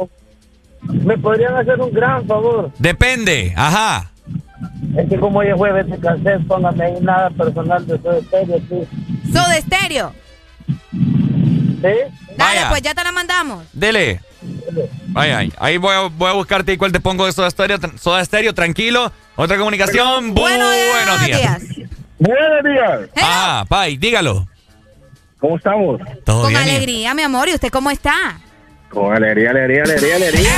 ¿Me 0.83 1.17
podrían 1.19 1.56
hacer 1.56 1.81
un 1.81 1.92
gran 1.92 2.26
favor? 2.26 2.72
Depende. 2.78 3.52
Ajá. 3.56 4.10
Es 4.97 5.08
que 5.08 5.19
como 5.19 5.40
hoy 5.40 5.49
es 5.49 5.54
jueves 5.54 5.86
de 5.88 5.99
cassette, 5.99 6.47
póngame 6.47 6.85
ahí 6.85 6.94
nada 7.01 7.31
personal 7.31 7.86
de 7.86 7.99
su 8.01 8.10
estéreo, 8.10 8.58
sí. 8.69 9.31
Soda 9.33 9.56
Estéreo. 9.58 10.12
¿Sí? 11.86 12.15
Dale, 12.36 12.54
Vaya. 12.56 12.69
pues 12.70 12.83
ya 12.83 12.94
te 12.94 13.02
la 13.04 13.12
mandamos. 13.12 13.65
Dele. 13.72 14.20
Vaya, 15.08 15.38
ahí- 15.38 15.52
ahí 15.58 15.76
voy 15.78 15.94
a, 15.94 16.01
voy 16.08 16.31
a 16.31 16.33
buscarte 16.35 16.72
y 16.72 16.76
cuál 16.76 16.92
te 16.92 17.01
pongo 17.01 17.26
de 17.26 17.33
Soda 17.33 17.51
Stereo. 17.51 17.78
Soda 17.99 18.24
Stereo, 18.24 18.54
tranquilo. 18.54 19.12
Otra 19.36 19.56
comunicación. 19.58 20.35
buenos 20.35 20.72
días. 21.24 21.62
Buenos 22.19 22.65
días. 22.65 23.10
Ah, 23.22 23.65
Pai, 23.69 23.97
dígalo. 23.97 24.47
¿Cómo 25.38 25.56
estamos? 25.56 26.01
Todo 26.24 26.42
Con 26.42 26.51
bien. 26.51 26.62
alegría, 26.62 27.15
mi 27.15 27.22
amor. 27.22 27.49
¿Y 27.49 27.54
usted 27.54 27.70
cómo 27.70 27.90
está? 27.90 28.38
Con 28.90 29.15
alegría, 29.15 29.51
alegría, 29.51 29.83
alegría, 29.83 30.17
alegría. 30.17 30.52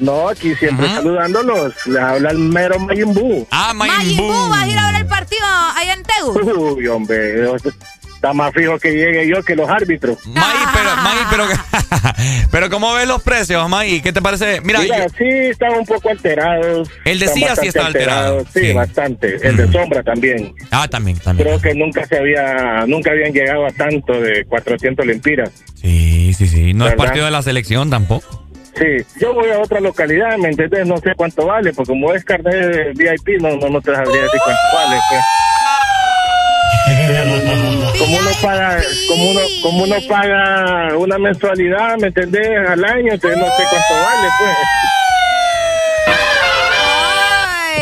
No, 0.00 0.28
aquí 0.28 0.54
siempre 0.56 0.88
saludándolos. 0.88 1.74
Les 1.86 2.02
habla 2.02 2.30
el 2.30 2.38
mero 2.38 2.78
Majin 2.78 3.12
Buu. 3.14 3.46
Ah, 3.50 3.72
Majin 3.74 4.16
Buu, 4.16 4.48
¿vas 4.48 4.62
a 4.62 4.66
ir 4.68 4.78
a 4.78 4.86
ver 4.92 5.00
el 5.02 5.06
partido 5.06 5.46
allá 5.76 5.92
en 5.92 6.02
Tegu? 6.02 6.74
Uy, 6.74 6.86
hombre. 6.88 7.44
Está 8.14 8.34
más 8.34 8.52
fijo 8.52 8.78
que 8.78 8.90
llegue 8.92 9.26
yo 9.28 9.42
que 9.42 9.56
los 9.56 9.68
árbitros. 9.70 10.18
May, 10.26 10.42
pero, 10.74 10.96
May, 10.96 11.18
pero, 11.30 11.44
pero 12.50 12.68
¿cómo 12.70 12.92
ves 12.92 13.08
los 13.08 13.22
precios, 13.22 13.66
May? 13.70 14.02
¿Qué 14.02 14.12
te 14.12 14.20
parece? 14.20 14.60
Mira, 14.60 14.80
Mira, 14.80 15.06
yo- 15.06 15.12
sí, 15.16 15.24
están 15.26 15.72
un 15.78 15.86
poco 15.86 16.10
alterados. 16.10 16.90
El 17.06 17.18
de 17.18 17.28
sí 17.28 17.40
bastante 17.40 17.68
está 17.68 17.86
alterado. 17.86 18.38
alterados, 18.40 18.48
Sí, 18.52 18.72
bastante. 18.74 19.36
El 19.48 19.56
de 19.56 19.72
Sombra 19.72 20.02
también. 20.02 20.54
ah, 20.70 20.86
también, 20.88 21.18
también. 21.18 21.48
Creo 21.48 21.60
que 21.62 21.74
nunca 21.74 22.06
se 22.06 22.18
había, 22.18 22.84
nunca 22.86 23.10
habían 23.10 23.32
llegado 23.32 23.64
a 23.66 23.70
tanto 23.70 24.12
de 24.20 24.44
400 24.44 25.06
lempiras. 25.06 25.50
Sí, 25.80 26.34
sí, 26.36 26.46
sí. 26.46 26.74
No 26.74 26.86
es 26.88 26.94
partido 26.96 27.24
de 27.24 27.30
la 27.30 27.40
selección 27.42 27.88
tampoco. 27.88 28.46
Sí, 28.76 29.04
yo 29.20 29.34
voy 29.34 29.50
a 29.50 29.58
otra 29.58 29.80
localidad, 29.80 30.36
¿me 30.38 30.48
entendés? 30.48 30.86
No 30.86 30.96
sé 30.98 31.12
cuánto 31.16 31.46
vale, 31.46 31.72
porque 31.72 31.90
como 31.90 32.12
es 32.12 32.24
carnet 32.24 32.54
de 32.54 32.92
VIP, 32.94 33.40
no, 33.40 33.56
no, 33.56 33.68
no 33.68 33.80
te 33.80 33.94
sabría 33.94 34.22
decir 34.22 34.40
cuánto 34.44 34.62
vale. 34.74 35.00
pues. 35.08 35.22
Como 37.98 38.16
uno 38.16 38.30
paga, 38.40 38.80
como 39.08 39.30
uno, 39.30 39.40
como 39.62 39.84
uno 39.84 39.96
paga 40.08 40.96
una 40.96 41.18
mensualidad, 41.18 41.96
¿me 41.98 42.08
entendés? 42.08 42.68
Al 42.68 42.84
año, 42.84 43.12
entonces 43.12 43.38
no 43.38 43.46
sé 43.46 43.64
cuánto 43.68 43.94
vale, 44.04 44.28
pues. 44.38 44.56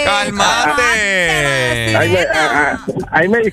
¡Cálmate! 0.04 1.96
Ahí 1.96 2.08
me, 2.10 2.26
ahí 3.10 3.28
me. 3.28 3.52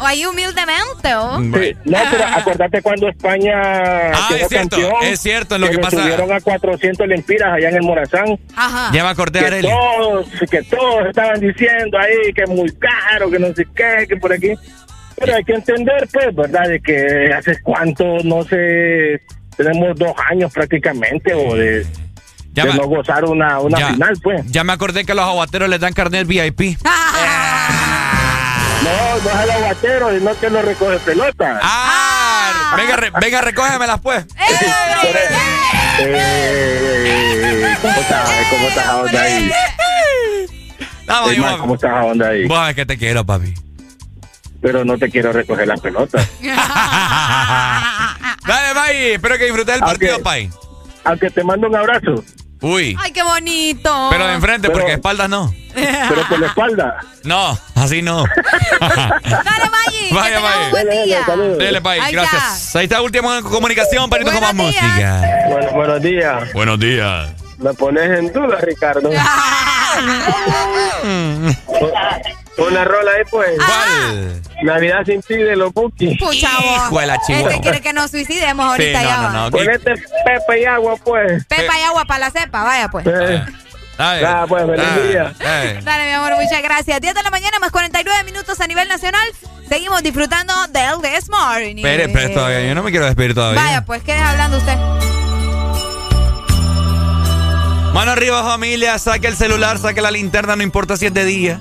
O 0.00 0.06
ahí 0.06 0.24
humildemente, 0.24 1.14
¿o? 1.14 1.38
Sí, 1.40 1.76
no, 1.84 1.98
pero 2.10 2.24
acuérdate 2.24 2.80
cuando 2.80 3.08
España 3.08 3.52
Ah, 4.14 4.26
quedó 4.30 4.38
es 4.38 4.48
cierto, 4.48 4.76
campeón. 4.78 4.94
es 5.02 5.20
cierto, 5.20 5.58
lo 5.58 5.66
que 5.68 5.74
le 5.74 5.78
pasa- 5.82 6.00
subieron 6.02 6.32
a 6.32 6.40
400 6.40 7.06
lempiras 7.06 7.52
allá 7.52 7.68
en 7.68 7.74
el 7.76 7.82
Morazán. 7.82 8.38
Ajá. 8.56 8.90
Ya 8.94 9.04
me 9.04 9.10
acordé, 9.10 9.40
que 9.40 9.60
todos, 9.62 10.26
que 10.50 10.62
todos 10.62 11.06
estaban 11.08 11.38
diciendo 11.40 11.98
ahí 11.98 12.32
que 12.34 12.42
es 12.44 12.48
muy 12.48 12.72
caro, 12.72 13.30
que 13.30 13.38
no 13.38 13.48
sé 13.54 13.66
qué, 13.74 14.06
que 14.08 14.16
por 14.16 14.32
aquí. 14.32 14.52
Pero 15.16 15.36
hay 15.36 15.44
que 15.44 15.52
entender, 15.52 16.08
pues, 16.10 16.34
¿verdad? 16.34 16.66
De 16.66 16.80
que 16.80 17.30
hace 17.36 17.60
cuánto, 17.62 18.04
no 18.24 18.42
sé, 18.44 19.20
tenemos 19.54 19.98
dos 19.98 20.14
años 20.30 20.50
prácticamente, 20.50 21.34
o 21.34 21.54
de, 21.54 21.84
Ya 22.54 22.64
de 22.64 22.70
me- 22.72 22.78
no 22.78 22.86
gozar 22.86 23.26
una, 23.26 23.60
una 23.60 23.78
ya, 23.78 23.88
final, 23.88 24.14
pues. 24.22 24.46
ya 24.50 24.64
me 24.64 24.72
acordé 24.72 25.04
que 25.04 25.12
a 25.12 25.14
los 25.14 25.26
aguateros 25.26 25.68
les 25.68 25.78
dan 25.78 25.92
carnet 25.92 26.26
VIP. 26.26 26.78
No, 28.84 29.18
no 29.22 29.30
es 29.30 29.36
al 29.36 29.50
aguatero, 29.50 30.10
sino 30.18 30.38
que 30.38 30.50
no 30.50 30.62
recoge 30.62 30.98
pelota. 31.00 31.60
Ah, 31.62 32.74
venga, 32.76 32.96
re- 32.96 33.12
venga, 33.20 33.40
recógemelas 33.42 34.00
pues. 34.00 34.24
Eh, 36.02 37.76
¿Cómo 37.82 38.00
estás? 38.00 38.30
¿Cómo 38.50 38.68
estás 38.68 38.86
a 38.86 38.96
onda 38.96 39.20
ahí? 39.22 39.50
Vamos, 41.06 41.32
Es 41.32 41.38
¿Cómo 41.58 41.74
estás 41.74 41.90
a 41.90 42.04
onda 42.04 42.28
ahí? 42.28 42.46
Vos 42.46 42.56
sabés 42.56 42.76
que 42.76 42.86
te 42.86 42.96
quiero, 42.98 43.24
papi. 43.26 43.52
Pero 44.62 44.84
no 44.84 44.96
te 44.98 45.10
quiero 45.10 45.32
recoger 45.32 45.66
las 45.66 45.80
pelotas. 45.80 46.28
Dale, 46.40 46.54
Pai. 48.74 49.12
Espero 49.12 49.38
que 49.38 49.44
disfrutes 49.44 49.74
del 49.74 49.80
partido, 49.80 50.22
Pai. 50.22 50.50
Aunque 51.04 51.30
te 51.30 51.42
mando 51.44 51.66
un 51.68 51.76
abrazo. 51.76 52.22
Uy. 52.62 52.96
Ay, 53.00 53.12
qué 53.12 53.22
bonito. 53.22 54.08
Pero 54.10 54.26
de 54.26 54.34
enfrente, 54.34 54.68
Pero- 54.68 54.72
porque 54.74 54.90
de 54.90 54.96
espaldas 54.96 55.28
no. 55.28 55.54
Pero 55.74 56.28
por 56.28 56.40
la 56.40 56.46
espalda. 56.48 56.96
No, 57.24 57.58
así 57.76 58.02
no. 58.02 58.24
Dale, 58.80 59.70
Maggi. 59.70 60.08
Vaya, 60.12 60.40
buen 60.70 60.90
día. 60.90 61.24
Dele, 61.58 61.80
Pai. 61.80 62.00
Ahí 62.00 62.12
Gracias. 62.12 62.74
Ahí 62.76 62.84
está 62.84 63.00
última 63.02 63.40
comunicación 63.42 64.10
para 64.10 64.22
irnos 64.22 64.34
con 64.34 64.42
más 64.44 64.54
música. 64.54 65.22
Bueno, 65.48 65.70
buenos 65.72 66.02
días. 66.02 66.52
Buenos 66.52 66.78
días. 66.80 67.30
Me 67.58 67.72
pones 67.74 68.18
en 68.18 68.32
duda, 68.32 68.56
Ricardo. 68.62 69.10
Una 72.68 72.84
rola 72.84 73.10
ahí, 73.12 73.22
pues. 73.30 73.50
¿Cuál? 73.56 74.42
Navidad 74.62 74.98
sin 75.06 75.22
ti 75.22 75.34
de 75.36 75.56
los 75.56 75.72
Buki. 75.72 76.16
Pucha, 76.18 76.48
vos. 76.58 76.86
Hijo 76.88 77.00
de 77.00 77.06
la 77.06 77.18
chihuahua. 77.26 77.48
Este 77.50 77.60
quiere 77.62 77.80
que 77.80 77.92
nos 77.92 78.10
suicidemos 78.10 78.66
ahorita 78.66 78.98
Sí, 79.00 79.04
no, 79.04 79.10
ya. 79.10 79.16
no, 79.22 79.30
no. 79.30 79.50
Ponete 79.50 79.94
Pepe 80.24 80.60
y 80.60 80.64
agua, 80.66 80.96
pues. 81.02 81.44
Pepa 81.46 81.78
y 81.78 81.82
agua 81.82 82.04
para 82.04 82.20
la 82.20 82.30
cepa, 82.30 82.62
vaya 82.64 82.88
pues. 82.88 83.06
Ay, 84.02 84.22
Ah, 84.24 84.46
pues, 84.48 84.64
feliz 84.64 84.86
ay, 84.96 85.08
día. 85.08 85.32
ay. 85.40 85.78
Dale, 85.82 86.06
mi 86.06 86.12
amor, 86.12 86.34
muchas 86.36 86.62
gracias. 86.62 87.00
10 87.02 87.14
de 87.14 87.22
la 87.22 87.30
mañana 87.30 87.58
más 87.60 87.70
49 87.70 88.24
minutos 88.24 88.58
a 88.60 88.66
nivel 88.66 88.88
nacional. 88.88 89.28
Seguimos 89.68 90.02
disfrutando 90.02 90.54
del 90.68 91.00
This 91.02 91.28
Morning. 91.28 91.76
Espere, 91.76 92.04
espere 92.04 92.28
todavía. 92.30 92.66
Yo 92.66 92.74
no 92.74 92.82
me 92.82 92.90
quiero 92.90 93.04
despedir 93.06 93.34
todavía. 93.34 93.60
Vaya, 93.62 93.84
pues, 93.84 94.02
¿qué 94.02 94.14
hablando 94.14 94.56
usted? 94.56 94.76
Mano 97.92 98.12
arriba, 98.12 98.42
familia. 98.44 98.98
Saque 98.98 99.26
el 99.26 99.36
celular, 99.36 99.78
saque 99.78 100.00
la 100.00 100.10
linterna, 100.10 100.56
no 100.56 100.62
importa 100.62 100.96
si 100.96 101.06
es 101.06 101.14
de 101.14 101.24
día. 101.24 101.60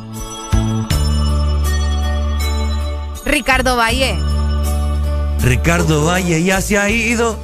Ricardo 3.29 3.75
Valle. 3.77 4.17
Ricardo 5.41 6.05
Valle 6.05 6.43
ya 6.43 6.61
se 6.61 6.77
ha 6.77 6.89
ido. 6.89 7.37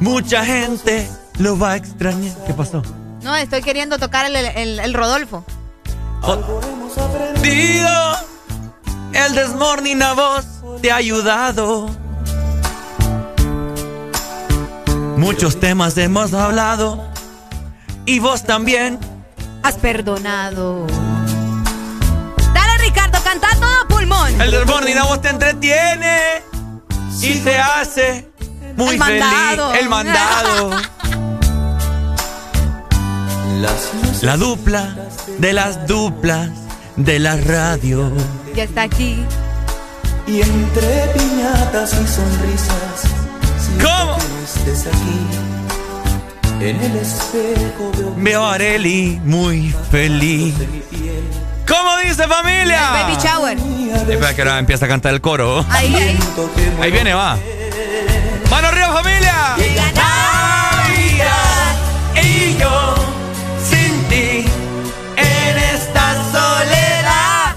Mucha 0.00 0.44
gente 0.44 1.08
lo 1.38 1.58
va 1.58 1.72
a 1.72 1.76
extrañar. 1.76 2.34
¿Qué 2.46 2.54
pasó? 2.54 2.82
No, 3.22 3.36
estoy 3.36 3.62
queriendo 3.62 3.98
tocar 3.98 4.26
el, 4.26 4.34
el- 4.36 4.78
el 4.80 4.94
Rodolfo. 4.94 5.44
Dido, 7.42 8.16
el 9.12 9.34
desmorning 9.34 10.02
a 10.02 10.12
vos 10.14 10.44
te 10.80 10.90
ha 10.90 10.96
ayudado. 10.96 11.90
Muchos 15.16 15.60
temas 15.60 15.96
hemos 15.98 16.32
hablado 16.32 17.04
y 18.06 18.18
vos 18.18 18.42
también. 18.44 18.98
Has 19.62 19.76
perdonado. 19.76 20.86
Pulmón. 24.02 24.40
El 24.40 24.50
desmorning 24.50 24.98
a 24.98 25.04
vos 25.04 25.20
te 25.20 25.28
entretiene 25.28 26.42
y 27.20 27.34
te 27.40 27.58
hace 27.58 28.28
muy 28.76 28.94
El 28.94 28.98
mandado. 28.98 29.70
feliz. 29.70 29.82
El 29.82 29.88
mandado. 29.88 30.70
La 34.22 34.36
dupla 34.36 34.96
de 35.38 35.52
las 35.52 35.86
duplas 35.86 36.50
de 36.96 37.18
la 37.18 37.36
radio. 37.36 38.10
Ya 38.54 38.64
está 38.64 38.82
aquí. 38.82 39.24
Y 40.26 40.40
entre 40.40 41.06
piñatas 41.14 41.92
y 41.92 42.06
sonrisas. 42.06 43.02
¿Cómo? 43.80 44.16
estés 44.44 44.86
aquí. 44.86 45.20
En 46.60 46.80
el 46.80 46.96
espejo 46.96 47.90
veo 47.96 48.14
Veo 48.16 48.44
a 48.44 48.54
Areli 48.54 49.20
muy 49.24 49.74
feliz. 49.90 50.54
¿Cómo 51.66 51.96
dice 51.98 52.26
familia? 52.26 52.90
Baby 52.90 53.16
shower. 53.22 53.58
Espera 54.08 54.34
que 54.34 54.42
ahora 54.42 54.58
empieza 54.58 54.84
a 54.86 54.88
cantar 54.88 55.14
el 55.14 55.20
coro. 55.20 55.64
Ahí, 55.70 55.94
ahí. 55.94 56.18
Ahí 56.80 56.90
viene, 56.90 57.14
va. 57.14 57.38
¡Mano 58.50 58.68
arriba, 58.68 58.92
familia! 58.92 59.56
Navidad 59.94 61.74
y 62.22 62.56
yo 62.58 62.94
sin 63.68 64.04
ti 64.08 64.44
en 65.16 65.58
esta 65.58 66.14
soledad. 66.30 67.54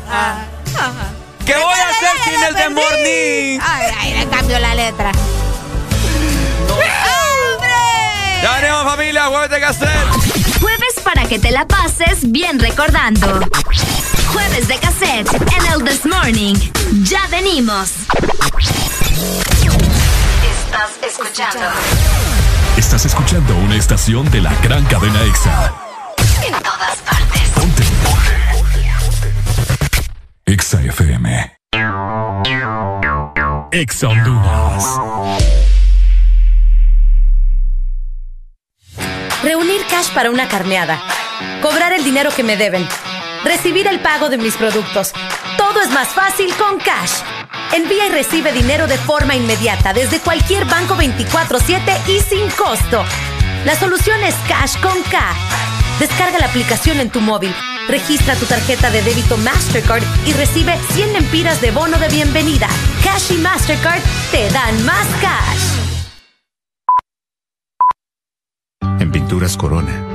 ¿Qué 1.45 1.53
voy 1.55 1.79
a 1.79 1.89
hacer 1.89 2.23
sin 2.23 2.43
el 2.43 2.55
de 2.55 2.69
morning? 2.69 3.59
Ay, 3.61 3.91
ay, 3.99 4.13
le 4.13 4.27
cambio 4.27 4.57
la 4.59 4.75
letra. 4.75 5.11
¡Hombre! 6.69 7.69
Ya 8.41 8.55
venimos, 8.61 8.83
familia. 8.85 9.25
Jueves 9.25 9.49
de 9.49 9.59
cassette. 9.59 10.61
Jueves 10.61 10.95
para 11.03 11.25
que 11.27 11.39
te 11.39 11.51
la 11.51 11.67
pases 11.67 12.31
bien 12.31 12.59
recordando. 12.59 13.41
Jueves 14.35 14.67
de 14.67 14.77
cassette 14.79 15.33
en 15.33 15.65
el 15.71 15.81
This 15.85 16.05
Morning. 16.05 16.55
Ya 17.03 17.25
venimos. 17.27 17.91
Estás 20.43 20.91
escuchando. 21.07 21.65
Estás 22.75 23.05
escuchando 23.05 23.55
una 23.55 23.77
estación 23.77 24.29
de 24.31 24.41
la 24.41 24.53
gran 24.55 24.83
cadena 24.87 25.23
EXA. 25.23 25.73
En 26.45 26.51
todas 26.51 26.97
partes. 26.97 27.49
Ponte. 27.55 27.83
EXA 30.47 30.81
FM. 30.81 31.57
EXA 33.71 34.07
Honduras. 34.09 34.83
Reunir 39.43 39.81
cash 39.89 40.09
para 40.13 40.29
una 40.29 40.49
carneada. 40.49 41.01
Cobrar 41.61 41.93
el 41.93 42.03
dinero 42.03 42.31
que 42.35 42.43
me 42.43 42.57
deben. 42.57 42.85
Recibir 43.45 43.85
el 43.85 43.99
pago 43.99 44.27
de 44.29 44.39
mis 44.39 44.55
productos. 44.55 45.13
Todo 45.55 45.79
es 45.79 45.91
más 45.91 46.07
fácil 46.07 46.51
con 46.55 46.79
Cash. 46.79 47.21
Envía 47.73 48.07
y 48.07 48.09
recibe 48.09 48.51
dinero 48.51 48.87
de 48.87 48.97
forma 48.97 49.35
inmediata 49.35 49.93
desde 49.93 50.19
cualquier 50.19 50.65
banco 50.65 50.95
24/7 50.95 51.95
y 52.07 52.21
sin 52.21 52.49
costo. 52.49 53.05
La 53.63 53.75
solución 53.75 54.23
es 54.23 54.33
Cash 54.47 54.81
con 54.81 54.99
K. 55.03 55.21
Descarga 55.99 56.39
la 56.39 56.47
aplicación 56.47 56.99
en 56.99 57.11
tu 57.11 57.21
móvil. 57.21 57.53
Registra 57.87 58.35
tu 58.35 58.47
tarjeta 58.47 58.89
de 58.89 59.03
débito 59.03 59.37
Mastercard 59.37 60.03
y 60.25 60.33
recibe 60.33 60.75
100 60.93 61.13
lempiras 61.13 61.61
de 61.61 61.69
bono 61.69 61.99
de 61.99 62.07
bienvenida. 62.07 62.67
Cash 63.03 63.31
y 63.31 63.37
Mastercard 63.37 64.01
te 64.31 64.49
dan 64.49 64.83
más 64.85 65.05
cash. 65.21 65.61
En 68.81 69.11
Pintura 69.11 69.11
Pinturas 69.11 69.55
Corona. 69.55 70.14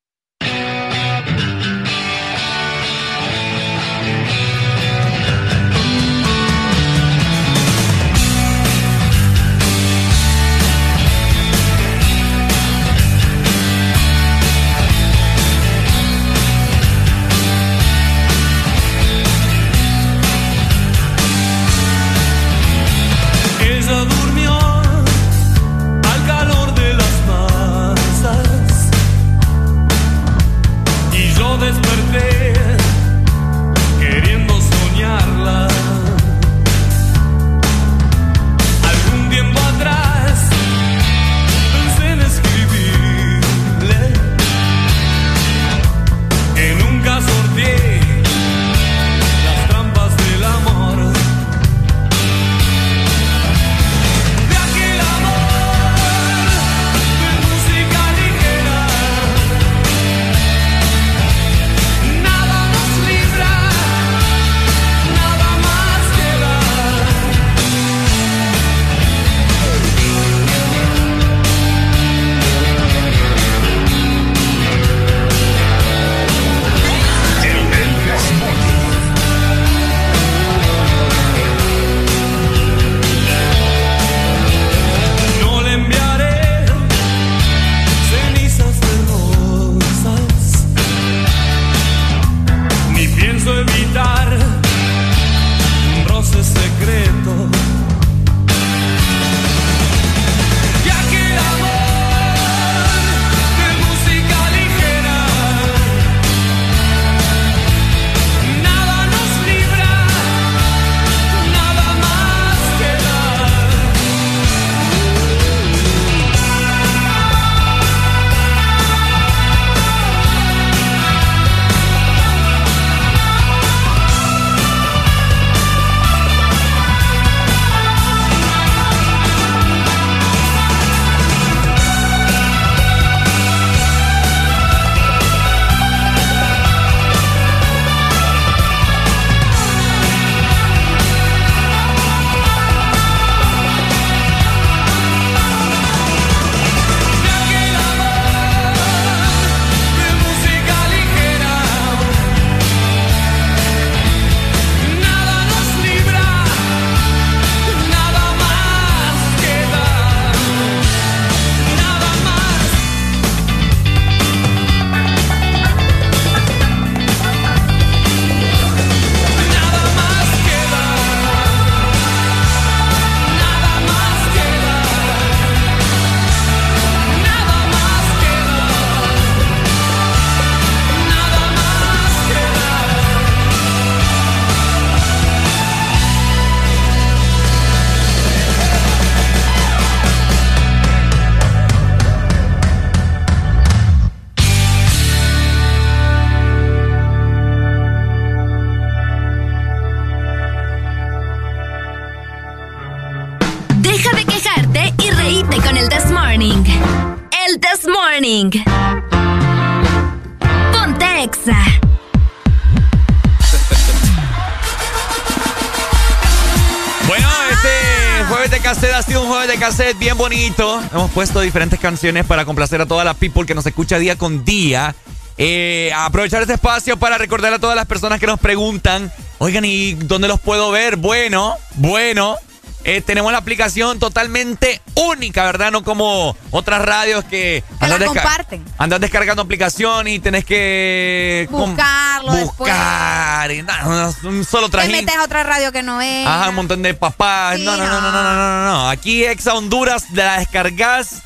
Hemos 220.93 221.09
puesto 221.11 221.39
diferentes 221.39 221.79
canciones 221.79 222.25
para 222.25 222.43
complacer 222.43 222.81
a 222.81 222.85
toda 222.85 223.05
la 223.05 223.13
people 223.13 223.45
que 223.45 223.55
nos 223.55 223.65
escucha 223.65 223.97
día 223.97 224.17
con 224.17 224.43
día. 224.43 224.93
Eh, 225.37 225.89
aprovechar 225.95 226.41
este 226.41 226.55
espacio 226.55 226.97
para 226.97 227.17
recordar 227.17 227.53
a 227.53 227.59
todas 227.59 227.77
las 227.77 227.85
personas 227.85 228.19
que 228.19 228.27
nos 228.27 228.39
preguntan, 228.39 229.11
oigan, 229.37 229.63
¿y 229.63 229.93
dónde 229.93 230.27
los 230.27 230.41
puedo 230.41 230.69
ver? 230.69 230.97
Bueno, 230.97 231.55
bueno, 231.75 232.35
eh, 232.83 233.01
tenemos 233.01 233.31
la 233.31 233.37
aplicación 233.37 233.99
totalmente 233.99 234.81
única, 234.95 235.43
¿verdad? 235.45 235.71
No 235.71 235.83
como 235.83 236.35
otras 236.51 236.81
radios 236.83 237.23
que... 237.25 237.63
Que 237.79 237.87
la 237.87 237.95
andan 237.95 238.09
desca- 238.09 238.21
comparten. 238.23 238.65
Andan 238.77 239.01
descargando 239.01 239.41
aplicación 239.43 240.07
y 240.07 240.19
tenés 240.19 240.45
que... 240.45 241.47
Buscarlo 241.51 242.31
buscar. 242.33 243.51
y 243.51 243.61
nada, 243.63 244.11
un 244.23 244.43
solo 244.45 244.67
después. 244.67 244.69
Te 244.69 244.69
trajín. 244.69 244.91
metes 245.05 245.15
a 245.15 245.23
otra 245.23 245.43
radio 245.43 245.71
que 245.71 245.83
no 245.83 246.01
es. 246.01 246.25
Ajá, 246.27 246.49
un 246.49 246.55
montón 246.55 246.81
de 246.81 246.93
papás. 246.93 247.59
no, 247.59 247.77
no, 247.77 247.85
no, 247.85 248.01
no, 248.01 248.11
no, 248.11 248.23
no, 248.23 248.33
no, 248.35 248.65
no. 248.65 248.89
Aquí 248.89 249.25
Exa 249.25 249.53
Honduras 249.53 250.05
la 250.13 250.39
descargas 250.39 251.21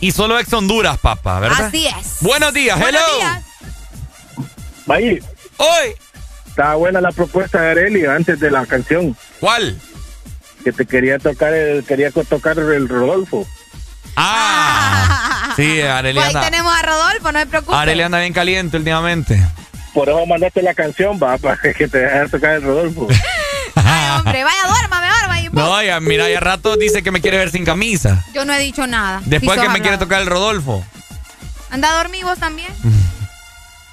y 0.00 0.12
solo 0.12 0.38
Exa 0.38 0.56
Honduras, 0.58 0.98
papá, 0.98 1.40
¿verdad? 1.40 1.66
Así 1.66 1.86
es. 1.86 2.16
Buenos 2.20 2.52
días, 2.54 2.78
Buenos 2.78 3.02
hello. 3.02 3.16
días. 3.18 3.44
Ahí, 4.88 5.18
Hoy. 5.56 5.94
Estaba 6.48 6.74
buena 6.76 7.00
la 7.00 7.10
propuesta 7.10 7.60
de 7.60 7.70
Areli 7.70 8.06
antes 8.06 8.38
de 8.40 8.50
la 8.50 8.64
canción. 8.66 9.16
¿Cuál? 9.40 9.78
Que 10.64 10.72
te 10.72 10.86
quería 10.86 11.18
tocar 11.18 11.52
el, 11.52 11.84
quería 11.84 12.10
tocar 12.10 12.58
el 12.58 12.88
Rodolfo. 12.88 13.46
Ah. 14.16 15.20
Sí, 15.56 15.76
Pues 15.78 15.88
Arelia 15.88 16.22
ahí 16.22 16.28
anda, 16.28 16.40
tenemos 16.50 16.74
a 16.76 16.82
Rodolfo, 16.82 17.30
no 17.30 17.38
se 17.38 17.46
preocupe. 17.46 17.76
Arelia 17.76 18.06
anda 18.06 18.18
bien 18.18 18.32
caliente 18.32 18.76
últimamente. 18.76 19.40
Por 19.92 20.08
eso 20.08 20.26
mandaste 20.26 20.62
la 20.62 20.74
canción, 20.74 21.20
va, 21.22 21.38
para 21.38 21.56
que 21.56 21.86
te 21.86 21.98
dejara 21.98 22.28
tocar 22.28 22.54
el 22.54 22.62
Rodolfo. 22.62 23.06
Ay, 23.76 24.10
hombre, 24.18 24.42
vaya, 24.42 24.66
duérmame, 24.66 25.06
duérmame. 25.06 25.50
No, 25.52 25.80
ya, 25.80 26.00
mira, 26.00 26.28
ya 26.28 26.40
rato 26.40 26.76
dice 26.76 27.04
que 27.04 27.12
me 27.12 27.20
quiere 27.20 27.36
ver 27.38 27.50
sin 27.50 27.64
camisa. 27.64 28.24
Yo 28.34 28.44
no 28.44 28.52
he 28.52 28.58
dicho 28.58 28.84
nada. 28.88 29.20
Después 29.26 29.60
Sí 29.60 29.64
que 29.66 29.72
me 29.72 29.80
quiere 29.80 29.98
tocar 29.98 30.22
el 30.22 30.26
Rodolfo. 30.26 30.84
¿Anda 31.70 31.92
a 31.92 31.96
dormir 31.98 32.24
vos 32.24 32.38
también? 32.38 32.72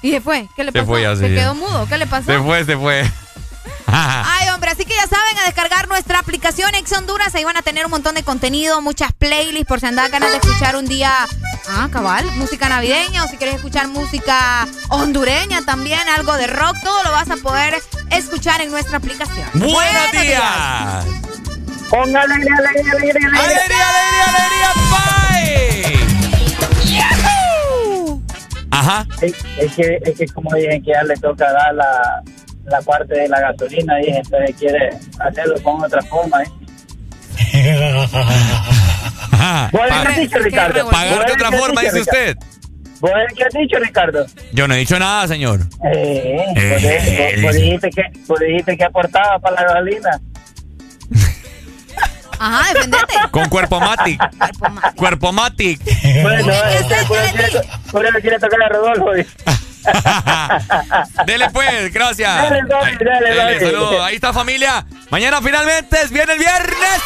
¿Y 0.02 0.10
se 0.10 0.20
fue? 0.20 0.48
¿Qué 0.56 0.64
le 0.64 0.72
Se 0.72 0.78
pasó? 0.80 0.86
fue 0.86 1.02
ya, 1.02 1.14
sí, 1.14 1.20
¿Se 1.20 1.30
ya. 1.30 1.42
quedó 1.42 1.54
mudo? 1.54 1.86
¿Qué 1.88 1.96
le 1.98 2.06
pasó? 2.08 2.26
Se 2.26 2.40
fue, 2.40 2.64
se 2.64 2.76
fue. 2.76 3.08
Ay, 4.24 4.48
hombre, 4.48 4.70
así 4.70 4.86
que 4.86 4.94
ya 4.94 5.06
saben, 5.06 5.38
a 5.38 5.44
descargar 5.44 5.86
nuestra 5.86 6.18
aplicación 6.18 6.74
Ex 6.74 6.92
Honduras. 6.92 7.34
Ahí 7.34 7.44
van 7.44 7.58
a 7.58 7.62
tener 7.62 7.84
un 7.84 7.90
montón 7.90 8.14
de 8.14 8.22
contenido, 8.22 8.80
muchas 8.80 9.12
playlists 9.12 9.66
por 9.66 9.80
si 9.80 9.86
andas 9.86 10.10
ganas 10.10 10.30
de 10.30 10.38
escuchar 10.38 10.76
un 10.76 10.86
día, 10.86 11.12
ah, 11.68 11.88
cabal, 11.92 12.24
música 12.36 12.70
navideña 12.70 13.24
o 13.24 13.28
si 13.28 13.36
quieres 13.36 13.56
escuchar 13.56 13.88
música 13.88 14.66
hondureña 14.88 15.60
también, 15.66 16.00
algo 16.16 16.34
de 16.34 16.46
rock, 16.46 16.76
todo 16.82 17.02
lo 17.04 17.12
vas 17.12 17.30
a 17.30 17.36
poder 17.36 17.82
escuchar 18.10 18.62
en 18.62 18.70
nuestra 18.70 18.96
aplicación. 18.96 19.46
¡Buenos 19.54 20.12
días! 20.12 21.04
¡Con 21.90 22.16
alegría, 22.16 22.54
alegría, 22.56 22.92
alegría, 22.92 23.28
alegría! 23.28 23.40
¡Alegría, 23.42 23.88
alegría, 23.88 24.24
alegría, 24.24 25.02
Ajá. 28.70 29.06
Es, 29.20 29.34
es 29.58 29.74
que, 29.74 29.98
es 30.02 30.18
que 30.18 30.26
como 30.28 30.54
dicen 30.54 30.82
que 30.82 30.92
ya 30.92 31.02
le 31.02 31.14
toca 31.18 31.44
dar 31.52 31.74
la, 31.74 32.22
la 32.64 32.80
parte 32.82 33.14
de 33.14 33.28
la 33.28 33.40
gasolina, 33.40 33.94
y 34.02 34.10
entonces 34.10 34.54
quiere 34.58 34.90
hacerlo 35.18 35.54
con 35.62 35.82
otra 35.84 36.02
forma. 36.02 36.42
¿eh? 36.42 36.50
¿Vos 39.72 39.82
has 39.90 40.16
dicho, 40.16 40.38
Ricardo? 40.38 40.88
Pagar 40.90 41.16
¿Vos 41.18 41.26
de 41.26 41.32
otra 41.32 41.50
forma, 41.52 41.80
dicho, 41.80 41.94
dice 41.94 42.10
usted. 42.10 42.36
¿Vos 43.00 43.10
eres 43.10 43.32
qué 43.36 43.44
has 43.44 43.54
dicho, 43.54 43.76
Ricardo? 43.80 44.26
Yo 44.52 44.68
no 44.68 44.74
he 44.74 44.78
dicho 44.78 44.98
nada, 44.98 45.26
señor. 45.26 45.60
Eh, 45.92 46.36
Eh, 46.56 46.72
vos, 46.72 46.82
eh, 46.84 47.32
vos- 47.34 47.42
vos 47.42 47.54
dijiste 47.56 47.90
que, 47.90 48.02
vos 48.28 48.38
dijiste 48.38 48.76
que 48.76 48.84
aportaba 48.84 49.38
para 49.40 49.56
la 49.56 49.62
gasolina. 49.74 50.20
Ajá, 52.38 52.74
defendete. 52.74 53.14
Con 53.30 53.48
cuerpo 53.48 53.80
matic. 53.80 54.20
cuerpo 54.96 55.32
matic. 55.32 55.80
Bueno, 56.22 56.52
por 57.90 58.06
eso 58.06 58.18
quiere 58.20 58.38
tocar 58.38 58.62
a 58.62 58.68
Rodolfo. 58.68 59.10
Dele 61.26 61.50
pues, 61.52 61.92
gracias. 61.92 62.34
Dale, 62.34 62.62
dale, 62.68 62.96
dale, 63.04 63.28
dele, 63.28 63.36
dale. 63.36 63.60
saludos. 63.60 64.00
Ahí 64.02 64.14
está 64.14 64.32
familia. 64.32 64.84
Mañana 65.10 65.40
finalmente 65.42 65.96
es 66.02 66.10
viene 66.10 66.32
el 66.32 66.38
viernes. 66.38 67.02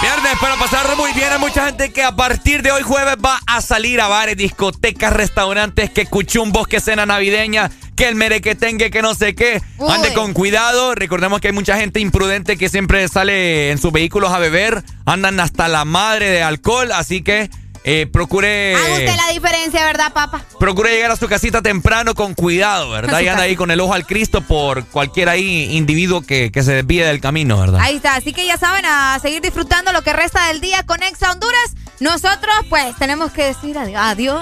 Viernes 0.00 0.32
para 0.40 0.56
pasar 0.56 0.96
muy 0.96 1.12
bien. 1.12 1.32
Hay 1.32 1.38
mucha 1.38 1.66
gente 1.66 1.92
que 1.92 2.02
a 2.02 2.14
partir 2.14 2.62
de 2.62 2.72
hoy 2.72 2.82
jueves 2.82 3.16
va 3.24 3.38
a 3.46 3.60
salir 3.60 4.00
a 4.00 4.08
bares, 4.08 4.36
discotecas, 4.36 5.12
restaurantes, 5.12 5.90
que 5.90 6.06
cuchumbos, 6.06 6.66
que 6.66 6.80
cena 6.80 7.06
navideña, 7.06 7.70
que 7.96 8.08
el 8.08 8.14
merequetengue, 8.14 8.90
que 8.90 9.02
no 9.02 9.14
sé 9.14 9.34
qué. 9.34 9.62
Ande 9.88 10.12
con 10.12 10.32
cuidado. 10.34 10.94
Recordemos 10.94 11.40
que 11.40 11.48
hay 11.48 11.54
mucha 11.54 11.76
gente 11.76 12.00
imprudente 12.00 12.56
que 12.56 12.68
siempre 12.68 13.06
sale 13.08 13.70
en 13.70 13.78
sus 13.78 13.92
vehículos 13.92 14.32
a 14.32 14.38
beber. 14.38 14.82
Andan 15.06 15.40
hasta 15.40 15.68
la 15.68 15.84
madre 15.84 16.28
de 16.28 16.42
alcohol. 16.42 16.92
Así 16.92 17.22
que 17.22 17.48
eh, 17.84 18.06
procure... 18.10 18.74
Haga 18.74 18.92
usted 18.94 19.16
la 19.16 19.32
diferencia, 19.32 19.84
¿verdad, 19.84 20.12
papá? 20.12 20.42
Procure 20.58 20.90
llegar 20.90 21.10
a 21.10 21.16
su 21.16 21.28
casita 21.28 21.60
temprano 21.62 22.14
con 22.14 22.34
cuidado, 22.34 22.90
¿verdad? 22.90 23.20
Y 23.20 23.28
anda 23.28 23.42
ahí 23.42 23.56
con 23.56 23.70
el 23.70 23.78
ojo 23.80 23.92
al 23.94 24.06
Cristo 24.06 24.40
por 24.40 24.86
cualquier 24.86 25.28
ahí 25.28 25.76
individuo 25.76 26.22
que, 26.22 26.50
que 26.50 26.62
se 26.62 26.72
desvíe 26.72 27.04
del 27.04 27.20
camino, 27.20 27.58
¿verdad? 27.60 27.80
Ahí 27.80 27.96
está, 27.96 28.16
así 28.16 28.32
que 28.32 28.46
ya 28.46 28.56
saben, 28.56 28.84
a 28.86 29.18
seguir 29.20 29.42
disfrutando 29.42 29.92
lo 29.92 30.02
que 30.02 30.12
resta 30.12 30.46
del 30.48 30.60
día 30.60 30.82
con 30.84 31.02
Exa 31.02 31.30
Honduras. 31.30 31.74
Nosotros, 32.00 32.52
pues, 32.68 32.96
tenemos 32.96 33.30
que 33.30 33.44
decir 33.44 33.78
adiós, 33.78 34.00
adiós, 34.02 34.34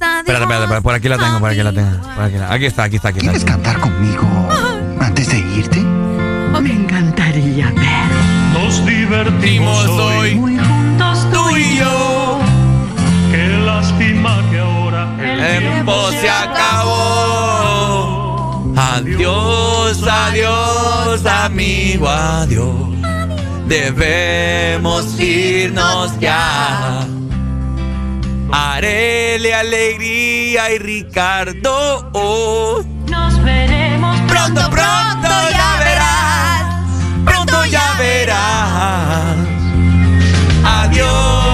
adiós. 0.00 0.18
Espérate, 0.20 0.42
espérate, 0.44 0.62
espérate, 0.64 0.82
por 0.82 0.94
aquí 0.94 1.08
la 1.08 1.18
tengo, 1.18 1.38
por 1.40 1.50
aquí 1.50 1.62
la 1.62 1.72
tengo. 1.72 2.00
Por 2.14 2.24
aquí, 2.24 2.36
la- 2.38 2.52
aquí 2.52 2.66
está, 2.66 2.84
aquí 2.84 2.96
está, 2.96 3.08
aquí 3.10 3.18
está. 3.18 3.30
¿Quieres 3.32 3.44
cantar 3.44 3.78
conmigo 3.80 4.48
antes 5.00 5.28
de 5.28 5.38
irte? 5.38 5.80
Me 5.80 6.70
encantaría 6.72 7.66
ver. 7.72 8.62
Nos 8.62 8.86
divertimos 8.86 9.86
hoy 9.88 10.34
muy 10.36 10.56
juntos 10.56 11.26
tú 11.32 11.56
y 11.56 11.76
yo. 11.78 12.40
Lástima 13.74 14.32
que 14.50 14.58
ahora 14.60 15.02
El 15.18 15.58
tiempo 15.58 16.10
se 16.12 16.30
acabó. 16.30 16.94
Adiós, 18.76 20.00
adiós, 20.06 21.26
amigo, 21.26 22.08
adiós. 22.08 22.94
Debemos 23.66 25.18
irnos 25.18 26.18
ya. 26.20 27.04
Arele, 28.52 29.52
alegría 29.52 30.72
y 30.72 30.78
Ricardo. 30.78 32.10
Nos 33.10 33.42
veremos 33.42 34.20
pronto, 34.28 34.70
pronto, 34.70 35.28
ya 35.58 35.76
verás. 35.84 36.62
Pronto 37.24 37.64
ya 37.66 37.94
verás. 37.98 39.36
Adiós, 40.64 41.53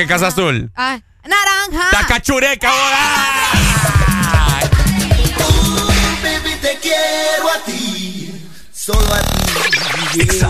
¿Cómo 0.00 0.08
que 0.08 0.14
casa 0.14 0.28
azul? 0.28 0.70
Ay, 0.74 1.02
naranja. 1.24 1.90
Tacachureca 1.90 2.70
ahora. 2.70 2.96
Baby, 6.22 6.54
te 6.62 6.78
quiero 6.80 7.50
a 7.54 7.64
ti, 7.66 8.32
solo 8.72 9.14
a 9.14 9.20
ti. 9.20 10.30